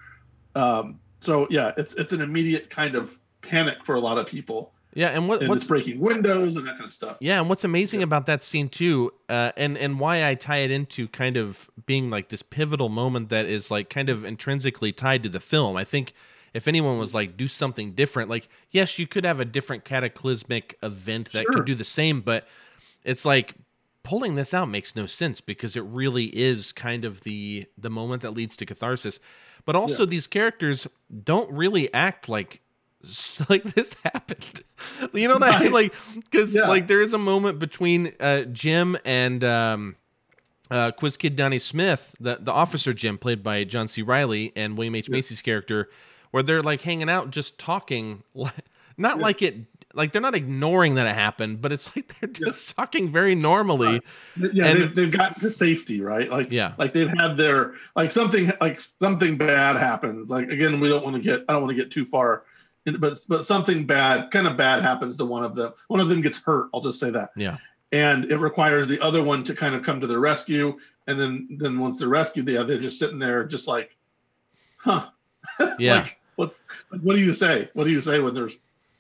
Um, 0.56 1.00
so 1.20 1.48
yeah, 1.50 1.72
it's 1.78 1.94
it's 1.94 2.12
an 2.12 2.20
immediate 2.22 2.70
kind 2.70 2.96
of 2.96 3.18
panic 3.42 3.86
for 3.86 3.96
a 3.96 4.00
lot 4.02 4.18
of 4.18 4.26
people, 4.28 4.74
Yeah, 4.94 5.08
and 5.10 5.28
what 5.28 5.40
and 5.42 5.50
what's 5.50 5.66
breaking 5.68 6.00
windows 6.00 6.56
and 6.56 6.68
that 6.68 6.74
kind 6.74 6.86
of 6.86 6.94
stuff. 6.94 7.18
Yeah, 7.22 7.40
and 7.40 7.48
what's 7.48 7.64
amazing 7.64 8.04
about 8.04 8.26
that 8.26 8.44
scene 8.44 8.68
too, 8.68 9.14
uh, 9.30 9.52
and 9.56 9.78
and 9.78 10.00
why 10.00 10.28
I 10.28 10.36
tie 10.36 10.58
it 10.60 10.72
into 10.72 11.08
kind 11.08 11.38
of 11.38 11.70
being 11.86 12.10
like 12.10 12.30
this 12.30 12.42
pivotal 12.42 12.90
moment 12.90 13.30
that 13.30 13.46
is 13.46 13.72
like 13.72 13.90
kind 13.90 14.10
of 14.10 14.26
intrinsically 14.26 14.92
tied 14.92 15.24
to 15.24 15.30
the 15.30 15.40
film. 15.40 15.78
I 15.78 15.84
think 15.86 16.14
if 16.54 16.68
anyone 16.68 16.98
was 16.98 17.16
like 17.16 17.38
do 17.38 17.48
something 17.48 17.94
different, 17.94 18.30
like 18.30 18.50
yes, 18.72 19.00
you 19.00 19.08
could 19.08 19.24
have 19.24 19.40
a 19.40 19.46
different 19.46 19.86
cataclysmic 19.86 20.78
event 20.84 21.32
that 21.32 21.44
Sure. 21.44 21.54
could 21.54 21.66
do 21.66 21.76
the 21.76 21.86
same, 21.86 22.20
but 22.20 22.48
it's 23.04 23.24
like 23.24 23.56
pulling 24.04 24.36
this 24.36 24.54
out 24.54 24.68
makes 24.68 24.96
no 24.96 25.06
sense 25.06 25.40
because 25.42 25.78
it 25.78 25.84
really 25.84 26.26
is 26.38 26.72
kind 26.74 27.06
of 27.06 27.22
the 27.22 27.66
the 27.78 27.90
moment 27.90 28.24
that 28.24 28.32
leads 28.32 28.58
to 28.58 28.66
catharsis. 28.66 29.20
But 29.64 29.76
also 29.76 30.06
these 30.06 30.28
characters 30.28 30.88
don't 31.24 31.50
really 31.52 31.94
act 31.94 32.28
like 32.28 32.62
like 33.50 33.64
this 33.64 33.96
happened. 34.04 34.62
You 35.14 35.28
know 35.28 35.36
what 35.36 35.44
I 35.56 35.60
mean? 35.64 35.72
Like 35.72 35.94
because 36.16 36.54
Yeah. 36.54 36.68
like 36.68 36.88
there 36.88 37.02
is 37.02 37.14
a 37.14 37.18
moment 37.18 37.60
between 37.60 38.14
uh, 38.20 38.44
Jim 38.44 38.98
and 39.06 39.44
um, 39.44 39.96
uh, 40.70 40.92
Quiz 40.92 41.18
Kid 41.18 41.36
Donnie 41.36 41.60
Smith, 41.60 42.16
the 42.20 42.38
the 42.40 42.52
officer 42.52 42.94
Jim, 42.94 43.18
played 43.18 43.44
by 43.44 43.64
John 43.64 43.88
C. 43.88 44.02
Reilly, 44.02 44.54
and 44.56 44.78
William 44.78 44.96
H 44.96 45.10
Macy's 45.10 45.42
character, 45.42 45.90
where 46.32 46.44
they're 46.44 46.62
like 46.64 46.82
hanging 46.82 47.10
out, 47.10 47.30
just 47.32 47.58
talking, 47.60 48.24
like, 48.34 48.54
not 48.98 49.20
like 49.20 49.42
it. 49.42 49.56
Like 49.94 50.14
they're 50.14 50.22
not 50.22 50.36
ignoring 50.36 50.96
that 50.96 51.06
it 51.06 51.14
happened, 51.16 51.62
but 51.62 51.74
it's 51.74 51.94
like 51.98 52.18
they're 52.20 52.30
just 52.30 52.74
talking 52.78 53.10
very 53.10 53.36
normally. 53.36 54.00
Yeah, 54.38 54.68
And- 54.68 54.80
they've, 54.80 54.96
they've 54.96 55.12
got 55.12 55.42
to 55.42 55.50
safety, 55.50 56.00
right? 56.00 56.30
Like 56.30 56.50
Yeah. 56.50 56.74
like 56.78 56.94
they've 56.94 57.10
had 57.10 57.36
their 57.36 57.74
like 57.94 58.10
something 58.12 58.54
like 58.62 58.80
something 58.80 59.36
bad 59.36 59.76
happens. 59.76 60.30
Like 60.30 60.50
again, 60.50 60.80
we 60.80 60.88
don't 60.88 61.04
want 61.04 61.18
to 61.18 61.22
get 61.22 61.44
I 61.50 61.54
don't 61.54 61.64
want 61.64 61.76
to 61.76 61.84
get 61.84 61.92
too 61.92 62.06
far, 62.06 62.44
but 63.00 63.18
but 63.28 63.46
something 63.46 63.86
bad, 63.86 64.32
kind 64.32 64.48
of 64.48 64.58
bad 64.58 64.82
happens 64.82 65.16
to 65.18 65.26
one 65.26 65.44
of 65.44 65.56
them. 65.56 65.74
One 65.88 66.00
of 66.00 66.10
them 66.10 66.22
gets 66.22 66.38
hurt. 66.40 66.70
I'll 66.74 66.82
just 66.82 67.00
say 67.00 67.10
that. 67.12 67.32
Yeah. 67.36 67.58
and 67.92 68.26
it 68.32 68.38
requires 68.38 68.88
the 68.88 69.00
other 69.02 69.22
one 69.24 69.44
to 69.44 69.54
kind 69.54 69.76
of 69.76 69.84
come 69.84 70.00
to 70.02 70.08
their 70.08 70.20
rescue 70.20 70.78
and 71.08 71.20
then 71.20 71.48
then 71.60 71.78
once 71.80 72.00
they're 72.00 72.08
rescued 72.08 72.46
they 72.46 72.54
they're 72.64 72.80
just 72.80 72.98
sitting 73.00 73.20
there 73.20 73.44
just 73.44 73.68
like 73.68 73.98
huh 74.78 75.08
Yeah. 75.80 75.96
like 75.96 76.18
what's 76.38 76.64
what 77.02 77.16
do 77.16 77.22
you 77.22 77.34
say 77.34 77.70
what 77.74 77.84
do 77.86 77.90
you 77.90 78.00
say 78.02 78.20
when 78.20 78.34
there's 78.34 78.58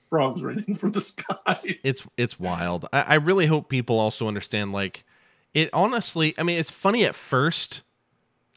frogs 0.09 0.43
raining 0.43 0.75
from 0.75 0.91
the 0.91 0.99
sky 1.11 1.57
it's 1.83 2.05
it's 2.17 2.37
wild. 2.39 2.85
I, 2.91 3.01
I 3.01 3.15
really 3.15 3.45
hope 3.45 3.69
people 3.69 3.97
also 3.99 4.27
understand 4.27 4.73
like 4.73 5.05
it 5.53 5.69
honestly 5.73 6.33
I 6.37 6.43
mean 6.43 6.59
it's 6.59 6.71
funny 6.71 7.05
at 7.05 7.15
first. 7.15 7.83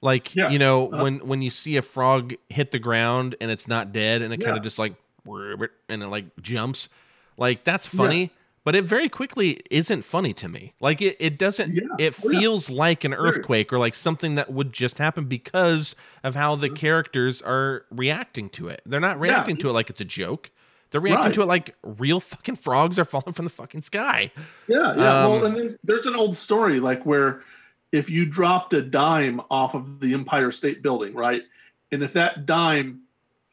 Like 0.03 0.35
Yeah. 0.35 0.51
you 0.51 0.59
know, 0.59 0.89
Uh-huh. 0.91 1.03
when 1.03 1.19
when 1.29 1.43
you 1.43 1.51
see 1.51 1.77
a 1.77 1.83
frog 1.83 2.35
hit 2.49 2.73
the 2.73 2.79
ground 2.81 3.37
and 3.41 3.51
it's 3.51 3.69
not 3.69 3.93
dead 3.93 4.21
and 4.23 4.35
it 4.35 4.39
kind 4.39 4.57
of 4.57 4.63
just 4.65 4.79
like 4.79 4.95
and 5.27 6.03
it 6.03 6.07
like 6.09 6.27
jumps. 6.41 6.89
Like 7.37 7.65
that's 7.65 7.87
funny, 7.87 8.31
but 8.65 8.75
it 8.77 8.83
very 8.85 9.09
quickly 9.09 9.61
isn't 9.71 10.03
funny 10.03 10.33
to 10.35 10.49
me. 10.49 10.73
Like 10.81 11.03
it, 11.03 11.17
it 11.19 11.39
doesn't. 11.39 11.73
Yeah. 11.75 11.83
It 11.99 12.15
Oh, 12.25 12.31
yeah. 12.31 12.41
feels 12.41 12.71
like 12.71 13.05
an 13.05 13.13
earthquake 13.15 13.73
or 13.73 13.79
like 13.79 13.95
something 13.95 14.37
that 14.37 14.53
would 14.53 14.73
just 14.73 14.99
happen 14.99 15.25
because 15.25 15.97
of 16.23 16.35
how 16.35 16.55
the 16.55 16.71
characters 16.71 17.43
are 17.43 17.85
reacting 17.91 18.49
to 18.51 18.69
it. 18.69 18.83
They're 18.87 19.01
not 19.01 19.19
reacting 19.19 19.57
to 19.59 19.69
it 19.71 19.73
like 19.73 19.91
it's 19.91 20.01
a 20.01 20.05
joke. 20.05 20.51
They're 20.91 21.01
reacting 21.01 21.25
Right. 21.27 21.35
to 21.35 21.43
it 21.43 21.47
like 21.47 21.75
real 21.83 22.21
fucking 22.21 22.55
frogs 22.57 23.01
are 23.01 23.05
falling 23.05 23.33
from 23.33 23.47
the 23.47 23.51
fucking 23.51 23.83
sky. 23.83 24.31
Yeah, 24.69 24.79
yeah. 24.79 25.25
Um, 25.25 25.31
well, 25.31 25.45
and 25.47 25.57
there's, 25.57 25.77
there's 25.83 26.07
an 26.07 26.15
old 26.15 26.37
story 26.37 26.79
like 26.79 27.05
where 27.05 27.43
if 27.91 28.09
you 28.11 28.25
dropped 28.27 28.73
a 28.75 28.81
dime 28.83 29.41
off 29.51 29.75
of 29.75 29.99
the 29.99 30.15
Empire 30.15 30.53
State 30.53 30.83
Building, 30.83 31.15
right, 31.15 31.43
and 31.91 32.05
if 32.05 32.13
that 32.13 32.47
dime 32.47 33.01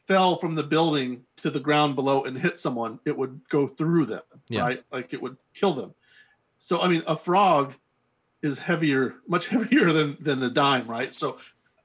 fell 0.06 0.36
from 0.36 0.54
the 0.54 0.62
building 0.62 1.24
to 1.42 1.50
the 1.50 1.60
ground 1.60 1.94
below 1.94 2.24
and 2.24 2.38
hit 2.38 2.56
someone, 2.56 2.98
it 3.04 3.16
would 3.16 3.40
go 3.48 3.66
through 3.66 4.06
them, 4.06 4.22
Yeah. 4.48 4.62
right? 4.62 4.84
Like 4.92 5.12
it 5.12 5.22
would 5.22 5.36
kill 5.54 5.74
them. 5.74 5.94
So 6.58 6.80
I 6.80 6.88
mean, 6.88 7.02
a 7.06 7.16
frog 7.16 7.74
is 8.42 8.58
heavier, 8.58 9.14
much 9.26 9.48
heavier 9.54 9.92
than 9.92 10.16
than 10.20 10.42
a 10.42 10.50
dime, 10.50 10.86
right? 10.86 11.12
So, 11.14 11.38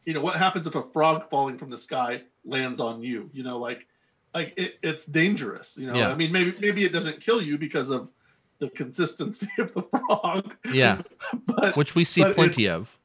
you 0.06 0.14
know, 0.14 0.22
what 0.22 0.36
happens 0.36 0.68
if 0.68 0.76
a 0.76 0.84
frog 0.94 1.30
falling 1.30 1.58
from 1.58 1.70
the 1.70 1.78
sky 1.78 2.24
lands 2.46 2.80
on 2.80 3.02
you? 3.04 3.30
You 3.34 3.44
know, 3.44 3.58
like 3.60 3.86
like 4.34 4.54
it, 4.58 4.76
it's 4.84 5.06
dangerous. 5.06 5.78
You 5.78 5.88
know, 5.88 5.96
Yeah. 5.96 6.10
I 6.12 6.16
mean, 6.16 6.32
maybe 6.32 6.56
maybe 6.60 6.84
it 6.84 6.92
doesn't 6.94 7.22
kill 7.22 7.42
you 7.42 7.58
because 7.58 7.90
of 7.90 8.10
the 8.60 8.70
consistency 8.70 9.48
of 9.60 9.74
the 9.74 9.84
frog. 9.84 10.56
Yeah, 10.74 11.02
but 11.46 11.76
which 11.78 11.94
we 11.96 12.04
see 12.04 12.24
plenty 12.34 12.68
of. 12.68 12.98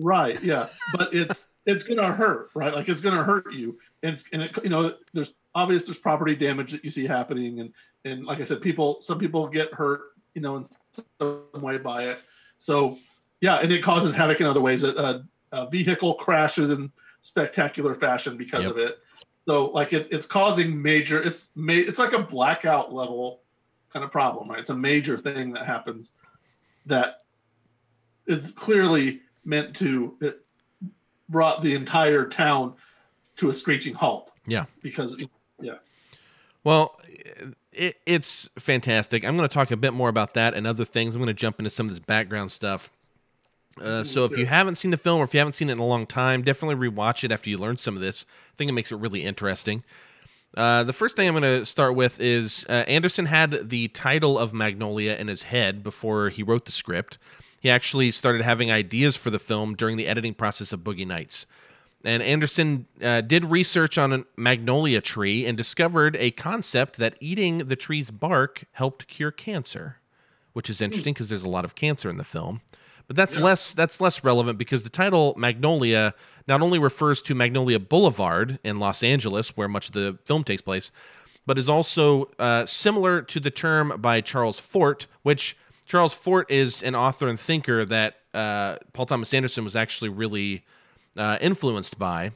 Right. 0.00 0.40
Yeah. 0.42 0.68
But 0.94 1.12
it's 1.12 1.48
it's 1.66 1.82
gonna 1.84 2.12
hurt, 2.12 2.50
right? 2.54 2.72
Like 2.72 2.88
it's 2.88 3.00
gonna 3.00 3.24
hurt 3.24 3.52
you, 3.52 3.78
and 4.02 4.14
it's 4.14 4.28
and 4.32 4.42
it, 4.42 4.56
you 4.62 4.70
know 4.70 4.94
there's 5.12 5.34
obvious 5.54 5.86
there's 5.86 5.98
property 5.98 6.34
damage 6.34 6.72
that 6.72 6.84
you 6.84 6.90
see 6.90 7.06
happening, 7.06 7.60
and 7.60 7.72
and 8.04 8.24
like 8.24 8.40
I 8.40 8.44
said, 8.44 8.60
people 8.60 8.98
some 9.02 9.18
people 9.18 9.46
get 9.48 9.72
hurt, 9.74 10.00
you 10.34 10.40
know, 10.42 10.56
in 10.56 10.66
some 11.20 11.42
way 11.54 11.78
by 11.78 12.04
it. 12.04 12.18
So 12.58 12.98
yeah, 13.40 13.56
and 13.56 13.72
it 13.72 13.82
causes 13.82 14.14
havoc 14.14 14.40
in 14.40 14.46
other 14.46 14.60
ways. 14.60 14.84
A, 14.84 15.24
a, 15.52 15.68
vehicle 15.70 16.14
crashes 16.14 16.70
in 16.70 16.90
spectacular 17.20 17.94
fashion 17.94 18.36
because 18.36 18.64
Yep. 18.64 18.72
of 18.72 18.78
it. 18.78 18.98
So 19.46 19.66
like 19.70 19.92
it, 19.92 20.08
it's 20.10 20.26
causing 20.26 20.80
major. 20.80 21.22
It's 21.22 21.50
ma- 21.54 21.72
It's 21.72 21.98
like 21.98 22.12
a 22.12 22.22
blackout 22.22 22.92
level 22.92 23.40
kind 23.90 24.04
of 24.04 24.12
problem, 24.12 24.50
right? 24.50 24.58
It's 24.58 24.70
a 24.70 24.76
major 24.76 25.16
thing 25.16 25.52
that 25.54 25.64
happens 25.64 26.12
that 26.86 27.22
is 28.26 28.50
clearly 28.52 29.20
meant 29.44 29.74
to 29.76 30.16
it 30.20 30.40
brought 31.28 31.62
the 31.62 31.74
entire 31.74 32.26
town 32.26 32.74
to 33.38 33.48
a 33.48 33.54
screeching 33.54 33.94
halt 33.94 34.30
Yeah. 34.46 34.66
because 34.82 35.16
yeah 35.60 35.74
Well, 36.64 36.98
it, 37.72 37.96
it's 38.04 38.48
fantastic. 38.58 39.24
I'm 39.24 39.36
going 39.36 39.48
to 39.48 39.52
talk 39.52 39.70
a 39.70 39.76
bit 39.76 39.94
more 39.94 40.08
about 40.08 40.34
that 40.34 40.54
and 40.54 40.66
other 40.66 40.84
things. 40.84 41.14
I'm 41.14 41.20
going 41.20 41.28
to 41.28 41.34
jump 41.34 41.58
into 41.58 41.70
some 41.70 41.86
of 41.86 41.90
this 41.90 42.00
background 42.00 42.50
stuff. 42.50 42.90
Uh, 43.80 44.02
so 44.02 44.24
if 44.24 44.36
you 44.36 44.44
haven't 44.44 44.74
seen 44.74 44.90
the 44.90 44.96
film 44.96 45.20
or 45.20 45.24
if 45.24 45.32
you 45.32 45.38
haven't 45.38 45.52
seen 45.52 45.68
it 45.68 45.72
in 45.72 45.78
a 45.78 45.86
long 45.86 46.04
time, 46.04 46.42
definitely 46.42 46.90
rewatch 46.90 47.22
it 47.22 47.30
after 47.30 47.48
you 47.48 47.56
learn 47.56 47.76
some 47.76 47.94
of 47.94 48.02
this. 48.02 48.26
I 48.52 48.56
think 48.56 48.68
it 48.68 48.72
makes 48.72 48.90
it 48.90 48.96
really 48.96 49.22
interesting. 49.22 49.84
Uh, 50.56 50.82
the 50.82 50.92
first 50.92 51.14
thing 51.14 51.28
I'm 51.28 51.34
going 51.34 51.60
to 51.60 51.64
start 51.64 51.94
with 51.94 52.20
is 52.20 52.66
uh, 52.68 52.84
Anderson 52.88 53.26
had 53.26 53.68
the 53.68 53.88
title 53.88 54.38
of 54.38 54.52
Magnolia 54.52 55.14
in 55.14 55.28
his 55.28 55.44
head 55.44 55.84
before 55.84 56.30
he 56.30 56.42
wrote 56.42 56.64
the 56.64 56.72
script. 56.72 57.18
He 57.60 57.70
actually 57.70 58.10
started 58.10 58.42
having 58.42 58.72
ideas 58.72 59.16
for 59.16 59.30
the 59.30 59.38
film 59.38 59.74
during 59.74 59.96
the 59.96 60.08
editing 60.08 60.34
process 60.34 60.72
of 60.72 60.80
Boogie 60.80 61.06
Nights. 61.06 61.46
And 62.04 62.22
Anderson 62.22 62.86
uh, 63.02 63.22
did 63.22 63.44
research 63.44 63.98
on 63.98 64.12
a 64.12 64.24
magnolia 64.36 65.00
tree 65.00 65.46
and 65.46 65.56
discovered 65.56 66.16
a 66.16 66.30
concept 66.30 66.96
that 66.98 67.16
eating 67.20 67.58
the 67.58 67.76
tree's 67.76 68.10
bark 68.10 68.64
helped 68.72 69.08
cure 69.08 69.32
cancer, 69.32 69.96
which 70.52 70.70
is 70.70 70.80
interesting 70.80 71.12
because 71.12 71.28
there's 71.28 71.42
a 71.42 71.48
lot 71.48 71.64
of 71.64 71.74
cancer 71.74 72.08
in 72.08 72.16
the 72.16 72.24
film. 72.24 72.60
But 73.08 73.16
that's 73.16 73.38
less 73.38 73.72
that's 73.72 74.00
less 74.02 74.22
relevant 74.22 74.58
because 74.58 74.84
the 74.84 74.90
title 74.90 75.34
Magnolia 75.36 76.14
not 76.46 76.60
only 76.60 76.78
refers 76.78 77.22
to 77.22 77.34
Magnolia 77.34 77.78
Boulevard 77.80 78.58
in 78.62 78.78
Los 78.78 79.02
Angeles, 79.02 79.56
where 79.56 79.66
much 79.66 79.88
of 79.88 79.94
the 79.94 80.18
film 80.26 80.44
takes 80.44 80.60
place, 80.60 80.92
but 81.46 81.58
is 81.58 81.70
also 81.70 82.26
uh, 82.38 82.66
similar 82.66 83.22
to 83.22 83.40
the 83.40 83.50
term 83.50 83.94
by 83.98 84.20
Charles 84.20 84.60
Fort, 84.60 85.06
which 85.22 85.56
Charles 85.86 86.12
Fort 86.12 86.50
is 86.50 86.82
an 86.82 86.94
author 86.94 87.28
and 87.28 87.40
thinker 87.40 87.86
that 87.86 88.16
uh, 88.34 88.76
Paul 88.92 89.06
Thomas 89.06 89.32
Anderson 89.32 89.64
was 89.64 89.74
actually 89.74 90.10
really 90.10 90.64
uh, 91.18 91.36
influenced 91.42 91.98
by. 91.98 92.32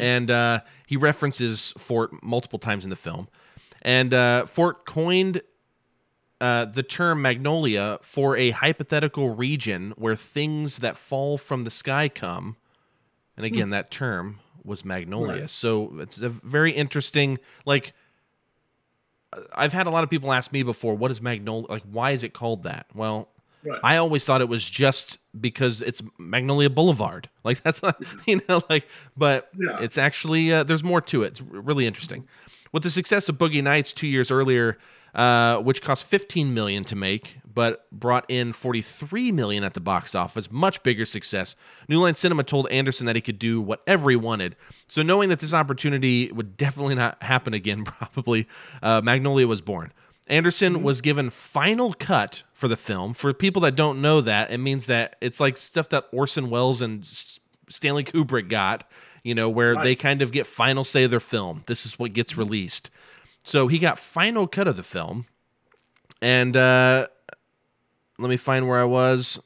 And 0.00 0.30
uh, 0.30 0.60
he 0.86 0.96
references 0.96 1.72
Fort 1.76 2.10
multiple 2.22 2.60
times 2.60 2.84
in 2.84 2.90
the 2.90 2.96
film. 2.96 3.28
And 3.82 4.14
uh, 4.14 4.46
Fort 4.46 4.84
coined 4.84 5.42
uh, 6.40 6.66
the 6.66 6.84
term 6.84 7.20
magnolia 7.20 7.98
for 8.00 8.36
a 8.36 8.50
hypothetical 8.50 9.30
region 9.30 9.92
where 9.96 10.14
things 10.14 10.78
that 10.78 10.96
fall 10.96 11.36
from 11.36 11.64
the 11.64 11.70
sky 11.70 12.08
come. 12.08 12.56
And 13.36 13.44
again, 13.44 13.70
that 13.70 13.90
term 13.90 14.38
was 14.62 14.84
magnolia. 14.84 15.40
Right. 15.40 15.50
So 15.50 15.98
it's 15.98 16.18
a 16.18 16.28
very 16.28 16.70
interesting, 16.70 17.40
like, 17.64 17.92
I've 19.52 19.72
had 19.72 19.88
a 19.88 19.90
lot 19.90 20.04
of 20.04 20.10
people 20.10 20.32
ask 20.32 20.52
me 20.52 20.62
before, 20.62 20.94
what 20.94 21.10
is 21.10 21.20
magnolia? 21.20 21.66
Like, 21.68 21.82
why 21.90 22.12
is 22.12 22.22
it 22.22 22.34
called 22.34 22.62
that? 22.64 22.86
Well, 22.94 23.30
Right. 23.64 23.80
I 23.82 23.96
always 23.98 24.24
thought 24.24 24.40
it 24.40 24.48
was 24.48 24.68
just 24.68 25.18
because 25.40 25.82
it's 25.82 26.02
Magnolia 26.18 26.70
Boulevard. 26.70 27.28
Like 27.44 27.60
that's 27.62 27.82
not, 27.82 27.96
you 28.26 28.40
know, 28.48 28.60
like, 28.70 28.86
but 29.16 29.48
Yeah. 29.58 29.78
it's 29.80 29.98
actually 29.98 30.52
uh, 30.52 30.62
there's 30.62 30.84
more 30.84 31.00
to 31.00 31.24
it. 31.24 31.26
It's 31.32 31.40
really 31.42 31.86
interesting. 31.86 32.28
With 32.72 32.84
the 32.84 32.90
success 32.90 33.28
of 33.28 33.36
Boogie 33.36 33.62
Nights 33.64 33.92
two 33.92 34.06
years 34.06 34.30
earlier, 34.30 34.78
uh, 35.14 35.58
which 35.58 35.82
cost 35.82 36.06
15 36.06 36.54
million 36.54 36.84
to 36.84 36.94
make, 36.96 37.38
but 37.52 37.84
brought 37.90 38.24
in 38.28 38.52
43 38.52 39.32
million 39.32 39.64
at 39.64 39.74
the 39.74 39.80
box 39.80 40.14
office, 40.14 40.50
much 40.52 40.82
bigger 40.84 41.04
success. 41.04 41.54
New 41.88 41.98
Line 42.00 42.14
Cinema 42.14 42.44
told 42.44 42.68
Anderson 42.70 43.06
that 43.06 43.16
he 43.16 43.20
could 43.20 43.38
do 43.40 43.60
whatever 43.60 44.08
he 44.08 44.16
wanted. 44.16 44.54
So 44.86 45.02
knowing 45.02 45.28
that 45.28 45.40
this 45.40 45.52
opportunity 45.52 46.30
would 46.32 46.56
definitely 46.56 46.94
not 46.94 47.20
happen 47.22 47.52
again, 47.54 47.84
probably, 47.84 48.46
uh, 48.82 49.00
Magnolia 49.02 49.46
was 49.48 49.60
born. 49.60 49.92
Anderson 50.28 50.82
was 50.82 51.00
given 51.00 51.30
final 51.30 51.92
cut 51.92 52.42
for 52.52 52.68
the 52.68 52.76
film. 52.76 53.12
For 53.12 53.32
people 53.34 53.62
that 53.62 53.74
don't 53.74 54.00
know 54.00 54.20
that, 54.20 54.50
it 54.50 54.58
means 54.58 54.86
that 54.86 55.16
it's 55.20 55.40
like 55.40 55.56
stuff 55.56 55.88
that 55.88 56.06
Orson 56.12 56.48
Welles 56.48 56.80
and 56.80 57.04
Stanley 57.68 58.04
Kubrick 58.04 58.48
got, 58.48 58.88
you 59.24 59.34
know, 59.34 59.48
where 59.48 59.74
they 59.76 59.94
kind 59.94 60.22
of 60.22 60.30
get 60.30 60.46
final 60.46 60.84
say 60.84 61.04
of 61.04 61.10
their 61.10 61.20
film. 61.20 61.62
This 61.66 61.84
is 61.84 61.98
what 61.98 62.12
gets 62.12 62.36
released. 62.36 62.90
So 63.42 63.66
he 63.66 63.78
got 63.78 63.98
final 63.98 64.46
cut 64.46 64.68
of 64.68 64.76
the 64.76 64.82
film. 64.82 65.26
And 66.20 66.56
uh 66.56 67.08
let 68.18 68.28
me 68.28 68.36
find 68.36 68.68
where 68.68 68.80
I 68.80 68.84
was. 68.84 69.40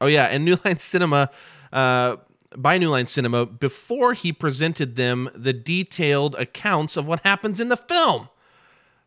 Oh 0.00 0.06
yeah, 0.06 0.24
and 0.24 0.44
New 0.46 0.56
Line 0.64 0.78
Cinema 0.78 1.30
uh 1.72 2.16
by 2.56 2.78
New 2.78 2.88
Line 2.88 3.06
Cinema 3.06 3.44
before 3.44 4.14
he 4.14 4.32
presented 4.32 4.96
them 4.96 5.28
the 5.34 5.52
detailed 5.52 6.34
accounts 6.36 6.96
of 6.96 7.06
what 7.06 7.20
happens 7.20 7.60
in 7.60 7.68
the 7.68 7.76
film. 7.76 8.30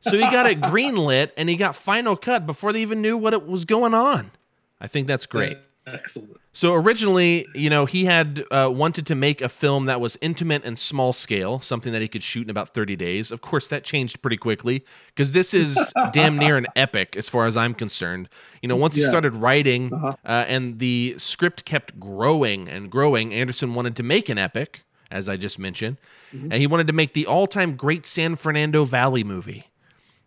So 0.02 0.12
he 0.12 0.20
got 0.20 0.48
it 0.48 0.60
greenlit 0.62 1.32
and 1.38 1.48
he 1.48 1.56
got 1.56 1.76
final 1.76 2.16
cut 2.16 2.46
before 2.46 2.74
they 2.74 2.82
even 2.82 3.02
knew 3.02 3.18
what 3.18 3.34
it 3.34 3.46
was 3.48 3.66
going 3.66 3.94
on. 3.94 4.32
I 4.80 4.88
think 4.88 5.08
that's 5.08 5.28
great. 5.28 5.58
excellent 5.88 6.38
So 6.54 6.74
originally, 6.74 7.48
you 7.56 7.70
know, 7.70 7.86
he 7.86 8.06
had 8.06 8.44
uh, 8.52 8.70
wanted 8.72 9.06
to 9.08 9.16
make 9.16 9.42
a 9.42 9.50
film 9.50 9.86
that 9.86 10.02
was 10.02 10.18
intimate 10.22 10.66
and 10.66 10.78
small 10.78 11.14
scale, 11.14 11.60
something 11.60 11.94
that 11.94 12.02
he 12.02 12.08
could 12.08 12.24
shoot 12.24 12.44
in 12.44 12.50
about 12.50 12.74
30 12.74 12.96
days. 12.96 13.32
Of 13.32 13.42
course, 13.42 13.70
that 13.70 13.84
changed 13.84 14.22
pretty 14.22 14.38
quickly 14.38 14.84
because 15.08 15.32
this 15.32 15.54
is 15.54 15.78
damn 16.14 16.38
near 16.38 16.58
an 16.58 16.68
epic 16.76 17.16
as 17.16 17.30
far 17.30 17.46
as 17.46 17.56
I'm 17.56 17.74
concerned. 17.74 18.28
You 18.62 18.70
know, 18.70 18.76
once 18.76 18.96
he 18.96 19.02
started 19.02 19.34
writing 19.34 19.94
uh, 19.94 20.16
and 20.26 20.80
the 20.80 21.16
script 21.18 21.64
kept 21.66 22.00
growing 22.00 22.68
and 22.68 22.90
growing, 22.92 23.34
Anderson 23.34 23.74
wanted 23.74 23.96
to 23.98 24.04
make 24.04 24.30
an 24.30 24.38
epic, 24.38 24.84
as 25.10 25.30
I 25.30 25.38
just 25.38 25.58
mentioned, 25.60 25.98
and 26.32 26.54
he 26.54 26.68
wanted 26.68 26.88
to 26.88 26.94
make 26.94 27.14
the 27.14 27.28
all-time 27.28 27.76
great 27.76 28.06
San 28.06 28.36
Fernando 28.36 28.84
Valley 28.84 29.24
movie. 29.24 29.71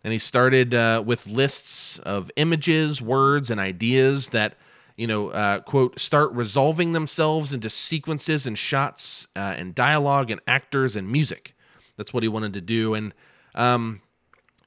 And 0.05 0.13
he 0.13 0.19
started 0.19 0.75
uh, 0.75 1.01
with 1.03 1.25
lists 1.25 1.97
of 1.97 2.29
images, 2.35 3.01
words, 3.01 3.49
and 3.49 3.59
ideas 3.59 4.29
that, 4.29 4.53
you 4.95 5.07
know, 5.07 5.29
uh, 5.29 5.61
quote, 5.61 5.99
start 5.99 6.31
resolving 6.33 6.93
themselves 6.93 7.51
into 7.51 7.71
sequences 7.71 8.45
and 8.45 8.55
shots 8.55 9.27
uh, 9.35 9.55
and 9.57 9.73
dialogue 9.73 10.29
and 10.29 10.39
actors 10.45 10.95
and 10.95 11.11
music. 11.11 11.55
That's 11.97 12.13
what 12.13 12.21
he 12.21 12.29
wanted 12.29 12.53
to 12.53 12.61
do. 12.61 12.93
And 12.93 13.15
um, 13.55 14.03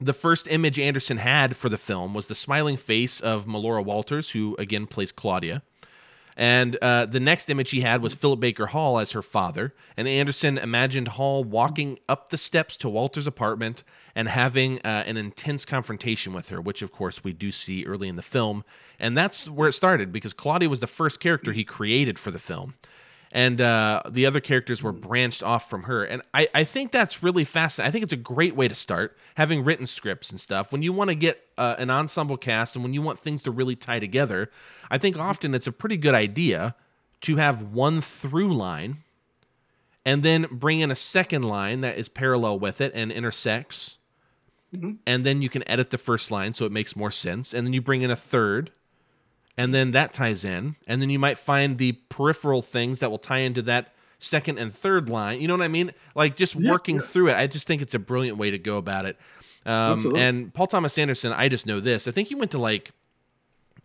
the 0.01 0.11
first 0.11 0.45
image 0.49 0.77
Anderson 0.77 1.15
had 1.15 1.55
for 1.55 1.69
the 1.69 1.77
film 1.77 2.13
was 2.13 2.27
the 2.27 2.35
smiling 2.35 2.75
face 2.75 3.21
of 3.21 3.45
Melora 3.45 3.81
Walters, 3.81 4.31
who 4.31 4.57
again 4.59 4.87
plays 4.87 5.13
Claudia. 5.13 5.63
And 6.39 6.77
uh, 6.81 7.05
the 7.05 7.19
next 7.19 7.49
image 7.49 7.71
he 7.71 7.81
had 7.81 8.01
was 8.01 8.13
Philip 8.13 8.39
Baker 8.39 8.67
Hall 8.67 8.97
as 8.97 9.11
her 9.11 9.21
father. 9.21 9.73
And 9.97 10.07
Anderson 10.07 10.57
imagined 10.57 11.09
Hall 11.09 11.43
walking 11.43 11.99
up 12.07 12.29
the 12.29 12.37
steps 12.37 12.77
to 12.77 12.87
Walter's 12.87 13.27
apartment 13.27 13.83
and 14.15 14.29
having 14.29 14.79
uh, 14.85 15.03
an 15.05 15.17
intense 15.17 15.65
confrontation 15.65 16.31
with 16.31 16.47
her, 16.47 16.61
which, 16.61 16.81
of 16.81 16.93
course, 16.93 17.25
we 17.25 17.33
do 17.33 17.51
see 17.51 17.83
early 17.83 18.07
in 18.07 18.15
the 18.15 18.21
film. 18.21 18.63
And 18.97 19.17
that's 19.17 19.49
where 19.49 19.67
it 19.67 19.73
started 19.73 20.13
because 20.13 20.31
Claudia 20.31 20.69
was 20.69 20.79
the 20.79 20.87
first 20.87 21.19
character 21.19 21.51
he 21.51 21.65
created 21.65 22.17
for 22.17 22.31
the 22.31 22.39
film. 22.39 22.75
And 23.31 23.61
uh, 23.61 24.01
the 24.09 24.25
other 24.25 24.39
characters 24.39 24.81
were 24.81 24.91
branched 24.91 25.43
off 25.43 25.69
from 25.69 25.83
her. 25.83 26.03
And 26.03 26.21
I, 26.33 26.47
I 26.53 26.63
think 26.63 26.91
that's 26.91 27.21
really 27.21 27.43
fascinating. 27.43 27.87
I 27.87 27.91
think 27.91 28.03
it's 28.03 28.13
a 28.13 28.17
great 28.17 28.55
way 28.55 28.67
to 28.67 28.75
start 28.75 29.15
having 29.35 29.63
written 29.63 29.85
scripts 29.85 30.31
and 30.31 30.39
stuff. 30.39 30.71
When 30.71 30.81
you 30.81 30.91
want 30.91 31.09
to 31.09 31.15
get 31.15 31.45
uh, 31.57 31.75
an 31.77 31.89
ensemble 31.89 32.37
cast 32.37 32.75
and 32.75 32.83
when 32.83 32.93
you 32.93 33.01
want 33.01 33.19
things 33.19 33.43
to 33.43 33.51
really 33.51 33.75
tie 33.75 33.99
together, 33.99 34.49
I 34.89 34.97
think 34.97 35.17
often 35.17 35.53
it's 35.53 35.67
a 35.67 35.71
pretty 35.71 35.97
good 35.97 36.15
idea 36.15 36.75
to 37.21 37.35
have 37.35 37.61
one 37.61 38.01
through 38.01 38.53
line 38.53 39.03
and 40.05 40.23
then 40.23 40.47
bring 40.49 40.79
in 40.79 40.89
a 40.89 40.95
second 40.95 41.43
line 41.43 41.81
that 41.81 41.97
is 41.97 42.09
parallel 42.09 42.57
with 42.57 42.81
it 42.81 42.91
and 42.95 43.11
intersects. 43.11 43.97
And 45.05 45.25
then 45.25 45.41
you 45.41 45.49
can 45.49 45.67
edit 45.69 45.89
the 45.89 45.97
first 45.97 46.31
line 46.31 46.53
so 46.53 46.65
it 46.65 46.71
makes 46.71 46.95
more 46.95 47.11
sense. 47.11 47.53
And 47.53 47.67
then 47.67 47.73
you 47.73 47.81
bring 47.81 48.01
in 48.01 48.09
a 48.09 48.15
third 48.15 48.71
and 49.59 49.73
then 49.73 49.91
that 49.91 50.13
ties 50.13 50.45
in. 50.45 50.77
And 50.87 51.01
then 51.01 51.09
you 51.09 51.19
might 51.19 51.37
find 51.37 51.77
the 51.77 51.91
peripheral 52.07 52.61
things 52.61 52.99
that 52.99 53.11
will 53.11 53.17
tie 53.17 53.39
into 53.39 53.61
that 53.63 53.93
second 54.17 54.57
and 54.57 54.73
third 54.73 55.09
line. 55.09 55.41
You 55.41 55.49
know 55.49 55.53
what 55.53 55.63
i 55.63 55.67
mean? 55.67 55.91
Like 56.15 56.37
just 56.37 56.55
working 56.55 57.01
through 57.01 57.27
it. 57.27 57.35
I 57.35 57.45
just 57.45 57.67
think 57.67 57.81
it's 57.81 57.93
a 57.93 57.99
brilliant 57.99 58.37
way 58.37 58.51
to 58.51 58.57
go 58.57 58.77
about 58.77 59.03
it. 59.05 59.17
Um, 59.65 60.15
and 60.15 60.53
paul 60.53 60.67
thomas 60.67 60.97
anderson 60.97 61.33
i 61.33 61.49
just 61.49 61.65
know 61.65 61.81
this. 61.81 62.07
I 62.07 62.11
think 62.11 62.29
he 62.29 62.35
went 62.35 62.51
to 62.51 62.57
like 62.57 62.91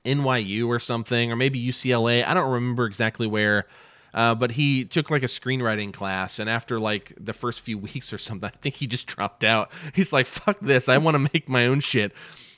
nyu 0.05 0.69
or 0.69 0.79
something 0.79 1.33
or 1.33 1.37
maybe 1.37 1.59
ucla 1.67 2.25
i 2.25 2.33
don't 2.35 2.53
remember 2.53 2.87
exactly 2.87 3.27
where. 3.27 3.67
Uh, 4.13 4.33
but 4.33 4.53
he 4.53 4.85
took 4.85 5.11
like 5.11 5.25
a 5.25 5.27
screenwriting 5.27 5.93
class 5.93 6.39
and 6.39 6.49
after 6.49 6.79
like 6.79 7.13
the 7.19 7.33
first 7.33 7.61
few 7.61 7.79
weeks 7.89 8.13
or 8.13 8.19
something 8.19 8.49
i 8.49 8.57
think 8.59 8.77
he 8.77 8.87
just 8.87 9.09
dropped 9.09 9.43
out. 9.43 9.73
He's 9.93 10.13
like 10.13 10.27
fuck 10.27 10.61
this. 10.61 10.89
I 10.89 10.99
want 10.99 11.17
to 11.17 11.31
make 11.33 11.49
my 11.49 11.67
own 11.67 11.81
shit 11.81 12.15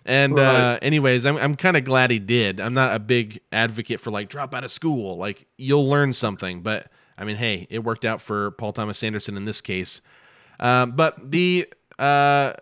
and 0.07 0.39
uh, 0.39 0.79
anyways, 0.83 1.27
I'm 1.27 1.37
I'm 1.37 1.55
kind 1.55 1.77
of 1.77 1.85
glad 1.85 2.11
he 2.11 2.19
did. 2.19 2.61
I'm 2.61 2.75
not 2.75 2.95
a 2.95 2.99
big 2.99 3.41
advocate 3.53 4.01
for 4.01 4.11
like 4.11 4.29
drop 4.29 4.55
out 4.55 4.65
of 4.65 4.71
school. 4.71 5.17
Like 5.17 5.47
you'll 5.57 5.89
learn 5.89 6.13
something, 6.13 6.63
but 6.63 6.91
I 7.19 7.25
mean, 7.25 7.37
hey, 7.37 7.67
it 7.71 7.81
worked 7.81 8.05
out 8.05 8.21
for 8.21 8.53
Paul 8.53 8.73
Thomas 8.73 9.03
Anderson 9.03 9.37
in 9.37 9.45
this 9.45 9.61
case. 9.61 10.01
Um, 10.61 10.93
but 10.93 11.31
the 11.31 11.67
uh, 11.99 12.53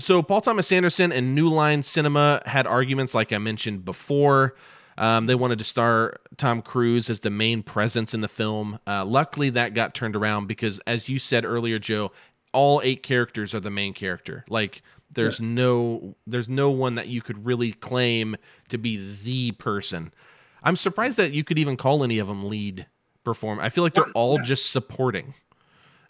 so 0.00 0.22
Paul 0.22 0.40
Thomas 0.40 0.70
Anderson 0.72 1.12
and 1.12 1.34
New 1.34 1.48
Line 1.48 1.82
Cinema 1.82 2.42
had 2.46 2.66
arguments, 2.66 3.14
like 3.14 3.32
I 3.32 3.38
mentioned 3.38 3.84
before. 3.84 4.54
Um, 4.96 5.24
they 5.24 5.34
wanted 5.34 5.58
to 5.58 5.64
star 5.64 6.20
Tom 6.36 6.62
Cruise 6.62 7.10
as 7.10 7.20
the 7.22 7.30
main 7.30 7.62
presence 7.62 8.14
in 8.14 8.20
the 8.20 8.28
film. 8.28 8.78
Uh, 8.86 9.04
luckily, 9.04 9.50
that 9.50 9.74
got 9.74 9.94
turned 9.94 10.14
around 10.14 10.46
because, 10.46 10.78
as 10.86 11.08
you 11.08 11.18
said 11.18 11.44
earlier, 11.44 11.78
Joe, 11.78 12.12
all 12.52 12.80
eight 12.84 13.02
characters 13.02 13.54
are 13.54 13.60
the 13.60 13.70
main 13.70 13.92
character. 13.92 14.44
Like, 14.48 14.82
there's 15.14 15.40
Yes. 15.40 15.48
no, 15.48 16.16
there's 16.26 16.48
no 16.48 16.70
one 16.70 16.94
that 16.96 17.08
you 17.08 17.22
could 17.22 17.44
really 17.46 17.72
claim 17.72 18.36
to 18.68 18.78
be 18.78 18.96
the 19.22 19.52
person. 19.52 20.12
I'm 20.62 20.76
surprised 20.76 21.16
that 21.18 21.32
you 21.32 21.44
could 21.44 21.58
even 21.58 21.76
call 21.76 22.02
any 22.04 22.18
of 22.18 22.28
them 22.28 22.48
lead 22.48 22.86
perform. 23.24 23.60
I 23.60 23.68
feel 23.68 23.84
like 23.84 23.92
they're 23.94 24.10
all 24.14 24.38
just 24.38 24.70
supporting. 24.70 25.34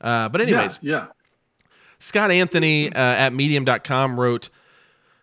Uh, 0.01 0.28
but 0.28 0.40
anyways, 0.40 0.78
yeah, 0.82 0.93
yeah. 0.93 1.06
Scott 1.98 2.31
Anthony 2.31 2.93
uh, 2.93 2.98
at 2.98 3.32
medium.com 3.32 4.18
wrote 4.20 4.51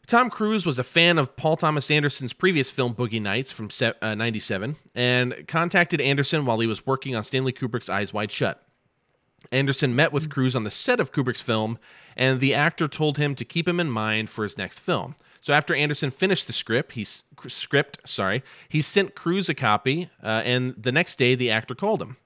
Tom 0.07 0.29
Cruise 0.29 0.65
was 0.65 0.79
a 0.79 0.83
fan 0.83 1.17
of 1.17 1.35
Paul 1.37 1.55
Thomas 1.55 1.89
Anderson's 1.91 2.33
previous 2.33 2.71
film 2.71 2.93
Boogie 2.95 3.21
Nights 3.21 3.51
from 3.51 3.69
uh, 4.01 4.15
97 4.15 4.75
and 4.95 5.47
contacted 5.47 6.01
Anderson 6.01 6.45
while 6.45 6.59
he 6.59 6.67
was 6.67 6.85
working 6.85 7.15
on 7.15 7.23
Stanley 7.23 7.53
Kubrick's 7.53 7.87
Eyes 7.89 8.13
Wide 8.13 8.31
Shut. 8.31 8.61
Anderson 9.51 9.95
met 9.95 10.13
with 10.13 10.30
Cruise 10.30 10.55
on 10.55 10.63
the 10.63 10.72
set 10.72 10.99
of 10.99 11.11
Kubrick's 11.11 11.41
film, 11.41 11.80
and 12.15 12.39
the 12.39 12.53
actor 12.53 12.88
told 12.88 13.18
him 13.18 13.35
to 13.35 13.45
keep 13.45 13.68
him 13.68 13.80
in 13.80 13.89
mind 13.89 14.30
for 14.30 14.43
his 14.43 14.57
next 14.57 14.80
film. 14.80 15.15
So 15.39 15.53
after 15.53 15.73
Anderson 15.73 16.11
finished 16.11 16.45
the 16.47 16.53
script, 16.53 16.91
he 16.91 17.03
script, 17.03 17.97
sorry, 18.07 18.43
he 18.69 18.81
sent 18.81 19.15
Cruise 19.15 19.49
a 19.49 19.55
copy, 19.55 20.09
uh, 20.22 20.43
and 20.45 20.76
the 20.77 20.91
next 20.91 21.15
day 21.18 21.34
the 21.34 21.49
actor 21.49 21.73
called 21.73 22.01
him. 22.01 22.18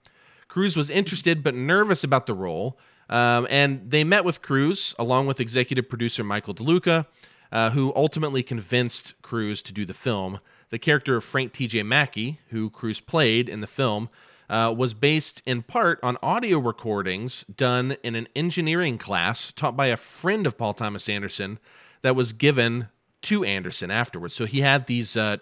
Cruise 0.48 0.76
was 0.76 0.90
interested 0.90 1.42
but 1.44 1.56
nervous 1.56 2.04
about 2.04 2.26
the 2.26 2.34
role, 2.34 2.78
um, 3.10 3.48
and 3.50 3.90
they 3.90 4.04
met 4.04 4.26
with 4.26 4.42
Cruise 4.42 4.94
along 5.00 5.28
with 5.28 5.40
executive 5.40 5.88
producer 5.88 6.24
Michael 6.24 6.54
DeLuca, 6.54 7.06
uh, 7.52 7.70
who 7.70 7.94
ultimately 7.96 8.44
convinced 8.44 9.14
Cruise 9.22 9.64
to 9.64 9.72
do 9.72 9.86
the 9.86 9.94
film. 9.94 10.40
The 10.70 10.80
character 10.80 11.16
of 11.16 11.24
Frank 11.24 11.54
T.J. 11.54 11.84
Mackey, 11.84 12.40
who 12.50 12.70
Cruise 12.70 13.00
played 13.00 13.48
in 13.48 13.62
the 13.62 13.68
film, 13.68 14.10
uh, 14.50 14.74
was 14.76 14.94
based 14.94 15.42
in 15.46 15.62
part 15.62 16.00
on 16.04 16.18
audio 16.22 16.60
recordings 16.60 17.44
done 17.44 17.98
in 18.04 18.16
an 18.16 18.28
engineering 18.36 18.98
class 18.98 19.52
taught 19.52 19.76
by 19.76 19.88
a 19.88 19.98
friend 19.98 20.46
of 20.46 20.58
Paul 20.58 20.74
Thomas 20.74 21.10
Anderson 21.10 21.60
that 22.02 22.16
was 22.16 22.34
given 22.34 22.90
to 23.24 23.44
Anderson 23.44 23.90
afterwards. 23.90 24.36
So 24.36 24.46
he 24.46 24.62
had 24.62 24.88
these 24.88 25.18
uh, 25.18 25.38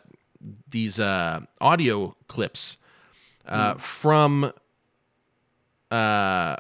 these 0.70 1.00
uh, 1.00 1.42
audio 1.60 2.16
clips 2.28 2.78
uh, 3.46 3.76
from 3.76 4.52
uh, 5.92 6.56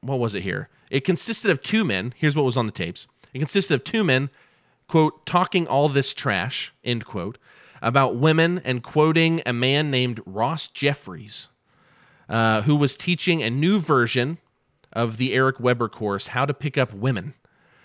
what 0.00 0.18
was 0.18 0.34
it 0.34 0.42
here? 0.42 0.68
It 0.90 1.00
consisted 1.04 1.50
of 1.50 1.62
two 1.62 1.84
men. 1.84 2.14
Here's 2.16 2.36
what 2.36 2.44
was 2.44 2.56
on 2.56 2.66
the 2.66 2.72
tapes. 2.72 3.06
It 3.32 3.38
consisted 3.38 3.74
of 3.74 3.84
two 3.84 4.04
men, 4.04 4.30
quote, 4.88 5.26
talking 5.26 5.66
all 5.66 5.88
this 5.88 6.14
trash, 6.14 6.72
end 6.84 7.04
quote, 7.04 7.38
about 7.82 8.16
women 8.16 8.60
and 8.64 8.82
quoting 8.82 9.42
a 9.46 9.52
man 9.52 9.90
named 9.90 10.20
Ross 10.26 10.68
Jeffries, 10.68 11.48
uh, 12.28 12.62
who 12.62 12.76
was 12.76 12.96
teaching 12.96 13.42
a 13.42 13.50
new 13.50 13.78
version 13.78 14.38
of 14.92 15.16
the 15.18 15.34
Eric 15.34 15.60
Weber 15.60 15.88
course, 15.88 16.28
How 16.28 16.46
to 16.46 16.54
Pick 16.54 16.78
Up 16.78 16.94
Women, 16.94 17.34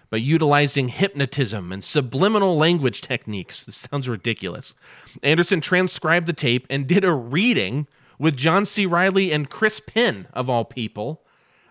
by 0.10 0.18
utilizing 0.18 0.90
hypnotism 0.90 1.72
and 1.72 1.84
subliminal 1.84 2.58
language 2.58 3.02
techniques. 3.02 3.64
This 3.64 3.78
sounds 3.78 4.10
ridiculous. 4.10 4.74
Anderson 5.24 5.62
transcribed 5.62 6.28
the 6.28 6.34
tape 6.34 6.68
and 6.70 6.88
did 6.88 7.06
a 7.06 7.14
reading 7.14 7.88
with 8.20 8.36
John 8.36 8.66
C. 8.66 8.86
Reilly 8.86 9.32
and 9.32 9.50
Chris 9.50 9.80
Penn, 9.80 10.28
of 10.34 10.50
all 10.50 10.66
people. 10.66 11.24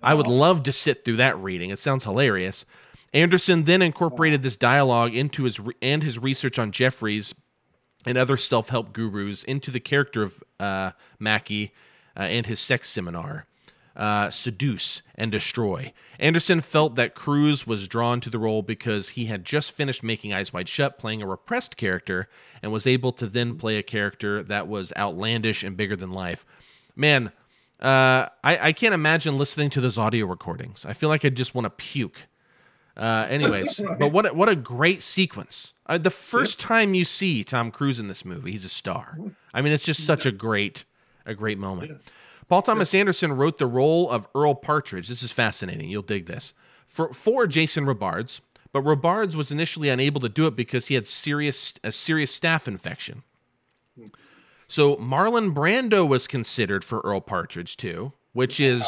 I 0.02 0.14
would 0.14 0.26
love 0.26 0.62
to 0.64 0.72
sit 0.72 1.04
through 1.04 1.16
that 1.16 1.38
reading. 1.38 1.70
It 1.70 1.78
sounds 1.78 2.04
hilarious. 2.04 2.64
Anderson 3.12 3.64
then 3.64 3.82
incorporated 3.82 4.42
this 4.42 4.56
dialogue 4.56 5.14
into 5.14 5.44
his 5.44 5.60
re- 5.60 5.74
and 5.82 6.02
his 6.02 6.18
research 6.18 6.58
on 6.58 6.72
Jeffries 6.72 7.34
and 8.06 8.16
other 8.16 8.36
self-help 8.36 8.92
gurus 8.92 9.44
into 9.44 9.70
the 9.70 9.80
character 9.80 10.22
of 10.22 10.42
uh, 10.58 10.92
Mackey 11.18 11.72
uh, 12.16 12.22
and 12.22 12.46
his 12.46 12.60
sex 12.60 12.88
seminar, 12.88 13.46
uh, 13.96 14.30
Seduce 14.30 15.02
and 15.14 15.30
Destroy. 15.30 15.92
Anderson 16.18 16.60
felt 16.60 16.94
that 16.94 17.14
Cruise 17.14 17.66
was 17.66 17.88
drawn 17.88 18.20
to 18.20 18.30
the 18.30 18.38
role 18.38 18.62
because 18.62 19.10
he 19.10 19.26
had 19.26 19.44
just 19.44 19.72
finished 19.72 20.02
making 20.02 20.32
Eyes 20.32 20.52
Wide 20.52 20.68
Shut, 20.68 20.98
playing 20.98 21.22
a 21.22 21.26
repressed 21.26 21.76
character, 21.76 22.28
and 22.62 22.72
was 22.72 22.86
able 22.86 23.12
to 23.12 23.26
then 23.26 23.56
play 23.56 23.76
a 23.76 23.82
character 23.82 24.42
that 24.42 24.68
was 24.68 24.92
outlandish 24.96 25.62
and 25.62 25.76
bigger 25.76 25.96
than 25.96 26.10
life. 26.10 26.44
Man, 26.96 27.32
uh, 27.80 28.28
I, 28.44 28.68
I 28.68 28.72
can't 28.72 28.94
imagine 28.94 29.38
listening 29.38 29.70
to 29.70 29.80
those 29.80 29.96
audio 29.96 30.26
recordings. 30.26 30.84
I 30.84 30.92
feel 30.92 31.08
like 31.08 31.24
I 31.24 31.30
just 31.30 31.54
want 31.54 31.64
to 31.64 31.70
puke. 31.70 32.26
Uh, 32.96 33.26
anyways, 33.28 33.80
but 33.98 34.12
what 34.12 34.26
a, 34.26 34.34
what 34.34 34.48
a 34.48 34.56
great 34.56 35.02
sequence! 35.02 35.72
Uh, 35.90 35.98
the 35.98 36.08
first 36.08 36.60
time 36.60 36.94
you 36.94 37.04
see 37.04 37.42
Tom 37.42 37.72
Cruise 37.72 37.98
in 37.98 38.06
this 38.06 38.24
movie, 38.24 38.52
he's 38.52 38.64
a 38.64 38.68
star. 38.68 39.18
I 39.52 39.60
mean, 39.60 39.72
it's 39.72 39.84
just 39.84 40.06
such 40.06 40.24
a 40.24 40.30
great 40.30 40.84
a 41.26 41.34
great 41.34 41.58
moment. 41.58 42.00
Paul 42.48 42.62
Thomas 42.62 42.94
Anderson 42.94 43.32
wrote 43.32 43.58
the 43.58 43.66
role 43.66 44.08
of 44.08 44.28
Earl 44.32 44.54
Partridge. 44.54 45.08
This 45.08 45.22
is 45.24 45.32
fascinating. 45.32 45.90
You'll 45.90 46.02
dig 46.02 46.26
this 46.26 46.54
for 46.86 47.12
for 47.12 47.48
Jason 47.48 47.86
Robards, 47.86 48.40
but 48.72 48.82
Robards 48.82 49.36
was 49.36 49.50
initially 49.50 49.88
unable 49.88 50.20
to 50.20 50.28
do 50.28 50.46
it 50.46 50.54
because 50.54 50.86
he 50.86 50.94
had 50.94 51.08
serious 51.08 51.74
a 51.82 51.90
serious 51.90 52.38
staph 52.38 52.68
infection. 52.68 53.24
So 54.68 54.94
Marlon 54.96 55.52
Brando 55.52 56.06
was 56.08 56.28
considered 56.28 56.84
for 56.84 57.00
Earl 57.00 57.20
Partridge 57.20 57.76
too, 57.76 58.12
which 58.32 58.60
is 58.60 58.84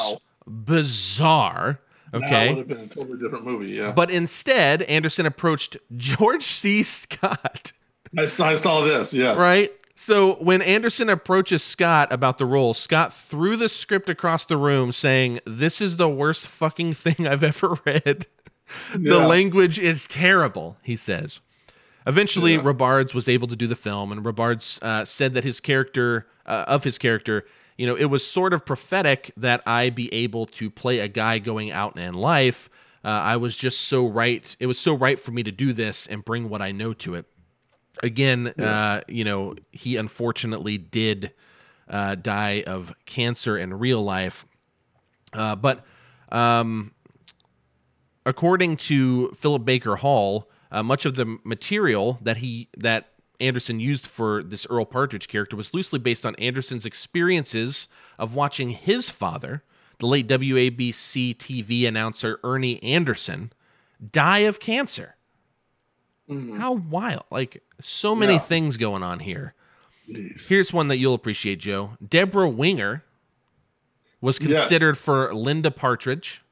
bizarre. 0.47 1.81
That 2.13 2.23
Okay. 2.25 2.49
would 2.51 2.59
have 2.59 2.69
been 2.69 2.81
a 2.81 2.87
totally 2.87 3.19
different 3.19 3.45
movie. 3.45 3.71
Yeah, 3.71 3.93
But 3.93 4.11
instead, 4.11 4.83
Anderson 4.83 5.27
approached 5.27 5.77
George 5.97 6.43
C. 6.43 6.83
Scott, 6.83 7.73
I 8.17 8.27
saw, 8.27 8.49
I 8.49 8.55
saw 8.57 8.83
this. 8.83 9.13
Yeah, 9.15 9.35
right? 9.35 9.73
So 9.95 10.35
when 10.35 10.63
Anderson 10.63 11.09
approaches 11.09 11.63
Scott 11.63 12.13
about 12.13 12.39
the 12.39 12.45
role, 12.47 12.75
Scott 12.75 13.13
threw 13.13 13.57
the 13.57 13.69
script 13.69 14.09
across 14.09 14.45
the 14.47 14.57
room 14.57 14.93
saying, 14.93 15.41
This 15.47 15.81
is 15.81 15.97
the 15.97 16.09
worst 16.09 16.49
fucking 16.49 16.93
thing 16.95 17.27
I've 17.27 17.43
ever 17.45 17.77
read. 17.87 18.27
the 18.95 19.19
Yeah. 19.19 19.27
language 19.27 19.79
is 19.79 20.07
terrible, 20.07 20.77
he 20.83 20.97
says. 20.97 21.41
Eventually, 22.07 22.59
Robards 22.59 23.15
was 23.15 23.29
able 23.29 23.47
to 23.49 23.55
do 23.55 23.67
the 23.69 23.77
film, 23.77 24.11
and 24.11 24.25
Robards 24.25 24.79
uh, 24.83 25.05
said 25.05 25.35
that 25.35 25.45
his 25.45 25.61
character, 25.61 26.27
uh, 26.45 26.65
of 26.67 26.83
his 26.85 26.99
character, 26.99 27.45
you 27.83 27.89
know, 27.89 27.97
it 27.97 28.05
was 28.05 28.25
sort 28.25 28.55
of 28.55 28.65
prophetic 28.65 29.33
that 29.37 29.61
I 29.67 29.91
be 29.91 30.09
able 30.15 30.47
to 30.47 30.71
play 30.71 31.01
a 31.01 31.09
guy 31.09 31.41
going 31.41 31.73
out 31.73 31.99
in 31.99 32.15
life. 32.15 32.71
Uh, 33.05 33.09
I 33.09 33.39
was 33.39 33.57
just 33.57 33.81
so 33.81 34.07
right. 34.07 34.57
It 34.61 34.69
was 34.69 34.79
so 34.79 34.95
right 34.95 35.19
for 35.19 35.33
me 35.33 35.43
to 35.43 35.51
do 35.51 35.73
this 35.73 36.07
and 36.07 36.25
bring 36.25 36.49
what 36.49 36.63
I 36.63 36.71
know 36.71 36.93
to 36.93 37.17
it. 37.17 37.27
Again, 38.01 38.47
uh, 38.57 39.01
you 39.09 39.25
know, 39.25 39.57
he 39.73 39.97
unfortunately 39.97 40.79
did 40.79 41.33
uh, 41.89 42.15
die 42.15 42.63
of 42.69 42.95
cancer 43.05 43.59
in 43.59 43.75
real 43.75 44.01
life. 44.05 44.47
Uh, 45.33 45.57
but 45.57 45.85
um, 46.31 46.93
according 48.25 48.77
to 48.77 49.31
Philip 49.31 49.65
Baker 49.65 49.97
Hall, 49.97 50.49
uh, 50.71 50.85
much 50.85 51.05
of 51.05 51.17
the 51.17 51.37
material 51.43 52.21
that 52.23 52.37
he 52.37 52.69
that 52.77 53.09
Anderson 53.43 53.81
used 53.81 54.07
for 54.07 54.43
this 54.43 54.67
Earl 54.71 54.85
Partridge 54.87 55.29
character 55.29 55.57
was 55.57 55.75
loosely 55.75 55.99
based 55.99 56.25
on 56.25 56.35
Anderson's 56.37 56.87
experiences 56.87 57.89
of 58.19 58.35
watching 58.35 58.71
his 58.71 59.11
father, 59.11 59.63
the 59.99 60.07
late 60.07 60.27
WABC 60.29 61.37
TV 61.37 61.87
announcer 61.87 62.39
Ernie 62.45 62.83
Anderson, 62.83 63.53
die 64.11 64.41
of 64.41 64.61
cancer. 64.61 65.17
How 66.57 66.73
wild. 66.73 67.25
Like, 67.31 67.63
so 67.81 68.15
many 68.15 68.35
Yeah. 68.35 68.39
things 68.39 68.77
going 68.79 69.03
on 69.03 69.19
here. 69.21 69.55
Here's 70.07 70.73
one 70.73 70.89
that 70.89 70.97
you'll 70.97 71.15
appreciate, 71.15 71.57
Joe. 71.61 71.97
Debra 72.07 72.49
Winger 72.49 73.05
was 74.21 74.39
Yes. 74.41 74.61
considered 74.61 74.97
for 74.97 75.35
Linda 75.35 75.71
Partridge. 75.71 76.43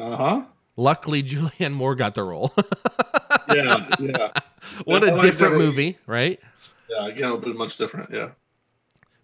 Uh 0.00 0.16
huh. 0.16 0.42
Luckily, 0.76 1.22
Julianne 1.24 1.72
Moore 1.72 1.94
got 1.94 2.14
the 2.14 2.22
role. 2.22 2.54
Yeah, 3.48 3.88
yeah, 3.98 4.30
what 4.84 5.04
I 5.04 5.16
a 5.16 5.20
different 5.20 5.56
movie, 5.56 5.98
right? 6.06 6.40
yeah. 6.88 7.06
Again, 7.06 7.24
it'll 7.26 7.38
be 7.38 7.52
much 7.52 7.76
different. 7.76 8.10
Yeah. 8.12 8.30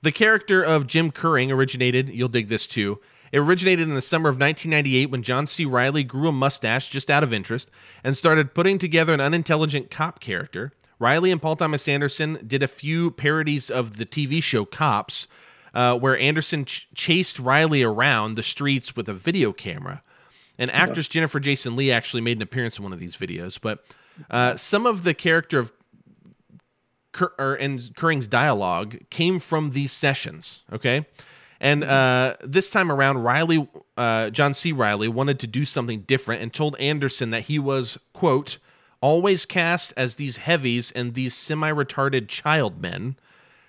The 0.03 0.13
character 0.13 0.63
of 0.63 0.87
Jim 0.87 1.11
Kurring 1.13 1.53
originated, 1.53 2.11
you'll 2.11 2.29
dig 2.29 2.49
this 2.49 2.67
too. 2.67 3.01
It 3.31 3.39
originated 3.39 3.89
in 3.89 3.95
the 3.95 4.03
summer 4.03 4.29
of 4.29 4.35
1998 4.35 5.11
when 5.11 5.23
John 5.23 5.47
C. 5.47 5.65
Reilly 5.65 6.05
grew 6.05 6.29
a 6.29 6.33
mustache 6.33 6.91
just 6.91 7.11
out 7.11 7.23
of 7.23 7.33
interest 7.33 7.71
and 8.05 8.17
started 8.17 8.55
putting 8.55 8.79
together 8.79 9.15
an 9.15 9.21
unintelligent 9.21 9.91
cop 9.91 10.21
character. 10.21 10.73
Reilly 10.99 11.31
and 11.31 11.41
Paul 11.41 11.57
Thomas 11.57 11.89
Anderson 11.89 12.39
did 12.47 12.63
a 12.63 12.69
few 12.69 13.11
parodies 13.11 13.71
of 13.71 13.97
the 13.97 14.05
TV 14.05 14.43
show 14.43 14.65
Cops, 14.65 15.29
uh, 15.73 15.99
where 15.99 16.19
Anderson 16.19 16.65
ch- 16.65 16.89
chased 16.95 17.39
Reilly 17.39 17.83
around 17.83 18.35
the 18.35 18.43
streets 18.43 18.95
with 18.95 19.09
a 19.09 19.15
video 19.15 19.53
camera. 19.53 20.03
And 20.59 20.71
actress 20.71 21.09
Jennifer 21.09 21.41
Jason 21.41 21.75
Lee 21.75 21.91
actually 21.91 22.21
made 22.21 22.37
an 22.37 22.43
appearance 22.43 22.77
in 22.77 22.85
one 22.85 22.93
of 22.93 23.01
these 23.01 23.17
videos. 23.17 23.59
But 23.61 23.85
uh, 24.31 24.57
some 24.57 24.87
of 24.87 25.05
the 25.05 25.15
character 25.15 25.59
of 25.59 25.73
Cur- 27.13 27.33
or, 27.39 27.55
and 27.55 27.79
Kurring's 27.95 28.27
dialogue 28.27 28.99
came 29.11 29.39
from 29.39 29.71
these 29.71 29.93
sessions. 29.93 30.63
Okay. 30.73 31.07
And 31.61 31.85
uh, 31.85 32.35
this 32.43 32.71
time 32.71 32.91
around, 32.91 33.23
Reilly, 33.23 33.69
uh, 33.97 34.31
John 34.31 34.53
C. 34.53 34.73
Reilly, 34.73 35.09
wanted 35.09 35.39
to 35.41 35.47
do 35.47 35.65
something 35.65 36.01
different 36.01 36.43
and 36.43 36.53
told 36.53 36.75
Anderson 36.81 37.31
that 37.31 37.43
he 37.43 37.59
was, 37.59 37.99
quote, 38.13 38.59
always 39.01 39.45
cast 39.45 39.93
as 39.97 40.17
these 40.17 40.39
heavies 40.39 40.91
and 40.91 41.15
these 41.15 41.35
semi 41.35 41.71
retarded 41.71 42.29
child 42.29 42.81
men. 42.81 43.17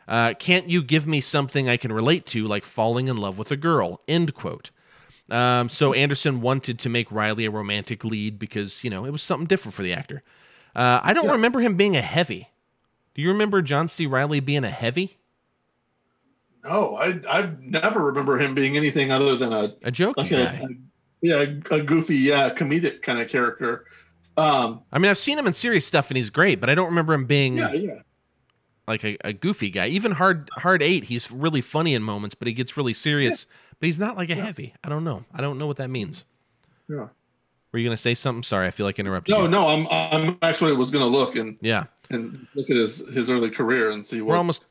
Uh, 0.07 0.33
can't 0.33 0.67
you 0.67 0.81
give 0.81 1.05
me 1.05 1.21
something 1.21 1.69
I 1.69 1.77
can 1.77 1.91
relate 1.91 2.25
to, 2.27 2.47
like 2.47 2.63
falling 2.63 3.07
in 3.07 3.17
love 3.17 3.37
with 3.37 3.51
a 3.51 3.57
girl? 3.57 4.01
End 4.07 4.33
quote. 4.33 4.71
Um, 5.29 5.69
so 5.69 5.93
Anderson 5.93 6.41
wanted 6.41 6.79
to 6.79 6.89
make 6.89 7.11
Reilly 7.11 7.45
a 7.45 7.51
romantic 7.51 8.03
lead 8.03 8.37
because, 8.37 8.83
you 8.83 8.89
know, 8.89 9.05
it 9.05 9.11
was 9.11 9.21
something 9.21 9.47
different 9.47 9.73
for 9.73 9.81
the 9.81 9.93
actor. 9.93 10.21
Uh, 10.75 10.99
I 11.03 11.13
don't 11.13 11.29
remember 11.29 11.59
him 11.61 11.75
being 11.75 11.95
a 11.95 12.01
heavy. 12.01 12.49
Do 13.13 13.21
you 13.21 13.29
remember 13.29 13.61
John 13.61 13.87
C. 13.87 14.05
Reilly 14.05 14.39
being 14.39 14.63
a 14.63 14.69
heavy? 14.69 15.17
No, 16.63 16.95
I 16.95 17.19
I 17.29 17.51
never 17.59 17.99
remember 17.99 18.39
him 18.39 18.55
being 18.55 18.77
anything 18.77 19.11
other 19.11 19.35
than 19.35 19.51
a 19.51 19.63
A 19.83 19.91
jokey 19.91 20.17
like 20.17 20.29
guy. 20.29 20.37
a, 20.37 20.63
a 20.63 20.67
yeah 21.21 21.45
a 21.71 21.81
goofy 21.81 22.15
yeah 22.15 22.49
comedic 22.49 23.01
kind 23.01 23.19
of 23.19 23.27
character. 23.27 23.85
Um, 24.37 24.81
I 24.91 24.97
mean, 24.97 25.09
I've 25.11 25.17
seen 25.17 25.37
him 25.37 25.45
in 25.45 25.53
serious 25.53 25.85
stuff 25.85 26.09
and 26.09 26.17
he's 26.17 26.29
great, 26.29 26.59
but 26.59 26.69
I 26.69 26.75
don't 26.75 26.87
remember 26.87 27.13
him 27.13 27.25
being 27.25 27.57
yeah, 27.57 27.73
yeah. 27.73 27.99
like 28.87 29.03
a, 29.03 29.17
a 29.23 29.33
goofy 29.33 29.69
guy. 29.69 29.87
Even 29.87 30.13
Hard 30.13 30.49
Hard 30.53 30.81
Eight, 30.81 31.03
he's 31.05 31.29
really 31.31 31.61
funny 31.61 31.93
in 31.93 32.01
moments, 32.01 32.33
but 32.33 32.47
he 32.47 32.53
gets 32.53 32.77
really 32.77 32.93
serious. 32.93 33.45
But 33.83 33.87
he's 33.87 33.99
not 33.99 34.15
like 34.15 34.29
a 34.29 34.35
heavy. 34.35 34.73
I 34.81 34.87
don't 34.87 35.03
know. 35.03 35.25
I 35.33 35.41
don't 35.41 35.57
know 35.57 35.67
what 35.67 35.75
that 35.75 35.89
means. 35.89 36.23
Yeah. 36.87 37.07
Were 37.73 37.79
you 37.79 37.83
gonna 37.85 37.97
say 37.97 38.13
something? 38.15 38.41
Sorry, 38.41 38.65
I 38.65 38.71
feel 38.71 38.85
like 38.85 38.97
I 38.97 39.01
interrupted. 39.01 39.35
No, 39.35 39.41
you. 39.41 39.49
no, 39.49 39.67
I'm 39.67 39.87
I'm 39.89 40.37
actually 40.41 40.71
was 40.71 40.89
gonna 40.89 41.05
look 41.05 41.35
and 41.35 41.57
Yeah, 41.59 41.87
and 42.09 42.47
look 42.55 42.69
at 42.69 42.77
his 42.77 42.99
his 43.09 43.29
early 43.29 43.49
career 43.49 43.91
and 43.91 44.05
see 44.05 44.21
what 44.21 44.29
we're 44.29 44.37
almost. 44.37 44.63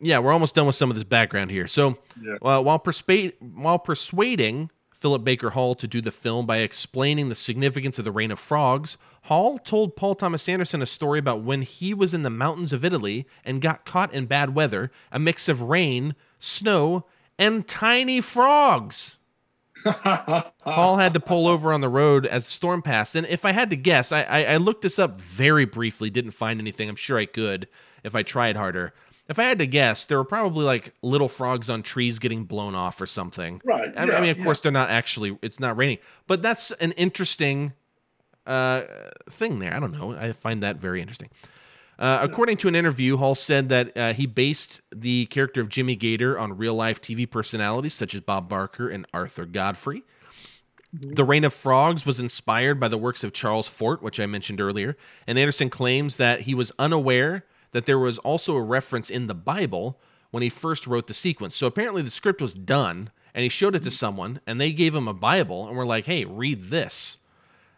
Yeah, 0.00 0.20
we're 0.20 0.32
almost 0.32 0.54
done 0.54 0.64
with 0.64 0.74
some 0.74 0.88
of 0.88 0.94
this 0.94 1.04
background 1.04 1.50
here. 1.50 1.66
So, 1.66 1.98
Yeah. 2.18 2.36
uh, 2.40 2.62
while 2.62 2.78
persuade 2.78 3.34
while 3.40 3.78
persuading 3.78 4.70
Philip 4.88 5.22
Baker 5.22 5.50
Hall 5.50 5.74
to 5.74 5.86
do 5.86 6.00
the 6.00 6.10
film 6.10 6.46
by 6.46 6.60
explaining 6.60 7.28
the 7.28 7.34
significance 7.34 7.98
of 7.98 8.06
the 8.06 8.10
Rain 8.10 8.30
of 8.30 8.38
Frogs, 8.38 8.96
Hall 9.24 9.58
told 9.58 9.96
Paul 9.96 10.14
Thomas 10.14 10.48
Anderson 10.48 10.80
a 10.80 10.86
story 10.86 11.18
about 11.18 11.42
when 11.42 11.60
he 11.60 11.92
was 11.92 12.14
in 12.14 12.22
the 12.22 12.30
mountains 12.30 12.72
of 12.72 12.86
Italy 12.86 13.26
and 13.44 13.60
got 13.60 13.84
caught 13.84 14.14
in 14.14 14.24
bad 14.24 14.54
weather, 14.54 14.90
a 15.12 15.18
mix 15.18 15.46
of 15.46 15.60
rain, 15.60 16.14
snow, 16.38 17.04
and 17.40 17.66
tiny 17.66 18.20
frogs. 18.20 19.16
Paul 19.84 20.98
had 20.98 21.14
to 21.14 21.20
pull 21.20 21.48
over 21.48 21.72
on 21.72 21.80
the 21.80 21.88
road 21.88 22.26
as 22.26 22.44
the 22.44 22.50
storm 22.50 22.82
passed. 22.82 23.14
And 23.14 23.26
if 23.26 23.46
I 23.46 23.52
had 23.52 23.70
to 23.70 23.76
guess, 23.76 24.12
I, 24.12 24.22
I, 24.24 24.44
I 24.44 24.56
looked 24.58 24.82
this 24.82 24.98
up 24.98 25.18
very 25.18 25.64
briefly, 25.64 26.10
didn't 26.10 26.32
find 26.32 26.60
anything. 26.60 26.90
I'm 26.90 26.96
sure 26.96 27.16
I 27.18 27.24
could 27.24 27.66
if 28.04 28.14
I 28.14 28.22
tried 28.22 28.56
harder. 28.56 28.92
If 29.26 29.38
I 29.38 29.44
had 29.44 29.58
to 29.58 29.66
guess, 29.66 30.06
there 30.06 30.18
were 30.18 30.24
probably 30.24 30.66
like 30.66 30.92
little 31.02 31.28
frogs 31.28 31.70
on 31.70 31.82
trees 31.82 32.18
getting 32.18 32.44
blown 32.44 32.74
off 32.74 33.00
or 33.00 33.06
something. 33.06 33.62
Right, 33.64 33.90
I, 33.96 34.02
I 34.02 34.20
mean, 34.20 34.30
of 34.30 34.38
yeah. 34.38 34.44
course, 34.44 34.60
they're 34.60 34.72
not 34.72 34.90
actually, 34.90 35.38
it's 35.40 35.60
not 35.60 35.76
raining, 35.78 35.98
but 36.26 36.42
that's 36.42 36.72
an 36.72 36.92
interesting 36.92 37.72
uh, 38.44 38.82
thing 39.30 39.60
there. 39.60 39.74
I 39.74 39.80
don't 39.80 39.92
know. 39.92 40.14
I 40.14 40.32
find 40.32 40.62
that 40.62 40.76
very 40.76 41.00
interesting. 41.00 41.30
Uh, 42.00 42.20
according 42.22 42.56
to 42.56 42.66
an 42.66 42.74
interview, 42.74 43.18
Hall 43.18 43.34
said 43.34 43.68
that 43.68 43.94
uh, 43.94 44.14
he 44.14 44.24
based 44.24 44.80
the 44.90 45.26
character 45.26 45.60
of 45.60 45.68
Jimmy 45.68 45.96
Gator 45.96 46.38
on 46.38 46.56
real 46.56 46.74
life 46.74 47.00
TV 47.00 47.30
personalities 47.30 47.92
such 47.92 48.14
as 48.14 48.22
Bob 48.22 48.48
Barker 48.48 48.88
and 48.88 49.04
Arthur 49.12 49.44
Godfrey. 49.44 50.02
The 50.92 51.24
Rain 51.24 51.44
of 51.44 51.52
Frogs 51.52 52.06
was 52.06 52.18
inspired 52.18 52.80
by 52.80 52.88
the 52.88 52.98
works 52.98 53.22
of 53.22 53.34
Charles 53.34 53.68
Fort, 53.68 54.02
which 54.02 54.18
I 54.18 54.26
mentioned 54.26 54.60
earlier, 54.62 54.96
and 55.26 55.38
Anderson 55.38 55.68
claims 55.68 56.16
that 56.16 56.42
he 56.42 56.54
was 56.54 56.72
unaware 56.78 57.44
that 57.72 57.86
there 57.86 57.98
was 57.98 58.18
also 58.18 58.56
a 58.56 58.62
reference 58.62 59.10
in 59.10 59.26
the 59.26 59.34
Bible 59.34 60.00
when 60.30 60.42
he 60.42 60.48
first 60.48 60.86
wrote 60.86 61.06
the 61.06 61.14
sequence. 61.14 61.54
So 61.54 61.66
apparently 61.66 62.02
the 62.02 62.10
script 62.10 62.40
was 62.40 62.54
done, 62.54 63.10
and 63.34 63.42
he 63.42 63.48
showed 63.48 63.76
it 63.76 63.82
to 63.84 63.90
someone, 63.90 64.40
and 64.46 64.60
they 64.60 64.72
gave 64.72 64.94
him 64.94 65.06
a 65.06 65.14
Bible, 65.14 65.68
and 65.68 65.76
were 65.76 65.86
like, 65.86 66.06
hey, 66.06 66.24
read 66.24 66.70
this. 66.70 67.18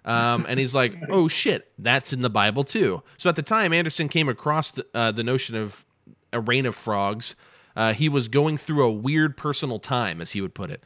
Um, 0.04 0.46
and 0.48 0.58
he's 0.58 0.74
like, 0.74 0.96
oh 1.08 1.28
shit, 1.28 1.70
that's 1.78 2.12
in 2.12 2.20
the 2.20 2.30
Bible 2.30 2.64
too. 2.64 3.02
So 3.18 3.28
at 3.28 3.36
the 3.36 3.42
time, 3.42 3.72
Anderson 3.72 4.08
came 4.08 4.28
across 4.28 4.72
the, 4.72 4.86
uh, 4.94 5.12
the 5.12 5.24
notion 5.24 5.54
of 5.56 5.84
a 6.32 6.40
rain 6.40 6.66
of 6.66 6.74
frogs. 6.74 7.36
Uh, 7.74 7.92
he 7.92 8.08
was 8.08 8.28
going 8.28 8.56
through 8.56 8.84
a 8.84 8.90
weird 8.90 9.36
personal 9.36 9.78
time, 9.78 10.20
as 10.20 10.32
he 10.32 10.40
would 10.40 10.54
put 10.54 10.70
it. 10.70 10.82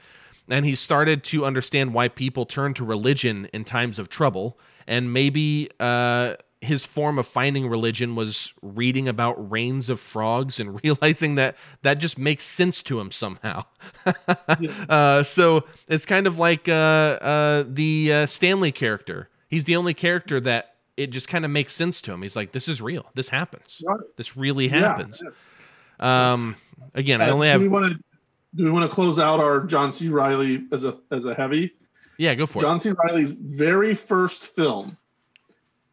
And 0.49 0.65
he 0.65 0.75
started 0.77 1.25
to 1.25 1.45
understand 1.45 1.93
why 1.93 2.09
people 2.09 2.47
turn 2.47 2.75
to 2.75 2.85
religion 2.85 3.49
in 3.53 3.65
times 3.65 3.99
of 3.99 4.09
trouble. 4.09 4.59
And 4.87 5.13
maybe 5.13 5.69
uh, 5.81 6.35
his 6.67 6.85
form 6.85 7.19
of 7.19 7.27
finding 7.27 7.69
religion 7.69 8.15
was 8.15 8.53
reading 8.63 9.09
about 9.09 9.51
rains 9.51 9.89
of 9.89 9.99
frogs 10.01 10.61
and 10.61 10.81
realizing 10.85 11.37
that 11.37 11.57
that 11.83 11.95
just 11.95 12.19
makes 12.19 12.45
sense 12.45 12.83
to 12.85 13.01
him 13.01 13.11
somehow. 13.11 13.65
uh, 14.89 15.23
so 15.23 15.65
it's 15.89 16.05
kind 16.07 16.27
of 16.27 16.39
like 16.39 16.69
uh, 16.69 16.73
uh, 16.73 17.65
the 17.67 18.13
uh, 18.13 18.27
Stanley 18.27 18.73
character. 18.73 19.29
He's 19.49 19.65
the 19.65 19.77
only 19.77 19.95
character 19.95 20.41
that 20.41 20.75
it 20.97 21.09
just 21.11 21.29
kind 21.29 21.45
of 21.45 21.51
makes 21.51 21.73
sense 21.73 22.01
to 22.03 22.13
him. 22.13 22.23
He's 22.23 22.37
like, 22.37 22.53
this 22.53 22.69
is 22.69 22.81
real. 22.83 23.07
This 23.15 23.29
happens. 23.29 23.83
Right. 23.87 24.01
This 24.17 24.37
really 24.37 24.67
Yeah, 24.67 24.81
happens. 24.81 25.23
Um, 26.01 26.57
again, 26.95 27.21
I 27.23 27.29
Uh, 27.29 27.33
only 27.35 27.47
do 27.49 27.51
have. 27.53 27.61
we 27.63 27.69
want 27.69 27.93
to 27.93 27.99
do 28.55 28.65
we 28.65 28.71
want 28.71 28.89
to 28.89 28.95
close 28.95 29.19
out 29.19 29.39
our 29.41 29.61
John 29.65 29.93
C. 29.93 30.09
Reilly 30.09 30.65
as 30.73 30.85
a 30.85 30.99
as 31.11 31.25
a 31.27 31.35
heavy? 31.35 31.73
Yeah, 32.19 32.35
go 32.35 32.47
for 32.47 32.61
John 32.63 32.77
it. 32.77 32.83
John 32.83 32.95
C. 32.97 33.01
Reilly's 33.05 33.31
very 33.31 33.95
first 33.95 34.47
film 34.47 34.97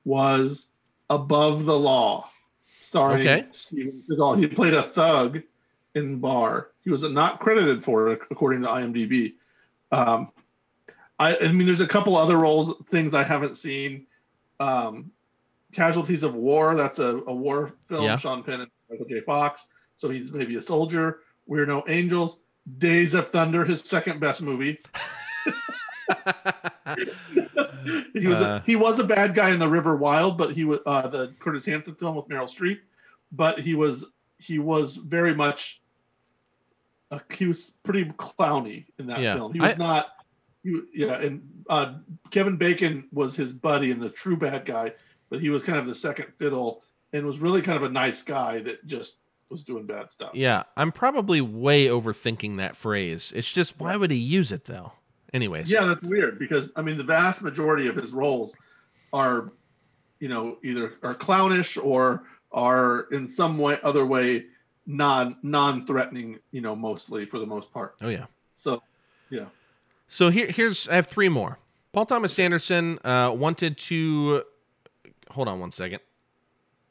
was 0.06 0.68
Above 1.10 1.66
the 1.66 1.78
Law, 1.78 2.30
starring 2.80 3.28
Okay. 3.28 3.48
Steven 3.52 4.04
Seagal. 4.10 4.40
He 4.40 4.48
played 4.48 4.74
a 4.74 4.84
thug 4.84 5.42
in 5.96 6.20
Bar. 6.20 6.70
He 6.84 6.90
was 6.90 7.04
not 7.04 7.40
credited 7.40 7.84
for 7.84 8.12
it, 8.12 8.22
according 8.32 8.62
to 8.64 8.68
IMDb. 8.68 9.34
Um, 9.92 10.32
I, 11.20 11.38
I 11.38 11.52
mean, 11.52 11.66
there's 11.66 11.82
a 11.82 11.88
couple 11.88 12.16
other 12.16 12.38
roles, 12.38 12.74
things 12.88 13.14
I 13.14 13.24
haven't 13.24 13.56
seen. 13.56 14.08
Um, 14.60 15.12
Casualties 15.72 16.24
of 16.24 16.36
War, 16.36 16.76
that's 16.76 17.00
a, 17.00 17.18
a 17.28 17.34
war 17.34 17.74
film. 17.88 18.04
Yeah. 18.04 18.18
Sean 18.18 18.44
Penn 18.44 18.62
and 18.62 18.72
Michael 18.90 19.06
J. 19.06 19.22
Fox. 19.22 19.68
So 19.96 20.10
he's 20.10 20.32
maybe 20.32 20.56
a 20.56 20.62
soldier. 20.62 21.20
We're 21.48 21.66
No 21.66 21.84
Angels. 21.88 22.40
Days 22.78 23.14
of 23.14 23.30
Thunder, 23.30 23.66
his 23.66 23.82
second 23.82 24.20
best 24.22 24.42
movie. 24.42 24.80
he 28.14 28.28
was 28.28 28.40
Uh. 28.40 28.62
a, 28.62 28.64
he 28.66 28.76
was 28.76 29.00
a 29.00 29.04
bad 29.04 29.34
guy 29.34 29.52
in 29.52 29.60
the 29.60 29.68
River 29.68 29.96
Wild, 29.96 30.38
but 30.38 30.52
he 30.52 30.66
was 30.66 30.80
uh, 30.86 31.08
the 31.08 31.34
Curtis 31.40 31.66
Hanson 31.66 31.96
film 31.96 32.16
with 32.16 32.28
Meryl 32.28 32.44
Streep. 32.50 32.80
But 33.32 33.60
he 33.60 33.76
was 33.76 34.06
he 34.38 34.60
was 34.60 34.98
very 34.98 35.34
much 35.34 35.82
uh, 37.12 37.20
he 37.34 37.46
was 37.46 37.72
pretty 37.84 38.06
clowny 38.06 38.86
in 39.00 39.08
that 39.08 39.20
Yeah. 39.20 39.36
film. 39.36 39.54
He 39.54 39.60
was 39.60 39.74
I- 39.74 39.78
not. 39.78 40.08
He, 40.64 40.80
yeah, 40.94 41.20
and 41.20 41.42
uh, 41.70 41.96
Kevin 42.32 42.56
Bacon 42.56 43.10
was 43.12 43.36
his 43.36 43.52
buddy 43.52 43.92
and 43.92 44.02
the 44.02 44.10
true 44.10 44.38
bad 44.38 44.64
guy, 44.66 44.94
but 45.30 45.42
he 45.42 45.50
was 45.50 45.62
kind 45.62 45.78
of 45.78 45.86
the 45.86 45.94
second 45.96 46.28
fiddle 46.38 46.84
and 47.12 47.26
was 47.26 47.40
really 47.40 47.62
kind 47.62 47.76
of 47.76 47.84
a 47.84 47.90
nice 47.90 48.22
guy 48.22 48.62
that 48.62 48.86
just 48.86 49.18
was 49.50 49.62
doing 49.62 49.86
bad 49.86 50.10
stuff. 50.10 50.32
Yeah, 50.34 50.64
I'm 50.78 50.94
probably 50.94 51.42
way 51.42 51.88
overthinking 51.88 52.56
that 52.58 52.78
phrase. 52.78 53.34
It's 53.36 53.52
just, 53.52 53.78
why 53.78 53.98
would 53.98 54.10
he 54.10 54.18
use 54.18 54.54
it 54.54 54.64
though? 54.64 54.94
Anyways. 55.34 55.72
Yeah, 55.72 55.86
that's 55.86 56.02
weird 56.04 56.38
because 56.40 56.70
I 56.76 56.82
mean 56.82 56.98
the 56.98 57.04
vast 57.04 57.42
majority 57.42 57.88
of 57.88 57.96
his 57.96 58.12
roles 58.14 58.56
are, 59.12 59.52
you 60.20 60.30
know, 60.30 60.58
either 60.64 60.94
are 61.04 61.16
clownish 61.16 61.78
or 61.78 62.24
are 62.52 63.08
in 63.12 63.28
some 63.28 63.58
way 63.58 63.80
other 63.84 64.06
way 64.06 64.46
non 64.86 65.38
non-threatening 65.44 66.38
you 66.52 66.60
know 66.62 66.76
mostly 66.76 67.26
for 67.26 67.40
the 67.40 67.46
most 67.46 67.72
part 67.74 67.96
Oh 68.04 68.10
yeah. 68.10 68.26
so 68.54 68.84
yeah 69.30 69.46
So 70.10 70.30
here, 70.30 70.48
here's 70.48 70.88
I 70.90 70.96
have 70.96 71.08
three 71.08 71.30
more. 71.30 71.58
Paul 71.94 72.06
Thomas 72.06 72.38
Anderson 72.38 73.00
uh, 73.06 73.34
wanted 73.36 73.78
to 73.78 74.44
hold 75.32 75.48
on 75.48 75.60
one 75.60 75.72
second. 75.72 76.00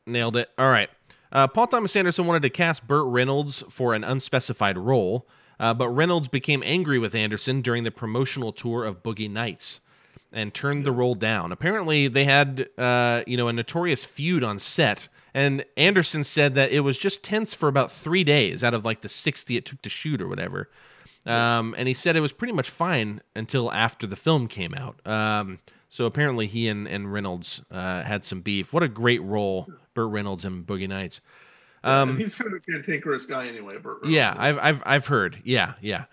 Nailed 0.06 0.36
it. 0.36 0.48
All 0.58 0.70
right. 0.70 0.88
Uh, 1.30 1.46
Paul 1.46 1.66
Thomas 1.66 1.94
Anderson 1.94 2.26
wanted 2.26 2.42
to 2.42 2.50
cast 2.50 2.86
Burt 2.86 3.06
Reynolds 3.06 3.62
for 3.68 3.94
an 3.94 4.04
unspecified 4.04 4.76
role, 4.78 5.26
uh, 5.62 5.72
but 5.72 5.88
Reynolds 5.88 6.26
became 6.26 6.60
angry 6.66 6.98
with 6.98 7.14
Anderson 7.14 7.62
during 7.62 7.84
the 7.84 7.92
promotional 7.92 8.52
tour 8.52 8.84
of 8.84 9.02
Boogie 9.04 9.30
Nights 9.30 9.80
and 10.32 10.52
turned 10.52 10.84
the 10.84 10.90
role 10.90 11.14
down. 11.14 11.52
Apparently, 11.52 12.08
they 12.08 12.24
had 12.24 12.68
uh, 12.76 13.22
you 13.28 13.36
know 13.36 13.46
a 13.46 13.52
notorious 13.52 14.04
feud 14.04 14.42
on 14.42 14.58
set, 14.58 15.08
and 15.32 15.64
Anderson 15.76 16.24
said 16.24 16.56
that 16.56 16.72
it 16.72 16.80
was 16.80 16.98
just 16.98 17.22
tense 17.22 17.54
for 17.54 17.68
about 17.68 17.92
three 17.92 18.24
days 18.24 18.64
out 18.64 18.74
of 18.74 18.84
like 18.84 19.02
the 19.02 19.08
sixty 19.08 19.56
it 19.56 19.64
took 19.64 19.80
to 19.82 19.88
shoot 19.88 20.20
or 20.20 20.26
whatever. 20.26 20.68
Um, 21.24 21.76
and 21.78 21.86
he 21.86 21.94
said 21.94 22.16
it 22.16 22.20
was 22.20 22.32
pretty 22.32 22.52
much 22.52 22.68
fine 22.68 23.20
until 23.36 23.70
after 23.70 24.08
the 24.08 24.16
film 24.16 24.48
came 24.48 24.74
out. 24.74 25.06
Um, 25.06 25.60
so 25.88 26.06
apparently 26.06 26.48
he 26.48 26.66
and, 26.66 26.88
and 26.88 27.12
Reynolds 27.12 27.62
uh, 27.70 28.02
had 28.02 28.24
some 28.24 28.40
beef. 28.40 28.72
What 28.72 28.82
a 28.82 28.88
great 28.88 29.22
role, 29.22 29.68
Burt 29.94 30.10
Reynolds 30.10 30.44
in 30.44 30.64
Boogie 30.64 30.88
Nights. 30.88 31.20
And 31.84 32.18
he's 32.18 32.34
kind 32.34 32.52
of 32.52 32.58
a 32.58 32.60
cantankerous 32.60 33.26
guy 33.26 33.46
anyway 33.48 33.78
Burt 33.78 34.02
Reynolds. 34.02 34.06
Um, 34.06 34.12
Yeah, 34.12 34.34
I've 34.36 34.58
I've 34.58 34.82
I've 34.86 35.06
heard. 35.06 35.40
Yeah, 35.44 35.74
yeah. 35.80 36.04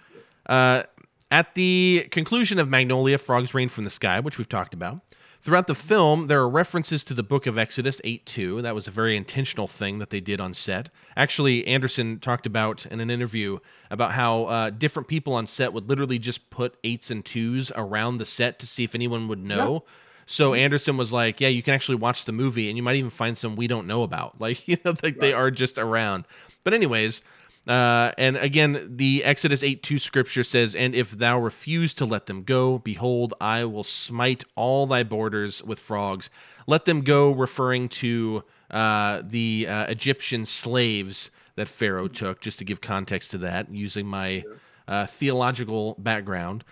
Uh, 0.45 0.83
at 1.31 1.53
the 1.55 2.07
conclusion 2.11 2.57
of 2.59 2.67
Magnolia, 2.69 3.17
Frogs 3.17 3.53
Rain 3.53 3.69
from 3.69 3.83
the 3.83 3.89
Sky, 3.89 4.19
which 4.19 4.37
we've 4.37 4.49
talked 4.49 4.73
about. 4.73 5.01
Throughout 5.41 5.67
the 5.67 5.75
film, 5.75 6.27
there 6.27 6.41
are 6.41 6.49
references 6.49 7.05
to 7.05 7.13
the 7.13 7.23
book 7.23 7.47
of 7.47 7.57
Exodus 7.57 8.01
8 8.03 8.25
2. 8.25 8.61
That 8.61 8.75
was 8.75 8.87
a 8.87 8.91
very 8.91 9.15
intentional 9.15 9.69
thing 9.69 9.99
that 9.99 10.09
they 10.09 10.19
did 10.19 10.41
on 10.41 10.53
set. 10.53 10.89
Actually, 11.15 11.65
Anderson 11.65 12.19
talked 12.19 12.45
about 12.45 12.85
in 12.87 12.99
an 12.99 13.09
interview 13.09 13.59
about 13.89 14.11
how 14.11 14.45
uh, 14.45 14.69
different 14.69 15.07
people 15.07 15.33
on 15.33 15.47
set 15.47 15.71
would 15.71 15.87
literally 15.87 16.19
just 16.19 16.49
put 16.49 16.75
eights 16.83 17.09
and 17.09 17.23
twos 17.23 17.71
around 17.77 18.17
the 18.17 18.25
set 18.25 18.59
to 18.59 18.67
see 18.67 18.83
if 18.83 18.93
anyone 18.93 19.29
would 19.29 19.39
know. 19.41 19.85
So 20.29 20.53
Anderson 20.53 20.95
was 20.95 21.11
like, 21.11 21.41
"Yeah, 21.41 21.47
you 21.47 21.63
can 21.63 21.73
actually 21.73 21.95
watch 21.95 22.25
the 22.25 22.31
movie, 22.31 22.69
and 22.69 22.77
you 22.77 22.83
might 22.83 22.95
even 22.97 23.09
find 23.09 23.37
some 23.37 23.55
we 23.55 23.67
don't 23.67 23.87
know 23.87 24.03
about. 24.03 24.35
Like, 24.39 24.67
you 24.67 24.77
know, 24.85 24.93
like 25.03 25.19
they 25.19 25.33
are 25.33 25.51
just 25.51 25.77
around." 25.77 26.25
But 26.63 26.73
anyways, 26.73 27.23
uh, 27.67 28.11
and 28.17 28.37
again, 28.37 28.95
the 28.95 29.23
Exodus 29.23 29.63
8 29.63 29.83
2 29.83 29.99
scripture 29.99 30.43
says, 30.43 30.75
And 30.75 30.95
if 30.95 31.11
thou 31.11 31.39
refuse 31.39 31.93
to 31.95 32.05
let 32.05 32.25
them 32.25 32.43
go, 32.43 32.79
behold, 32.79 33.33
I 33.39 33.65
will 33.65 33.83
smite 33.83 34.43
all 34.55 34.87
thy 34.87 35.03
borders 35.03 35.63
with 35.63 35.79
frogs. 35.79 36.29
Let 36.67 36.85
them 36.85 37.01
go, 37.01 37.31
referring 37.31 37.89
to 37.89 38.43
uh, 38.71 39.21
the 39.23 39.67
uh, 39.67 39.85
Egyptian 39.85 40.45
slaves 40.45 41.31
that 41.55 41.67
Pharaoh 41.67 42.07
took, 42.07 42.39
just 42.39 42.59
to 42.59 42.65
give 42.65 42.81
context 42.81 43.31
to 43.31 43.37
that, 43.39 43.71
using 43.71 44.07
my 44.07 44.43
uh, 44.87 45.05
theological 45.05 45.95
background. 45.99 46.63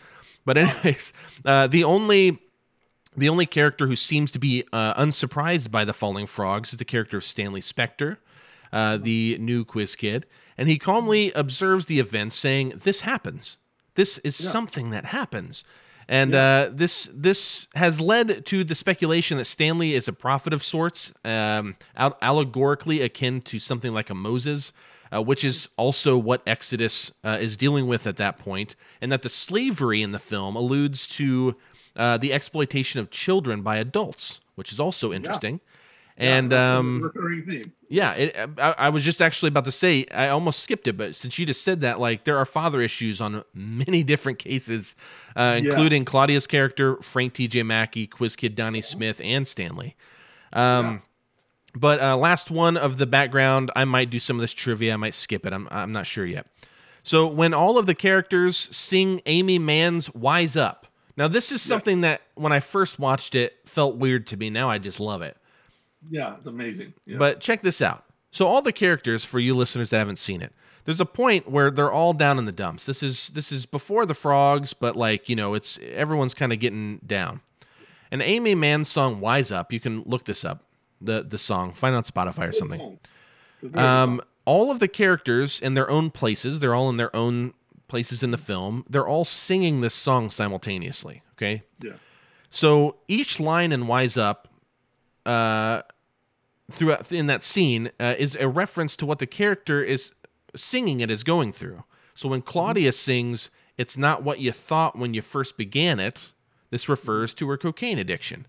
But, 0.46 0.58
anyways, 0.58 1.14
uh, 1.46 1.68
the 1.68 1.84
only. 1.84 2.40
The 3.18 3.30
only 3.30 3.48
character 3.48 3.88
who 3.88 3.96
seems 3.96 4.32
to 4.34 4.40
be 4.40 4.64
uh, 4.72 4.94
unsurprised 4.96 5.72
by 5.72 5.84
the 5.84 5.94
falling 5.94 6.28
frogs 6.28 6.72
is 6.72 6.80
the 6.80 6.86
character 6.86 7.18
of 7.18 7.24
Stanley 7.24 7.62
Spector, 7.62 8.18
uh, 8.72 8.98
the 8.98 9.38
new 9.40 9.66
quiz 9.66 9.96
kid, 9.96 10.28
and 10.56 10.70
he 10.70 10.78
calmly 10.78 11.32
observes 11.34 11.88
the 11.88 12.00
event, 12.00 12.32
saying, 12.32 12.74
"This 12.84 13.02
happens. 13.02 13.58
This 13.96 14.20
is 14.20 14.36
something 14.36 14.92
that 14.92 15.06
happens." 15.06 15.64
And 16.08 16.36
uh, 16.36 16.70
this 16.72 17.10
this 17.12 17.68
has 17.76 18.00
led 18.00 18.46
to 18.46 18.64
the 18.64 18.76
speculation 18.76 19.38
that 19.40 19.46
Stanley 19.46 19.94
is 19.94 20.08
a 20.08 20.14
prophet 20.14 20.54
of 20.54 20.64
sorts, 20.64 21.12
um, 21.26 21.76
al- 21.96 22.18
allegorically 22.22 23.02
akin 23.02 23.42
to 23.42 23.60
something 23.60 23.94
like 23.94 24.10
a 24.10 24.16
Moses, 24.16 24.72
uh, 25.12 25.22
which 25.22 25.44
is 25.44 25.68
also 25.76 26.18
what 26.18 26.44
Exodus 26.48 27.12
uh, 27.24 27.38
is 27.42 27.58
dealing 27.58 27.88
with 27.88 28.08
at 28.08 28.18
that 28.18 28.38
point, 28.38 28.76
and 29.02 29.12
that 29.12 29.24
the 29.24 29.30
slavery 29.30 30.02
in 30.02 30.12
the 30.12 30.20
film 30.20 30.56
alludes 30.56 31.08
to 31.08 31.56
uh, 31.98 32.18
the 32.18 32.32
exploitation 32.32 33.02
of 33.02 33.10
children 33.10 33.62
by 33.62 33.78
adults, 33.78 34.40
which 34.56 34.72
is 34.72 34.80
also 34.80 35.12
interesting. 35.12 35.60
And 36.20 36.52
um, 36.54 37.02
recurring 37.04 37.44
theme 37.44 37.74
yeah, 37.90 38.14
it, 38.14 38.36
I, 38.58 38.76
I 38.78 38.90
was 38.90 39.04
just 39.04 39.22
actually 39.22 39.50
about 39.50 39.66
to 39.66 39.72
say 39.72 40.06
I 40.14 40.30
almost 40.30 40.60
skipped 40.60 40.88
it, 40.88 40.98
but 40.98 41.16
since 41.16 41.40
you 41.40 41.46
just 41.46 41.64
said 41.64 41.82
that, 41.82 42.00
like 42.00 42.26
there 42.26 42.38
are 42.38 42.46
father 42.46 42.82
issues 42.82 43.22
on 43.22 43.44
many 43.54 44.04
different 44.12 44.40
cases, 44.40 44.96
uh, 45.36 45.60
including 45.64 46.06
Claudia's 46.06 46.48
character, 46.48 46.98
Frank 47.02 47.34
T.J. 47.34 47.64
Mackey, 47.64 48.08
Quiz 48.08 48.36
Kid 48.36 48.56
Donnie 48.56 48.82
Smith, 48.82 49.22
and 49.24 49.48
Stanley. 49.48 49.96
Um, 50.54 51.02
But 51.76 52.02
uh, 52.02 52.18
last 52.18 52.50
one 52.50 52.76
of 52.76 52.98
the 52.98 53.06
background, 53.06 53.70
I 53.76 53.86
might 53.86 54.10
do 54.10 54.20
some 54.20 54.36
of 54.38 54.42
this 54.42 54.54
trivia. 54.54 54.94
I 54.94 54.98
might 54.98 55.14
skip 55.14 55.46
it. 55.46 55.54
I'm 55.54 55.68
I'm 55.72 55.92
not 55.92 56.08
sure 56.08 56.26
yet. 56.26 56.48
So 57.04 57.28
when 57.28 57.54
all 57.54 57.78
of 57.78 57.86
the 57.86 57.96
characters 57.96 58.76
sing 58.76 59.22
Aimee 59.26 59.60
Mann's 59.60 60.14
"Wise 60.14 60.58
Up," 60.58 60.87
now 61.18 61.28
this 61.28 61.52
is 61.52 61.62
something 61.62 62.02
that 62.02 62.22
when 62.36 62.52
I 62.52 62.60
first 62.60 63.00
watched 63.00 63.36
it 63.36 63.58
felt 63.66 63.96
weird 63.98 64.28
to 64.28 64.38
me. 64.38 64.50
Now 64.50 64.70
I 64.70 64.78
just 64.78 65.00
love 65.00 65.22
it. 65.22 65.36
yeah 66.10 66.36
it's 66.36 66.48
amazing 66.48 66.94
yeah. 67.06 67.18
But 67.18 67.42
check 67.42 67.62
this 67.62 67.82
out. 67.82 68.04
So 68.32 68.48
all 68.48 68.62
the 68.62 68.72
characters 68.72 69.26
for 69.26 69.40
you 69.40 69.56
listeners 69.56 69.90
that 69.90 69.98
haven't 69.98 70.18
seen 70.18 70.42
it, 70.42 70.54
there's 70.86 71.00
a 71.00 71.06
point 71.06 71.50
where 71.50 71.72
they're 71.72 71.92
all 71.92 72.14
down 72.14 72.38
in 72.38 72.46
the 72.46 72.52
dumps. 72.52 72.86
This 72.86 73.02
is 73.04 73.30
this 73.30 73.52
is 73.52 73.66
before 73.66 74.06
the 74.06 74.14
frogs, 74.14 74.74
but 74.74 74.96
like, 74.96 75.28
you 75.28 75.36
know, 75.36 75.54
it's 75.54 75.80
everyone's 75.94 76.34
kind 76.34 76.54
of 76.54 76.60
getting 76.60 77.00
down. 77.06 77.42
And 78.12 78.22
Aimee 78.22 78.56
Mann's 78.56 78.88
song 78.88 79.20
Wise 79.20 79.52
Up, 79.52 79.74
you 79.74 79.80
can 79.82 80.04
look 80.04 80.24
this 80.26 80.46
up. 80.46 80.64
The 81.02 81.24
the 81.24 81.38
song, 81.38 81.74
find 81.74 81.94
it 81.94 81.98
on 81.98 82.04
Spotify 82.04 82.48
or 82.48 82.52
something. 82.54 83.00
Um 83.74 84.22
all 84.46 84.72
of 84.72 84.80
the 84.80 84.88
characters 84.88 85.60
in 85.60 85.74
their 85.74 85.90
own 85.90 86.10
places, 86.10 86.62
they're 86.62 86.74
all 86.74 86.90
in 86.90 86.96
their 86.96 87.14
own 87.14 87.54
places 87.88 88.24
in 88.24 88.32
the 88.32 88.38
film. 88.38 88.84
They're 88.90 89.08
all 89.08 89.26
singing 89.26 89.82
this 89.82 89.94
song 89.94 90.30
simultaneously, 90.30 91.24
okay? 91.34 91.64
yeah 91.82 91.94
So 92.50 92.98
each 93.08 93.40
line 93.40 93.72
in 93.72 93.88
Wise 93.88 94.18
Up, 94.18 94.48
uh, 95.26 95.82
throughout 96.72 97.12
in 97.12 97.28
that 97.28 97.44
scene, 97.44 97.92
uh, 98.00 98.16
is 98.18 98.36
a 98.40 98.48
reference 98.48 98.96
to 98.98 99.06
what 99.06 99.20
the 99.20 99.28
character 99.28 99.84
is 99.84 100.12
singing 100.56 101.00
it 101.00 101.12
is 101.12 101.24
going 101.24 101.52
through. 101.52 101.84
So 102.14 102.30
when 102.30 102.42
Claudia 102.42 102.92
sings, 102.92 103.52
"It's 103.78 103.98
not 103.98 104.24
what 104.24 104.40
you 104.40 104.52
thought 104.52 104.98
when 104.98 105.14
you 105.14 105.22
first 105.22 105.58
began 105.58 106.00
it," 106.00 106.34
this 106.72 106.90
refers 106.90 107.34
to 107.36 107.48
her 107.50 107.58
cocaine 107.58 108.00
addiction. 108.00 108.48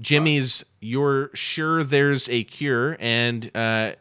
Jimmy's 0.00 0.64
"You're 0.80 1.30
sure 1.34 1.84
there's 1.84 2.28
a 2.28 2.44
cure," 2.44 2.96
and 3.00 3.50
uh, 3.54 3.92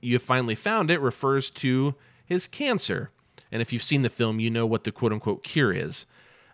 you 0.00 0.18
finally 0.18 0.54
found 0.54 0.90
it 0.90 1.00
refers 1.00 1.50
to 1.52 1.94
his 2.24 2.46
cancer. 2.46 3.10
And 3.50 3.62
if 3.62 3.72
you've 3.72 3.82
seen 3.82 4.02
the 4.02 4.10
film, 4.10 4.40
you 4.40 4.50
know 4.50 4.66
what 4.66 4.84
the 4.84 4.92
quote 4.92 5.12
unquote 5.12 5.42
cure 5.42 5.72
is. 5.72 6.06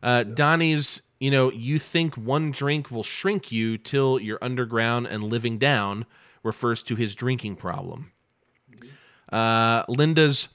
Uh, 0.02 0.24
Donnie's, 0.24 1.02
you 1.20 1.30
know, 1.30 1.50
you 1.52 1.78
think 1.78 2.16
one 2.16 2.50
drink 2.50 2.90
will 2.90 3.04
shrink 3.04 3.52
you 3.52 3.78
till 3.78 4.20
you're 4.20 4.38
underground 4.42 5.06
and 5.06 5.24
living 5.24 5.58
down 5.58 6.06
refers 6.42 6.82
to 6.84 6.96
his 6.96 7.14
drinking 7.14 7.56
problem. 7.56 8.12
Uh, 9.30 9.84
Linda's 9.88 10.48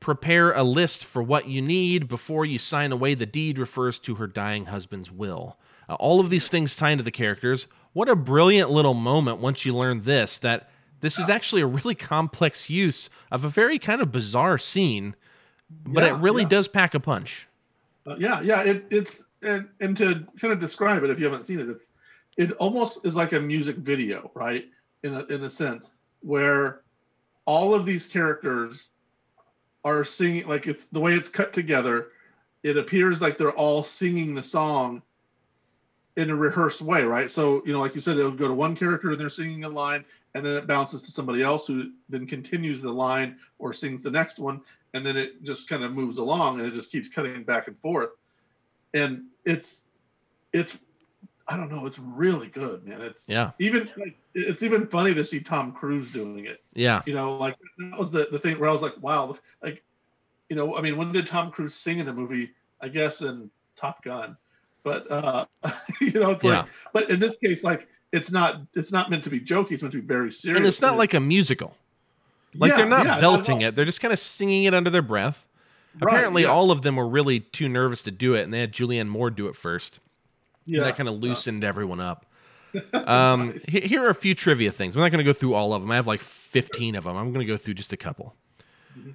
prepare 0.00 0.52
a 0.52 0.62
list 0.62 1.04
for 1.04 1.22
what 1.22 1.46
you 1.46 1.62
need 1.62 2.08
before 2.08 2.44
you 2.44 2.58
sign 2.58 2.90
away 2.90 3.14
the 3.14 3.26
deed 3.26 3.58
refers 3.58 4.00
to 4.00 4.16
her 4.16 4.26
dying 4.26 4.66
husband's 4.66 5.12
will. 5.12 5.58
Uh, 5.88 5.94
all 5.94 6.20
of 6.20 6.30
these 6.30 6.48
things 6.48 6.74
tie 6.74 6.90
into 6.90 7.04
the 7.04 7.10
characters. 7.10 7.66
What 7.92 8.08
a 8.08 8.16
brilliant 8.16 8.70
little 8.70 8.94
moment 8.94 9.38
once 9.38 9.64
you 9.64 9.74
learn 9.74 10.02
this 10.02 10.38
that 10.38 10.70
this 11.00 11.18
is 11.18 11.28
actually 11.28 11.62
a 11.62 11.66
really 11.66 11.94
complex 11.94 12.68
use 12.68 13.10
of 13.30 13.44
a 13.44 13.48
very 13.48 13.78
kind 13.78 14.00
of 14.00 14.12
bizarre 14.12 14.58
scene, 14.58 15.14
but 15.84 16.04
Yeah, 16.04 16.16
it 16.16 16.20
really 16.20 16.42
yeah. 16.42 16.48
does 16.48 16.68
pack 16.68 16.94
a 16.94 17.00
punch. 17.00 17.48
Uh, 18.06 18.16
yeah, 18.18 18.40
yeah. 18.40 18.62
It, 18.62 18.84
it's 18.90 19.24
and, 19.42 19.68
and 19.80 19.96
to 19.96 20.26
kind 20.40 20.52
of 20.52 20.60
describe 20.60 21.02
it, 21.02 21.10
if 21.10 21.18
you 21.18 21.24
haven't 21.24 21.44
seen 21.44 21.60
it, 21.60 21.68
it's 21.68 21.92
it 22.36 22.52
almost 22.52 23.04
is 23.04 23.16
like 23.16 23.32
a 23.32 23.40
music 23.40 23.76
video, 23.76 24.30
right? 24.34 24.66
In 25.02 25.14
a 25.14 25.24
in 25.26 25.44
a 25.44 25.48
sense, 25.48 25.90
where 26.20 26.82
all 27.44 27.74
of 27.74 27.86
these 27.86 28.06
characters 28.06 28.90
are 29.84 30.04
singing, 30.04 30.46
like 30.46 30.66
it's 30.66 30.86
the 30.86 31.00
way 31.00 31.14
it's 31.14 31.28
cut 31.28 31.52
together. 31.52 32.08
It 32.62 32.76
appears 32.76 33.20
like 33.22 33.38
they're 33.38 33.52
all 33.52 33.82
singing 33.82 34.34
the 34.34 34.42
song 34.42 35.02
in 36.16 36.28
a 36.28 36.36
rehearsed 36.36 36.82
way, 36.82 37.02
right? 37.02 37.30
So 37.30 37.62
you 37.64 37.72
know, 37.72 37.80
like 37.80 37.94
you 37.94 38.00
said, 38.00 38.16
they'll 38.16 38.30
go 38.30 38.48
to 38.48 38.54
one 38.54 38.76
character 38.76 39.10
and 39.10 39.18
they're 39.18 39.28
singing 39.28 39.64
a 39.64 39.68
line, 39.68 40.04
and 40.34 40.44
then 40.44 40.56
it 40.56 40.66
bounces 40.66 41.02
to 41.02 41.10
somebody 41.10 41.42
else 41.42 41.66
who 41.66 41.90
then 42.08 42.26
continues 42.26 42.80
the 42.80 42.92
line 42.92 43.36
or 43.58 43.72
sings 43.72 44.00
the 44.02 44.10
next 44.10 44.38
one, 44.38 44.60
and 44.94 45.04
then 45.04 45.16
it 45.16 45.42
just 45.42 45.68
kind 45.68 45.82
of 45.84 45.92
moves 45.92 46.18
along 46.18 46.58
and 46.60 46.68
it 46.68 46.74
just 46.74 46.90
keeps 46.92 47.08
cutting 47.08 47.42
back 47.44 47.66
and 47.68 47.78
forth 47.78 48.10
and 48.94 49.22
it's 49.44 49.82
it's 50.52 50.76
i 51.46 51.56
don't 51.56 51.70
know 51.70 51.86
it's 51.86 51.98
really 52.00 52.48
good 52.48 52.84
man 52.84 53.00
it's 53.00 53.28
Yeah. 53.28 53.52
even 53.60 53.88
like 53.96 54.16
it's 54.34 54.64
even 54.64 54.88
funny 54.88 55.14
to 55.14 55.24
see 55.24 55.38
tom 55.38 55.70
cruise 55.72 56.10
doing 56.10 56.46
it 56.46 56.58
Yeah. 56.74 57.02
you 57.06 57.14
know 57.14 57.36
like 57.36 57.56
that 57.78 57.96
was 57.98 58.10
the, 58.10 58.26
the 58.32 58.38
thing 58.40 58.58
where 58.58 58.68
i 58.68 58.72
was 58.72 58.82
like 58.82 59.00
wow 59.00 59.36
like 59.62 59.84
you 60.48 60.56
know 60.56 60.76
i 60.76 60.80
mean 60.80 60.96
when 60.96 61.12
did 61.12 61.24
tom 61.26 61.52
cruise 61.52 61.74
sing 61.74 62.00
in 62.00 62.08
a 62.08 62.12
movie 62.12 62.50
i 62.80 62.88
guess 62.88 63.20
in 63.22 63.48
top 63.76 64.02
gun 64.02 64.36
but 64.82 65.08
uh 65.10 65.44
you 66.00 66.18
know 66.18 66.30
it's 66.32 66.42
Yeah. 66.42 66.60
like 66.62 66.66
but 66.92 67.10
in 67.10 67.20
this 67.20 67.36
case 67.36 67.62
like 67.62 67.88
it's 68.12 68.30
not 68.30 68.60
it's 68.74 68.92
not 68.92 69.10
meant 69.10 69.24
to 69.24 69.30
be 69.30 69.40
jokey. 69.40 69.72
It's 69.72 69.82
meant 69.82 69.92
to 69.92 70.00
be 70.00 70.06
very 70.06 70.30
serious. 70.32 70.58
and 70.58 70.66
it's 70.66 70.80
not 70.80 70.96
like 70.96 71.14
a 71.14 71.20
musical. 71.20 71.76
Like 72.54 72.70
Yeah, 72.72 72.76
they're 72.78 72.86
not 72.86 73.06
yeah, 73.06 73.20
belting 73.20 73.62
all. 73.62 73.68
it; 73.68 73.74
they're 73.76 73.84
just 73.84 74.00
kind 74.00 74.12
of 74.12 74.18
singing 74.18 74.64
it 74.64 74.74
under 74.74 74.90
their 74.90 75.02
breath. 75.02 75.46
Right, 76.00 76.12
Apparently, 76.14 76.42
yeah. 76.42 76.48
all 76.48 76.70
of 76.70 76.82
them 76.82 76.96
were 76.96 77.08
really 77.08 77.40
too 77.40 77.68
nervous 77.68 78.02
to 78.04 78.10
do 78.10 78.34
it, 78.34 78.42
and 78.42 78.54
they 78.54 78.60
had 78.60 78.72
Julianne 78.72 79.08
Moore 79.08 79.30
do 79.30 79.46
it 79.48 79.56
first. 79.56 79.98
yeah, 80.64 80.78
and 80.78 80.86
that 80.86 80.96
kind 80.96 81.08
of 81.08 81.16
loosened 81.16 81.64
everyone 81.64 82.00
up. 82.00 82.26
Um, 82.94 83.58
he- 83.66 83.80
here 83.80 84.04
are 84.04 84.10
a 84.10 84.14
few 84.14 84.32
trivia 84.36 84.70
things. 84.70 84.94
I'm 84.94 85.00
not 85.02 85.10
going 85.10 85.18
to 85.18 85.24
go 85.24 85.32
through 85.32 85.54
all 85.54 85.74
of 85.74 85.82
them. 85.82 85.90
I 85.90 85.96
have 85.96 86.06
like 86.06 86.20
15 86.20 86.94
of 86.94 87.02
them. 87.02 87.16
I'm 87.16 87.32
going 87.32 87.44
to 87.44 87.52
go 87.52 87.56
through 87.56 87.74
just 87.74 87.92
a 87.92 87.96
couple. 87.96 88.36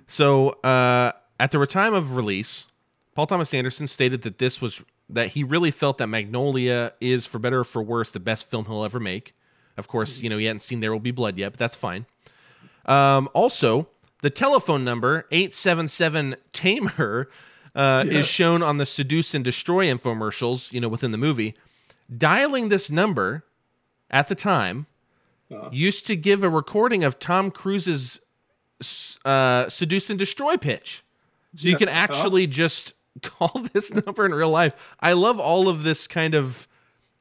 So, 0.08 0.50
uh, 0.62 1.14
at 1.40 1.52
the 1.52 1.66
time 1.66 1.94
of 1.94 2.18
release, 2.18 2.68
Paul 3.14 3.28
Thomas 3.28 3.54
Anderson 3.54 3.88
stated 3.88 4.24
that 4.24 4.40
this 4.40 4.62
was 4.62 4.84
that 5.10 5.30
he 5.30 5.44
really 5.44 5.72
felt 5.72 5.98
that 6.00 6.08
Magnolia 6.08 6.94
is, 7.00 7.26
for 7.26 7.40
better 7.40 7.60
or 7.60 7.64
for 7.64 7.82
worse, 7.84 8.12
the 8.12 8.20
best 8.20 8.50
film 8.50 8.66
he'll 8.66 8.84
ever 8.84 9.00
make. 9.00 9.36
Of 9.78 9.88
course, 9.88 10.20
you 10.20 10.30
know 10.30 10.38
he 10.38 10.46
hadn't 10.46 10.62
seen 10.62 10.80
There 10.80 10.92
Will 10.92 11.00
Be 11.00 11.12
Blood 11.12 11.38
yet, 11.38 11.52
but 11.54 11.60
that's 11.60 11.76
fine. 11.76 12.06
Um, 12.86 13.30
also, 13.34 13.88
the 14.22 14.30
telephone 14.30 14.84
number 14.84 15.28
877 15.32 16.36
Tamer 16.54 17.30
uh, 17.76 18.04
Yeah. 18.08 18.20
is 18.20 18.26
shown 18.28 18.64
on 18.64 18.78
the 18.78 18.86
Seduce 18.86 19.34
and 19.36 19.44
Destroy 19.44 19.88
infomercials, 19.88 20.72
you 20.72 20.80
know, 20.80 20.88
within 20.88 21.12
the 21.12 21.18
movie. 21.18 21.56
Dialing 22.16 22.70
this 22.70 22.90
number 22.90 23.44
at 24.10 24.28
the 24.28 24.36
time 24.36 24.86
used 25.72 26.08
to 26.08 26.16
give 26.16 26.44
a 26.44 26.50
recording 26.50 27.04
of 27.04 27.20
Tom 27.20 27.52
Cruise's 27.52 28.22
uh, 29.26 29.68
Seduce 29.70 30.10
and 30.10 30.18
Destroy 30.20 30.58
pitch. 30.58 31.04
So 31.56 31.68
you 31.70 31.78
can 31.78 31.90
actually 31.90 32.48
just 32.48 32.94
call 33.24 33.62
this 33.74 33.94
number 33.94 34.26
in 34.26 34.34
real 34.34 34.50
life. 34.50 34.74
I 35.00 35.14
love 35.14 35.40
all 35.40 35.68
of 35.70 35.84
this 35.84 36.08
kind 36.08 36.36
of 36.36 36.68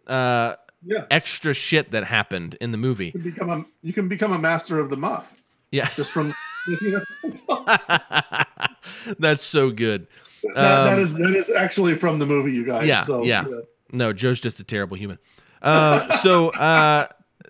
uh, 0.06 0.56
Yeah. 0.84 1.04
extra 1.10 1.54
shit 1.54 1.90
that 1.92 2.04
happened 2.04 2.56
in 2.60 2.70
the 2.72 2.78
movie. 2.78 3.06
You 3.06 3.12
can 3.12 3.22
become 3.22 3.50
a 3.50 3.64
you 3.82 3.92
can 3.92 4.08
become 4.08 4.32
a 4.32 4.38
master 4.38 4.78
of 4.78 4.90
the 4.90 4.96
muff 4.96 5.32
Yeah, 5.70 5.88
just 5.96 6.10
from. 6.12 6.34
that's 9.18 9.44
so 9.44 9.70
good. 9.70 10.06
that, 10.42 10.54
that 10.54 10.92
Um, 10.94 10.98
is 10.98 11.14
that 11.14 11.30
is 11.34 11.50
actually 11.50 11.94
from 11.96 12.18
the 12.18 12.26
movie, 12.26 12.52
you 12.52 12.64
guys. 12.64 12.86
yeah, 12.86 13.04
So, 13.04 13.22
yeah. 13.24 13.44
No, 13.92 14.12
Joe's 14.12 14.40
just 14.40 14.58
a 14.60 14.64
terrible 14.64 14.96
human. 14.96 15.18
Uh, 15.62 16.10
so 16.16 16.50
uh, 16.50 17.06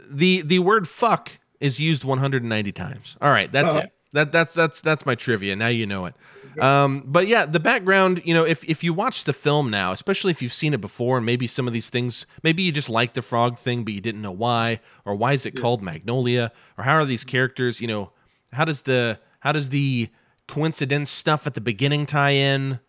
the 0.09 0.43
the 0.43 0.59
word 0.61 0.87
fuck 0.89 1.31
is 1.61 1.81
used 1.81 2.05
190 2.05 2.73
times. 2.73 3.17
All 3.21 3.31
right, 3.31 3.51
that's 3.51 3.71
Uh-huh. 3.71 3.81
it. 3.85 3.93
That 4.13 4.31
that's 4.33 4.55
that's 4.55 4.81
that's 4.81 5.05
my 5.07 5.15
trivia. 5.17 5.57
Now 5.57 5.69
you 5.69 5.87
know 5.87 6.07
it. 6.07 6.15
Um, 6.61 7.03
but 7.07 7.27
yeah, 7.27 7.47
the 7.47 7.61
background. 7.61 8.23
You 8.25 8.35
know, 8.35 8.45
if 8.45 8.65
if 8.65 8.85
you 8.85 8.93
watch 8.93 9.25
the 9.25 9.33
film 9.33 9.71
now, 9.71 9.93
especially 9.93 10.31
if 10.31 10.43
you've 10.43 10.53
seen 10.53 10.75
it 10.75 10.81
before, 10.81 11.17
and 11.19 11.27
maybe 11.27 11.47
some 11.47 11.67
of 11.67 11.73
these 11.73 11.91
things, 11.91 12.27
maybe 12.43 12.63
you 12.63 12.73
just 12.73 12.91
like 12.91 13.15
the 13.15 13.23
frog 13.23 13.59
thing, 13.59 13.85
but 13.85 13.95
you 13.95 14.01
didn't 14.01 14.23
know 14.23 14.33
why, 14.33 14.81
or 15.05 15.15
why 15.15 15.33
is 15.33 15.47
it 15.47 15.53
called 15.53 15.83
Magnolia, 15.83 16.53
or 16.79 16.85
how 16.85 16.95
are 16.95 17.05
these 17.05 17.25
characters? 17.25 17.81
You 17.81 17.89
know, 17.89 18.13
how 18.53 18.65
does 18.65 18.83
the 18.83 19.19
how 19.41 19.53
does 19.53 19.71
the 19.71 20.09
coincidence 20.47 21.11
stuff 21.11 21.47
at 21.47 21.55
the 21.55 21.61
beginning 21.61 22.07
tie 22.07 22.31
in? 22.31 22.81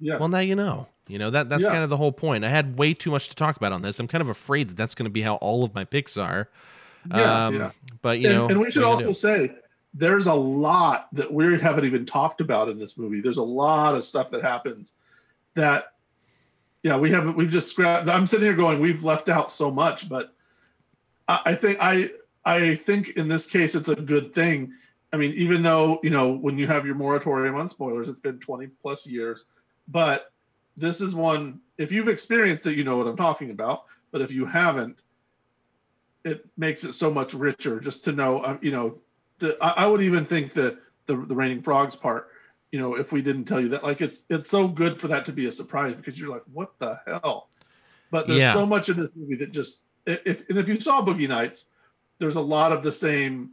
Yeah. 0.00 0.18
Well, 0.18 0.28
now 0.28 0.40
you 0.40 0.54
know. 0.54 0.88
You 1.06 1.18
know 1.18 1.28
that 1.30 1.50
that's 1.50 1.64
Yeah. 1.64 1.70
kind 1.70 1.84
of 1.84 1.90
the 1.90 1.98
whole 1.98 2.12
point. 2.12 2.44
I 2.44 2.48
had 2.48 2.78
way 2.78 2.94
too 2.94 3.10
much 3.10 3.28
to 3.28 3.36
talk 3.36 3.56
about 3.56 3.72
on 3.72 3.82
this. 3.82 4.00
I'm 4.00 4.08
kind 4.08 4.22
of 4.22 4.30
afraid 4.30 4.70
that 4.70 4.76
that's 4.76 4.94
going 4.94 5.04
to 5.04 5.10
be 5.10 5.20
how 5.20 5.34
all 5.34 5.62
of 5.62 5.74
my 5.74 5.84
picks 5.84 6.16
are. 6.16 6.48
Yeah, 7.10 7.46
um, 7.46 7.56
yeah. 7.56 7.70
But 8.00 8.20
you 8.20 8.28
and, 8.28 8.38
know, 8.38 8.48
and 8.48 8.58
we 8.60 8.70
should 8.70 8.82
what 8.82 9.00
are 9.00 9.02
you 9.02 9.08
also 9.08 9.28
do? 9.28 9.48
say 9.48 9.54
there's 9.94 10.26
a 10.26 10.34
lot 10.34 11.08
that 11.12 11.32
we 11.32 11.58
haven't 11.58 11.84
even 11.84 12.04
talked 12.04 12.40
about 12.40 12.68
in 12.68 12.78
this 12.78 12.98
movie. 12.98 13.20
There's 13.20 13.38
a 13.38 13.42
lot 13.42 13.94
of 13.94 14.02
stuff 14.02 14.30
that 14.32 14.42
happens 14.42 14.92
that, 15.54 15.92
yeah, 16.82 16.98
we 16.98 17.10
haven't. 17.10 17.36
We've 17.36 17.50
just 17.50 17.70
scrapped. 17.70 18.08
I'm 18.08 18.26
sitting 18.26 18.44
here 18.44 18.56
going, 18.56 18.80
we've 18.80 19.04
left 19.04 19.28
out 19.28 19.50
so 19.50 19.70
much, 19.70 20.08
but 20.08 20.34
I, 21.28 21.40
I 21.46 21.54
think 21.54 21.78
I 21.80 22.10
I 22.44 22.74
think 22.74 23.10
in 23.10 23.28
this 23.28 23.46
case 23.46 23.74
it's 23.74 23.88
a 23.88 23.94
good 23.94 24.34
thing. 24.34 24.72
I 25.12 25.16
mean, 25.16 25.32
even 25.32 25.62
though 25.62 26.00
you 26.02 26.10
know 26.10 26.32
when 26.32 26.58
you 26.58 26.66
have 26.66 26.84
your 26.84 26.96
moratorium 26.96 27.54
on 27.54 27.68
spoilers, 27.68 28.08
it's 28.08 28.20
been 28.20 28.38
20 28.38 28.66
plus 28.82 29.06
years, 29.06 29.46
but 29.88 30.32
this 30.76 31.00
is 31.00 31.14
one. 31.14 31.60
If 31.78 31.90
you've 31.90 32.08
experienced 32.08 32.66
it, 32.66 32.76
you 32.76 32.84
know 32.84 32.98
what 32.98 33.06
I'm 33.06 33.16
talking 33.16 33.50
about. 33.50 33.84
But 34.10 34.20
if 34.20 34.30
you 34.30 34.44
haven't, 34.44 34.98
it 36.24 36.46
makes 36.56 36.84
it 36.84 36.92
so 36.92 37.10
much 37.10 37.32
richer 37.32 37.80
just 37.80 38.04
to 38.04 38.12
know 38.12 38.44
um, 38.44 38.58
you 38.60 38.72
know 38.72 38.98
the, 39.38 39.56
I, 39.62 39.84
I 39.84 39.86
would 39.86 40.02
even 40.02 40.24
think 40.24 40.52
that 40.54 40.78
the 41.06 41.16
the 41.16 41.34
raining 41.34 41.62
frogs 41.62 41.94
part 41.96 42.28
you 42.72 42.78
know 42.78 42.94
if 42.94 43.12
we 43.12 43.20
didn't 43.22 43.44
tell 43.44 43.60
you 43.60 43.68
that 43.68 43.82
like 43.82 44.00
it's 44.00 44.22
it's 44.30 44.48
so 44.48 44.66
good 44.66 44.98
for 44.98 45.08
that 45.08 45.24
to 45.26 45.32
be 45.32 45.46
a 45.46 45.52
surprise 45.52 45.94
because 45.94 46.18
you're 46.18 46.30
like 46.30 46.42
what 46.52 46.72
the 46.78 46.98
hell 47.06 47.48
but 48.10 48.26
there's 48.26 48.40
Yeah. 48.40 48.52
so 48.54 48.64
much 48.64 48.88
in 48.88 48.96
this 48.96 49.10
movie 49.14 49.36
that 49.36 49.52
just 49.52 49.82
i- 50.08 50.18
if 50.24 50.48
and 50.48 50.58
if 50.58 50.68
you 50.68 50.80
saw 50.80 51.04
boogie 51.04 51.28
nights 51.28 51.66
there's 52.18 52.36
a 52.36 52.40
lot 52.40 52.72
of 52.72 52.82
the 52.82 52.92
same 52.92 53.50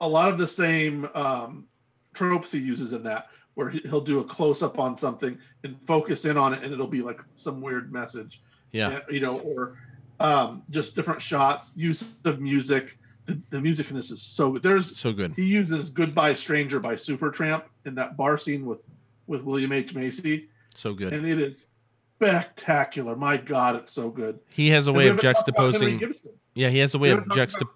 a 0.00 0.08
lot 0.08 0.28
of 0.28 0.36
the 0.38 0.46
same 0.46 1.08
um 1.14 1.64
tropes 2.12 2.52
he 2.52 2.58
uses 2.58 2.92
in 2.92 3.02
that 3.04 3.28
where 3.54 3.70
he- 3.70 3.80
he'll 3.88 4.00
do 4.00 4.18
a 4.18 4.24
close 4.24 4.62
up 4.62 4.78
on 4.78 4.96
something 4.96 5.38
and 5.62 5.80
focus 5.82 6.24
in 6.24 6.36
on 6.36 6.52
it 6.52 6.62
and 6.62 6.72
it'll 6.72 6.86
be 6.86 7.02
like 7.02 7.20
some 7.34 7.60
weird 7.60 7.92
message 7.92 8.42
Yeah. 8.72 8.98
you 9.10 9.20
know, 9.20 9.38
or 9.38 9.78
um, 10.20 10.62
just 10.70 10.94
different 10.96 11.20
shots, 11.22 11.72
use 11.76 12.14
of 12.24 12.40
music. 12.40 12.98
The, 13.26 13.40
the 13.50 13.60
music 13.60 13.88
in 13.90 13.96
this 13.96 14.10
is 14.10 14.20
so 14.20 14.52
good. 14.52 14.62
There's 14.62 14.96
So 14.98 15.12
good. 15.12 15.32
he 15.34 15.44
uses 15.44 15.90
"Goodbye 15.90 16.34
Stranger" 16.34 16.78
by 16.78 16.94
Supertramp 16.94 17.62
in 17.86 17.94
that 17.94 18.16
bar 18.16 18.36
scene 18.36 18.66
with 18.66 18.84
with 19.26 19.42
William 19.42 19.72
H 19.72 19.94
Macy, 19.94 20.48
So 20.74 20.92
good. 20.92 21.12
and 21.14 21.26
it 21.26 21.40
is 21.40 21.68
spectacular. 22.16 23.16
My 23.16 23.36
God, 23.36 23.76
it's 23.76 23.90
so 23.92 24.10
good. 24.10 24.38
He 24.52 24.68
has 24.70 24.86
a 24.86 24.92
way 24.92 25.08
of 25.08 25.16
haven't 25.16 25.34
talked 25.34 25.48
about 25.48 25.74
Henry 25.74 25.98
juxtaposing. 25.98 26.28
Yeah, 26.54 26.68
he 26.70 26.78
has 26.78 26.94
a 26.94 26.98
way 26.98 27.10
of 27.10 27.20
juxtap. 27.26 27.68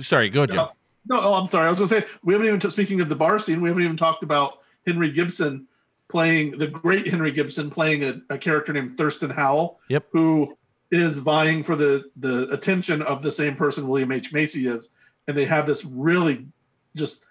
Sorry, 0.00 0.28
go 0.28 0.40
ahead, 0.40 0.52
Joe. 0.52 0.70
No, 1.06 1.20
oh, 1.20 1.34
I'm 1.34 1.46
sorry. 1.46 1.66
I 1.66 1.68
was 1.68 1.78
gonna 1.78 2.00
say 2.00 2.06
we 2.22 2.32
haven't 2.32 2.48
even 2.48 2.60
t- 2.60 2.70
speaking 2.70 3.00
of 3.00 3.08
the 3.08 3.16
bar 3.16 3.38
scene. 3.38 3.60
We 3.60 3.68
haven't 3.68 3.84
even 3.84 3.96
talked 3.96 4.22
about 4.22 4.60
Henry 4.86 5.10
Gibson 5.10 5.66
playing 6.08 6.52
the 6.58 6.66
great 6.66 7.06
Henry 7.06 7.30
Gibson 7.30 7.68
playing 7.70 8.04
a, 8.04 8.20
a 8.30 8.38
character 8.38 8.72
named 8.72 8.96
Thurston 8.96 9.30
Howell. 9.30 9.80
Yep. 9.88 10.06
Who 10.12 10.56
is 10.90 11.18
vying 11.18 11.62
for 11.62 11.76
the 11.76 12.10
the 12.16 12.48
attention 12.50 13.02
of 13.02 13.22
the 13.22 13.30
same 13.30 13.54
person 13.54 13.86
William 13.86 14.12
H 14.12 14.32
Macy 14.32 14.66
is, 14.66 14.88
and 15.28 15.36
they 15.36 15.44
have 15.44 15.66
this 15.66 15.84
really 15.84 16.46
just 16.96 17.24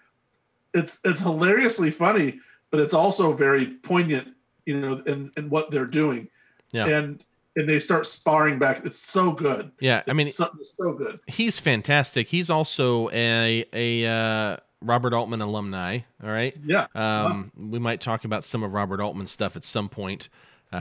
it's 0.74 0.98
it's 1.04 1.20
hilariously 1.20 1.90
funny, 1.90 2.40
but 2.70 2.80
it's 2.80 2.94
also 2.94 3.32
very 3.32 3.66
poignant, 3.66 4.28
you 4.66 4.80
know, 4.80 5.02
in 5.06 5.30
in 5.36 5.48
what 5.50 5.70
they're 5.70 5.86
doing. 5.86 6.28
Yeah. 6.72 6.86
And 6.86 7.22
and 7.56 7.68
they 7.68 7.78
start 7.78 8.04
sparring 8.06 8.58
back. 8.58 8.84
It's 8.84 8.98
so 8.98 9.30
good. 9.32 9.70
Yeah, 9.80 10.02
I 10.08 10.12
mean, 10.12 10.26
It's 10.26 10.36
so, 10.36 10.48
it's 10.58 10.76
so 10.76 10.92
good. 10.92 11.20
he's 11.28 11.60
fantastic. 11.60 12.26
He's 12.28 12.50
also 12.50 13.08
a 13.10 13.64
a 13.72 14.06
uh, 14.06 14.56
Robert 14.82 15.14
Altman 15.14 15.40
alumni. 15.40 16.00
All 16.22 16.30
right. 16.30 16.54
Yeah. 16.64 16.86
Um, 16.94 17.52
we 17.56 17.78
might 17.78 18.00
talk 18.00 18.24
about 18.24 18.42
some 18.44 18.62
of 18.64 18.74
Robert 18.74 19.00
Altman's 19.00 19.30
stuff 19.30 19.56
at 19.56 19.62
some 19.62 19.88
point 19.88 20.28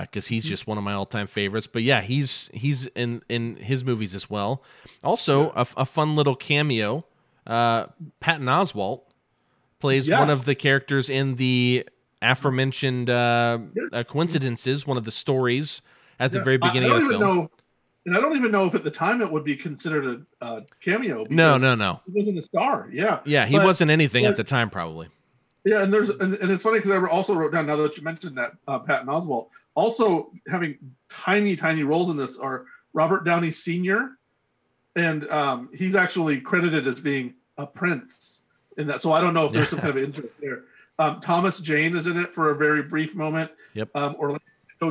because 0.01 0.27
he's 0.27 0.43
just 0.43 0.67
one 0.67 0.77
of 0.77 0.83
my 0.83 0.93
all 0.93 1.05
time 1.05 1.27
favorites. 1.27 1.67
But 1.67 1.83
yeah, 1.83 2.01
he's 2.01 2.49
he's 2.53 2.87
in 2.87 3.21
in 3.29 3.55
his 3.57 3.83
movies 3.85 4.15
as 4.15 4.29
well. 4.29 4.63
Also, 5.03 5.51
a, 5.51 5.65
a 5.77 5.85
fun 5.85 6.15
little 6.15 6.35
cameo. 6.35 7.05
Uh, 7.45 7.87
Patton 8.19 8.45
Oswalt 8.47 9.01
plays 9.79 10.09
one 10.09 10.29
of 10.29 10.45
the 10.45 10.55
characters 10.55 11.09
in 11.09 11.35
the 11.35 11.87
aforementioned 12.21 13.09
uh, 13.09 13.59
uh, 13.91 14.03
coincidences. 14.03 14.87
One 14.87 14.97
of 14.97 15.03
the 15.03 15.11
stories 15.11 15.81
at 16.19 16.31
the 16.31 16.37
Yeah, 16.39 16.43
very 16.45 16.57
beginning 16.57 16.91
I 16.91 16.95
of 16.95 17.01
don't 17.01 17.09
the 17.09 17.15
even 17.15 17.25
film. 17.27 17.37
Know, 17.37 17.51
and 18.05 18.17
I 18.17 18.19
don't 18.21 18.35
even 18.35 18.51
know 18.51 18.65
if 18.65 18.75
at 18.75 18.83
the 18.83 18.91
time 18.91 19.21
it 19.21 19.31
would 19.31 19.43
be 19.43 19.55
considered 19.55 20.25
a, 20.41 20.45
a 20.45 20.61
cameo. 20.81 21.25
No, 21.29 21.57
no, 21.57 21.75
no. 21.75 22.01
He 22.05 22.11
wasn't 22.19 22.37
a 22.37 22.41
star. 22.41 22.89
Yeah. 22.91 23.19
Yeah, 23.25 23.45
he 23.45 23.57
But- 23.57 23.65
wasn't 23.65 23.91
anything 23.91 24.25
at 24.25 24.35
the 24.35 24.43
time, 24.43 24.69
probably. 24.69 25.07
Yeah, 25.65 25.83
and 25.83 25.93
there's 25.93 26.09
and, 26.09 26.33
and 26.35 26.51
it's 26.51 26.61
funny 26.63 26.79
because 26.79 26.91
I 26.91 26.97
also 27.07 27.33
wrote 27.35 27.53
down 27.53 27.67
now 27.67 27.77
that 27.77 27.95
you 27.95 28.03
mentioned 28.03 28.37
that 28.37 28.51
uh, 28.67 28.79
Patton 28.79 29.07
Oswalt 29.07 29.47
also 29.75 30.31
having 30.47 30.77
tiny 31.09 31.55
tiny 31.55 31.83
roles 31.83 32.09
in 32.09 32.17
this 32.17 32.37
are 32.37 32.65
Robert 32.93 33.23
Downey 33.25 33.51
Sr. 33.51 34.17
and 34.95 35.29
um, 35.29 35.69
he's 35.73 35.95
actually 35.95 36.39
credited 36.39 36.87
as 36.87 36.99
being 36.99 37.33
a 37.57 37.65
prince 37.65 38.43
in 38.77 38.87
that. 38.87 39.01
So 39.01 39.11
I 39.11 39.21
don't 39.21 39.33
know 39.33 39.45
if 39.45 39.51
there's 39.51 39.69
some 39.69 39.79
kind 39.85 39.89
of 39.89 39.97
interest 39.97 40.33
there. 40.39 40.63
Um, 40.99 41.19
Thomas 41.21 41.59
Jane 41.59 41.97
is 41.97 42.07
in 42.07 42.17
it 42.17 42.33
for 42.33 42.51
a 42.51 42.55
very 42.55 42.83
brief 42.83 43.15
moment. 43.15 43.51
Yep. 43.73 43.89
Um, 43.95 44.15
Orlando 44.15 44.41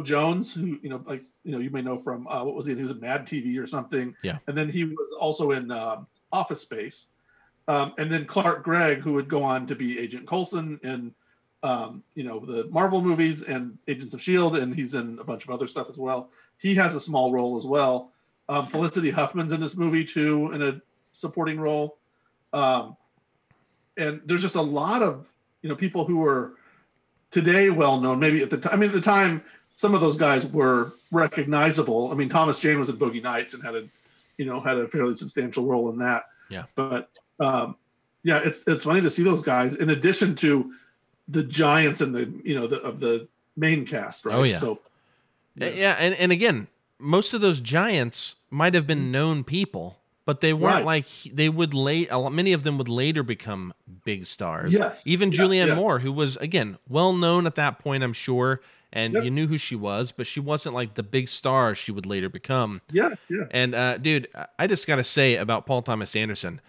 Jones, 0.03 0.53
who 0.53 0.79
you 0.83 0.89
know, 0.89 1.03
like 1.07 1.23
you 1.45 1.53
know, 1.53 1.59
you 1.59 1.71
may 1.71 1.83
know 1.83 1.97
from 1.97 2.27
uh, 2.27 2.43
what 2.45 2.55
was 2.55 2.67
he? 2.67 2.73
in? 2.73 2.79
He 2.79 2.83
was 2.83 2.91
in 2.91 3.01
Mad 3.01 3.27
TV 3.27 3.61
or 3.61 3.67
something. 3.67 4.15
Yeah. 4.23 4.39
And 4.49 4.57
then 4.57 4.69
he 4.69 4.85
was 4.85 5.13
also 5.19 5.53
in 5.53 5.71
um, 5.71 6.07
Office 6.33 6.61
Space. 6.61 7.07
Um, 7.69 7.93
and 7.99 8.11
then 8.11 8.25
Clark 8.25 8.65
Gregg, 8.65 8.99
who 8.99 9.13
would 9.13 9.29
go 9.29 9.43
on 9.43 9.67
to 9.69 9.77
be 9.77 9.99
Agent 9.99 10.27
Coulson 10.27 10.81
in, 10.83 11.15
um, 11.63 12.03
you 12.15 12.25
know, 12.25 12.41
the 12.41 12.65
Marvel 12.71 13.01
movies 13.01 13.43
and 13.43 13.79
Agents 13.89 14.15
of 14.15 14.23
Shield, 14.23 14.57
and 14.57 14.75
he's 14.75 14.95
in 14.95 15.19
a 15.19 15.25
bunch 15.25 15.45
of 15.45 15.51
other 15.51 15.67
stuff 15.67 15.89
as 15.89 15.97
well. 15.97 16.31
He 16.59 16.75
has 16.75 16.95
a 16.95 17.01
small 17.01 17.33
role 17.33 17.57
as 17.57 17.67
well. 17.67 18.13
Um, 18.49 18.67
Felicity 18.67 19.11
Huffman's 19.11 19.53
in 19.53 19.61
this 19.61 19.77
movie 19.77 20.05
too, 20.05 20.53
in 20.53 20.63
a 20.63 20.81
supporting 21.13 21.61
role. 21.61 21.99
Um, 22.53 22.97
and 23.97 24.21
there's 24.27 24.43
just 24.43 24.57
a 24.57 24.63
lot 24.63 25.03
of 25.03 25.31
you 25.63 25.69
know 25.69 25.77
people 25.77 26.05
who 26.05 26.25
are 26.25 26.55
today 27.31 27.71
well 27.71 28.01
known. 28.01 28.19
Maybe 28.19 28.43
at 28.43 28.51
the 28.51 28.59
time, 28.59 28.73
I 28.73 28.77
mean, 28.77 28.91
at 28.91 28.95
the 28.95 29.01
time, 29.01 29.43
some 29.75 29.95
of 29.95 30.01
those 30.01 30.17
guys 30.17 30.47
were 30.47 30.93
recognizable. 31.11 32.11
I 32.11 32.15
mean, 32.15 32.29
Thomas 32.29 32.59
Jane 32.59 32.79
was 32.79 32.89
in 32.89 32.97
Boogie 32.97 33.23
Nights 33.23 33.55
and 33.55 33.63
had 33.63 33.75
a 33.75 33.89
you 34.39 34.45
know, 34.45 34.61
had 34.61 34.79
a 34.79 34.89
fairly 34.89 35.15
substantial 35.15 35.67
role 35.67 35.91
in 35.91 35.99
that. 35.99 36.25
Yeah. 36.49 36.65
But 36.75 37.11
um, 37.41 37.77
yeah, 38.25 38.41
it's 38.45 38.65
it's 38.67 38.85
funny 38.85 39.01
to 39.01 39.11
see 39.11 39.23
those 39.23 39.43
guys 39.43 39.75
in 39.75 39.91
addition 39.91 40.35
to 40.37 40.73
the 41.29 41.43
giants 41.45 42.01
and 42.01 42.15
the 42.15 42.33
you 42.45 42.55
know 42.59 42.67
the 42.67 42.81
of 42.83 43.01
the 43.01 43.29
main 43.57 43.85
cast, 43.87 44.25
right? 44.25 44.35
Oh, 44.35 44.43
yeah. 44.43 44.57
So 44.57 44.79
Yeah, 45.57 45.97
and, 45.99 46.15
and 46.15 46.33
again, 46.33 46.69
most 46.99 47.35
of 47.35 47.41
those 47.41 47.61
giants 47.61 48.37
might 48.51 48.75
have 48.75 48.87
been 48.87 49.11
known 49.13 49.45
people, 49.45 49.99
but 50.25 50.41
they 50.41 50.53
weren't 50.55 50.77
Right. 50.77 50.85
like 50.85 51.07
they 51.33 51.49
would 51.49 51.75
late. 51.75 52.09
Many 52.11 52.53
of 52.53 52.63
them 52.65 52.79
would 52.79 52.89
later 52.89 53.23
become 53.23 53.75
big 54.05 54.25
stars. 54.27 54.73
Yes. 54.73 55.07
even 55.07 55.31
Yeah, 55.33 55.39
Julianne 55.41 55.67
yeah. 55.69 55.75
Moore, 55.75 55.99
who 56.01 56.13
was 56.13 56.37
again 56.39 56.79
well 56.89 57.13
known 57.13 57.47
at 57.47 57.55
that 57.57 57.79
point, 57.79 58.03
I'm 58.03 58.15
sure, 58.15 58.61
and 58.93 59.13
Yep. 59.15 59.25
you 59.25 59.31
knew 59.31 59.47
who 59.47 59.59
she 59.59 59.77
was, 59.77 60.13
but 60.13 60.27
she 60.27 60.41
wasn't 60.41 60.75
like 60.75 60.95
the 60.95 61.03
big 61.03 61.29
star 61.29 61.75
she 61.75 61.93
would 61.93 62.07
later 62.07 62.29
become. 62.31 62.81
yeah, 62.91 63.11
yeah. 63.29 63.45
And 63.51 63.75
uh, 63.75 63.99
dude, 63.99 64.29
I- 64.59 64.67
just 64.67 64.87
got 64.87 64.97
to 64.97 65.05
say 65.05 65.37
about 65.37 65.67
Paul 65.67 65.83
Thomas 65.83 66.17
Anderson, 66.17 66.61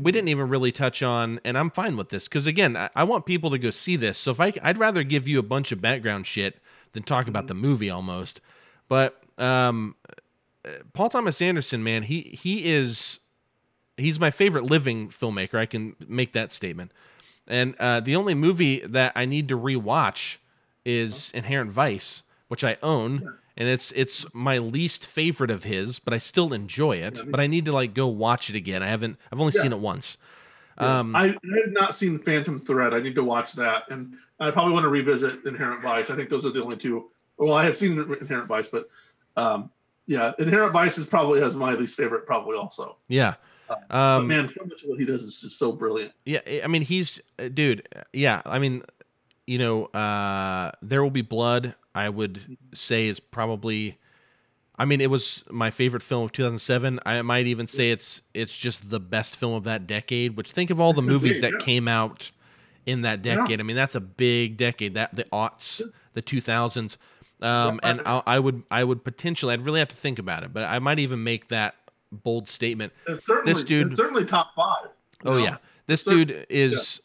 we 0.00 0.12
didn't 0.12 0.28
even 0.28 0.48
really 0.48 0.72
touch 0.72 1.02
on, 1.02 1.40
and 1.44 1.56
I'm 1.56 1.70
fine 1.70 1.96
with 1.96 2.08
this 2.08 2.26
because 2.26 2.46
again, 2.46 2.76
I, 2.76 2.90
I 2.94 3.04
want 3.04 3.26
people 3.26 3.50
to 3.50 3.58
go 3.58 3.70
see 3.70 3.96
this. 3.96 4.18
So 4.18 4.30
if 4.30 4.40
I, 4.40 4.52
I'd 4.62 4.78
rather 4.78 5.02
give 5.02 5.28
you 5.28 5.38
a 5.38 5.42
bunch 5.42 5.72
of 5.72 5.80
background 5.80 6.26
shit 6.26 6.60
than 6.92 7.02
talk 7.02 7.28
about 7.28 7.46
the 7.46 7.54
movie 7.54 7.90
almost. 7.90 8.40
But 8.88 9.22
um, 9.36 9.94
uh, 10.64 10.70
Paul 10.92 11.10
Thomas 11.10 11.40
Anderson, 11.40 11.84
man, 11.84 12.04
he 12.04 12.36
he 12.40 12.64
is 12.66 13.20
he's 13.96 14.18
my 14.18 14.30
favorite 14.30 14.64
living 14.64 15.08
filmmaker. 15.08 15.58
I 15.58 15.66
can 15.66 15.94
make 16.06 16.32
that 16.32 16.50
statement. 16.50 16.92
And 17.46 17.74
uh, 17.78 18.00
the 18.00 18.16
only 18.16 18.34
movie 18.34 18.80
that 18.80 19.12
I 19.16 19.24
need 19.24 19.48
to 19.48 19.58
rewatch 19.58 20.36
is 20.84 21.30
Inherent 21.32 21.70
Vice, 21.70 22.22
which 22.48 22.64
I 22.64 22.76
own, 22.82 23.34
and 23.56 23.68
it's 23.68 23.92
it's 23.92 24.26
my 24.34 24.58
least 24.58 25.06
favorite 25.06 25.50
of 25.50 25.64
his, 25.64 25.98
but 25.98 26.12
I 26.14 26.18
still 26.18 26.52
enjoy 26.52 26.96
it. 26.96 27.20
But 27.30 27.40
I 27.40 27.46
need 27.46 27.64
to 27.66 27.72
like 27.72 27.94
go 27.94 28.06
watch 28.06 28.48
it 28.50 28.56
again. 28.56 28.82
I 28.82 28.88
haven't. 28.88 29.18
I've 29.32 29.40
only 29.40 29.52
Yeah. 29.54 29.62
seen 29.62 29.72
it 29.72 29.78
once. 29.78 30.16
Yeah. 30.80 30.98
Um, 31.00 31.16
I, 31.16 31.24
I 31.24 31.56
have 31.64 31.72
not 31.72 31.94
seen 31.94 32.18
Phantom 32.18 32.60
Thread. 32.60 32.94
I 32.94 33.00
need 33.00 33.14
to 33.16 33.24
watch 33.24 33.52
that, 33.54 33.84
and 33.90 34.14
I 34.40 34.50
probably 34.50 34.72
want 34.72 34.84
to 34.84 34.88
revisit 34.88 35.44
Inherent 35.44 35.82
Vice. 35.82 36.08
I 36.10 36.16
think 36.16 36.28
those 36.30 36.46
are 36.46 36.50
the 36.50 36.62
only 36.62 36.76
two. 36.76 37.10
Well, 37.36 37.52
I 37.54 37.64
have 37.64 37.76
seen 37.76 37.98
Inherent 37.98 38.46
Vice, 38.48 38.68
but 38.68 38.88
um, 39.36 39.70
yeah, 40.06 40.32
Inherent 40.38 40.72
Vice 40.72 40.96
is 40.98 41.06
probably 41.06 41.40
has 41.40 41.54
my 41.54 41.72
least 41.74 41.96
favorite, 41.96 42.26
probably 42.26 42.56
also. 42.56 42.96
yeah. 43.08 43.34
but 43.68 43.84
Um, 43.94 44.26
man, 44.28 44.48
so 44.48 44.64
much 44.64 44.82
of 44.84 44.88
what 44.88 44.98
he 44.98 45.04
does 45.04 45.22
is 45.22 45.40
just 45.40 45.58
so 45.58 45.72
brilliant. 45.72 46.12
Yeah, 46.24 46.40
I 46.64 46.66
mean 46.68 46.82
he's 46.82 47.20
uh, 47.38 47.48
dude. 47.48 47.86
uh, 47.94 48.02
Yeah, 48.12 48.40
I 48.46 48.58
mean, 48.58 48.82
you 49.48 49.58
know, 49.58 49.86
uh 49.86 50.72
There 50.82 51.02
Will 51.02 51.10
Be 51.10 51.22
Blood. 51.22 51.74
I 51.94 52.08
would 52.08 52.58
say 52.74 53.08
is 53.08 53.18
probably. 53.20 53.98
I 54.80 54.84
mean, 54.84 55.00
it 55.00 55.10
was 55.10 55.44
my 55.50 55.70
favorite 55.70 56.04
film 56.04 56.22
of 56.22 56.30
2007. 56.30 57.00
I 57.04 57.20
might 57.22 57.48
even 57.48 57.66
say 57.66 57.90
it's 57.90 58.22
it's 58.34 58.56
just 58.56 58.90
the 58.90 59.00
best 59.00 59.36
film 59.36 59.54
of 59.54 59.64
that 59.64 59.88
decade. 59.88 60.36
Which 60.36 60.52
think 60.52 60.70
of 60.70 60.78
all 60.80 60.92
the 60.92 61.02
movies 61.02 61.40
that 61.40 61.58
came 61.58 61.88
out 61.88 62.30
in 62.86 63.02
that 63.02 63.22
decade. 63.22 63.58
I 63.58 63.64
mean, 63.64 63.74
that's 63.74 63.96
a 63.96 64.00
big 64.00 64.56
decade. 64.56 64.94
That 64.94 65.16
the 65.16 65.24
aughts, 65.24 65.82
the 66.14 66.22
2000s. 66.22 66.96
Um, 67.40 67.80
and 67.82 68.02
I, 68.04 68.22
I 68.26 68.38
would 68.38 68.62
I 68.70 68.84
would 68.84 69.04
potentially 69.04 69.54
I'd 69.54 69.64
really 69.64 69.80
have 69.80 69.88
to 69.88 69.96
think 69.96 70.18
about 70.18 70.44
it, 70.44 70.52
but 70.52 70.64
I 70.64 70.78
might 70.78 70.98
even 70.98 71.24
make 71.24 71.48
that 71.48 71.74
bold 72.12 72.48
statement. 72.48 72.92
This 73.44 73.64
dude- 73.64 73.86
it's 73.86 73.96
certainly 73.96 74.24
top 74.24 74.54
five. 74.54 74.88
Oh 75.24 75.30
know? 75.30 75.36
yeah, 75.38 75.56
this 75.86 76.04
dude 76.04 76.46
is 76.48 77.00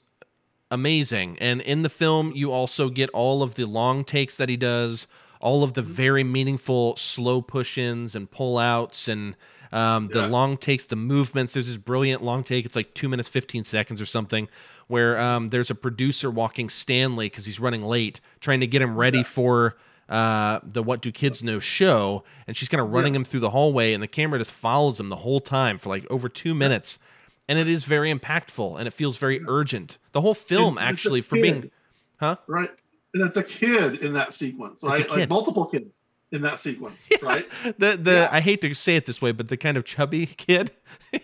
amazing, 0.73 1.37
and 1.39 1.61
in 1.61 1.81
the 1.83 1.89
film 1.89 2.31
you 2.35 2.51
also 2.51 2.89
get 2.89 3.09
all 3.11 3.41
of 3.43 3.55
the 3.55 3.65
long 3.65 4.03
takes 4.03 4.37
that 4.37 4.49
he 4.49 4.57
does, 4.57 5.07
all 5.39 5.63
of 5.63 5.73
the 5.73 5.81
very 5.81 6.23
meaningful 6.23 6.95
slow 6.95 7.41
push-ins 7.41 8.15
and 8.15 8.29
pull-outs, 8.31 9.07
and 9.07 9.35
um, 9.71 10.07
the 10.07 10.19
Yeah. 10.19 10.27
long 10.27 10.55
takes, 10.57 10.85
the 10.87 10.95
movements. 10.95 11.53
There's 11.53 11.67
this 11.67 11.77
brilliant 11.77 12.23
long 12.23 12.43
take. 12.43 12.63
It's 12.65 12.75
like 12.75 12.93
two 12.93 13.09
minutes 13.09 13.27
fifteen 13.29 13.63
seconds 13.63 13.99
or 14.01 14.05
something, 14.05 14.47
where 14.87 15.19
um, 15.19 15.49
there's 15.49 15.71
a 15.71 15.75
producer 15.75 16.29
walking 16.29 16.69
Stanley 16.69 17.27
because 17.27 17.45
he's 17.45 17.59
running 17.59 17.83
late, 17.83 18.19
trying 18.39 18.59
to 18.59 18.67
get 18.67 18.81
him 18.81 18.95
ready 18.95 19.23
for. 19.23 19.75
Uh, 20.09 20.59
the 20.63 20.83
What 20.83 21.01
Do 21.01 21.11
Kids 21.13 21.41
Know 21.43 21.59
show, 21.59 22.23
and 22.45 22.57
she's 22.57 22.67
kind 22.67 22.81
of 22.81 22.91
running 22.91 23.13
Yeah. 23.13 23.19
him 23.19 23.23
through 23.25 23.39
the 23.39 23.49
hallway, 23.51 23.93
and 23.93 24.03
the 24.03 24.07
camera 24.07 24.37
just 24.37 24.51
follows 24.51 24.99
him 24.99 25.07
the 25.07 25.15
whole 25.15 25.39
time 25.39 25.77
for 25.77 25.87
like 25.89 26.05
over 26.11 26.27
two 26.27 26.53
minutes 26.53 26.99
and 27.47 27.59
it 27.59 27.67
is 27.67 27.83
very 27.85 28.13
impactful 28.13 28.77
and 28.79 28.87
it 28.87 28.91
feels 28.91 29.17
very 29.17 29.41
urgent. 29.47 29.97
The 30.11 30.21
whole 30.21 30.33
film, 30.33 30.77
And 30.77 30.87
actually, 30.87 31.21
for 31.21 31.35
being, 31.35 31.71
huh? 32.19 32.37
right, 32.47 32.69
and 33.13 33.23
it's 33.23 33.37
a 33.37 33.43
kid 33.43 34.01
in 34.01 34.13
that 34.13 34.33
sequence, 34.33 34.83
a 34.83 34.87
right? 34.87 35.09
Like 35.09 35.29
multiple 35.29 35.65
kids 35.65 35.99
in 36.31 36.41
that 36.41 36.57
sequence, 36.57 37.07
right? 37.21 37.47
The 37.77 37.97
the 37.97 38.11
Yeah. 38.11 38.29
I 38.31 38.39
hate 38.41 38.61
to 38.61 38.73
say 38.73 38.95
it 38.95 39.05
this 39.05 39.21
way, 39.21 39.31
but 39.31 39.49
the 39.49 39.57
kind 39.57 39.77
of 39.77 39.85
chubby 39.85 40.25
kid, 40.37 40.71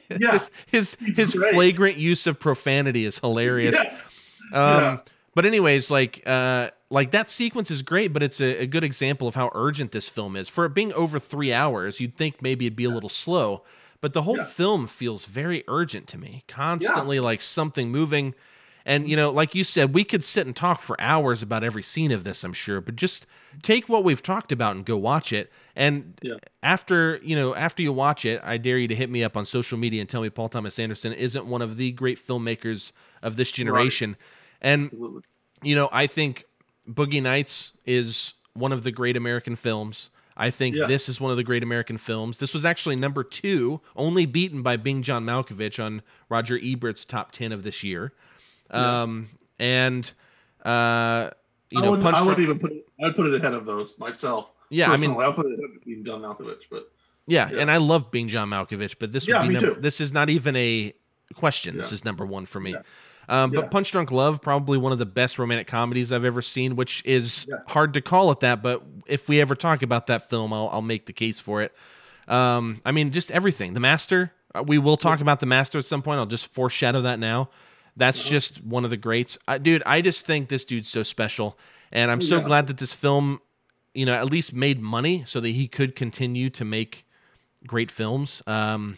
Yeah. 0.09 0.17
Just 0.31 0.51
his 0.67 0.95
his 0.99 1.33
flagrant 1.33 1.97
use 1.97 2.27
of 2.27 2.39
profanity 2.39 3.05
is 3.05 3.19
hilarious. 3.19 3.75
Yes. 3.75 4.09
Um, 4.53 4.61
Yeah. 4.83 4.97
But 5.35 5.45
anyways, 5.45 5.89
like 5.91 6.21
uh, 6.25 6.71
like 6.89 7.11
that 7.11 7.29
sequence 7.29 7.71
is 7.71 7.81
great, 7.81 8.11
but 8.11 8.21
it's 8.23 8.41
a, 8.41 8.63
a 8.63 8.65
good 8.65 8.83
example 8.83 9.27
of 9.27 9.35
how 9.35 9.51
urgent 9.53 9.91
this 9.93 10.09
film 10.09 10.35
is. 10.35 10.49
For 10.49 10.65
it 10.65 10.73
being 10.73 10.91
over 10.93 11.17
three 11.19 11.53
hours, 11.53 11.99
you'd 12.01 12.17
think 12.17 12.41
maybe 12.41 12.65
it'd 12.65 12.75
be 12.75 12.83
a 12.83 12.89
little 12.89 13.09
slow, 13.09 13.63
but 14.01 14.13
the 14.13 14.21
whole 14.23 14.37
Yeah. 14.37 14.45
film 14.45 14.87
feels 14.87 15.25
very 15.25 15.63
urgent 15.67 16.07
to 16.07 16.17
me. 16.17 16.43
Constantly 16.47 17.19
like 17.19 17.41
something 17.41 17.89
moving. 17.91 18.33
And 18.85 19.07
you 19.09 19.15
know, 19.15 19.29
like 19.29 19.53
you 19.53 19.63
said, 19.63 19.93
we 19.93 20.03
could 20.03 20.23
sit 20.23 20.47
and 20.47 20.55
talk 20.55 20.79
for 20.79 20.99
hours 20.99 21.41
about 21.43 21.63
every 21.63 21.83
scene 21.83 22.11
of 22.11 22.23
this, 22.23 22.43
I'm 22.43 22.53
sure, 22.53 22.81
but 22.81 22.95
just 22.95 23.27
take 23.61 23.87
what 23.89 24.03
we've 24.03 24.23
talked 24.23 24.51
about 24.51 24.75
and 24.75 24.85
go 24.85 24.97
watch 24.97 25.31
it. 25.33 25.51
And 25.75 26.17
Yeah. 26.23 26.35
after, 26.63 27.19
you 27.21 27.35
know, 27.35 27.53
after 27.55 27.83
you 27.83 27.91
watch 27.93 28.25
it, 28.25 28.41
I 28.43 28.57
dare 28.57 28.77
you 28.77 28.87
to 28.87 28.95
hit 28.95 29.09
me 29.09 29.23
up 29.23 29.35
on 29.37 29.45
social 29.45 29.77
media 29.77 29.99
and 30.01 30.09
tell 30.09 30.21
me 30.21 30.29
Paul 30.29 30.49
Thomas 30.49 30.79
Anderson 30.79 31.13
isn't 31.13 31.45
one 31.45 31.61
of 31.61 31.77
the 31.77 31.91
great 31.91 32.17
filmmakers 32.17 32.91
of 33.21 33.35
this 33.35 33.51
generation. 33.51 34.15
And 34.61 34.85
Absolutely. 34.85 35.21
you 35.61 35.75
know, 35.75 35.89
I 35.91 36.07
think 36.07 36.45
Boogie 36.89 37.21
Nights 37.21 37.73
is 37.85 38.33
one 38.53 38.71
of 38.71 38.83
the 38.83 38.91
great 38.91 39.15
American 39.17 39.55
films. 39.55 40.09
I 40.41 40.49
think 40.51 40.75
Yeah. 40.77 40.85
this 40.87 41.09
is 41.09 41.19
one 41.19 41.31
of 41.31 41.37
the 41.37 41.43
great 41.43 41.63
American 41.63 41.97
films. 41.97 42.37
This 42.37 42.53
was 42.53 42.63
actually 42.63 42.95
number 42.95 43.23
two, 43.25 43.81
only 43.97 44.25
beaten 44.25 44.61
by 44.63 44.77
Being 44.77 45.01
John 45.01 45.25
Malkovich 45.25 45.83
on 45.83 46.01
Roger 46.29 46.57
Ebert's 46.57 47.03
top 47.03 47.33
10 47.33 47.51
of 47.51 47.63
this 47.63 47.83
year. 47.83 48.13
Um, 48.71 49.27
and, 49.59 50.11
uh, 50.63 51.31
you 51.69 51.79
I 51.79 51.83
know, 51.83 51.91
would, 51.91 52.01
Punch 52.01 52.15
I 52.17 52.21
would 52.23 52.39
even 52.39 52.57
put 52.57 52.71
it, 52.71 52.87
I'd 53.03 53.15
put 53.15 53.25
it 53.27 53.35
ahead 53.35 53.53
of 53.53 53.65
those 53.65 53.99
myself. 53.99 54.51
Yeah, 54.69 54.91
I 54.91 54.95
mean- 54.97 55.11
I'll 55.19 55.33
put 55.33 55.45
it 55.45 55.53
ahead 55.59 55.75
of 55.75 55.83
being 55.83 56.03
John 56.05 56.21
Malkovich, 56.21 56.63
but 56.71 56.89
Yeah, 57.27 57.51
Yeah. 57.51 57.59
and 57.59 57.69
I 57.69 57.77
love 57.77 58.09
Being 58.09 58.27
John 58.27 58.49
Malkovich, 58.49 58.95
but 58.99 59.11
this 59.11 59.27
would 59.27 59.33
Yeah, 59.33 59.45
be 59.45 59.53
number, 59.53 59.75
too. 59.75 59.81
this 59.81 60.01
is 60.01 60.11
not 60.13 60.29
even 60.31 60.55
a 60.55 60.93
question. 61.35 61.77
This 61.77 61.91
is 61.91 62.03
number 62.03 62.25
one 62.25 62.47
for 62.47 62.59
me. 62.59 62.73
Um, 63.29 63.53
Yeah. 63.53 63.61
But 63.61 63.71
Punch 63.71 63.91
Drunk 63.91 64.11
Love, 64.11 64.41
probably 64.41 64.77
one 64.77 64.91
of 64.91 64.97
the 64.97 65.05
best 65.05 65.39
romantic 65.39 65.67
comedies 65.67 66.11
I've 66.11 66.25
ever 66.25 66.41
seen, 66.41 66.75
which 66.75 67.01
is 67.05 67.45
Yeah. 67.49 67.57
hard 67.67 67.93
to 67.93 68.01
call 68.01 68.31
it 68.31 68.39
that. 68.41 68.61
But 68.61 68.83
if 69.05 69.29
we 69.29 69.39
ever 69.39 69.55
talk 69.55 69.81
about 69.83 70.07
that 70.07 70.29
film, 70.29 70.51
I'll, 70.51 70.69
I'll 70.73 70.81
make 70.81 71.05
the 71.05 71.13
case 71.13 71.39
for 71.39 71.61
it. 71.61 71.73
Um, 72.27 72.81
I 72.85 72.91
mean, 72.91 73.11
just 73.11 73.31
everything. 73.31 73.73
The 73.73 73.79
Master. 73.79 74.33
uh, 74.55 74.63
We 74.65 74.77
will 74.79 74.97
talk 74.97 75.21
about 75.21 75.39
the 75.39 75.45
Master 75.45 75.77
at 75.77 75.85
some 75.85 76.01
point. 76.01 76.17
I'll 76.19 76.25
just 76.25 76.51
foreshadow 76.51 77.01
that 77.03 77.19
now. 77.19 77.49
That's 77.95 78.21
Uh-huh. 78.21 78.31
just 78.31 78.63
one 78.63 78.83
of 78.83 78.89
the 78.89 78.97
greats, 78.97 79.37
dude. 79.61 79.83
I 79.85 80.01
just 80.01 80.25
think 80.25 80.49
this 80.49 80.65
dude's 80.65 80.89
so 80.89 81.03
special, 81.03 81.57
and 81.91 82.09
I'm 82.09 82.21
so 82.21 82.37
Yeah. 82.37 82.43
glad 82.43 82.67
that 82.67 82.77
this 82.77 82.93
film, 82.93 83.41
you 83.93 84.05
know, 84.05 84.13
at 84.13 84.25
least 84.31 84.53
made 84.53 84.79
money 84.81 85.23
so 85.27 85.39
that 85.39 85.49
he 85.49 85.67
could 85.67 85.95
continue 85.95 86.49
to 86.51 86.63
make 86.65 87.05
great 87.67 87.91
films. 87.91 88.41
Um, 88.47 88.97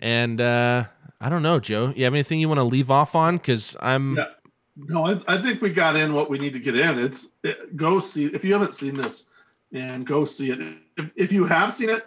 and 0.00 0.40
uh, 0.40 0.84
I 1.20 1.28
don't 1.28 1.42
know, 1.42 1.60
Joe. 1.60 1.92
You 1.94 2.04
have 2.04 2.14
anything 2.14 2.40
you 2.40 2.48
want 2.48 2.58
to 2.58 2.64
leave 2.64 2.90
off 2.90 3.14
on? 3.14 3.36
Because 3.36 3.76
I'm. 3.80 4.16
Yeah. 4.16 4.24
No, 4.76 5.06
I, 5.06 5.20
I 5.28 5.36
think 5.36 5.60
we 5.60 5.70
got 5.70 5.94
in 5.94 6.14
what 6.14 6.30
we 6.30 6.38
need 6.38 6.54
to 6.54 6.58
get 6.58 6.76
in. 6.76 6.98
It's 6.98 7.28
it, 7.44 7.76
go 7.76 8.00
see 8.00 8.26
if 8.26 8.44
you 8.44 8.52
haven't 8.54 8.74
seen 8.74 8.96
this, 8.96 9.26
and 9.72 10.06
go 10.06 10.24
see 10.24 10.50
it. 10.50 10.60
If, 10.96 11.10
if 11.16 11.32
you 11.32 11.44
have 11.44 11.74
seen 11.74 11.90
it, 11.90 12.06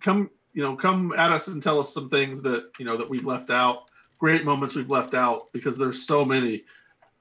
come 0.00 0.30
you 0.52 0.62
know 0.62 0.76
come 0.76 1.12
at 1.16 1.32
us 1.32 1.48
and 1.48 1.60
tell 1.60 1.80
us 1.80 1.92
some 1.92 2.08
things 2.08 2.40
that 2.42 2.70
you 2.78 2.84
know 2.84 2.96
that 2.96 3.10
we've 3.10 3.24
left 3.24 3.50
out. 3.50 3.84
Great 4.18 4.44
moments 4.44 4.76
we've 4.76 4.90
left 4.90 5.14
out 5.14 5.52
because 5.52 5.76
there's 5.76 6.06
so 6.06 6.24
many. 6.24 6.62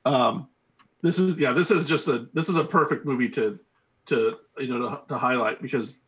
Um, 0.05 0.47
this 1.01 1.17
is 1.17 1.35
yeah, 1.39 1.51
this 1.51 1.71
is 1.71 1.83
just 1.85 2.07
a 2.07 2.27
this 2.33 2.47
is 2.47 2.57
a 2.57 2.63
perfect 2.63 3.03
movie 3.03 3.29
to 3.29 3.59
to 4.07 4.37
you 4.59 4.67
know 4.67 4.89
to, 4.89 5.01
to 5.07 5.17
highlight 5.17 5.63
because 5.63 6.01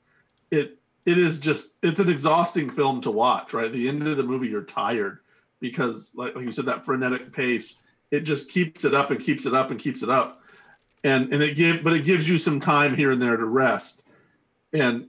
it 0.52 0.78
it 1.06 1.18
is 1.18 1.40
just 1.40 1.78
it's 1.84 2.00
an 2.00 2.10
exhausting 2.10 2.70
film 2.70 3.02
to 3.02 3.12
watch. 3.12 3.54
Right, 3.54 3.72
the 3.72 3.88
end 3.90 4.08
of 4.08 4.18
the 4.18 4.24
movie 4.24 4.48
you're 4.48 4.64
tired 4.64 5.20
because 5.60 6.12
like, 6.14 6.36
like 6.36 6.44
you 6.44 6.52
said 6.52 6.66
that 6.66 6.86
frenetic 6.86 7.32
pace 7.32 7.82
it 8.12 8.22
just 8.22 8.52
keeps 8.52 8.86
it 8.86 8.94
up 8.94 9.10
and 9.10 9.20
keeps 9.20 9.48
it 9.48 9.56
up 9.56 9.72
and 9.72 9.80
keeps 9.80 10.04
it 10.04 10.10
up 10.10 10.42
and 11.04 11.34
and 11.34 11.42
it 11.42 11.56
give 11.56 11.84
but 11.84 11.94
it 11.94 12.04
gives 12.04 12.30
you 12.30 12.38
some 12.38 12.60
time 12.60 12.94
here 12.96 13.12
and 13.12 13.22
there 13.22 13.38
to 13.38 13.46
rest 13.46 14.04
and 14.74 15.08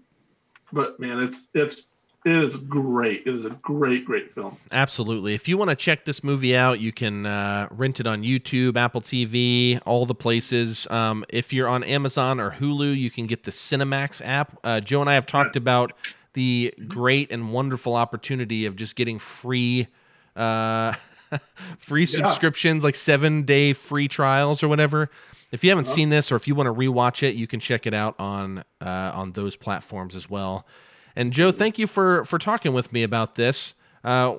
but 0.73 0.99
man 0.99 1.19
it's 1.19 1.49
it's 1.55 1.83
it 2.25 2.35
is 2.37 2.57
great 2.57 3.23
it 3.27 3.35
is 3.35 3.45
a 3.45 3.51
great 3.51 4.05
great 4.05 4.33
film 4.35 4.57
Absolutely. 4.73 5.35
If 5.35 5.47
you 5.49 5.57
want 5.57 5.71
to 5.71 5.77
check 5.77 6.05
this 6.05 6.25
movie 6.25 6.57
out, 6.57 6.81
you 6.81 6.93
can 6.93 7.27
uh, 7.27 7.69
rent 7.71 8.01
it 8.01 8.07
on 8.07 8.23
YouTube, 8.23 8.77
Apple 8.77 9.01
TV, 9.01 9.81
all 9.87 10.05
the 10.07 10.15
places. 10.15 10.87
Um, 10.91 11.25
if 11.29 11.53
you're 11.53 11.69
on 11.69 11.85
Amazon 11.85 12.41
or 12.41 12.51
Hulu, 12.51 12.97
you 12.97 13.11
can 13.11 13.27
get 13.27 13.45
the 13.45 13.51
Cinemax 13.51 14.21
app. 14.25 14.59
Uh, 14.65 14.81
Joe 14.81 15.01
and 15.01 15.09
I 15.11 15.15
have 15.15 15.27
talked 15.27 15.55
Yes. 15.55 15.63
about 15.63 15.93
the 16.33 16.75
great 16.89 17.31
and 17.31 17.53
wonderful 17.53 17.95
opportunity 17.95 18.67
of 18.67 18.75
just 18.75 18.97
getting 18.97 19.19
free 19.19 19.87
uh 20.35 20.93
free 21.79 22.07
subscriptions 22.07 22.83
like 22.83 22.95
7 22.97 23.43
day 23.45 23.73
free 23.73 24.09
trials 24.09 24.63
or 24.63 24.69
whatever. 24.69 25.11
If 25.53 25.63
you 25.63 25.71
haven't 25.71 25.87
seen 25.87 26.09
this 26.09 26.33
or 26.33 26.37
if 26.37 26.49
you 26.49 26.55
want 26.57 26.67
to 26.67 26.75
rewatch 26.75 27.23
it, 27.23 27.37
you 27.37 27.47
can 27.47 27.61
check 27.61 27.87
it 27.87 27.95
out 27.95 28.17
on 28.19 28.65
uh 28.81 29.13
on 29.15 29.33
those 29.33 29.55
platforms 29.57 30.17
as 30.17 30.29
well. 30.29 30.67
And 31.17 31.33
Joe, 31.33 31.53
thank 31.53 31.79
you 31.79 31.87
for 31.87 32.25
for 32.25 32.39
talking 32.39 32.73
with 32.73 32.93
me 32.93 33.03
about 33.03 33.35
this. 33.37 33.75
Uh, 34.03 34.37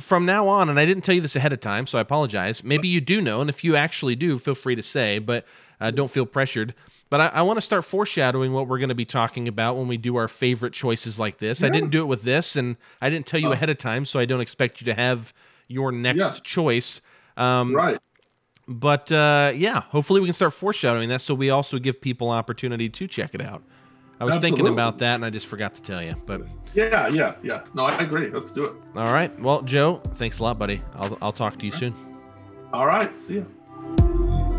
from 0.00 0.26
now 0.26 0.48
on, 0.48 0.68
and 0.68 0.78
I 0.78 0.84
didn't 0.84 1.02
tell 1.02 1.14
you 1.14 1.20
this 1.22 1.34
ahead 1.36 1.52
of 1.52 1.60
time, 1.60 1.86
so 1.86 1.96
I 1.96 2.02
apologize. 2.02 2.62
Maybe 2.62 2.88
you 2.88 3.00
do 3.00 3.20
know, 3.22 3.40
and 3.40 3.48
if 3.48 3.64
you 3.64 3.74
actually 3.74 4.16
do, 4.16 4.38
feel 4.38 4.54
free 4.54 4.74
to 4.76 4.82
say, 4.82 5.18
but 5.18 5.46
uh, 5.80 5.90
don't 5.90 6.10
feel 6.10 6.26
pressured. 6.26 6.74
But 7.08 7.20
I, 7.20 7.26
I 7.28 7.42
want 7.42 7.56
to 7.56 7.62
start 7.62 7.84
foreshadowing 7.86 8.52
what 8.52 8.68
we're 8.68 8.78
going 8.78 8.88
to 8.90 8.94
be 8.94 9.04
talking 9.06 9.48
about 9.48 9.76
when 9.76 9.88
we 9.88 9.96
do 9.96 10.16
our 10.16 10.28
favorite 10.28 10.72
choices 10.74 11.18
like 11.18 11.38
this. 11.38 11.62
I 11.62 11.68
didn't 11.70 11.90
do 11.90 12.02
it 12.02 12.06
with 12.06 12.22
this, 12.22 12.54
and 12.56 12.76
I 13.00 13.08
didn't 13.10 13.26
tell 13.26 13.40
you 13.40 13.52
ahead 13.52 13.70
of 13.70 13.78
time, 13.78 14.04
so 14.04 14.18
I 14.18 14.24
don't 14.26 14.40
expect 14.40 14.80
you 14.80 14.84
to 14.86 14.94
have 14.94 15.32
your 15.68 15.90
next 15.92 16.18
Yeah. 16.20 16.32
choice. 16.42 17.00
Um, 17.36 17.74
Right. 17.74 17.98
But 18.68 19.10
uh, 19.10 19.52
yeah, 19.54 19.80
hopefully 19.88 20.20
we 20.20 20.26
can 20.26 20.34
start 20.34 20.52
foreshadowing 20.52 21.08
that 21.08 21.20
so 21.20 21.34
we 21.34 21.50
also 21.50 21.78
give 21.78 22.00
people 22.00 22.30
opportunity 22.30 22.88
to 22.90 23.06
check 23.08 23.34
it 23.34 23.40
out. 23.40 23.62
I 24.22 24.24
was 24.24 24.38
thinking 24.38 24.68
about 24.68 24.98
that 24.98 25.16
and 25.16 25.24
I 25.24 25.30
just 25.30 25.46
forgot 25.48 25.74
to 25.74 25.82
tell 25.82 26.00
you. 26.00 26.14
But 26.26 26.42
Yeah, 26.74 27.08
yeah, 27.08 27.34
yeah. 27.42 27.62
No, 27.74 27.82
I 27.82 28.00
agree. 28.02 28.30
Let's 28.30 28.52
do 28.52 28.66
it. 28.66 28.74
all 28.96 29.12
right. 29.12 29.36
Well, 29.40 29.62
Joe, 29.62 29.96
thanks 30.14 30.38
a 30.38 30.44
lot, 30.44 30.60
buddy. 30.60 30.80
I'll, 30.94 31.18
I'll 31.20 31.32
talk 31.32 31.58
to 31.58 31.66
you 31.66 31.72
soon. 31.72 31.92
All 32.72 32.86
right. 32.86 33.12
See 33.24 33.38
ya. 33.38 34.52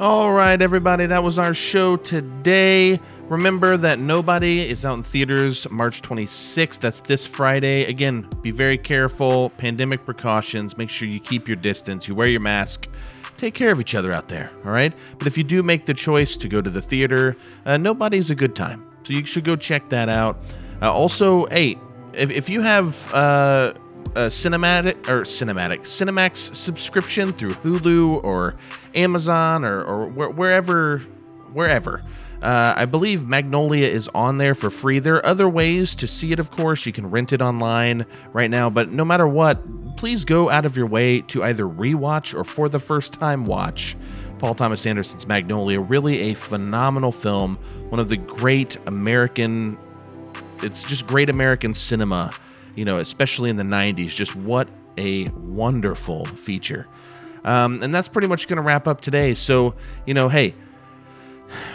All 0.00 0.32
right, 0.32 0.60
everybody, 0.60 1.06
that 1.06 1.22
was 1.22 1.38
our 1.38 1.54
show 1.54 1.96
today. 1.96 2.98
Remember 3.32 3.78
that 3.78 3.98
Nobody 3.98 4.60
is 4.60 4.84
out 4.84 4.92
in 4.92 5.02
theaters 5.02 5.66
March 5.70 6.02
26th. 6.02 6.80
That's 6.80 7.00
this 7.00 7.26
Friday. 7.26 7.86
Again, 7.86 8.28
be 8.42 8.50
very 8.50 8.76
careful. 8.76 9.48
Pandemic 9.48 10.02
precautions. 10.02 10.76
Make 10.76 10.90
sure 10.90 11.08
you 11.08 11.18
keep 11.18 11.48
your 11.48 11.56
distance. 11.56 12.06
You 12.06 12.14
wear 12.14 12.26
your 12.26 12.40
mask. 12.40 12.88
Take 13.38 13.54
care 13.54 13.72
of 13.72 13.80
each 13.80 13.94
other 13.94 14.12
out 14.12 14.28
there, 14.28 14.50
all 14.66 14.72
right? 14.72 14.92
But 15.16 15.26
if 15.26 15.38
you 15.38 15.44
do 15.44 15.62
make 15.62 15.86
the 15.86 15.94
choice 15.94 16.36
to 16.36 16.46
go 16.46 16.60
to 16.60 16.68
the 16.68 16.82
theater, 16.82 17.34
uh, 17.64 17.78
Nobody's 17.78 18.28
a 18.28 18.34
good 18.34 18.54
time. 18.54 18.86
So 19.02 19.14
you 19.14 19.24
should 19.24 19.44
go 19.44 19.56
check 19.56 19.86
that 19.86 20.10
out. 20.10 20.38
Uh, 20.82 20.92
also, 20.92 21.46
hey, 21.46 21.78
if, 22.12 22.30
if 22.30 22.50
you 22.50 22.60
have 22.60 23.14
uh, 23.14 23.72
a 24.14 24.26
cinematic 24.26 25.08
or 25.08 25.22
cinematic 25.22 25.80
Cinemax 25.84 26.54
subscription 26.54 27.32
through 27.32 27.52
Hulu 27.52 28.22
or 28.24 28.56
Amazon 28.94 29.64
or, 29.64 29.82
or 29.82 30.06
wherever 30.08 31.02
wherever. 31.52 32.02
Uh, 32.42 32.74
I 32.76 32.86
believe 32.86 33.26
Magnolia 33.26 33.86
is 33.86 34.08
on 34.08 34.38
there 34.38 34.54
for 34.54 34.68
free. 34.68 34.98
There 34.98 35.14
are 35.16 35.26
other 35.26 35.48
ways 35.48 35.94
to 35.96 36.08
see 36.08 36.32
it, 36.32 36.40
of 36.40 36.50
course. 36.50 36.84
You 36.84 36.92
can 36.92 37.06
rent 37.06 37.32
it 37.32 37.40
online 37.40 38.04
right 38.32 38.50
now, 38.50 38.68
but 38.68 38.92
no 38.92 39.04
matter 39.04 39.26
what, 39.28 39.96
please 39.96 40.24
go 40.24 40.50
out 40.50 40.66
of 40.66 40.76
your 40.76 40.86
way 40.86 41.20
to 41.20 41.44
either 41.44 41.64
rewatch 41.64 42.36
or 42.36 42.42
for 42.42 42.68
the 42.68 42.80
first 42.80 43.12
time 43.12 43.44
watch 43.44 43.96
Paul 44.40 44.54
Thomas 44.54 44.86
Anderson's 44.86 45.26
Magnolia. 45.26 45.80
Really 45.80 46.32
a 46.32 46.34
phenomenal 46.34 47.12
film, 47.12 47.56
one 47.90 48.00
of 48.00 48.08
the 48.08 48.16
great 48.16 48.76
American 48.86 49.78
it's 50.62 50.84
just 50.84 51.06
great 51.06 51.28
American 51.28 51.74
cinema, 51.74 52.30
you 52.74 52.84
know, 52.84 52.98
especially 52.98 53.50
in 53.50 53.56
the 53.56 53.62
90s. 53.62 54.14
Just 54.14 54.36
what 54.36 54.68
a 54.96 55.28
wonderful 55.30 56.24
feature. 56.24 56.86
Um, 57.44 57.82
and 57.82 57.92
that's 57.92 58.08
pretty 58.08 58.28
much 58.28 58.46
going 58.48 58.56
to 58.56 58.62
wrap 58.62 58.86
up 58.86 59.00
today. 59.00 59.34
So, 59.34 59.74
you 60.06 60.14
know, 60.14 60.28
hey, 60.28 60.54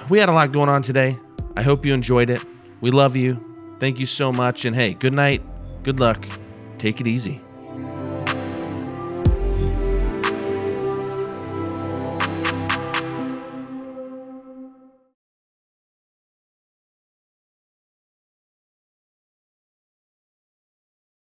we 0.09 0.19
had 0.19 0.29
a 0.29 0.31
lot 0.31 0.51
going 0.51 0.69
on 0.69 0.81
today. 0.81 1.17
I 1.55 1.61
hope 1.61 1.85
you 1.85 1.93
enjoyed 1.93 2.29
it. 2.29 2.43
We 2.81 2.91
love 2.91 3.15
you. 3.15 3.35
Thank 3.79 3.99
you 3.99 4.05
so 4.05 4.31
much. 4.31 4.65
And 4.65 4.75
hey, 4.75 4.93
good 4.93 5.13
night. 5.13 5.45
Good 5.83 5.99
luck. 5.99 6.25
Take 6.77 7.01
it 7.01 7.07
easy. 7.07 7.41